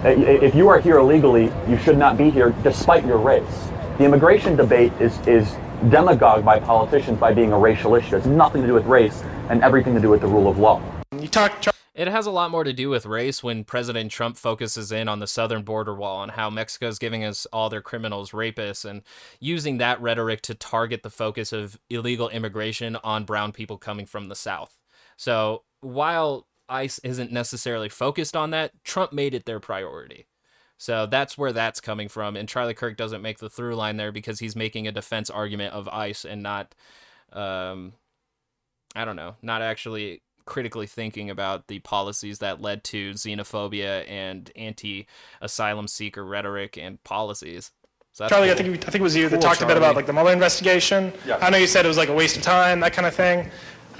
If 0.04 0.54
you 0.54 0.68
are 0.68 0.80
here 0.80 0.98
illegally, 0.98 1.52
you 1.68 1.78
should 1.78 1.98
not 1.98 2.16
be 2.16 2.30
here 2.30 2.54
despite 2.62 3.04
your 3.06 3.18
race. 3.18 3.68
The 3.98 4.04
immigration 4.04 4.56
debate 4.56 4.92
is, 5.00 5.18
is 5.26 5.56
demagogued 5.90 6.44
by 6.44 6.60
politicians 6.60 7.18
by 7.18 7.32
being 7.32 7.52
a 7.52 7.58
racial 7.58 7.94
issue. 7.94 8.16
It 8.16 8.22
has 8.22 8.26
nothing 8.26 8.62
to 8.62 8.66
do 8.66 8.74
with 8.74 8.86
race 8.86 9.22
and 9.48 9.62
everything 9.62 9.94
to 9.94 10.00
do 10.00 10.08
with 10.08 10.20
the 10.20 10.28
rule 10.28 10.48
of 10.48 10.58
law. 10.58 10.82
You 11.20 11.28
talk. 11.28 11.52
It 11.98 12.06
has 12.06 12.26
a 12.26 12.30
lot 12.30 12.52
more 12.52 12.62
to 12.62 12.72
do 12.72 12.90
with 12.90 13.06
race 13.06 13.42
when 13.42 13.64
President 13.64 14.12
Trump 14.12 14.36
focuses 14.36 14.92
in 14.92 15.08
on 15.08 15.18
the 15.18 15.26
southern 15.26 15.64
border 15.64 15.92
wall 15.92 16.22
and 16.22 16.30
how 16.30 16.48
Mexico 16.48 16.86
is 16.86 16.96
giving 16.96 17.24
us 17.24 17.44
all 17.52 17.68
their 17.68 17.82
criminals, 17.82 18.30
rapists, 18.30 18.88
and 18.88 19.02
using 19.40 19.78
that 19.78 20.00
rhetoric 20.00 20.40
to 20.42 20.54
target 20.54 21.02
the 21.02 21.10
focus 21.10 21.52
of 21.52 21.76
illegal 21.90 22.28
immigration 22.28 22.94
on 23.02 23.24
brown 23.24 23.50
people 23.50 23.78
coming 23.78 24.06
from 24.06 24.28
the 24.28 24.36
south. 24.36 24.78
So 25.16 25.64
while 25.80 26.46
ICE 26.68 27.00
isn't 27.00 27.32
necessarily 27.32 27.88
focused 27.88 28.36
on 28.36 28.50
that, 28.50 28.70
Trump 28.84 29.12
made 29.12 29.34
it 29.34 29.44
their 29.44 29.58
priority. 29.58 30.28
So 30.76 31.06
that's 31.06 31.36
where 31.36 31.52
that's 31.52 31.80
coming 31.80 32.06
from. 32.06 32.36
And 32.36 32.48
Charlie 32.48 32.74
Kirk 32.74 32.96
doesn't 32.96 33.22
make 33.22 33.38
the 33.38 33.50
through 33.50 33.74
line 33.74 33.96
there 33.96 34.12
because 34.12 34.38
he's 34.38 34.54
making 34.54 34.86
a 34.86 34.92
defense 34.92 35.30
argument 35.30 35.74
of 35.74 35.88
ICE 35.88 36.24
and 36.24 36.44
not, 36.44 36.76
um, 37.32 37.94
I 38.94 39.04
don't 39.04 39.16
know, 39.16 39.34
not 39.42 39.62
actually 39.62 40.22
critically 40.48 40.86
thinking 40.86 41.28
about 41.28 41.68
the 41.68 41.78
policies 41.80 42.38
that 42.38 42.60
led 42.60 42.82
to 42.82 43.12
xenophobia 43.12 44.08
and 44.08 44.50
anti-asylum 44.56 45.86
seeker 45.86 46.24
rhetoric 46.24 46.76
and 46.78 47.02
policies. 47.04 47.70
So 48.12 48.24
that's 48.24 48.32
Charlie, 48.32 48.50
I 48.50 48.54
cool. 48.54 48.64
think, 48.64 48.88
I 48.88 48.90
think 48.90 48.96
it 48.96 49.02
was 49.02 49.14
you 49.14 49.28
that 49.28 49.36
Cool, 49.36 49.42
talked 49.42 49.60
a 49.62 49.66
bit 49.66 49.76
about 49.76 49.94
like 49.94 50.06
the 50.06 50.12
Mueller 50.12 50.32
investigation. 50.32 51.12
I 51.40 51.50
know 51.50 51.58
you 51.58 51.66
said 51.66 51.84
it 51.84 51.88
was 51.88 51.98
like 51.98 52.08
a 52.08 52.14
waste 52.14 52.36
of 52.36 52.42
time, 52.42 52.80
that 52.80 52.92
kind 52.94 53.06
of 53.06 53.14
thing. 53.14 53.48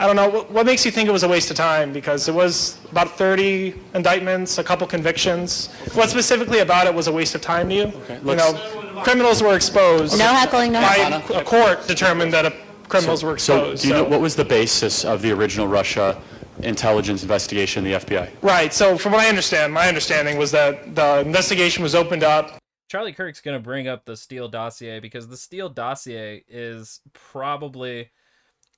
I 0.01 0.07
don't 0.07 0.17
know, 0.17 0.29
what, 0.29 0.51
what 0.51 0.65
makes 0.67 0.85
you 0.87 0.91
think 0.91 1.09
it 1.09 1.13
was 1.13 1.25
a 1.25 1.29
waste 1.29 1.51
of 1.51 1.57
time? 1.57 1.93
Because 1.93 2.29
it 2.29 2.35
was 2.35 2.79
about 2.91 3.19
30 3.19 3.75
indictments, 3.95 4.57
a 4.59 4.65
couple 4.65 4.87
convictions. 4.87 5.67
What 5.95 6.09
specifically 6.09 6.61
about 6.61 6.87
it 6.87 6.95
was 6.95 7.09
a 7.09 7.13
waste 7.13 7.35
of 7.35 7.43
time 7.43 7.69
to 7.69 7.75
you? 7.75 7.93
you 8.25 8.37
know, 8.37 9.03
criminals 9.05 9.43
were 9.43 9.55
exposed. 9.55 10.17
No 10.19 10.27
heckling, 10.33 10.73
no 10.73 10.81
by 10.81 10.87
heckling. 10.95 11.41
A 11.41 11.45
court 11.45 11.87
determined 11.87 12.33
that 12.33 12.47
a, 12.47 12.53
criminals 12.89 13.23
were 13.23 13.37
So, 13.39 13.57
exposed. 13.73 13.83
do 13.83 13.89
you 13.89 13.95
know 13.95 14.05
what 14.05 14.21
was 14.21 14.35
the 14.37 14.45
basis 14.45 15.05
of 15.05 15.21
the 15.21 15.31
original 15.33 15.69
Russia 15.69 16.21
intelligence 16.63 17.23
investigation, 17.23 17.85
in 17.85 17.93
the 17.93 17.99
FBI? 17.99 18.31
Right. 18.43 18.73
So, 18.73 18.99
from 18.99 19.13
what 19.13 19.21
I 19.21 19.29
understand, 19.29 19.73
my 19.73 19.89
understanding 19.89 20.39
was 20.39 20.51
that 20.53 20.95
the 20.95 21.21
investigation 21.21 21.83
was 21.83 21.95
opened 21.95 22.25
up. 22.25 22.59
Charlie 22.89 23.13
Kirk's 23.13 23.41
going 23.41 23.57
to 23.57 23.63
bring 23.63 23.87
up 23.87 24.05
the 24.05 24.17
Steele 24.17 24.49
dossier 24.49 24.99
because 24.99 25.29
the 25.29 25.37
Steele 25.37 25.69
dossier 25.69 26.43
is 26.49 27.01
probably 27.13 28.11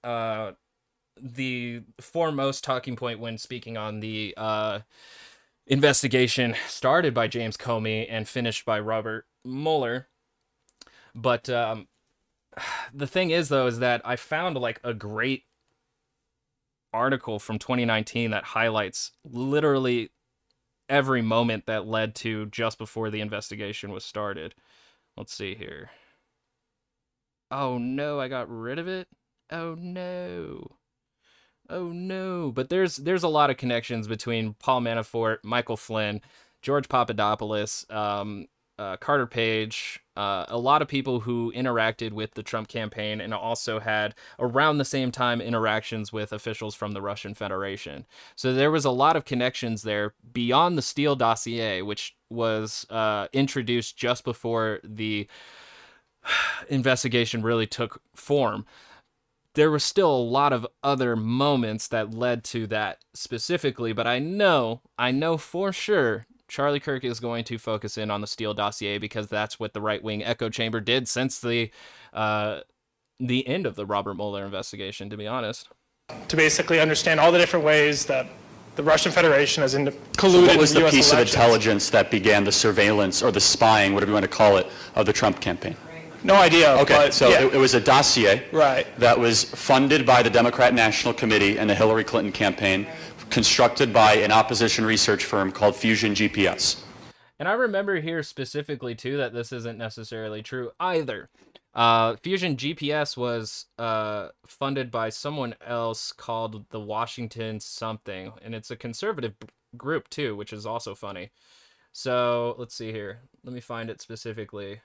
uh, 0.03 0.53
the 1.21 1.83
foremost 2.01 2.65
talking 2.65 2.97
point 2.97 3.21
when 3.21 3.39
speaking 3.39 3.77
on 3.77 4.01
the 4.01 4.35
uh, 4.37 4.81
investigation 5.67 6.57
started 6.67 7.15
by 7.15 7.29
James 7.29 7.57
Comey 7.57 8.07
and 8.11 8.29
finished 8.29 8.65
by 8.65 8.81
Robert 8.81 9.27
Mueller. 9.45 10.09
But 11.15 11.49
um, 11.49 11.89
the 12.95 13.07
thing 13.07 13.31
is, 13.31 13.49
though, 13.49 13.67
is 13.67 13.79
that 13.79 14.03
I 14.05 14.17
found 14.17 14.57
like 14.57 14.81
a 14.85 14.95
great 14.95 15.45
article 16.93 17.39
from 17.39 17.59
2019 17.59 18.31
that 18.31 18.45
highlights 18.45 19.13
literally 19.25 20.11
every 20.89 21.23
moment 21.23 21.67
that 21.67 21.87
led 21.87 22.15
to 22.17 22.47
just 22.47 22.79
before 22.79 23.11
the 23.11 23.21
investigation 23.21 23.93
was 23.93 24.05
started. 24.05 24.55
Let's 25.17 25.35
see 25.35 25.55
here. 25.55 25.91
Oh 27.51 27.79
no, 27.79 28.21
I 28.21 28.29
got 28.29 28.51
rid 28.51 28.79
of 28.79 28.89
it. 28.89 29.09
Oh 29.51 29.77
no. 29.79 30.77
Oh 31.69 31.89
no. 31.89 32.53
But 32.53 32.69
there's 32.69 32.97
there's 32.97 33.23
a 33.23 33.29
lot 33.29 33.51
of 33.51 33.57
connections 33.57 34.07
between 34.09 34.55
Paul 34.55 34.81
Manafort, 34.83 35.39
Michael 35.43 35.77
Flynn, 35.77 36.21
George 36.63 36.89
Papadopoulos, 36.89 37.87
um, 37.91 38.47
uh, 38.81 38.97
Carter 38.97 39.27
Page, 39.27 40.01
uh, 40.17 40.47
a 40.49 40.57
lot 40.57 40.81
of 40.81 40.89
people 40.89 41.21
who 41.21 41.53
interacted 41.55 42.13
with 42.13 42.33
the 42.33 42.43
Trump 42.43 42.67
campaign 42.69 43.21
and 43.21 43.35
also 43.35 43.79
had 43.79 44.15
around 44.39 44.79
the 44.79 44.87
same 44.87 45.13
time 45.13 45.43
interactions 45.43 46.15
with 46.15 46.33
officials 46.33 46.75
from 46.75 46.93
the 46.93 47.03
Russian 47.03 47.35
Federation. 47.35 48.07
So 48.37 48.55
there 48.55 48.71
was 48.71 48.87
a 48.87 48.91
lot 48.91 49.17
of 49.17 49.27
connections 49.27 49.83
there 49.83 50.15
beyond 50.33 50.79
the 50.79 50.83
Steele 50.83 51.15
dossier, 51.15 51.83
which 51.83 52.17
was 52.31 52.87
uh, 52.89 53.29
introduced 53.35 53.99
just 53.99 54.25
before 54.25 54.81
the 54.83 55.29
investigation 56.71 57.43
really 57.43 57.67
took 57.67 58.01
form. 58.15 58.65
There 59.57 59.71
was 59.71 59.85
still 59.85 60.11
a 60.11 60.17
lot 60.17 60.55
of 60.55 60.67
other 60.83 61.17
moments 61.17 61.87
that 61.89 62.15
led 62.15 62.45
to 62.45 62.67
that 62.69 63.05
specifically, 63.13 63.93
but 63.93 64.07
I 64.07 64.21
know, 64.21 64.81
I 64.99 65.11
know 65.11 65.37
for 65.37 65.71
sure 65.71 66.27
Charlie 66.51 66.81
Kirk 66.81 67.05
is 67.05 67.21
going 67.21 67.45
to 67.45 67.59
focus 67.59 67.97
in 67.97 68.11
on 68.11 68.21
the 68.21 68.27
Steele 68.27 68.53
dossier 68.53 68.99
because 68.99 69.29
that's 69.29 69.59
what 69.61 69.73
the 69.73 69.81
right 69.81 70.03
wing 70.03 70.23
echo 70.25 70.49
chamber 70.51 70.81
did 70.81 71.09
since 71.09 71.39
the 71.39 71.71
uh, 72.13 72.61
the 73.21 73.47
end 73.47 73.67
of 73.67 73.77
the 73.77 73.87
Robert 73.87 74.15
Mueller 74.15 74.45
investigation. 74.45 75.09
To 75.11 75.17
be 75.17 75.27
honest, 75.29 75.69
to 76.29 76.37
basically 76.37 76.81
understand 76.81 77.21
all 77.21 77.31
the 77.31 77.39
different 77.39 77.65
ways 77.65 78.05
that 78.07 78.27
the 78.75 78.83
Russian 78.83 79.13
Federation 79.13 79.63
has 79.63 79.75
in- 79.75 79.87
colluded 79.87 80.31
So 80.33 80.47
what 80.47 80.59
was 80.59 80.73
in 80.75 80.81
the 80.81 80.87
US 80.87 80.93
piece 80.93 81.13
elections. 81.13 81.35
of 81.35 81.41
intelligence 81.41 81.91
that 81.91 82.11
began 82.11 82.45
the 82.45 82.53
surveillance 82.53 83.23
or 83.23 83.31
the 83.31 83.41
spying, 83.41 83.95
whatever 83.95 84.11
you 84.11 84.15
want 84.15 84.25
to 84.25 84.29
call 84.29 84.57
it, 84.57 84.67
of 84.97 85.07
the 85.07 85.13
Trump 85.13 85.41
campaign? 85.41 85.77
No 86.23 86.35
idea. 86.35 86.73
Okay, 86.79 86.95
but, 86.95 87.15
so 87.15 87.29
yeah. 87.31 87.45
it, 87.47 87.55
it 87.55 87.59
was 87.59 87.75
a 87.75 87.81
dossier 87.81 88.45
Right. 88.53 88.87
that 88.99 89.19
was 89.19 89.45
funded 89.45 90.05
by 90.05 90.23
the 90.23 90.29
Democrat 90.31 90.75
National 90.75 91.15
Committee 91.15 91.59
and 91.59 91.69
the 91.71 91.75
Hillary 91.75 92.05
Clinton 92.05 92.33
campaign, 92.33 92.87
constructed 93.31 93.93
by 93.93 94.15
an 94.15 94.33
opposition 94.33 94.85
research 94.85 95.25
firm 95.25 95.53
called 95.53 95.77
Fusion 95.77 96.15
GPS. 96.15 96.83
And 97.39 97.49
I 97.49 97.53
remember 97.53 98.01
here 98.01 98.23
specifically 98.23 98.95
too 98.95 99.17
that 99.17 99.33
this 99.33 99.53
isn't 99.53 99.79
necessarily 99.79 100.43
true 100.43 100.73
either. 100.79 101.31
Uh, 101.73 102.17
Fusion 102.17 102.57
GPS 102.57 103.17
was 103.17 103.67
uh, 103.79 104.29
funded 104.47 104.91
by 104.91 105.09
someone 105.09 105.55
else 105.65 106.13
called 106.13 106.69
the 106.71 106.81
Washington 106.81 107.61
something, 107.61 108.33
and 108.43 108.55
it's 108.55 108.73
a 108.73 108.77
conservative 108.77 109.39
b- 109.39 109.47
group 109.77 110.11
too, 110.11 110.35
which 110.35 110.53
is 110.53 110.67
also 110.67 110.95
funny. 110.95 111.31
So 111.93 112.57
let's 112.59 112.75
see 112.75 112.93
here. 112.93 113.21
Let 113.45 113.55
me 113.55 113.61
find 113.61 113.89
it 113.89 114.01
specifically. 114.01 114.81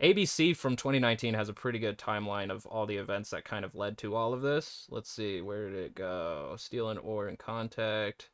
ABC 0.00 0.56
from 0.56 0.76
2019 0.76 1.34
has 1.34 1.48
a 1.48 1.52
pretty 1.52 1.78
good 1.78 1.98
timeline 1.98 2.50
of 2.50 2.66
all 2.66 2.86
the 2.86 2.96
events 2.96 3.30
that 3.30 3.44
kind 3.44 3.64
of 3.64 3.74
led 3.74 3.98
to 3.98 4.14
all 4.14 4.32
of 4.32 4.42
this. 4.42 4.86
Let's 4.90 5.10
see, 5.10 5.40
where 5.40 5.68
did 5.68 5.78
it 5.78 5.94
go? 5.94 6.54
Steele 6.58 6.90
and 6.90 6.98
or 7.00 7.28
in 7.28 7.36
contact. 7.36 8.30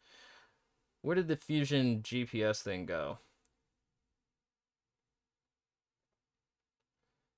Where 1.02 1.16
did 1.16 1.28
the 1.28 1.36
Fusion 1.36 2.00
GPS 2.02 2.62
thing 2.62 2.86
go? 2.86 3.18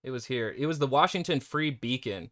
It 0.03 0.11
was 0.11 0.27
here. 0.27 0.55
It 0.57 0.67
was 0.67 0.79
the 0.79 0.87
Washington 0.87 1.41
Free 1.41 1.71
Beacon. 1.71 2.31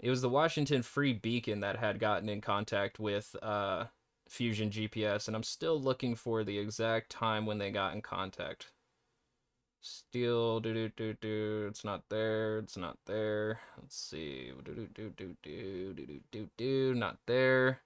It 0.00 0.10
was 0.10 0.22
the 0.22 0.28
Washington 0.28 0.82
Free 0.82 1.12
Beacon 1.12 1.60
that 1.60 1.76
had 1.76 2.00
gotten 2.00 2.28
in 2.28 2.40
contact 2.40 2.98
with 2.98 3.36
uh, 3.40 3.84
Fusion 4.28 4.70
GPS, 4.70 5.28
and 5.28 5.36
I'm 5.36 5.44
still 5.44 5.80
looking 5.80 6.16
for 6.16 6.42
the 6.42 6.58
exact 6.58 7.10
time 7.10 7.46
when 7.46 7.58
they 7.58 7.70
got 7.70 7.94
in 7.94 8.02
contact. 8.02 8.72
Still, 9.84 10.60
do 10.60 10.72
do 10.72 10.88
do 10.96 11.14
do. 11.20 11.66
It's 11.68 11.84
not 11.84 12.08
there. 12.08 12.58
It's 12.58 12.76
not 12.76 12.98
there. 13.04 13.58
Let's 13.76 13.96
see. 13.96 14.52
Do 14.64 14.74
do 14.74 14.88
do 14.94 15.10
do 15.16 15.36
do 15.42 15.92
do 15.92 16.06
do 16.06 16.20
do 16.30 16.50
do. 16.56 16.94
Not 16.94 17.18
there. 17.26 17.80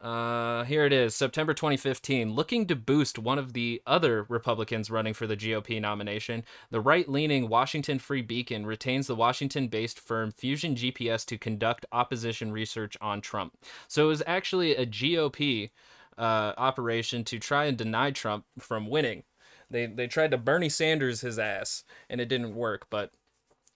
Uh, 0.00 0.64
here 0.64 0.86
it 0.86 0.94
is, 0.94 1.14
September 1.14 1.52
2015. 1.52 2.32
Looking 2.32 2.66
to 2.66 2.74
boost 2.74 3.18
one 3.18 3.38
of 3.38 3.52
the 3.52 3.82
other 3.86 4.24
Republicans 4.30 4.90
running 4.90 5.12
for 5.12 5.26
the 5.26 5.36
GOP 5.36 5.78
nomination, 5.78 6.42
the 6.70 6.80
right 6.80 7.06
leaning 7.06 7.50
Washington 7.50 7.98
Free 7.98 8.22
Beacon 8.22 8.64
retains 8.64 9.06
the 9.06 9.14
Washington 9.14 9.68
based 9.68 10.00
firm 10.00 10.32
Fusion 10.32 10.74
GPS 10.74 11.26
to 11.26 11.36
conduct 11.36 11.84
opposition 11.92 12.50
research 12.50 12.96
on 13.02 13.20
Trump. 13.20 13.58
So 13.88 14.06
it 14.06 14.08
was 14.08 14.22
actually 14.26 14.74
a 14.74 14.86
GOP 14.86 15.68
uh, 16.16 16.54
operation 16.56 17.24
to 17.24 17.38
try 17.38 17.66
and 17.66 17.76
deny 17.76 18.10
Trump 18.10 18.46
from 18.58 18.88
winning. 18.88 19.24
They, 19.70 19.86
they 19.86 20.06
tried 20.06 20.32
to 20.32 20.38
Bernie 20.38 20.68
Sanders 20.68 21.20
his 21.20 21.38
ass, 21.38 21.84
and 22.08 22.20
it 22.20 22.28
didn't 22.28 22.54
work, 22.54 22.86
but 22.90 23.12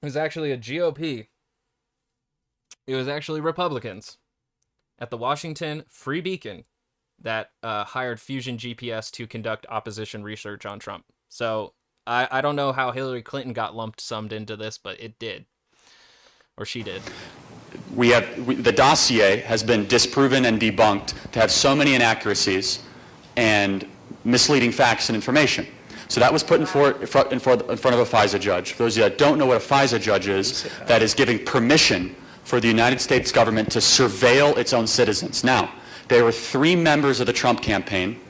it 0.03 0.07
was 0.07 0.17
actually 0.17 0.51
a 0.53 0.59
GOP. 0.59 1.29
It 2.87 2.97
was 2.97 3.09
actually 3.09 3.41
Republicans 3.41 4.19
at 4.99 5.11
the 5.11 5.17
Washington 5.17 5.85
Free 5.89 6.21
Beacon 6.21 6.65
that 7.23 7.51
uh, 7.63 7.85
hired 7.85 8.21
Fusion 8.21 8.59
GPS 8.59 9.11
to 9.13 9.27
conduct 9.27 9.67
opposition 9.69 10.23
research 10.23 10.67
on 10.67 10.79
Trump. 10.79 11.05
So 11.29 11.73
I, 12.07 12.29
I 12.31 12.41
don't 12.41 12.57
know 12.57 12.73
how 12.73 12.91
Hillary 12.91 13.23
Clinton 13.23 13.53
got 13.53 13.75
lumped 13.75 14.01
summed 14.01 14.33
into 14.33 14.57
this, 14.57 14.79
but 14.79 15.01
it 15.01 15.19
did. 15.19 15.47
Or 16.57 16.65
she 16.65 16.83
did. 16.83 17.03
We 17.95 18.11
have, 18.11 18.47
we, 18.47 18.55
the 18.57 18.73
dossier 18.73 19.39
has 19.41 19.63
been 19.63 19.87
disproven 19.87 20.45
and 20.45 20.61
debunked 20.61 21.31
to 21.33 21.41
have 21.41 21.51
so 21.51 21.75
many 21.75 21.95
inaccuracies 21.95 22.85
and 23.37 23.87
misleading 24.25 24.71
facts 24.71 25.09
and 25.09 25.17
information. 25.17 25.67
So 26.09 26.21
that 26.21 26.33
was 26.33 26.43
put 26.43 26.61
in, 26.61 26.67
for, 26.67 26.93
in, 27.01 27.07
front, 27.07 27.31
in 27.33 27.39
front 27.39 27.63
of 27.63 27.99
a 27.99 28.05
FISA 28.05 28.41
judge. 28.41 28.73
For 28.73 28.85
those 28.85 28.97
of 28.97 29.05
you 29.05 29.09
that 29.09 29.19
don't 29.19 29.39
know 29.39 29.47
what 29.47 29.57
a 29.57 29.61
FISA 29.61 30.01
judge 30.01 30.29
is, 30.29 30.69
that 30.87 31.03
is 31.03 31.15
giving 31.15 31.45
permission 31.45 32.15
for 32.45 32.61
the 32.61 32.69
United 32.69 33.01
States 33.01 33.33
government 33.33 33.73
to 33.73 33.79
surveil 33.79 34.57
its 34.59 34.73
own 34.73 34.87
citizens. 34.87 35.45
Now, 35.45 35.73
there 36.09 36.25
were 36.25 36.33
three 36.33 36.77
members 36.77 37.21
of 37.21 37.27
the 37.27 37.33
Trump 37.33 37.63
campaign 37.63 38.21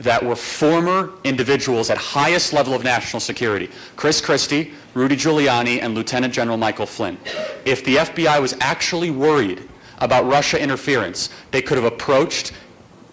that 0.00 0.24
were 0.24 0.36
former 0.36 1.12
individuals 1.24 1.90
at 1.90 1.98
highest 1.98 2.52
level 2.52 2.74
of 2.74 2.82
national 2.82 3.20
security. 3.20 3.68
Chris 3.96 4.20
Christie, 4.20 4.72
Rudy 4.94 5.14
Giuliani, 5.14 5.82
and 5.82 5.94
Lieutenant 5.94 6.32
General 6.32 6.56
Michael 6.56 6.86
Flynn. 6.86 7.18
If 7.64 7.84
the 7.84 7.96
FBI 7.96 8.40
was 8.40 8.56
actually 8.60 9.10
worried 9.10 9.68
about 9.98 10.24
Russia 10.24 10.60
interference, 10.60 11.28
they 11.50 11.60
could 11.60 11.76
have 11.76 11.84
approached 11.84 12.52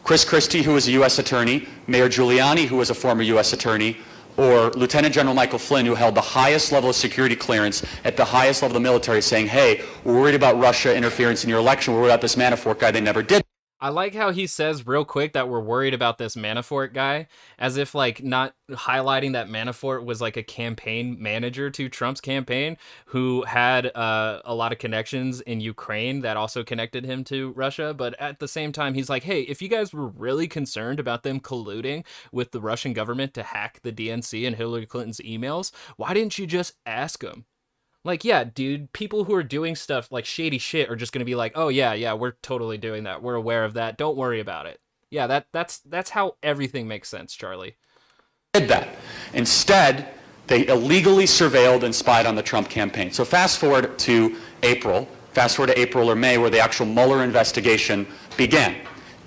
Chris 0.07 0.23
Christie, 0.23 0.61
who 0.61 0.71
was 0.71 0.87
a 0.87 0.91
U.S. 0.91 1.19
attorney, 1.19 1.67
Mayor 1.85 2.07
Giuliani, 2.07 2.65
who 2.65 2.77
was 2.77 2.89
a 2.89 2.95
former 2.95 3.23
U.S. 3.23 3.51
attorney, 3.51 3.97
or 4.37 4.69
Lieutenant 4.69 5.13
General 5.13 5.35
Michael 5.35 5.59
Flynn, 5.59 5.85
who 5.85 5.95
held 5.95 6.15
the 6.15 6.21
highest 6.21 6.71
level 6.71 6.91
of 6.91 6.95
security 6.95 7.35
clearance 7.35 7.83
at 8.05 8.15
the 8.15 8.23
highest 8.23 8.61
level 8.61 8.77
of 8.77 8.81
the 8.81 8.87
military, 8.87 9.21
saying, 9.21 9.47
hey, 9.47 9.83
we're 10.05 10.17
worried 10.17 10.35
about 10.35 10.57
Russia 10.57 10.95
interference 10.95 11.43
in 11.43 11.49
your 11.49 11.59
election. 11.59 11.93
We're 11.93 11.99
worried 11.99 12.11
about 12.11 12.21
this 12.21 12.37
Manafort 12.37 12.79
guy. 12.79 12.89
They 12.89 13.01
never 13.01 13.21
did. 13.21 13.43
I 13.79 13.89
like 13.89 14.15
how 14.15 14.31
he 14.31 14.47
says 14.47 14.87
real 14.87 15.05
quick 15.05 15.33
that 15.33 15.49
we're 15.49 15.59
worried 15.59 15.93
about 15.93 16.17
this 16.17 16.35
Manafort 16.35 16.93
guy, 16.93 17.27
as 17.59 17.77
if 17.77 17.93
like 17.93 18.23
not 18.23 18.55
highlighting 18.71 19.33
that 19.33 19.49
Manafort 19.49 20.03
was 20.03 20.19
like 20.19 20.35
a 20.35 20.41
campaign 20.41 21.15
manager 21.19 21.69
to 21.69 21.87
Trump's 21.87 22.19
campaign 22.19 22.77
who 23.07 23.43
had 23.43 23.95
uh, 23.95 24.41
a 24.45 24.55
lot 24.55 24.71
of 24.71 24.79
connections 24.79 25.41
in 25.41 25.61
Ukraine 25.61 26.21
that 26.21 26.37
also 26.37 26.63
connected 26.63 27.05
him 27.05 27.23
to 27.25 27.51
Russia. 27.51 27.93
But 27.93 28.19
at 28.19 28.39
the 28.39 28.47
same 28.47 28.71
time, 28.71 28.95
he's 28.95 29.09
like, 29.09 29.23
hey, 29.23 29.41
if 29.41 29.61
you 29.61 29.67
guys 29.67 29.93
were 29.93 30.07
really 30.07 30.47
concerned 30.47 30.99
about 30.99 31.21
them 31.21 31.39
colluding 31.39 32.03
with 32.31 32.51
the 32.51 32.61
Russian 32.61 32.93
government 32.93 33.35
to 33.35 33.43
hack 33.43 33.81
the 33.83 33.91
DNC 33.91 34.47
and 34.47 34.55
Hillary 34.55 34.87
Clinton's 34.87 35.19
emails, 35.19 35.71
why 35.97 36.15
didn't 36.15 36.39
you 36.39 36.47
just 36.47 36.73
ask 36.87 37.19
them? 37.19 37.45
Like, 38.03 38.23
yeah, 38.23 38.43
dude, 38.43 38.93
people 38.93 39.25
who 39.25 39.33
are 39.33 39.43
doing 39.43 39.75
stuff 39.75 40.11
like 40.11 40.25
shady 40.25 40.57
shit 40.57 40.89
are 40.89 40.95
just 40.95 41.11
gonna 41.11 41.25
be 41.25 41.35
like, 41.35 41.51
oh 41.55 41.67
yeah, 41.67 41.93
yeah, 41.93 42.13
we're 42.13 42.33
totally 42.41 42.77
doing 42.77 43.03
that. 43.03 43.21
We're 43.21 43.35
aware 43.35 43.65
of 43.65 43.73
that. 43.73 43.97
Don't 43.97 44.17
worry 44.17 44.39
about 44.39 44.65
it. 44.65 44.79
Yeah, 45.09 45.27
that 45.27 45.47
that's 45.51 45.79
that's 45.79 46.11
how 46.11 46.35
everything 46.43 46.87
makes 46.87 47.09
sense, 47.09 47.33
Charlie. 47.33 47.75
Did 48.53 48.69
that. 48.69 48.89
Instead, 49.33 50.09
they 50.47 50.67
illegally 50.67 51.25
surveilled 51.25 51.83
and 51.83 51.93
spied 51.93 52.25
on 52.25 52.35
the 52.35 52.43
Trump 52.43 52.69
campaign. 52.69 53.11
So 53.11 53.25
fast 53.25 53.59
forward 53.59 53.97
to 53.99 54.37
April, 54.63 55.07
fast 55.33 55.57
forward 55.57 55.73
to 55.73 55.79
April 55.79 56.09
or 56.09 56.15
May, 56.15 56.37
where 56.37 56.49
the 56.49 56.59
actual 56.59 56.85
Mueller 56.85 57.23
investigation 57.23 58.07
began. 58.37 58.75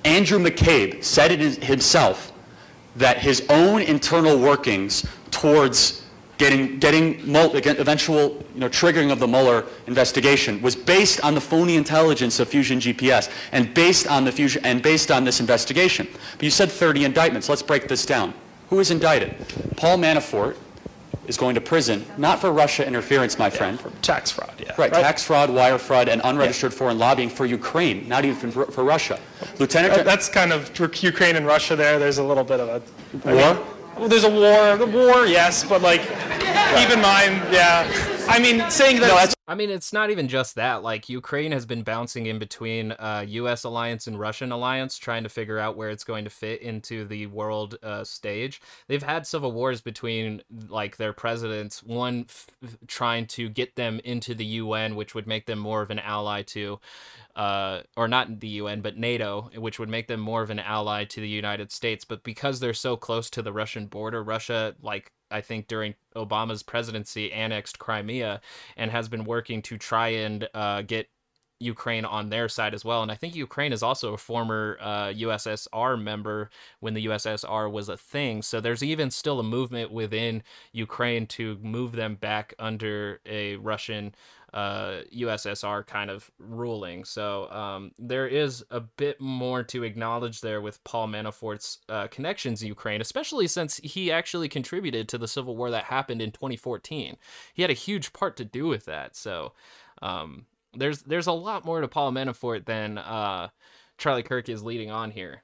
Andrew 0.05 0.39
McCabe 0.39 1.05
said 1.05 1.31
it 1.31 1.63
himself 1.63 2.33
that 2.97 3.19
his 3.19 3.47
own 3.51 3.83
internal 3.83 4.39
workings 4.39 5.07
towards 5.31 6.00
getting, 6.41 6.79
getting 6.79 7.31
Mueller, 7.31 7.61
eventual 7.65 8.43
you 8.55 8.61
know, 8.61 8.69
triggering 8.69 9.13
of 9.13 9.21
the 9.21 9.29
Mueller 9.29 9.67
investigation 9.87 10.61
was 10.63 10.75
based 10.75 11.21
on 11.23 11.35
the 11.35 11.41
phony 11.41 11.77
intelligence 11.77 12.41
of 12.41 12.49
Fusion 12.49 12.81
GPS 12.81 13.31
and 13.53 13.73
based 13.75 14.07
on 14.09 14.25
the 14.25 14.33
Fusion 14.33 14.65
and 14.65 14.83
based 14.83 15.11
on 15.11 15.23
this 15.25 15.39
investigation. 15.39 16.09
But 16.33 16.43
you 16.43 16.51
said 16.51 16.71
30 16.71 17.05
indictments. 17.05 17.49
Let's 17.49 17.63
break 17.63 17.87
this 17.89 18.07
down. 18.07 18.33
Who 18.71 18.81
is 18.81 18.91
indicted? 18.91 19.37
Paul 19.77 19.99
Manafort 19.99 20.57
is 21.27 21.37
going 21.37 21.55
to 21.55 21.61
prison, 21.61 22.07
not 22.17 22.41
for 22.41 22.51
Russia 22.51 22.87
interference, 22.87 23.39
my 23.39 23.51
friend. 23.51 23.79
for 23.79 23.91
tax 24.01 24.31
fraud, 24.31 24.53
yeah. 24.59 24.75
Right, 24.79 24.93
tax 24.93 25.23
fraud, 25.23 25.51
wire 25.51 25.79
fraud, 25.79 26.09
and 26.09 26.21
unregistered 26.25 26.73
foreign 26.73 26.99
lobbying 26.99 27.29
for 27.29 27.47
Ukraine, 27.47 28.09
not 28.09 28.25
even 28.25 28.51
for, 28.51 28.65
for 28.67 28.83
Russia. 28.83 29.21
Lieutenant 29.59 29.95
That- 29.95 30.07
That's 30.07 30.29
kind 30.29 30.53
of 30.53 30.77
Ukraine 31.03 31.37
and 31.37 31.47
Russia 31.47 31.77
there. 31.77 31.99
There's 31.99 32.19
a 32.19 32.25
little 32.25 32.45
bit 32.45 32.61
of 32.61 32.69
a... 32.69 33.35
War? 33.35 33.65
Mean, 33.93 34.01
well, 34.01 34.09
there's 34.09 34.25
a 34.25 34.31
war. 34.31 34.77
The 34.77 34.87
war, 34.87 35.27
yes, 35.27 35.65
but 35.65 35.83
like, 35.83 36.01
keep 36.01 36.91
in 36.91 37.01
mind, 37.01 37.43
yeah. 37.53 37.91
I 38.29 38.39
mean, 38.39 38.69
saying 38.71 39.01
that. 39.01 39.09
No, 39.09 39.15
that's 39.17 39.35
I 39.51 39.57
mean, 39.57 39.71
it's 39.71 39.93
not 39.93 40.11
even 40.11 40.29
just 40.29 40.55
that. 40.55 40.85
Like, 40.85 41.09
Ukraine 41.09 41.51
has 41.51 41.67
been 41.67 41.83
bouncing 41.83 42.27
in 42.27 42.39
between 42.39 42.93
uh, 42.93 43.25
U.S. 43.27 43.65
alliance 43.65 44.07
and 44.07 44.17
Russian 44.17 44.53
alliance, 44.53 44.97
trying 44.97 45.25
to 45.25 45.29
figure 45.29 45.59
out 45.59 45.77
where 45.77 45.91
it's 45.91 46.05
going 46.05 46.23
to 46.23 46.31
fit 46.31 46.63
into 46.63 47.05
the 47.05 47.27
world 47.27 47.77
uh, 47.83 48.05
stage. 48.05 48.63
They've 48.87 49.03
had 49.03 49.27
civil 49.27 49.51
wars 49.51 49.81
between, 49.81 50.43
like, 50.69 50.99
their 50.99 51.13
presidents, 51.13 51.83
one 51.83 52.27
f- 52.29 52.47
f- 52.63 52.79
trying 52.87 53.27
to 53.27 53.49
get 53.49 53.75
them 53.75 54.01
into 54.05 54.37
the 54.37 54.45
UN, 54.45 54.95
which 54.95 55.17
would 55.17 55.27
make 55.27 55.47
them 55.47 55.59
more 55.59 55.83
of 55.83 55.91
an 55.91 55.99
ally 55.99 56.43
to, 56.43 56.79
uh, 57.37 57.83
or 57.97 58.09
not 58.09 58.41
the 58.41 58.49
UN, 58.49 58.81
but 58.81 58.97
NATO, 58.97 59.51
which 59.57 59.79
would 59.79 59.89
make 59.89 60.09
them 60.09 60.21
more 60.21 60.43
of 60.43 60.51
an 60.51 60.59
ally 60.59 61.05
to 61.05 61.21
the 61.21 61.29
United 61.29 61.73
States. 61.73 62.05
But 62.05 62.23
because 62.23 62.61
they're 62.61 62.75
so 62.75 62.97
close 62.97 63.31
to 63.31 63.43
the 63.43 63.53
Russian 63.53 63.87
border, 63.87 64.23
Russia, 64.23 64.75
like, 64.83 65.13
I 65.31 65.41
think 65.41 65.69
during 65.69 65.95
Obama's 66.17 66.63
presidency, 66.63 67.33
annexed 67.33 67.79
Crimea 67.79 68.41
and 68.77 68.91
has 68.91 69.09
been 69.09 69.25
working 69.25 69.63
to 69.63 69.79
try 69.79 70.09
and 70.09 70.49
uh, 70.55 70.83
get 70.83 71.09
Ukraine 71.61 72.07
on 72.07 72.31
their 72.31 72.49
side 72.49 72.75
as 72.75 72.85
well. 72.85 73.03
And 73.03 73.13
I 73.13 73.15
think 73.15 73.37
Ukraine 73.37 73.73
is 73.73 73.83
also 73.83 74.15
a 74.15 74.19
former 74.19 74.79
uh, 74.81 75.09
USSR 75.09 76.03
member 76.03 76.51
when 76.81 76.95
the 76.95 77.07
USSR 77.07 77.71
was 77.71 77.89
a 77.91 77.99
thing. 77.99 78.43
So 78.43 78.61
there's 78.61 78.83
even 78.83 79.11
still 79.11 79.39
a 79.39 79.45
movement 79.45 79.93
within 79.93 80.43
Ukraine 80.73 81.27
to 81.29 81.59
move 81.63 81.93
them 81.93 82.15
back 82.15 82.55
under 82.59 83.21
a 83.27 83.57
Russian 83.57 84.15
uh, 84.53 85.01
USSR 85.15 85.87
kind 85.87 86.11
of 86.11 86.31
ruling. 86.39 87.05
So 87.05 87.51
um, 87.51 87.93
there 87.99 88.27
is 88.27 88.65
a 88.71 88.81
bit 88.81 89.21
more 89.21 89.63
to 89.65 89.85
acknowledge 89.85 90.41
there 90.41 90.61
with 90.61 90.83
Paul 90.85 91.09
Manafort's 91.09 91.79
uh, 91.89 92.09
connections 92.09 92.63
in 92.63 92.69
Ukraine, 92.69 93.01
especially 93.01 93.47
since 93.47 93.77
he 93.79 94.11
actually 94.11 94.49
contributed 94.49 95.09
to 95.09 95.19
the 95.19 95.29
civil 95.29 95.57
war 95.57 95.71
that 95.71 95.85
happened 95.85 96.21
in 96.21 96.33
2014. 96.33 97.17
He 97.55 97.63
had 97.63 97.71
a 97.71 97.75
huge 97.75 98.13
part 98.13 98.37
to 98.39 98.45
do 98.45 98.67
with 98.67 98.87
that. 98.87 99.17
So 99.17 99.53
um, 100.03 100.47
there's 100.75 101.03
there's 101.03 101.27
a 101.27 101.33
lot 101.33 101.65
more 101.65 101.81
to 101.81 101.89
Paul 101.89 102.13
Manafort 102.13 102.65
than 102.65 102.99
uh, 102.99 103.49
Charlie 103.99 104.23
Kirk 104.23 104.49
is 104.49 104.63
leading 104.63 104.91
on 104.91 105.11
here. 105.11 105.43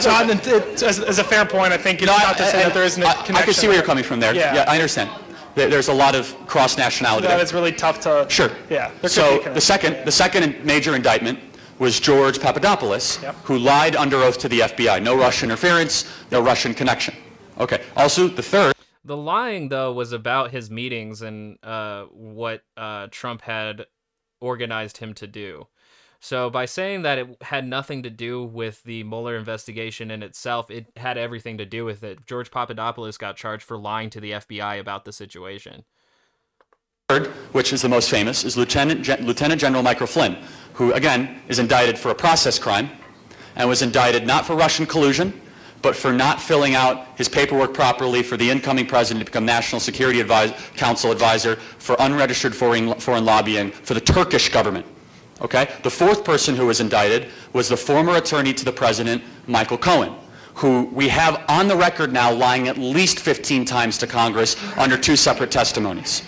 John, 0.00 0.28
it, 0.28 0.46
it, 0.46 0.82
as, 0.82 0.98
as 1.00 1.18
a 1.18 1.24
fair 1.24 1.46
point, 1.46 1.72
I 1.72 1.78
think 1.78 2.02
it's 2.02 2.10
not 2.10 2.36
to 2.36 2.44
say 2.46 2.62
that 2.64 2.74
there 2.74 2.82
isn't 2.84 3.02
a 3.02 3.06
I, 3.06 3.12
connection. 3.12 3.36
I 3.36 3.42
can 3.42 3.54
see 3.54 3.68
where 3.68 3.76
you're 3.76 3.84
coming 3.84 4.04
from 4.04 4.20
there. 4.20 4.34
Yeah. 4.34 4.54
Yeah, 4.54 4.64
I 4.68 4.74
understand. 4.74 5.08
There- 5.54 5.68
There's 5.70 5.88
a 5.88 5.94
lot 5.94 6.14
of 6.16 6.34
cross 6.46 6.76
nationality 6.76 7.26
That 7.28 7.36
there. 7.36 7.44
is 7.44 7.54
really 7.54 7.72
tough 7.72 8.00
to. 8.00 8.26
Sure. 8.28 8.50
Yeah. 8.68 8.88
there 8.88 8.90
could 8.90 9.00
be 9.02 9.06
a 9.06 9.08
So 9.08 9.38
the 9.54 9.60
second, 9.60 10.04
the 10.04 10.12
second 10.12 10.64
major 10.64 10.96
indictment 10.96 11.38
was 11.78 12.00
George 12.00 12.40
Papadopoulos, 12.40 13.22
Yep. 13.22 13.34
who 13.44 13.58
lied 13.58 13.94
under 13.96 14.16
oath 14.16 14.38
to 14.38 14.48
the 14.48 14.60
FBI. 14.60 15.00
No 15.02 15.16
Russian 15.16 15.50
interference, 15.50 16.04
no 16.32 16.40
Russian 16.42 16.74
connection. 16.74 17.14
Okay. 17.58 17.82
Also, 17.96 18.26
the 18.28 18.42
third. 18.42 18.74
The 19.04 19.16
lying, 19.16 19.68
though, 19.68 19.92
was 19.92 20.12
about 20.12 20.50
his 20.50 20.70
meetings 20.70 21.22
and 21.22 21.56
uh, 21.62 22.04
what 22.10 22.62
uh, 22.76 23.06
Trump 23.10 23.42
had 23.42 23.86
organized 24.40 24.98
him 24.98 25.14
to 25.14 25.26
do. 25.26 25.68
So, 26.24 26.48
by 26.48 26.64
saying 26.64 27.02
that 27.02 27.18
it 27.18 27.42
had 27.42 27.68
nothing 27.68 28.02
to 28.04 28.08
do 28.08 28.42
with 28.42 28.82
the 28.84 29.04
Mueller 29.04 29.36
investigation 29.36 30.10
in 30.10 30.22
itself, 30.22 30.70
it 30.70 30.86
had 30.96 31.18
everything 31.18 31.58
to 31.58 31.66
do 31.66 31.84
with 31.84 32.02
it. 32.02 32.24
George 32.24 32.50
Papadopoulos 32.50 33.18
got 33.18 33.36
charged 33.36 33.62
for 33.62 33.76
lying 33.76 34.08
to 34.08 34.20
the 34.20 34.30
FBI 34.30 34.80
about 34.80 35.04
the 35.04 35.12
situation. 35.12 35.84
Which 37.52 37.74
is 37.74 37.82
the 37.82 37.90
most 37.90 38.08
famous, 38.08 38.42
is 38.42 38.56
Lieutenant, 38.56 39.02
Gen- 39.02 39.26
Lieutenant 39.26 39.60
General 39.60 39.82
Michael 39.82 40.06
Flynn, 40.06 40.38
who, 40.72 40.94
again, 40.94 41.42
is 41.48 41.58
indicted 41.58 41.98
for 41.98 42.10
a 42.10 42.14
process 42.14 42.58
crime 42.58 42.88
and 43.54 43.68
was 43.68 43.82
indicted 43.82 44.26
not 44.26 44.46
for 44.46 44.56
Russian 44.56 44.86
collusion, 44.86 45.38
but 45.82 45.94
for 45.94 46.10
not 46.10 46.40
filling 46.40 46.74
out 46.74 47.06
his 47.18 47.28
paperwork 47.28 47.74
properly 47.74 48.22
for 48.22 48.38
the 48.38 48.48
incoming 48.50 48.86
president 48.86 49.26
to 49.26 49.30
become 49.30 49.44
National 49.44 49.78
Security 49.78 50.22
Advis- 50.22 50.74
Council 50.74 51.12
advisor 51.12 51.56
for 51.56 51.96
unregistered 51.98 52.54
foreign, 52.54 52.94
foreign 52.94 53.26
lobbying 53.26 53.70
for 53.70 53.92
the 53.92 54.00
Turkish 54.00 54.48
government. 54.48 54.86
Okay? 55.40 55.68
The 55.82 55.90
fourth 55.90 56.24
person 56.24 56.54
who 56.56 56.66
was 56.66 56.80
indicted 56.80 57.28
was 57.52 57.68
the 57.68 57.76
former 57.76 58.16
attorney 58.16 58.54
to 58.54 58.64
the 58.64 58.72
president, 58.72 59.22
Michael 59.46 59.78
Cohen, 59.78 60.14
who 60.54 60.84
we 60.92 61.08
have 61.08 61.44
on 61.48 61.68
the 61.68 61.76
record 61.76 62.12
now 62.12 62.32
lying 62.32 62.68
at 62.68 62.78
least 62.78 63.20
15 63.20 63.64
times 63.64 63.98
to 63.98 64.06
Congress 64.06 64.56
under 64.76 64.96
two 64.96 65.16
separate 65.16 65.50
testimonies. 65.50 66.22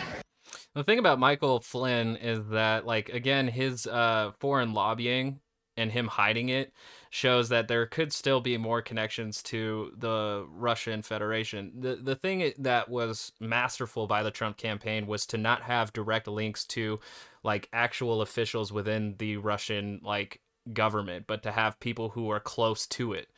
The 0.74 0.85
thing 0.85 0.99
about 0.99 1.19
Michael 1.19 1.61
Flynn 1.61 2.16
is 2.16 2.47
that, 2.49 2.85
like, 2.85 3.09
again, 3.09 3.49
his 3.49 3.87
uh, 3.87 4.33
foreign 4.41 4.74
lobbying 4.74 5.41
and 5.77 5.91
him 5.91 6.07
hiding 6.07 6.49
it 6.49 6.73
shows 7.11 7.49
that 7.49 7.69
there 7.69 7.87
could 7.87 8.12
still 8.12 8.41
be 8.41 8.59
more 8.59 8.83
connections 8.83 9.43
to 9.43 9.93
the 9.97 10.47
Russian 10.51 11.03
Federation. 11.03 11.73
The 11.78 11.97
the 11.97 12.15
thing 12.15 12.53
that 12.59 12.89
was 12.89 13.33
masterful 13.41 14.07
by 14.07 14.23
the 14.23 14.31
Trump 14.31 14.57
campaign 14.57 15.07
was 15.07 15.27
to 15.27 15.39
not 15.39 15.62
have 15.62 15.93
direct 15.93 16.28
links 16.28 16.65
to 16.66 17.01
like 17.47 17.68
actual 17.73 18.20
officials 18.20 18.73
within 18.73 19.14
the 19.18 19.36
Russian 19.39 20.01
like 20.02 20.40
government, 20.73 21.27
but 21.27 21.44
to 21.44 21.52
have 21.52 21.81
people 21.81 22.10
who 22.10 22.28
are 22.28 22.40
close 22.40 22.86
to 22.89 23.12
it. 23.12 23.28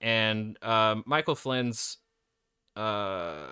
And 0.00 0.56
um, 0.62 1.02
Michael 1.06 1.34
Flynn's 1.34 1.98
uh, 2.76 3.48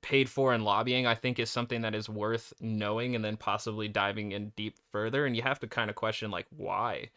paid 0.00 0.30
for 0.30 0.54
in 0.54 0.62
lobbying, 0.62 1.06
I 1.06 1.16
think, 1.16 1.40
is 1.40 1.50
something 1.50 1.82
that 1.82 1.94
is 1.94 2.08
worth 2.08 2.52
knowing 2.60 3.16
and 3.16 3.24
then 3.24 3.36
possibly 3.36 3.88
diving 3.88 4.30
in 4.30 4.52
deep 4.54 4.76
further. 4.92 5.26
And 5.26 5.34
you 5.34 5.42
have 5.42 5.58
to 5.60 5.66
kind 5.66 5.90
of 5.90 5.96
question, 5.96 6.30
like, 6.30 6.46
why? 6.56 7.10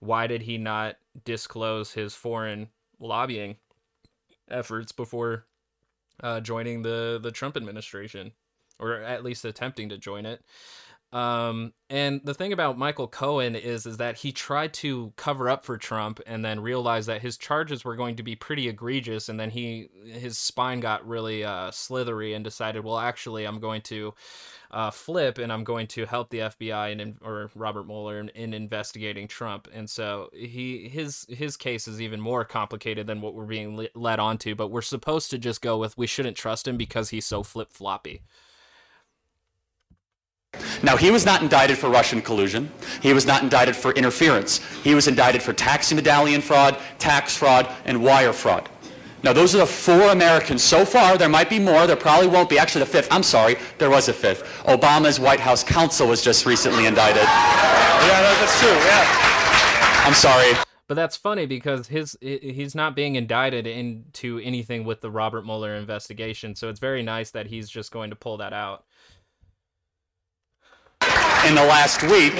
Why 0.00 0.26
did 0.26 0.42
he 0.42 0.58
not 0.58 0.96
disclose 1.24 1.92
his 1.92 2.14
foreign 2.14 2.68
lobbying 3.00 3.56
efforts 4.50 4.92
before 4.92 5.46
uh, 6.22 6.40
joining 6.40 6.82
the 6.82 7.18
the 7.22 7.32
Trump 7.32 7.56
administration, 7.56 8.32
or 8.78 9.00
at 9.00 9.24
least 9.24 9.44
attempting 9.46 9.88
to 9.88 9.98
join 9.98 10.26
it? 10.26 10.44
Um, 11.10 11.72
and 11.88 12.20
the 12.22 12.34
thing 12.34 12.52
about 12.52 12.76
Michael 12.76 13.08
Cohen 13.08 13.54
is 13.54 13.86
is 13.86 13.96
that 13.96 14.18
he 14.18 14.30
tried 14.30 14.74
to 14.74 15.14
cover 15.16 15.48
up 15.48 15.64
for 15.64 15.78
Trump 15.78 16.20
and 16.26 16.44
then 16.44 16.60
realized 16.60 17.08
that 17.08 17.22
his 17.22 17.38
charges 17.38 17.82
were 17.82 17.96
going 17.96 18.16
to 18.16 18.22
be 18.22 18.36
pretty 18.36 18.68
egregious 18.68 19.30
and 19.30 19.40
then 19.40 19.48
he 19.48 19.88
his 20.04 20.36
spine 20.36 20.80
got 20.80 21.08
really 21.08 21.44
uh, 21.44 21.70
slithery 21.70 22.34
and 22.34 22.44
decided, 22.44 22.84
well, 22.84 22.98
actually, 22.98 23.46
I'm 23.46 23.58
going 23.58 23.80
to 23.82 24.12
uh, 24.70 24.90
flip 24.90 25.38
and 25.38 25.50
I'm 25.50 25.64
going 25.64 25.86
to 25.88 26.04
help 26.04 26.28
the 26.28 26.40
FBI 26.40 27.00
and 27.00 27.16
or 27.22 27.50
Robert 27.54 27.86
Mueller 27.86 28.20
in, 28.20 28.28
in 28.30 28.52
investigating 28.52 29.28
Trump. 29.28 29.66
And 29.72 29.88
so 29.88 30.28
he 30.34 30.90
his 30.90 31.26
his 31.30 31.56
case 31.56 31.88
is 31.88 32.02
even 32.02 32.20
more 32.20 32.44
complicated 32.44 33.06
than 33.06 33.22
what 33.22 33.32
we're 33.32 33.46
being 33.46 33.78
le- 33.78 33.88
led 33.94 34.20
onto. 34.20 34.54
But 34.54 34.68
we're 34.68 34.82
supposed 34.82 35.30
to 35.30 35.38
just 35.38 35.62
go 35.62 35.78
with 35.78 35.96
we 35.96 36.06
shouldn't 36.06 36.36
trust 36.36 36.68
him 36.68 36.76
because 36.76 37.08
he's 37.08 37.24
so 37.24 37.42
flip 37.42 37.72
floppy. 37.72 38.24
Now, 40.82 40.96
he 40.96 41.10
was 41.10 41.24
not 41.26 41.42
indicted 41.42 41.76
for 41.78 41.88
Russian 41.90 42.22
collusion. 42.22 42.70
He 43.02 43.12
was 43.12 43.26
not 43.26 43.42
indicted 43.42 43.74
for 43.76 43.92
interference. 43.92 44.58
He 44.82 44.94
was 44.94 45.08
indicted 45.08 45.42
for 45.42 45.52
taxi 45.52 45.94
medallion 45.94 46.40
fraud, 46.40 46.78
tax 46.98 47.36
fraud, 47.36 47.68
and 47.84 48.02
wire 48.02 48.32
fraud. 48.32 48.68
Now, 49.24 49.32
those 49.32 49.54
are 49.54 49.58
the 49.58 49.66
four 49.66 50.10
Americans 50.10 50.62
so 50.62 50.84
far. 50.84 51.18
There 51.18 51.28
might 51.28 51.50
be 51.50 51.58
more. 51.58 51.88
There 51.88 51.96
probably 51.96 52.28
won't 52.28 52.48
be. 52.48 52.58
Actually, 52.58 52.84
the 52.84 52.90
fifth. 52.90 53.08
I'm 53.10 53.24
sorry. 53.24 53.56
There 53.78 53.90
was 53.90 54.08
a 54.08 54.12
fifth. 54.12 54.44
Obama's 54.64 55.18
White 55.18 55.40
House 55.40 55.64
counsel 55.64 56.06
was 56.06 56.22
just 56.22 56.46
recently 56.46 56.86
indicted. 56.86 57.22
Yeah, 57.22 57.26
that- 58.22 58.38
that's 58.40 58.60
true. 58.60 58.70
Yeah. 58.70 60.06
I'm 60.06 60.14
sorry. 60.14 60.52
But 60.86 60.94
that's 60.94 61.16
funny 61.16 61.44
because 61.44 61.88
his 61.88 62.16
he's 62.22 62.74
not 62.74 62.94
being 62.96 63.16
indicted 63.16 63.66
into 63.66 64.38
anything 64.38 64.84
with 64.84 65.00
the 65.02 65.10
Robert 65.10 65.44
Mueller 65.44 65.74
investigation. 65.74 66.54
So 66.54 66.70
it's 66.70 66.80
very 66.80 67.02
nice 67.02 67.30
that 67.32 67.46
he's 67.48 67.68
just 67.68 67.90
going 67.92 68.08
to 68.10 68.16
pull 68.16 68.38
that 68.38 68.54
out. 68.54 68.84
In 71.46 71.54
the 71.54 71.64
last 71.64 72.02
week 72.02 72.34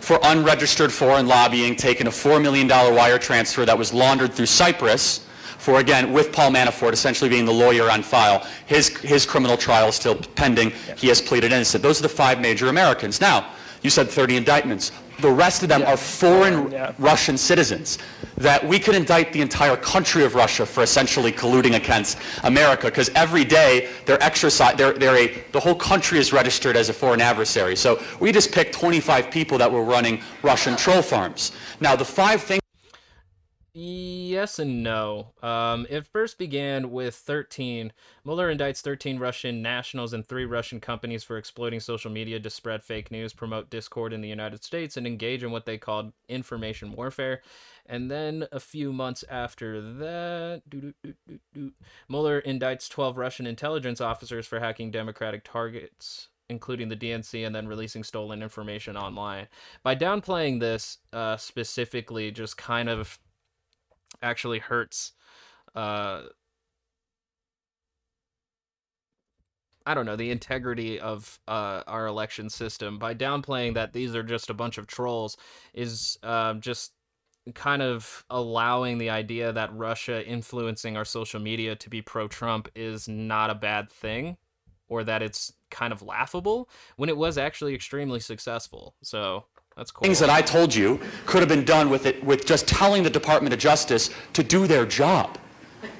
for 0.00 0.18
unregistered 0.22 0.92
foreign 0.92 1.26
lobbying, 1.26 1.76
taking 1.76 2.06
a 2.06 2.10
$4 2.10 2.40
million 2.40 2.68
wire 2.68 3.18
transfer 3.18 3.64
that 3.66 3.76
was 3.76 3.92
laundered 3.92 4.32
through 4.32 4.46
Cyprus 4.46 5.26
for, 5.58 5.78
again, 5.78 6.12
with 6.12 6.32
Paul 6.32 6.50
Manafort 6.50 6.92
essentially 6.92 7.28
being 7.28 7.44
the 7.44 7.52
lawyer 7.52 7.90
on 7.90 8.02
file. 8.02 8.46
His, 8.66 8.88
his 8.98 9.26
criminal 9.26 9.56
trial 9.56 9.88
is 9.88 9.94
still 9.94 10.16
pending. 10.16 10.72
He 10.96 11.08
has 11.08 11.20
pleaded 11.20 11.52
innocent. 11.52 11.82
Those 11.82 12.00
are 12.00 12.02
the 12.02 12.08
five 12.08 12.40
major 12.40 12.68
Americans. 12.68 13.20
Now, 13.20 13.52
you 13.82 13.90
said 13.90 14.08
30 14.08 14.36
indictments. 14.36 14.90
The 15.20 15.30
rest 15.30 15.62
of 15.62 15.68
them 15.68 15.82
are 15.82 15.96
foreign 15.96 16.74
Russian 16.98 17.36
citizens 17.36 17.98
that 18.36 18.66
we 18.66 18.78
could 18.78 18.94
indict 18.94 19.32
the 19.32 19.42
entire 19.42 19.76
country 19.76 20.24
of 20.24 20.34
Russia 20.34 20.64
for 20.64 20.82
essentially 20.82 21.30
colluding 21.30 21.76
against 21.76 22.18
America 22.44 22.86
because 22.86 23.10
every 23.14 23.44
day 23.44 23.90
they're 24.06 24.22
exercise 24.22 24.76
they're, 24.76 24.94
they're 24.94 25.16
a 25.16 25.44
the 25.52 25.60
whole 25.60 25.74
country 25.74 26.18
is 26.18 26.32
registered 26.32 26.76
as 26.76 26.88
a 26.88 26.92
foreign 26.92 27.20
adversary. 27.20 27.76
So 27.76 28.02
we 28.18 28.32
just 28.32 28.50
picked 28.50 28.74
25 28.74 29.30
people 29.30 29.58
that 29.58 29.70
were 29.70 29.84
running 29.84 30.22
Russian 30.42 30.76
troll 30.76 31.02
farms. 31.02 31.52
Now 31.80 31.96
the 31.96 32.04
five 32.04 32.42
things 32.42 32.59
Yes 33.72 34.58
and 34.58 34.82
no. 34.82 35.32
Um, 35.42 35.86
it 35.88 36.04
first 36.04 36.38
began 36.38 36.90
with 36.90 37.14
13. 37.14 37.92
Mueller 38.24 38.52
indicts 38.52 38.80
13 38.80 39.18
Russian 39.20 39.62
nationals 39.62 40.12
and 40.12 40.26
three 40.26 40.44
Russian 40.44 40.80
companies 40.80 41.22
for 41.22 41.36
exploiting 41.36 41.78
social 41.78 42.10
media 42.10 42.40
to 42.40 42.50
spread 42.50 42.82
fake 42.82 43.12
news, 43.12 43.32
promote 43.32 43.70
discord 43.70 44.12
in 44.12 44.22
the 44.22 44.28
United 44.28 44.64
States, 44.64 44.96
and 44.96 45.06
engage 45.06 45.44
in 45.44 45.52
what 45.52 45.66
they 45.66 45.78
called 45.78 46.12
information 46.28 46.92
warfare. 46.92 47.42
And 47.86 48.10
then 48.10 48.48
a 48.50 48.58
few 48.58 48.92
months 48.92 49.24
after 49.30 49.80
that, 49.98 50.62
Mueller 52.08 52.42
indicts 52.42 52.88
12 52.88 53.16
Russian 53.16 53.46
intelligence 53.46 54.00
officers 54.00 54.46
for 54.46 54.58
hacking 54.58 54.90
Democratic 54.90 55.44
targets 55.44 56.28
including 56.48 56.88
the 56.88 56.96
DNC, 56.96 57.46
and 57.46 57.54
then 57.54 57.68
releasing 57.68 58.02
stolen 58.02 58.42
information 58.42 58.96
online. 58.96 59.46
By 59.84 59.94
downplaying 59.94 60.58
this 60.58 60.98
uh, 61.12 61.36
specifically, 61.36 62.32
just 62.32 62.56
kind 62.56 62.88
of 62.88 63.20
actually 64.22 64.58
hurts. 64.58 65.12
Uh, 65.74 66.22
I 69.86 69.94
don't 69.94 70.06
know 70.06 70.16
the 70.16 70.30
integrity 70.30 71.00
of 71.00 71.40
uh, 71.48 71.82
our 71.86 72.06
election 72.06 72.50
system 72.50 72.98
by 72.98 73.14
downplaying 73.14 73.74
that 73.74 73.92
these 73.92 74.14
are 74.14 74.22
just 74.22 74.50
a 74.50 74.54
bunch 74.54 74.78
of 74.78 74.86
trolls 74.86 75.36
is 75.74 76.18
um, 76.22 76.60
just 76.60 76.92
kind 77.54 77.82
of 77.82 78.24
allowing 78.30 78.98
the 78.98 79.10
idea 79.10 79.52
that 79.52 79.74
Russia 79.74 80.26
influencing 80.26 80.96
our 80.96 81.04
social 81.04 81.40
media 81.40 81.74
to 81.76 81.90
be 81.90 82.02
pro 82.02 82.28
Trump 82.28 82.68
is 82.74 83.08
not 83.08 83.50
a 83.50 83.54
bad 83.54 83.90
thing 83.90 84.36
or 84.88 85.04
that 85.04 85.22
it's 85.22 85.52
kind 85.70 85.92
of 85.92 86.02
laughable 86.02 86.68
when 86.96 87.08
it 87.08 87.16
was 87.16 87.38
actually 87.38 87.74
extremely 87.74 88.20
successful. 88.20 88.94
So 89.02 89.46
that's 89.80 89.90
cool. 89.90 90.04
Things 90.04 90.18
that 90.18 90.28
I 90.28 90.42
told 90.42 90.74
you 90.74 91.00
could 91.24 91.40
have 91.40 91.48
been 91.48 91.64
done 91.64 91.88
with 91.88 92.04
it 92.04 92.22
with 92.22 92.44
just 92.44 92.68
telling 92.68 93.02
the 93.02 93.08
Department 93.08 93.54
of 93.54 93.58
Justice 93.58 94.10
to 94.34 94.42
do 94.42 94.66
their 94.66 94.84
job. 94.84 95.38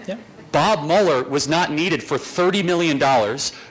Yeah. 0.07 0.19
Bob 0.53 0.87
Mueller 0.87 1.25
was 1.25 1.49
not 1.49 1.73
needed 1.73 2.03
for 2.03 2.19
$30 2.19 2.63
million 2.63 2.99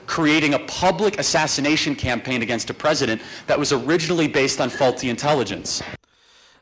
creating 0.06 0.54
a 0.54 0.58
public 0.60 1.20
assassination 1.20 1.94
campaign 1.94 2.42
against 2.42 2.70
a 2.70 2.74
president 2.74 3.22
that 3.46 3.56
was 3.56 3.72
originally 3.72 4.26
based 4.26 4.60
on 4.60 4.68
faulty 4.68 5.10
intelligence. 5.10 5.80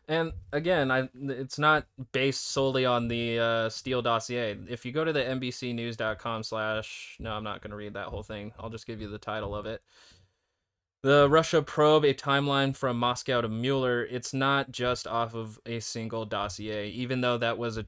And 0.08 0.32
again, 0.52 0.90
I 0.90 1.08
it's 1.14 1.58
not 1.58 1.86
based 2.12 2.50
solely 2.50 2.84
on 2.84 3.08
the 3.08 3.38
uh, 3.38 3.68
Steele 3.70 4.02
dossier. 4.02 4.58
If 4.68 4.84
you 4.84 4.92
go 4.92 5.04
to 5.04 5.12
the 5.12 5.20
NBCNews.com 5.20 6.42
slash, 6.42 7.16
no, 7.18 7.32
I'm 7.32 7.44
not 7.44 7.62
going 7.62 7.70
to 7.70 7.76
read 7.76 7.94
that 7.94 8.08
whole 8.08 8.22
thing. 8.22 8.52
I'll 8.58 8.70
just 8.70 8.86
give 8.86 9.00
you 9.00 9.08
the 9.08 9.18
title 9.18 9.54
of 9.54 9.64
it. 9.64 9.80
The 11.08 11.26
Russia 11.26 11.62
probe, 11.62 12.04
a 12.04 12.12
timeline 12.12 12.76
from 12.76 12.98
Moscow 12.98 13.40
to 13.40 13.48
Mueller. 13.48 14.04
It's 14.04 14.34
not 14.34 14.70
just 14.70 15.06
off 15.06 15.34
of 15.34 15.58
a 15.64 15.80
single 15.80 16.26
dossier, 16.26 16.90
even 16.90 17.22
though 17.22 17.38
that 17.38 17.56
was 17.56 17.78
a 17.78 17.86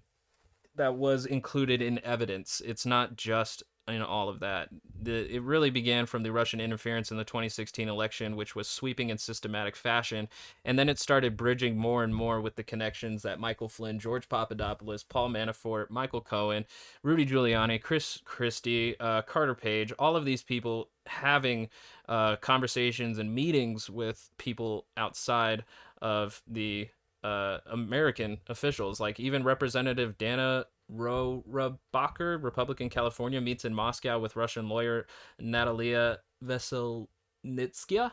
that 0.76 0.94
was 0.94 1.26
included 1.26 1.82
in 1.82 2.02
evidence. 2.02 2.62
It's 2.64 2.86
not 2.86 3.16
just 3.16 3.62
in 3.96 4.02
all 4.02 4.28
of 4.28 4.40
that. 4.40 4.68
The, 5.02 5.34
it 5.34 5.42
really 5.42 5.70
began 5.70 6.06
from 6.06 6.22
the 6.22 6.32
Russian 6.32 6.60
interference 6.60 7.10
in 7.10 7.16
the 7.16 7.24
2016 7.24 7.88
election, 7.88 8.36
which 8.36 8.54
was 8.54 8.68
sweeping 8.68 9.10
in 9.10 9.18
systematic 9.18 9.76
fashion, 9.76 10.28
and 10.64 10.78
then 10.78 10.88
it 10.88 10.98
started 10.98 11.36
bridging 11.36 11.76
more 11.76 12.04
and 12.04 12.14
more 12.14 12.40
with 12.40 12.56
the 12.56 12.62
connections 12.62 13.22
that 13.22 13.40
Michael 13.40 13.68
Flynn, 13.68 13.98
George 13.98 14.28
Papadopoulos, 14.28 15.02
Paul 15.02 15.30
Manafort, 15.30 15.90
Michael 15.90 16.20
Cohen, 16.20 16.64
Rudy 17.02 17.26
Giuliani, 17.26 17.80
Chris 17.80 18.20
Christie, 18.24 18.98
uh, 19.00 19.22
Carter 19.22 19.54
Page, 19.54 19.92
all 19.98 20.16
of 20.16 20.24
these 20.24 20.42
people 20.42 20.90
having 21.06 21.68
uh, 22.08 22.36
conversations 22.36 23.18
and 23.18 23.34
meetings 23.34 23.88
with 23.88 24.30
people 24.38 24.86
outside 24.96 25.64
of 26.02 26.42
the 26.46 26.88
uh, 27.22 27.58
American 27.70 28.38
officials, 28.48 29.00
like 29.00 29.20
even 29.20 29.44
Representative 29.44 30.16
Dana 30.18 30.66
Rohrabacher, 30.94 32.42
Republican 32.42 32.88
California, 32.88 33.40
meets 33.40 33.64
in 33.64 33.74
Moscow 33.74 34.18
with 34.18 34.36
Russian 34.36 34.68
lawyer 34.68 35.06
Natalia 35.38 36.18
Veselnitskaya. 36.44 38.12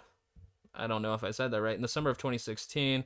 I 0.76 0.88
don't 0.88 1.02
know 1.02 1.14
if 1.14 1.24
I 1.24 1.32
said 1.32 1.52
that 1.52 1.62
right. 1.62 1.76
In 1.76 1.82
the 1.82 1.88
summer 1.88 2.10
of 2.10 2.18
2016, 2.18 3.04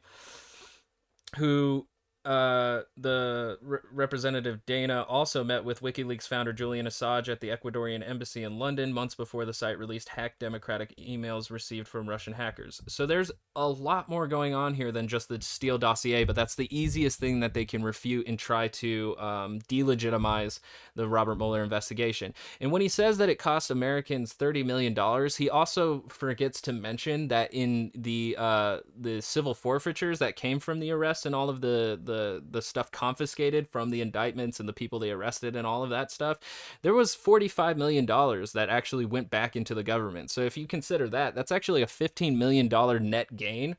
who 1.38 1.88
uh, 2.24 2.82
the 2.98 3.58
re- 3.62 3.80
representative 3.92 4.66
Dana 4.66 5.06
also 5.08 5.44
met 5.44 5.66
with 5.66 5.82
WikiLeaks 5.82 6.28
founder 6.28 6.54
Julian 6.54 6.86
Assange 6.86 7.30
at 7.30 7.40
the 7.40 7.50
Ecuadorian 7.50 8.08
embassy 8.08 8.44
in 8.44 8.60
London 8.60 8.94
months 8.94 9.16
before 9.16 9.46
the 9.46 9.54
site 9.54 9.80
released 9.80 10.10
hacked 10.10 10.40
democratic 10.40 10.96
emails 10.98 11.50
received 11.50 11.88
from 11.88 12.08
Russian 12.08 12.34
hackers. 12.34 12.82
So 12.88 13.06
there's 13.06 13.32
a 13.56 13.68
lot 13.68 14.08
more 14.08 14.28
going 14.28 14.54
on 14.54 14.76
here 14.76 14.92
than 14.92 15.08
just 15.08 15.30
the 15.30 15.42
Steele 15.42 15.80
dossier, 15.80 16.24
but 16.24 16.36
that's 16.36 16.56
the 16.56 16.76
easiest 16.76 17.20
thing 17.20 17.40
that 17.40 17.54
they 17.54 17.66
can 17.66 17.84
refute 17.84 18.28
and 18.28 18.38
try 18.38 18.68
to 18.68 19.18
um, 19.18 19.60
delegitimize 19.68 20.60
the 20.96 21.08
Robert 21.08 21.38
Mueller 21.38 21.64
investigation. 21.64 22.34
And 22.60 22.72
when 22.72 22.82
he 22.82 22.88
says 22.88 23.18
that 23.18 23.30
it 23.30 23.40
cost 23.40 23.72
Americans 23.72 24.34
$30 24.34 24.66
million, 24.66 25.30
he 25.38 25.50
also 25.50 26.04
forgets 26.10 26.62
to 26.62 26.74
mention 26.74 27.28
that 27.30 27.54
in 27.54 27.92
the 27.96 28.36
uh, 28.38 28.80
the 29.00 29.22
civil 29.22 29.54
forfeitures 29.54 30.20
that 30.20 30.36
came 30.36 30.60
from 30.60 30.80
the 30.80 30.92
arrest 30.92 31.26
and 31.26 31.36
all 31.36 31.50
of 31.50 31.62
the, 31.62 32.00
the, 32.04 32.44
the 32.52 32.62
stuff 32.62 32.92
confiscated 32.92 33.68
from 33.70 33.90
the 33.90 34.02
indictments 34.02 34.60
and 34.60 34.68
the 34.68 34.74
people 34.74 35.00
they 35.00 35.12
arrested 35.12 35.56
and 35.56 35.66
all 35.66 35.84
of 35.84 35.90
that 35.90 36.12
stuff, 36.12 36.38
there 36.82 36.94
was 36.94 37.16
$45 37.16 37.78
million 37.78 38.06
that 38.06 38.68
actually 38.70 39.06
went 39.06 39.30
back 39.30 39.56
into 39.56 39.74
the 39.74 39.84
government. 39.84 40.30
So 40.32 40.42
if 40.42 40.58
you 40.58 40.68
consider 40.68 41.08
that, 41.10 41.36
that's 41.36 41.52
actually 41.52 41.82
a 41.82 41.88
$15 41.88 42.38
million 42.38 42.70
net 43.10 43.36
gain 43.36 43.78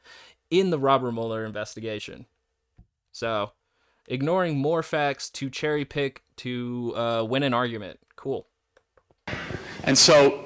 in 0.51 0.71
the 0.71 0.79
Robert 0.79 1.13
Mueller 1.13 1.45
investigation. 1.45 2.27
So 3.13 3.53
ignoring 4.13 4.59
more 4.59 4.83
facts 4.83 5.31
to 5.31 5.49
cherry 5.49 5.87
pick 5.87 6.23
to 6.37 6.93
uh, 6.95 7.25
win 7.25 7.43
an 7.43 7.55
argument. 7.55 7.99
Cool. 8.15 8.47
And 9.85 9.97
so, 9.97 10.45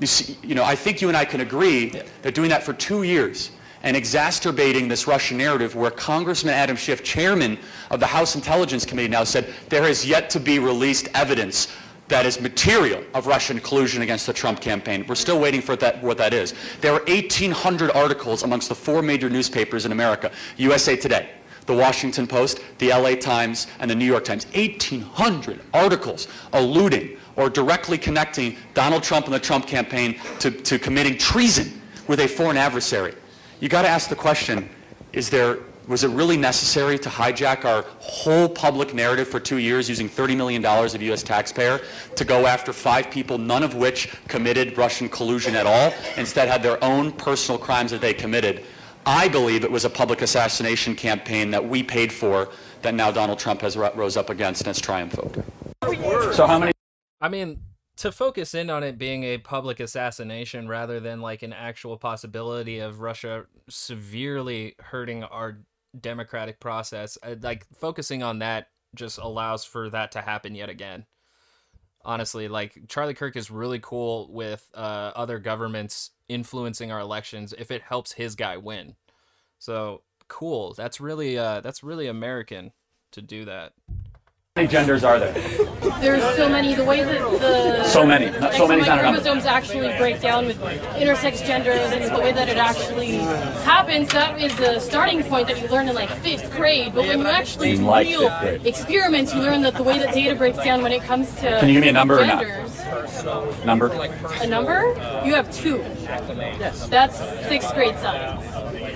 you, 0.00 0.06
see, 0.06 0.38
you 0.42 0.54
know, 0.54 0.64
I 0.64 0.74
think 0.74 1.02
you 1.02 1.08
and 1.08 1.16
I 1.16 1.26
can 1.26 1.42
agree 1.42 1.90
that 2.22 2.34
doing 2.34 2.48
that 2.48 2.62
for 2.62 2.72
two 2.72 3.02
years 3.02 3.50
and 3.82 3.96
exacerbating 3.96 4.88
this 4.88 5.06
Russian 5.06 5.36
narrative 5.36 5.76
where 5.76 5.90
Congressman 5.90 6.54
Adam 6.54 6.74
Schiff, 6.74 7.04
chairman 7.04 7.58
of 7.90 8.00
the 8.00 8.06
House 8.06 8.34
Intelligence 8.34 8.86
Committee 8.86 9.08
now 9.08 9.24
said 9.24 9.52
there 9.68 9.82
has 9.82 10.06
yet 10.06 10.30
to 10.30 10.40
be 10.40 10.58
released 10.58 11.08
evidence 11.14 11.68
that 12.08 12.24
is 12.24 12.40
material 12.40 13.02
of 13.14 13.26
Russian 13.26 13.60
collusion 13.60 14.02
against 14.02 14.26
the 14.26 14.32
Trump 14.32 14.60
campaign. 14.60 15.04
We're 15.06 15.16
still 15.16 15.38
waiting 15.38 15.60
for 15.60 15.76
that, 15.76 16.02
what 16.02 16.18
that 16.18 16.32
is. 16.32 16.54
There 16.80 16.92
are 16.92 17.04
1,800 17.04 17.90
articles 17.92 18.42
amongst 18.42 18.68
the 18.68 18.74
four 18.74 19.02
major 19.02 19.28
newspapers 19.28 19.84
in 19.84 19.92
America, 19.92 20.30
USA 20.56 20.96
Today, 20.96 21.30
the 21.66 21.74
Washington 21.74 22.26
Post, 22.26 22.60
the 22.78 22.88
LA 22.88 23.14
Times, 23.14 23.66
and 23.78 23.90
the 23.90 23.94
New 23.94 24.04
York 24.04 24.24
Times. 24.24 24.46
1,800 24.54 25.60
articles 25.72 26.28
alluding 26.52 27.16
or 27.36 27.48
directly 27.48 27.98
connecting 27.98 28.56
Donald 28.74 29.02
Trump 29.02 29.26
and 29.26 29.34
the 29.34 29.40
Trump 29.40 29.66
campaign 29.66 30.20
to, 30.38 30.50
to 30.50 30.78
committing 30.78 31.16
treason 31.16 31.80
with 32.08 32.20
a 32.20 32.28
foreign 32.28 32.56
adversary. 32.56 33.14
You 33.60 33.68
got 33.68 33.82
to 33.82 33.88
ask 33.88 34.08
the 34.08 34.16
question, 34.16 34.68
is 35.12 35.30
there, 35.30 35.58
was 35.88 36.04
it 36.04 36.08
really 36.08 36.36
necessary 36.36 36.98
to 36.98 37.08
hijack 37.08 37.64
our 37.64 37.84
whole 37.98 38.48
public 38.48 38.94
narrative 38.94 39.28
for 39.28 39.40
two 39.40 39.58
years 39.58 39.88
using 39.88 40.08
$30 40.08 40.36
million 40.36 40.64
of 40.64 41.02
U.S. 41.02 41.22
taxpayer 41.22 41.80
to 42.16 42.24
go 42.24 42.46
after 42.46 42.72
five 42.72 43.10
people, 43.10 43.38
none 43.38 43.62
of 43.62 43.74
which 43.74 44.12
committed 44.28 44.76
Russian 44.76 45.08
collusion 45.08 45.54
at 45.54 45.66
all, 45.66 45.92
instead 46.16 46.48
had 46.48 46.62
their 46.62 46.82
own 46.82 47.12
personal 47.12 47.58
crimes 47.58 47.90
that 47.90 48.00
they 48.00 48.14
committed? 48.14 48.64
I 49.04 49.28
believe 49.28 49.64
it 49.64 49.70
was 49.70 49.84
a 49.84 49.90
public 49.90 50.22
assassination 50.22 50.94
campaign 50.94 51.50
that 51.50 51.68
we 51.68 51.82
paid 51.82 52.12
for 52.12 52.48
that 52.82 52.94
now 52.94 53.10
Donald 53.10 53.38
Trump 53.38 53.60
has 53.62 53.76
rose 53.76 54.16
up 54.16 54.30
against 54.30 54.62
and 54.62 54.68
has 54.68 54.80
triumphed 54.80 55.18
over. 55.18 55.44
So 56.32 56.46
how 56.46 56.58
many? 56.58 56.72
I 57.20 57.28
mean, 57.28 57.60
to 57.96 58.12
focus 58.12 58.54
in 58.54 58.70
on 58.70 58.82
it 58.82 58.98
being 58.98 59.24
a 59.24 59.38
public 59.38 59.80
assassination 59.80 60.68
rather 60.68 61.00
than 61.00 61.20
like 61.20 61.42
an 61.42 61.52
actual 61.52 61.96
possibility 61.96 62.78
of 62.78 63.00
Russia 63.00 63.46
severely 63.68 64.74
hurting 64.80 65.24
our 65.24 65.58
democratic 66.00 66.58
process, 66.60 67.18
uh, 67.22 67.34
like 67.42 67.66
focusing 67.78 68.22
on 68.22 68.38
that 68.38 68.68
just 68.94 69.18
allows 69.18 69.64
for 69.64 69.90
that 69.90 70.12
to 70.12 70.20
happen 70.20 70.54
yet 70.54 70.68
again. 70.68 71.06
Honestly, 72.04 72.48
like 72.48 72.78
Charlie 72.88 73.14
Kirk 73.14 73.36
is 73.36 73.50
really 73.50 73.78
cool 73.80 74.32
with 74.32 74.68
uh, 74.74 75.12
other 75.14 75.38
governments 75.38 76.10
influencing 76.32 76.90
our 76.90 77.00
elections 77.00 77.54
if 77.58 77.70
it 77.70 77.82
helps 77.82 78.12
his 78.12 78.34
guy 78.34 78.56
win. 78.56 78.96
So 79.58 80.02
cool. 80.28 80.74
That's 80.74 81.00
really 81.00 81.38
uh, 81.38 81.60
that's 81.60 81.82
really 81.82 82.06
American 82.06 82.72
to 83.12 83.22
do 83.22 83.44
that. 83.44 83.72
How 84.54 84.60
many 84.60 84.68
genders 84.68 85.02
are 85.02 85.18
there? 85.18 85.32
There's 86.02 86.36
so 86.36 86.46
many. 86.46 86.74
The 86.74 86.84
way 86.84 87.02
that 87.02 87.20
the 87.40 87.84
So 87.84 88.04
many. 88.04 88.28
Not 88.38 88.52
so 88.52 88.68
many's 88.68 88.86
not 88.86 89.00
chromosomes 89.00 89.46
actually 89.46 89.96
break 89.96 90.20
down 90.20 90.44
with 90.44 90.58
intersex 90.58 91.46
genders 91.46 91.80
and 91.90 92.14
the 92.14 92.20
way 92.20 92.32
that 92.32 92.50
it 92.50 92.58
actually 92.58 93.12
happens, 93.64 94.10
that 94.10 94.38
is 94.38 94.54
the 94.56 94.78
starting 94.78 95.22
point 95.22 95.48
that 95.48 95.62
you 95.62 95.68
learn 95.68 95.88
in 95.88 95.94
like 95.94 96.10
fifth 96.10 96.54
grade. 96.54 96.94
But 96.94 97.06
when 97.06 97.20
you 97.20 97.26
actually 97.26 97.76
do 97.76 97.84
Like 97.84 98.06
real 98.06 98.28
experiments, 98.66 99.34
you 99.34 99.40
learn 99.40 99.62
that 99.62 99.74
the 99.74 99.82
way 99.82 99.98
that 99.98 100.12
data 100.12 100.34
breaks 100.34 100.58
down 100.58 100.82
when 100.82 100.92
it 100.92 101.02
comes 101.02 101.34
to 101.36 101.58
Can 101.60 101.68
you 101.68 101.74
give 101.74 101.82
me 101.82 101.88
a 101.88 101.92
number 101.92 102.20
or 102.20 102.26
not? 102.26 102.44
Genders. 102.92 103.64
Number? 103.64 103.88
A 104.40 104.46
number? 104.46 104.92
You 105.24 105.34
have 105.34 105.50
two. 105.52 105.78
Yes. 105.78 106.86
That's 106.88 107.18
sixth 107.48 107.74
grade 107.74 107.96
science. 107.98 108.44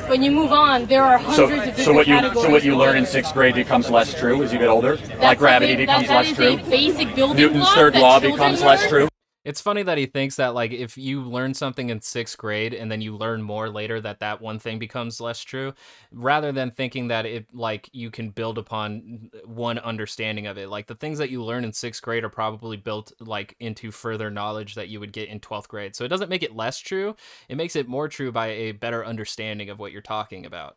When 0.08 0.22
you 0.22 0.30
move 0.30 0.52
on, 0.52 0.86
there 0.86 1.02
are 1.02 1.18
So, 1.34 1.46
hundreds 1.46 1.52
of 1.52 1.58
different 1.76 1.84
so 1.84 1.92
what 1.92 2.06
you 2.06 2.14
categories. 2.14 2.46
so 2.46 2.50
what 2.52 2.64
you 2.64 2.76
learn 2.76 2.96
in 2.96 3.06
sixth 3.06 3.32
grade 3.32 3.54
becomes 3.54 3.90
less 3.90 4.14
true 4.14 4.42
as 4.42 4.52
you 4.52 4.58
get 4.58 4.68
older. 4.68 4.96
That's 4.96 5.20
like 5.22 5.38
gravity 5.38 5.72
a, 5.74 5.76
becomes 5.76 6.08
that, 6.08 6.16
less 6.16 6.28
that 6.36 6.36
true. 6.36 6.54
a 6.66 6.70
basic 6.70 7.14
building 7.14 7.36
Newton's 7.36 7.64
block 7.64 7.74
third 7.74 7.94
that 7.94 8.02
law 8.02 8.20
children 8.20 8.32
becomes 8.38 8.62
less 8.62 8.88
true. 8.88 9.08
It's 9.46 9.60
funny 9.60 9.84
that 9.84 9.96
he 9.96 10.06
thinks 10.06 10.34
that 10.36 10.54
like 10.54 10.72
if 10.72 10.98
you 10.98 11.22
learn 11.22 11.54
something 11.54 11.90
in 11.90 12.00
sixth 12.02 12.36
grade 12.36 12.74
and 12.74 12.90
then 12.90 13.00
you 13.00 13.16
learn 13.16 13.42
more 13.42 13.70
later 13.70 14.00
that 14.00 14.18
that 14.18 14.40
one 14.40 14.58
thing 14.58 14.80
becomes 14.80 15.20
less 15.20 15.40
true, 15.40 15.72
rather 16.10 16.50
than 16.50 16.72
thinking 16.72 17.06
that 17.08 17.26
it 17.26 17.46
like 17.54 17.88
you 17.92 18.10
can 18.10 18.30
build 18.30 18.58
upon 18.58 19.30
one 19.44 19.78
understanding 19.78 20.48
of 20.48 20.58
it. 20.58 20.68
Like 20.68 20.88
the 20.88 20.96
things 20.96 21.18
that 21.18 21.30
you 21.30 21.44
learn 21.44 21.64
in 21.64 21.72
sixth 21.72 22.02
grade 22.02 22.24
are 22.24 22.28
probably 22.28 22.76
built 22.76 23.12
like 23.20 23.54
into 23.60 23.92
further 23.92 24.30
knowledge 24.32 24.74
that 24.74 24.88
you 24.88 24.98
would 24.98 25.12
get 25.12 25.28
in 25.28 25.38
twelfth 25.38 25.68
grade. 25.68 25.94
So 25.94 26.04
it 26.04 26.08
doesn't 26.08 26.28
make 26.28 26.42
it 26.42 26.56
less 26.56 26.78
true. 26.78 27.14
It 27.48 27.56
makes 27.56 27.76
it 27.76 27.86
more 27.88 28.08
true 28.08 28.32
by 28.32 28.48
a 28.48 28.72
better 28.72 29.06
understanding 29.06 29.70
of 29.70 29.78
what 29.78 29.92
you're 29.92 30.02
talking 30.02 30.44
about. 30.44 30.76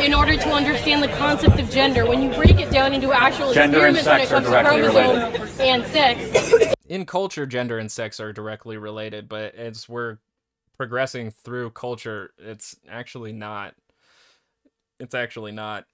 In 0.00 0.14
order 0.14 0.36
to 0.36 0.52
understand 0.52 1.02
the 1.02 1.08
concept 1.08 1.58
of 1.58 1.70
gender. 1.70 2.06
When 2.06 2.22
you 2.22 2.30
break 2.30 2.58
it 2.60 2.70
down 2.70 2.92
into 2.92 3.12
actual 3.12 3.52
Gender 3.52 3.86
experiments 3.86 4.06
when 4.06 4.20
it 4.20 4.28
comes 4.28 4.46
to 4.46 4.50
directly 4.50 4.82
chromosome 4.82 5.60
and 5.60 5.86
sex, 5.86 6.74
in 6.88 7.06
culture, 7.06 7.46
gender 7.46 7.78
and 7.78 7.90
sex 7.90 8.20
are 8.20 8.32
directly 8.32 8.76
related, 8.76 9.28
but 9.28 9.54
as 9.54 9.88
we're 9.88 10.18
progressing 10.76 11.30
through 11.30 11.70
culture, 11.70 12.32
it's 12.38 12.76
actually 12.88 13.32
not. 13.32 13.74
It's 15.00 15.14
actually 15.14 15.52
not. 15.52 15.86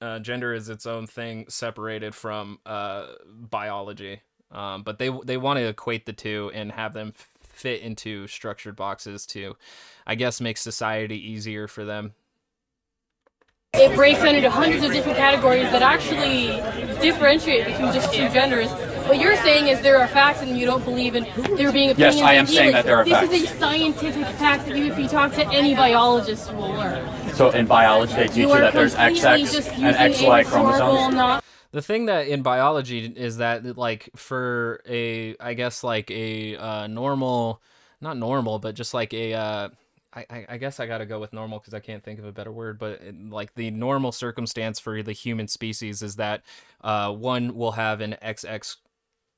Uh, 0.00 0.18
gender 0.18 0.54
is 0.54 0.68
its 0.68 0.86
own 0.86 1.06
thing, 1.06 1.44
separated 1.48 2.14
from 2.14 2.58
uh, 2.64 3.06
biology. 3.26 4.22
Um, 4.50 4.82
but 4.82 4.98
they 4.98 5.10
they 5.24 5.36
want 5.36 5.58
to 5.58 5.68
equate 5.68 6.06
the 6.06 6.12
two 6.12 6.50
and 6.54 6.72
have 6.72 6.92
them 6.92 7.12
fit 7.42 7.82
into 7.82 8.26
structured 8.26 8.74
boxes 8.74 9.26
to, 9.26 9.56
I 10.06 10.14
guess, 10.14 10.40
make 10.40 10.56
society 10.56 11.30
easier 11.30 11.68
for 11.68 11.84
them. 11.84 12.14
It 13.80 13.94
breaks 13.96 14.18
down 14.20 14.34
into 14.34 14.50
hundreds 14.50 14.84
of 14.84 14.92
different 14.92 15.16
categories 15.16 15.70
that 15.72 15.80
actually 15.82 16.48
differentiate 17.00 17.66
between 17.66 17.92
just 17.92 18.12
two 18.12 18.28
genders. 18.28 18.70
What 19.08 19.18
you're 19.18 19.36
saying 19.36 19.68
is 19.68 19.80
there 19.80 19.98
are 19.98 20.06
facts 20.06 20.42
and 20.42 20.56
you 20.58 20.66
don't 20.66 20.84
believe 20.84 21.14
in 21.14 21.24
there 21.56 21.72
being 21.72 21.90
opinions. 21.90 21.98
Yes, 21.98 22.14
opinions. 22.16 22.22
I 22.22 22.32
am 22.34 22.38
and 22.40 22.48
saying 22.48 22.56
feelings. 22.58 22.72
that 22.74 22.84
there 22.86 22.96
are 22.98 23.04
this 23.04 23.12
facts. 23.14 23.32
is 23.32 23.42
a 23.44 23.58
scientific 23.58 24.26
fact 24.36 24.66
that 24.66 24.76
you, 24.76 24.84
if 24.92 24.98
you 24.98 25.08
talk 25.08 25.32
to 25.32 25.46
any 25.48 25.74
biologist, 25.74 26.50
you 26.50 26.56
will 26.56 26.68
learn. 26.72 27.32
So 27.34 27.50
in 27.50 27.66
biology, 27.66 28.12
they 28.14 28.26
teach 28.26 28.36
You 28.36 28.48
you 28.48 28.52
are 28.52 28.60
that 28.60 28.74
there's 28.74 28.94
completely 28.94 29.20
XX 29.20 29.52
just 29.52 29.70
and 29.70 29.82
using 30.14 30.28
XY 30.28 30.44
chromosomes. 30.46 31.14
not- 31.14 31.44
The 31.72 31.82
thing 31.82 32.06
that 32.06 32.26
in 32.28 32.42
biology 32.42 33.06
is 33.06 33.38
that 33.38 33.78
like 33.78 34.10
for 34.14 34.82
a 34.86 35.36
I 35.38 35.54
guess 35.54 35.82
like 35.82 36.10
a 36.10 36.56
uh, 36.56 36.86
normal, 36.86 37.62
not 38.00 38.16
normal, 38.18 38.58
but 38.58 38.74
just 38.74 38.92
like 38.92 39.14
a 39.14 39.32
uh, 39.34 39.68
I, 40.12 40.26
I 40.30 40.46
I 40.50 40.56
guess 40.58 40.80
I 40.80 40.86
gotta 40.86 41.06
go 41.06 41.20
with 41.20 41.32
normal 41.32 41.58
because 41.58 41.74
I 41.74 41.80
can't 41.80 42.02
think 42.02 42.18
of 42.18 42.24
a 42.24 42.32
better 42.32 42.52
word. 42.52 42.78
But 42.78 43.00
it- 43.02 43.30
like 43.30 43.54
the 43.54 43.70
normal 43.70 44.12
circumstance 44.12 44.78
for 44.80 45.02
the 45.02 45.12
human 45.12 45.48
species 45.48 46.02
is 46.02 46.16
that 46.16 46.42
uh, 46.82 47.12
one 47.12 47.54
will 47.54 47.72
have 47.72 48.00
an 48.00 48.16
XX 48.22 48.76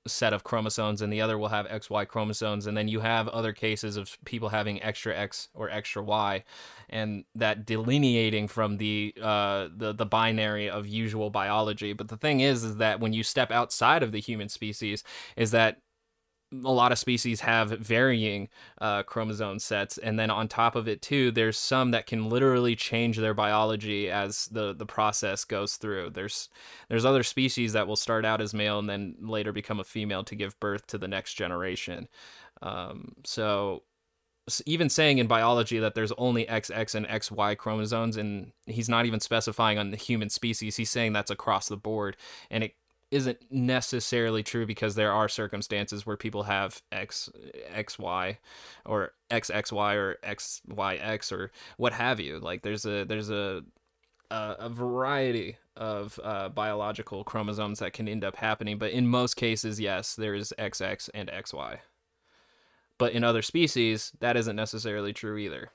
set 0.09 0.32
of 0.32 0.43
chromosomes 0.43 1.01
and 1.01 1.12
the 1.12 1.20
other 1.20 1.39
will 1.39 1.49
have 1.49 1.65
XY 1.69 2.05
chromosomes 2.05 2.66
and 2.66 2.77
then 2.77 2.89
you 2.89 2.99
have 2.99 3.28
other 3.28 3.53
cases 3.53 3.97
of 3.97 4.19
people 4.24 4.49
having 4.49 4.82
extra 4.82 5.16
X 5.16 5.49
or 5.55 5.70
extra 5.70 6.03
Y 6.03 6.43
and 6.90 7.24
that 7.36 7.65
delineating 7.65 8.49
from 8.49 8.78
the 8.78 9.15
uh 9.23 9.69
the 9.77 9.93
the 9.93 10.05
binary 10.05 10.69
of 10.69 10.89
usual 10.89 11.31
biology 11.31 11.93
but 11.93 12.09
the 12.09 12.16
thing 12.16 12.40
is 12.40 12.65
is 12.65 12.77
that 12.78 12.99
when 12.99 13.12
you 13.12 13.23
step 13.23 13.53
outside 13.53 14.03
of 14.03 14.11
the 14.11 14.19
human 14.20 14.49
species 14.49 15.05
is 15.36 15.53
that 15.53 15.78
a 16.53 16.73
lot 16.73 16.93
of 16.93 16.99
species 16.99 17.41
have 17.41 17.70
varying 17.70 18.49
uh, 18.81 19.03
chromosome 19.03 19.59
sets, 19.59 19.99
and 19.99 20.19
then 20.19 20.31
on 20.31 20.49
top 20.49 20.77
of 20.77 20.89
it 20.89 21.03
too, 21.03 21.31
there's 21.31 21.59
some 21.59 21.91
that 21.93 22.07
can 22.07 22.29
literally 22.29 22.77
change 22.77 23.16
their 23.16 23.35
biology 23.35 24.11
as 24.11 24.47
the 24.47 24.73
the 24.74 24.87
process 24.87 25.45
goes 25.45 25.77
through. 25.77 26.11
There's 26.11 26.49
there's 26.89 27.05
other 27.05 27.23
species 27.23 27.73
that 27.73 27.87
will 27.87 27.97
start 27.97 28.24
out 28.24 28.41
as 28.41 28.55
male 28.55 28.79
and 28.79 28.89
then 28.89 29.16
later 29.20 29.53
become 29.53 29.81
a 29.81 29.85
female 29.85 30.24
to 30.24 30.35
give 30.35 30.59
birth 30.61 30.87
to 30.89 30.99
the 30.99 31.09
next 31.09 31.35
generation. 31.35 32.09
Um, 32.61 33.15
so 33.24 33.83
even 34.66 34.89
saying 34.89 35.19
in 35.19 35.27
biology 35.29 35.79
that 35.79 35.95
there's 35.95 36.12
only 36.12 36.47
XX 36.47 36.95
and 36.97 37.07
XY 37.07 37.57
chromosomes, 37.57 38.16
and 38.16 38.53
he's 38.66 38.89
not 38.89 39.07
even 39.07 39.20
specifying 39.20 39.79
on 39.79 39.91
the 39.91 39.97
human 39.97 40.29
species, 40.31 40.77
he's 40.77 40.91
saying 40.91 41.12
that's 41.12 41.31
across 41.31 41.69
the 41.69 41.77
board, 41.77 42.16
and 42.51 42.65
it 42.65 42.74
isn't 43.12 43.39
necessarily 43.51 44.43
true 44.43 44.66
because 44.66 44.94
there 44.94 45.12
are 45.12 45.28
circumstances 45.28 46.06
where 46.06 46.16
people 46.16 46.44
have 46.44 46.82
x 46.90 47.28
x 47.68 47.98
y 47.98 48.39
or 48.86 49.12
XXY 49.30 49.94
or 49.94 50.16
XYX 50.24 51.32
or 51.32 51.52
what 51.76 51.93
have 51.93 52.18
you. 52.18 52.39
Like 52.39 52.62
there's 52.62 52.86
a 52.86 53.05
there's 53.05 53.30
a 53.30 53.62
a, 54.30 54.56
a 54.60 54.68
variety 54.70 55.59
of 55.76 56.18
uh, 56.24 56.48
biological 56.48 57.22
chromosomes 57.22 57.80
that 57.80 57.93
can 57.93 58.09
end 58.09 58.24
up 58.24 58.36
happening, 58.36 58.78
but 58.78 58.90
in 58.90 59.06
most 59.06 59.34
cases, 59.34 59.78
yes, 59.78 60.16
there 60.16 60.34
is 60.34 60.55
XX 60.59 61.10
and 61.14 61.28
XY. 61.28 61.78
But 62.97 63.12
in 63.12 63.24
other 63.24 63.43
species, 63.43 64.12
that 64.20 64.36
isn't 64.36 64.56
necessarily 64.56 65.12
true 65.12 65.36
either. 65.36 65.70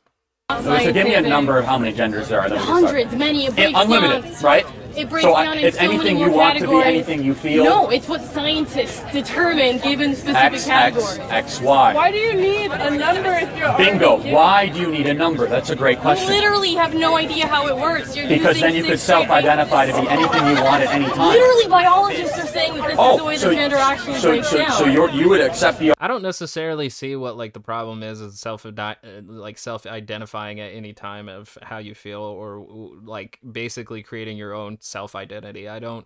So, 0.50 0.62
so 0.80 0.94
give 0.94 1.06
me 1.06 1.14
a 1.16 1.22
number 1.22 1.58
of 1.58 1.66
how 1.66 1.78
many 1.78 1.92
genders 1.92 2.30
there 2.30 2.40
are. 2.40 2.48
That 2.48 2.58
Hundreds, 2.60 3.14
many. 3.14 3.48
It 3.48 3.50
And 3.50 3.74
breaks 3.74 3.80
unlimited, 3.82 4.24
down, 4.32 4.42
right? 4.44 4.66
It 4.96 5.10
breaks 5.10 5.24
so 5.26 5.36
I- 5.36 5.44
down 5.44 5.58
in 5.60 5.66
it's 5.66 5.78
so 5.78 5.84
anything 5.84 6.16
many 6.16 6.20
you 6.22 6.28
more 6.28 6.38
want 6.38 6.58
to 6.58 6.68
be, 6.68 6.82
anything 6.84 7.24
you 7.24 7.36
feel. 7.36 7.66
No, 7.66 7.90
it's 7.90 8.08
what 8.08 8.24
scientists 8.24 9.04
determine 9.12 9.78
given 9.80 10.16
specific 10.16 10.54
X, 10.54 10.56
X, 10.56 10.66
categories. 10.66 11.20
X, 11.32 11.62
Y. 11.62 11.94
Why 11.94 12.12
do 12.12 12.18
you 12.18 12.34
need 12.34 12.72
a 12.72 12.98
number 12.98 13.30
if 13.34 13.58
you're 13.58 13.78
Bingo. 13.78 14.18
Why 14.34 14.70
do 14.70 14.80
you 14.80 14.88
need 14.90 15.06
a 15.08 15.14
number? 15.14 15.46
That's 15.48 15.70
a 15.70 15.76
great 15.76 15.98
You 15.98 16.02
question. 16.02 16.30
literally 16.30 16.74
have 16.76 16.96
no 16.96 17.16
idea 17.18 17.46
how 17.46 17.68
it 17.68 17.76
works. 17.76 18.16
You're 18.16 18.28
Because 18.30 18.56
using 18.56 18.74
then 18.74 18.76
you 18.76 18.84
could 18.90 19.00
self-identify 19.00 19.86
to 19.86 20.02
be 20.02 20.08
anything 20.10 20.48
you 20.48 20.64
want 20.64 20.82
at 20.82 20.90
any 20.96 21.06
time. 21.10 21.28
Literally, 21.30 21.68
biologists 21.68 22.40
are 22.40 22.48
saying 22.48 22.74
that 22.76 22.84
this 22.84 22.94
is 22.94 22.98
oh, 23.00 23.18
the 23.18 23.24
way 23.26 23.36
Oh, 23.36 23.38
so, 23.38 23.50
the 23.50 23.56
gender 23.56 23.76
actually 23.76 24.16
so, 24.16 24.30
breaks 24.30 24.50
so, 24.50 24.58
down. 24.58 24.72
so 24.72 24.86
you're, 24.86 25.10
you 25.12 25.30
would 25.30 25.42
accept 25.42 25.78
the 25.78 25.94
I 26.00 26.08
don't 26.08 26.24
necessarily 26.24 26.90
see 26.90 27.16
what 27.16 27.38
like 27.38 27.54
the 27.54 27.60
problem 27.60 28.02
is 28.02 28.20
is 28.22 28.40
self 28.40 28.66
uh, 28.66 28.96
like 29.28 29.58
self 29.60 29.86
identifying 29.86 30.37
at 30.46 30.72
any 30.74 30.94
time 30.94 31.28
of 31.30 31.58
how 31.62 31.78
you 31.80 31.94
feel 31.96 32.22
or 32.22 32.66
like 33.04 33.40
basically 33.52 34.04
creating 34.04 34.38
your 34.38 34.54
own 34.54 34.78
self 34.80 35.16
identity. 35.16 35.68
I 35.68 35.80
don't 35.80 36.06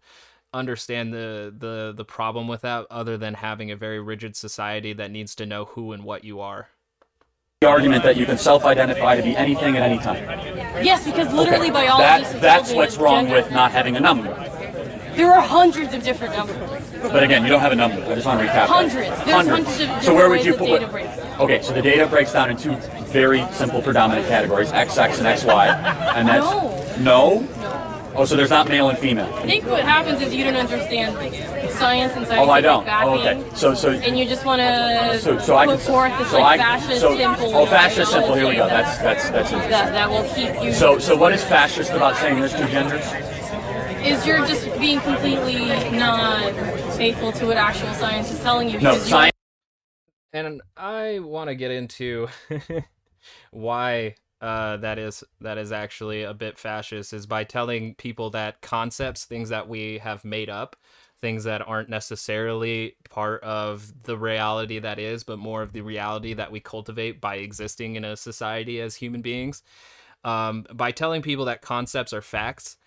understand 0.54 1.14
the 1.14 1.54
the 1.58 1.94
the 1.96 2.06
problem 2.06 2.48
with 2.48 2.62
that 2.62 2.86
other 2.90 3.18
than 3.18 3.34
having 3.34 3.72
a 3.72 3.76
very 3.76 4.00
rigid 4.00 4.36
society 4.36 4.94
that 4.94 5.12
needs 5.12 5.36
to 5.36 5.46
know 5.46 5.66
who 5.66 5.92
and 5.94 6.04
what 6.04 6.24
you 6.24 6.40
are. 6.40 6.70
the 7.62 7.68
argument 7.68 8.04
that 8.04 8.18
you 8.18 8.26
can 8.26 8.38
self-identify 8.40 9.16
to 9.18 9.22
be 9.22 9.36
anything 9.38 9.78
at 9.78 9.84
any 9.84 10.00
time. 10.00 10.24
yes, 10.84 11.06
because 11.06 11.32
literally 11.32 11.70
Okay. 11.70 11.86
biologists 11.86 12.34
That, 12.34 12.42
that's 12.42 12.74
what's 12.74 12.98
wrong 12.98 13.26
gender- 13.28 13.36
with 13.44 13.52
not 13.52 13.72
having 13.72 13.96
a 13.96 14.00
number. 14.00 14.34
There 15.16 15.32
are 15.32 15.42
hundreds 15.42 15.94
of 15.94 16.02
different 16.04 16.34
numbers. 16.36 16.58
But 17.16 17.22
again, 17.24 17.44
you 17.44 17.50
don't 17.50 17.60
have 17.60 17.74
a 17.74 17.76
number. 17.76 18.02
I 18.12 18.16
just 18.16 18.26
want 18.26 18.40
to 18.40 18.46
recap. 18.48 18.54
that. 18.54 18.70
Hundreds. 18.70 19.10
There's 19.10 19.30
hundreds 19.48 19.70
of 19.74 19.78
different 19.78 20.04
So 20.04 20.16
where 20.16 20.30
would 20.30 20.44
you 20.44 20.54
put? 20.54 20.80
data 20.80 21.38
Okay, 21.40 21.62
so 21.62 21.74
the 21.74 21.82
data 21.82 22.08
breaks 22.08 22.32
down 22.34 22.50
into 22.50 22.70
very 23.12 23.46
simple 23.52 23.82
predominant 23.82 24.28
categories: 24.28 24.72
X, 24.72 24.98
X, 24.98 25.20
and 25.20 25.28
X, 25.28 25.44
Y, 25.44 25.68
and 26.16 26.28
that's 26.28 27.00
no. 27.00 27.48
Oh, 28.14 28.26
so 28.26 28.36
there's 28.36 28.50
not 28.50 28.68
male 28.68 28.90
and 28.90 28.98
female. 28.98 29.34
I 29.36 29.46
think 29.46 29.66
what 29.66 29.84
happens 29.84 30.22
is 30.22 30.34
you 30.34 30.44
don't 30.44 30.58
understand 30.58 31.16
science 31.72 32.14
and 32.14 32.28
science. 32.28 32.46
Oh, 32.46 32.50
I 32.50 32.60
don't. 32.60 32.86
backing. 32.86 33.10
Oh, 33.10 33.20
okay. 33.20 33.56
So, 33.56 33.74
so 33.74 33.92
and 33.92 34.20
you 34.20 34.26
just 34.26 34.46
want 34.46 34.60
to 34.60 35.18
So, 35.20 35.40
so 35.40 35.56
I 35.56 35.66
put 35.66 35.80
can. 35.80 35.88
forth 35.88 36.18
this 36.18 36.30
so 36.32 36.40
like 36.40 36.60
I, 36.60 36.80
fascist 36.80 37.02
so, 37.02 37.16
simple. 37.16 37.56
Oh, 37.56 37.66
fascist 37.66 38.12
simple. 38.12 38.36
Here 38.36 38.48
we 38.48 38.56
go. 38.56 38.68
That's 38.68 38.98
that's 38.98 39.30
that's 39.30 39.52
interesting. 39.52 39.72
that, 39.72 39.94
that 39.94 40.10
will 40.10 40.28
keep 40.34 40.62
you. 40.62 40.74
So, 40.74 41.00
so 41.00 41.16
what 41.16 41.32
is 41.32 41.44
fascist 41.44 41.92
about 41.92 42.18
saying 42.18 42.40
there's 42.40 42.54
two 42.54 42.68
genders? 42.68 43.06
is 44.04 44.26
you're 44.26 44.46
just 44.48 44.66
being 44.80 45.00
completely 45.02 45.68
not 45.98 46.54
faithful 46.96 47.32
to 47.32 47.46
what 47.46 47.58
actual 47.58 47.94
science 47.94 48.32
is 48.32 48.40
telling 48.40 48.70
you. 48.70 48.80
No, 48.80 48.98
science. 48.98 49.32
And 50.34 50.62
I 50.76 51.20
want 51.20 51.50
to 51.50 51.56
get 51.56 51.72
into 51.72 52.28
why 53.52 54.16
uh, 54.42 54.78
that 54.78 54.98
is 54.98 55.24
that 55.40 55.58
is 55.58 55.72
actually 55.72 56.24
a 56.24 56.34
bit 56.34 56.58
fascist 56.58 57.14
is 57.14 57.28
by 57.28 57.44
telling 57.44 57.94
people 57.96 58.32
that 58.32 58.62
concepts, 58.62 59.26
things 59.26 59.50
that 59.50 59.70
we 59.70 60.00
have 60.00 60.26
made 60.26 60.50
up, 60.50 60.76
things 61.20 61.44
that 61.44 61.68
aren't 61.68 61.90
necessarily 61.90 62.96
part 63.10 63.44
of 63.44 63.94
the 64.04 64.18
reality 64.18 64.80
that 64.80 64.98
is, 64.98 65.24
but 65.24 65.38
more 65.38 65.62
of 65.62 65.74
the 65.74 65.82
reality 65.82 66.34
that 66.34 66.52
we 66.52 66.60
cultivate 66.60 67.22
by 67.22 67.36
existing 67.36 67.96
in 67.96 68.04
a 68.04 68.18
society 68.18 68.82
as 68.82 68.96
human 68.96 69.22
beings. 69.22 69.62
Um, 70.24 70.66
by 70.74 70.92
telling 70.92 71.22
people 71.22 71.46
that 71.46 71.62
concepts 71.62 72.14
are 72.14 72.22
facts, 72.22 72.78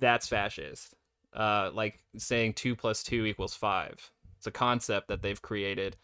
that's 0.00 0.28
fascist. 0.28 0.94
Uh, 1.34 1.70
like 1.72 1.98
saying 2.16 2.54
two 2.54 2.74
plus 2.74 3.02
two 3.02 3.26
equals 3.26 3.54
five. 3.54 4.10
It's 4.38 4.46
a 4.46 4.50
concept 4.50 5.08
that 5.08 5.22
they've 5.22 5.40
created, 5.40 5.96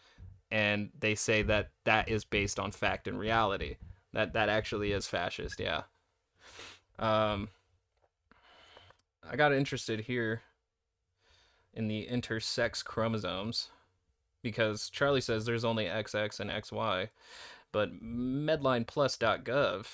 and 0.51 0.91
they 0.99 1.15
say 1.15 1.43
that 1.43 1.71
that 1.85 2.09
is 2.09 2.25
based 2.25 2.59
on 2.59 2.71
fact 2.71 3.07
and 3.09 3.19
reality. 3.19 3.77
That 4.13 4.33
that 4.33 4.49
actually 4.49 4.93
is 4.93 5.07
fascist. 5.07 5.61
Yeah. 5.61 5.83
Um, 6.99 7.49
I 9.29 9.37
got 9.37 9.53
interested 9.53 10.01
here 10.01 10.43
in 11.75 11.87
the 11.89 12.09
intersex 12.11 12.85
chromosomes 12.85 13.69
because 14.43 14.91
Charlie 14.91 15.21
says 15.21 15.45
there's 15.45 15.65
only 15.65 15.85
XX 15.85 16.41
and 16.41 16.51
XY, 16.51 17.09
but 17.73 18.03
medlineplus.gov 18.03 19.87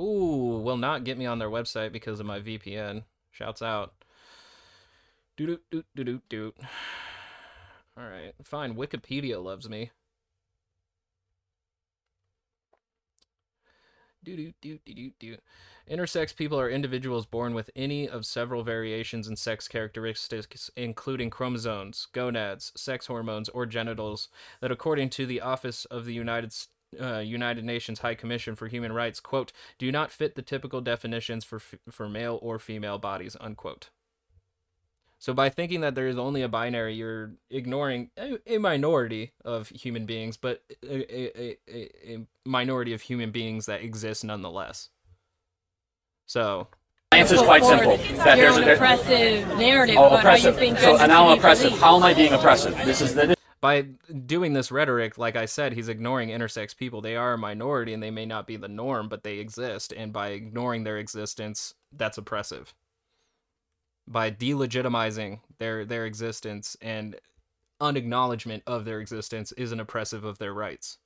Ooh, 0.00 0.62
will 0.64 0.78
not 0.78 1.04
get 1.04 1.18
me 1.18 1.26
on 1.26 1.38
their 1.38 1.50
website 1.50 1.92
because 1.92 2.20
of 2.20 2.26
my 2.26 2.40
VPN. 2.40 3.04
Shouts 3.30 3.60
out. 3.60 3.92
Doot 5.36 5.60
doot 5.70 5.86
doot 5.94 6.06
doot 6.06 6.28
doot. 6.28 6.56
All 7.96 8.08
right, 8.08 8.32
fine. 8.42 8.74
Wikipedia 8.74 9.42
loves 9.42 9.68
me. 9.68 9.90
Do 14.22 14.36
do 14.36 14.52
do 14.60 14.78
do 14.84 14.94
do 14.94 15.10
do. 15.18 15.36
Intersex 15.90 16.36
people 16.36 16.60
are 16.60 16.68
individuals 16.68 17.24
born 17.26 17.54
with 17.54 17.70
any 17.74 18.08
of 18.08 18.26
several 18.26 18.62
variations 18.62 19.28
in 19.28 19.36
sex 19.36 19.66
characteristics, 19.66 20.70
including 20.76 21.30
chromosomes, 21.30 22.06
gonads, 22.12 22.70
sex 22.76 23.06
hormones, 23.06 23.48
or 23.48 23.64
genitals, 23.66 24.28
that, 24.60 24.70
according 24.70 25.08
to 25.10 25.26
the 25.26 25.40
Office 25.40 25.86
of 25.86 26.04
the 26.04 26.12
United 26.12 26.54
uh, 27.00 27.18
United 27.18 27.64
Nations 27.64 28.00
High 28.00 28.14
Commission 28.14 28.56
for 28.56 28.68
Human 28.68 28.92
Rights, 28.92 29.20
quote, 29.20 29.52
do 29.78 29.90
not 29.90 30.10
fit 30.10 30.34
the 30.34 30.42
typical 30.42 30.80
definitions 30.80 31.44
for 31.44 31.56
f- 31.56 31.76
for 31.90 32.08
male 32.08 32.38
or 32.42 32.58
female 32.58 32.98
bodies, 32.98 33.36
unquote. 33.40 33.88
So 35.20 35.34
by 35.34 35.50
thinking 35.50 35.82
that 35.82 35.94
there 35.94 36.08
is 36.08 36.16
only 36.18 36.40
a 36.42 36.48
binary, 36.48 36.94
you're 36.94 37.32
ignoring 37.50 38.10
a, 38.18 38.38
a 38.54 38.58
minority 38.58 39.32
of 39.44 39.68
human 39.68 40.06
beings, 40.06 40.38
but 40.38 40.62
a, 40.82 41.14
a, 41.14 41.56
a, 41.68 42.12
a 42.14 42.26
minority 42.46 42.94
of 42.94 43.02
human 43.02 43.30
beings 43.30 43.66
that 43.66 43.82
exist 43.82 44.24
nonetheless. 44.24 44.88
So 46.26 46.68
Science 47.12 47.32
is 47.32 47.42
quite 47.42 47.64
simple. 47.64 47.96
That 48.24 48.36
there's 48.36 48.56
an 48.56 48.68
oppressive 48.68 49.46
narrative 49.58 49.96
Oh, 49.98 50.06
about 50.06 50.20
oppressive. 50.20 50.54
how 50.56 50.62
you 50.62 50.68
think 50.72 50.78
So, 50.78 50.96
and 50.96 51.08
now 51.08 51.28
I'm 51.28 51.38
oppressive. 51.38 51.64
believed. 51.64 51.82
How 51.82 51.96
am 51.96 52.02
I 52.02 52.14
being 52.14 52.32
oppressive? 52.32 52.74
This 52.86 53.02
is 53.02 53.14
the. 53.14 53.36
by 53.60 53.82
doing 54.26 54.54
this 54.54 54.70
rhetoric, 54.72 55.18
like 55.18 55.36
I 55.36 55.44
said, 55.44 55.74
he's 55.74 55.88
ignoring 55.88 56.30
intersex 56.30 56.74
people. 56.74 57.02
They 57.02 57.16
are 57.16 57.34
a 57.34 57.38
minority 57.38 57.92
and 57.92 58.02
they 58.02 58.10
may 58.12 58.24
not 58.24 58.46
be 58.46 58.56
the 58.56 58.68
norm, 58.68 59.08
but 59.10 59.22
they 59.24 59.38
exist. 59.38 59.92
And 59.94 60.12
by 60.14 60.28
ignoring 60.28 60.84
their 60.84 60.96
existence, 60.98 61.74
that's 61.92 62.16
oppressive. 62.16 62.72
By 64.10 64.30
delegitimizing 64.32 65.38
their 65.58 65.84
their 65.84 66.04
existence 66.04 66.76
and 66.82 67.16
unacknowledgement 67.80 68.64
of 68.66 68.84
their 68.84 69.00
existence 69.00 69.52
is 69.52 69.70
an 69.72 69.78
oppressive 69.80 70.24
of 70.24 70.38
their 70.38 70.52
rights. 70.52 70.98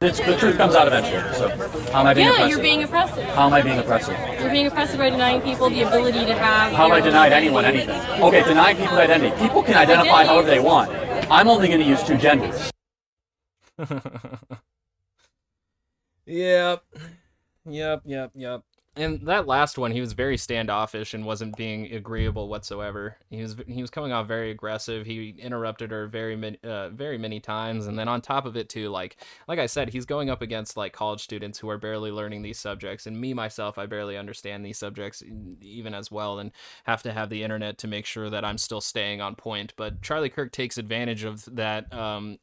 It's, 0.00 0.18
the 0.18 0.36
truth 0.36 0.56
comes 0.56 0.74
out 0.74 0.88
eventually. 0.88 1.20
So, 1.34 1.48
how 1.92 2.00
am 2.00 2.06
I 2.06 2.14
being 2.14 2.26
Yeah, 2.26 2.32
oppressive? 2.32 2.50
you're 2.50 2.62
being 2.62 2.82
oppressive. 2.82 3.24
How 3.24 3.46
am 3.46 3.52
I 3.52 3.62
being 3.62 3.78
oppressive? 3.78 4.16
You're 4.40 4.50
being 4.50 4.66
oppressive 4.66 4.98
by 4.98 5.10
denying 5.10 5.42
people 5.42 5.70
the 5.70 5.82
ability 5.82 6.24
to 6.24 6.34
have. 6.34 6.72
How 6.72 6.88
have 6.88 6.92
I 6.92 6.98
their 6.98 6.98
own 6.98 7.04
denied 7.04 7.32
anyone 7.32 7.64
anything? 7.64 8.00
Okay, 8.20 8.42
denying 8.42 8.78
people 8.78 8.96
identity. 8.98 9.36
People 9.40 9.62
can 9.62 9.74
identify 9.74 10.24
however 10.24 10.48
they 10.48 10.58
want. 10.58 10.90
I'm 11.30 11.46
only 11.46 11.68
going 11.68 11.80
to 11.80 11.86
use 11.86 12.02
two 12.02 12.16
genders. 12.16 12.70
Yep. 16.24 16.84
Yep, 17.66 18.02
yep, 18.04 18.30
yep. 18.34 18.62
And 18.94 19.22
that 19.22 19.46
last 19.46 19.78
one, 19.78 19.90
he 19.90 20.02
was 20.02 20.12
very 20.12 20.36
standoffish 20.36 21.14
and 21.14 21.24
wasn't 21.24 21.56
being 21.56 21.90
agreeable 21.94 22.48
whatsoever. 22.48 23.16
He 23.30 23.40
was 23.40 23.56
he 23.66 23.80
was 23.80 23.90
coming 23.90 24.12
off 24.12 24.28
very 24.28 24.50
aggressive. 24.50 25.06
He 25.06 25.30
interrupted 25.38 25.90
her 25.90 26.06
very 26.06 26.36
many 26.36 26.58
uh, 26.62 26.90
very 26.90 27.16
many 27.16 27.40
times, 27.40 27.86
and 27.86 27.98
then 27.98 28.06
on 28.06 28.20
top 28.20 28.44
of 28.44 28.54
it 28.54 28.68
too, 28.68 28.90
like 28.90 29.16
like 29.48 29.58
I 29.58 29.64
said, 29.64 29.88
he's 29.88 30.04
going 30.04 30.28
up 30.28 30.42
against 30.42 30.76
like 30.76 30.92
college 30.92 31.22
students 31.22 31.58
who 31.58 31.70
are 31.70 31.78
barely 31.78 32.10
learning 32.10 32.42
these 32.42 32.58
subjects, 32.58 33.06
and 33.06 33.18
me 33.18 33.32
myself, 33.32 33.78
I 33.78 33.86
barely 33.86 34.18
understand 34.18 34.62
these 34.62 34.78
subjects 34.78 35.22
even 35.62 35.94
as 35.94 36.10
well, 36.10 36.38
and 36.38 36.52
have 36.84 37.02
to 37.04 37.12
have 37.14 37.30
the 37.30 37.42
internet 37.42 37.78
to 37.78 37.88
make 37.88 38.04
sure 38.04 38.28
that 38.28 38.44
I'm 38.44 38.58
still 38.58 38.82
staying 38.82 39.22
on 39.22 39.36
point. 39.36 39.72
But 39.74 40.02
Charlie 40.02 40.28
Kirk 40.28 40.52
takes 40.52 40.76
advantage 40.76 41.24
of 41.24 41.46
that 41.56 41.90
um, 41.94 42.38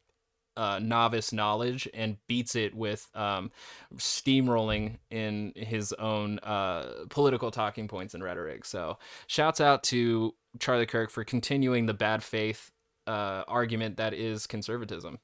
uh, 0.57 0.79
novice 0.81 1.31
knowledge 1.31 1.87
and 1.93 2.17
beats 2.27 2.55
it 2.55 2.75
with 2.75 3.09
um, 3.15 3.51
steamrolling 3.95 4.97
in 5.09 5.53
his 5.55 5.93
own 5.93 6.39
uh, 6.39 7.05
political 7.09 7.51
talking 7.51 7.87
points 7.87 8.13
and 8.13 8.23
rhetoric. 8.23 8.65
So, 8.65 8.97
shouts 9.27 9.61
out 9.61 9.83
to 9.83 10.35
Charlie 10.59 10.85
Kirk 10.85 11.11
for 11.11 11.23
continuing 11.23 11.85
the 11.85 11.93
bad 11.93 12.23
faith 12.23 12.71
uh, 13.07 13.43
argument 13.47 13.97
that 13.97 14.13
is 14.13 14.47
conservatism. 14.47 15.19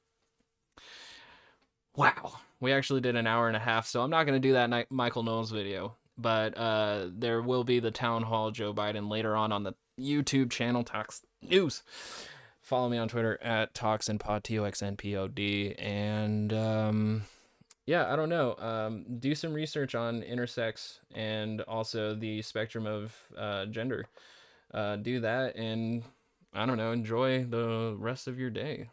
Wow, 1.94 2.34
we 2.60 2.72
actually 2.72 3.00
did 3.00 3.16
an 3.16 3.26
hour 3.26 3.48
and 3.48 3.56
a 3.56 3.60
half, 3.60 3.86
so 3.86 4.02
I'm 4.02 4.10
not 4.10 4.24
going 4.24 4.40
to 4.40 4.48
do 4.48 4.52
that 4.54 4.90
Michael 4.90 5.22
Knowles 5.22 5.50
video, 5.50 5.96
but 6.18 6.56
uh, 6.56 7.08
there 7.10 7.40
will 7.40 7.64
be 7.64 7.80
the 7.80 7.90
town 7.90 8.22
hall 8.22 8.50
Joe 8.50 8.74
Biden 8.74 9.08
later 9.10 9.34
on 9.34 9.50
on 9.50 9.62
the 9.62 9.74
YouTube 9.98 10.50
channel 10.50 10.84
Talks 10.84 11.22
News. 11.42 11.82
Follow 12.66 12.88
me 12.88 12.98
on 12.98 13.06
Twitter 13.06 13.38
at 13.44 13.74
ToxnPod, 13.74 14.42
T 14.42 14.58
O 14.58 14.64
X 14.64 14.82
N 14.82 14.96
P 14.96 15.14
O 15.14 15.28
D. 15.28 15.72
And 15.78 16.52
um, 16.52 17.22
yeah, 17.86 18.12
I 18.12 18.16
don't 18.16 18.28
know. 18.28 18.56
Um, 18.58 19.06
do 19.20 19.36
some 19.36 19.54
research 19.54 19.94
on 19.94 20.22
intersex 20.22 20.98
and 21.14 21.60
also 21.60 22.16
the 22.16 22.42
spectrum 22.42 22.84
of 22.84 23.16
uh, 23.38 23.66
gender. 23.66 24.08
Uh, 24.74 24.96
do 24.96 25.20
that 25.20 25.54
and 25.54 26.02
I 26.52 26.66
don't 26.66 26.76
know, 26.76 26.90
enjoy 26.90 27.44
the 27.44 27.94
rest 28.00 28.26
of 28.26 28.36
your 28.36 28.50
day. 28.50 28.88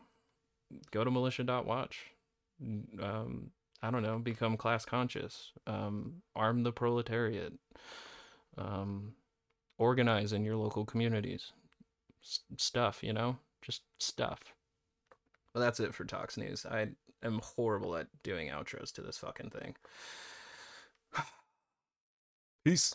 Go 0.91 1.04
to 1.04 1.10
militia.watch. 1.10 2.12
Um, 3.02 3.50
I 3.82 3.90
don't 3.90 4.04
know, 4.04 4.20
become 4.20 4.56
class 4.56 4.86
conscious. 4.86 5.52
Um, 5.66 6.22
arm 6.36 6.62
the 6.62 6.72
proletariat. 6.72 7.54
Um, 8.56 9.16
organize 9.80 10.32
in 10.32 10.45
your 10.45 10.58
local 10.58 10.86
communities. 10.86 11.54
S- 12.24 12.41
stuff, 12.58 13.02
you 13.02 13.14
know? 13.14 13.38
Just 13.64 13.81
stuff. 13.99 14.40
Well, 15.53 15.64
that's 15.64 15.80
it 15.80 15.95
for 15.95 16.06
Talks 16.06 16.38
News. 16.38 16.65
I 16.65 16.90
am 17.23 17.40
horrible 17.44 17.95
at 17.95 18.07
doing 18.23 18.49
outros 18.49 18.91
to 18.94 19.02
this 19.02 19.18
fucking 19.18 19.52
thing. 19.52 19.76
Peace. 22.65 22.94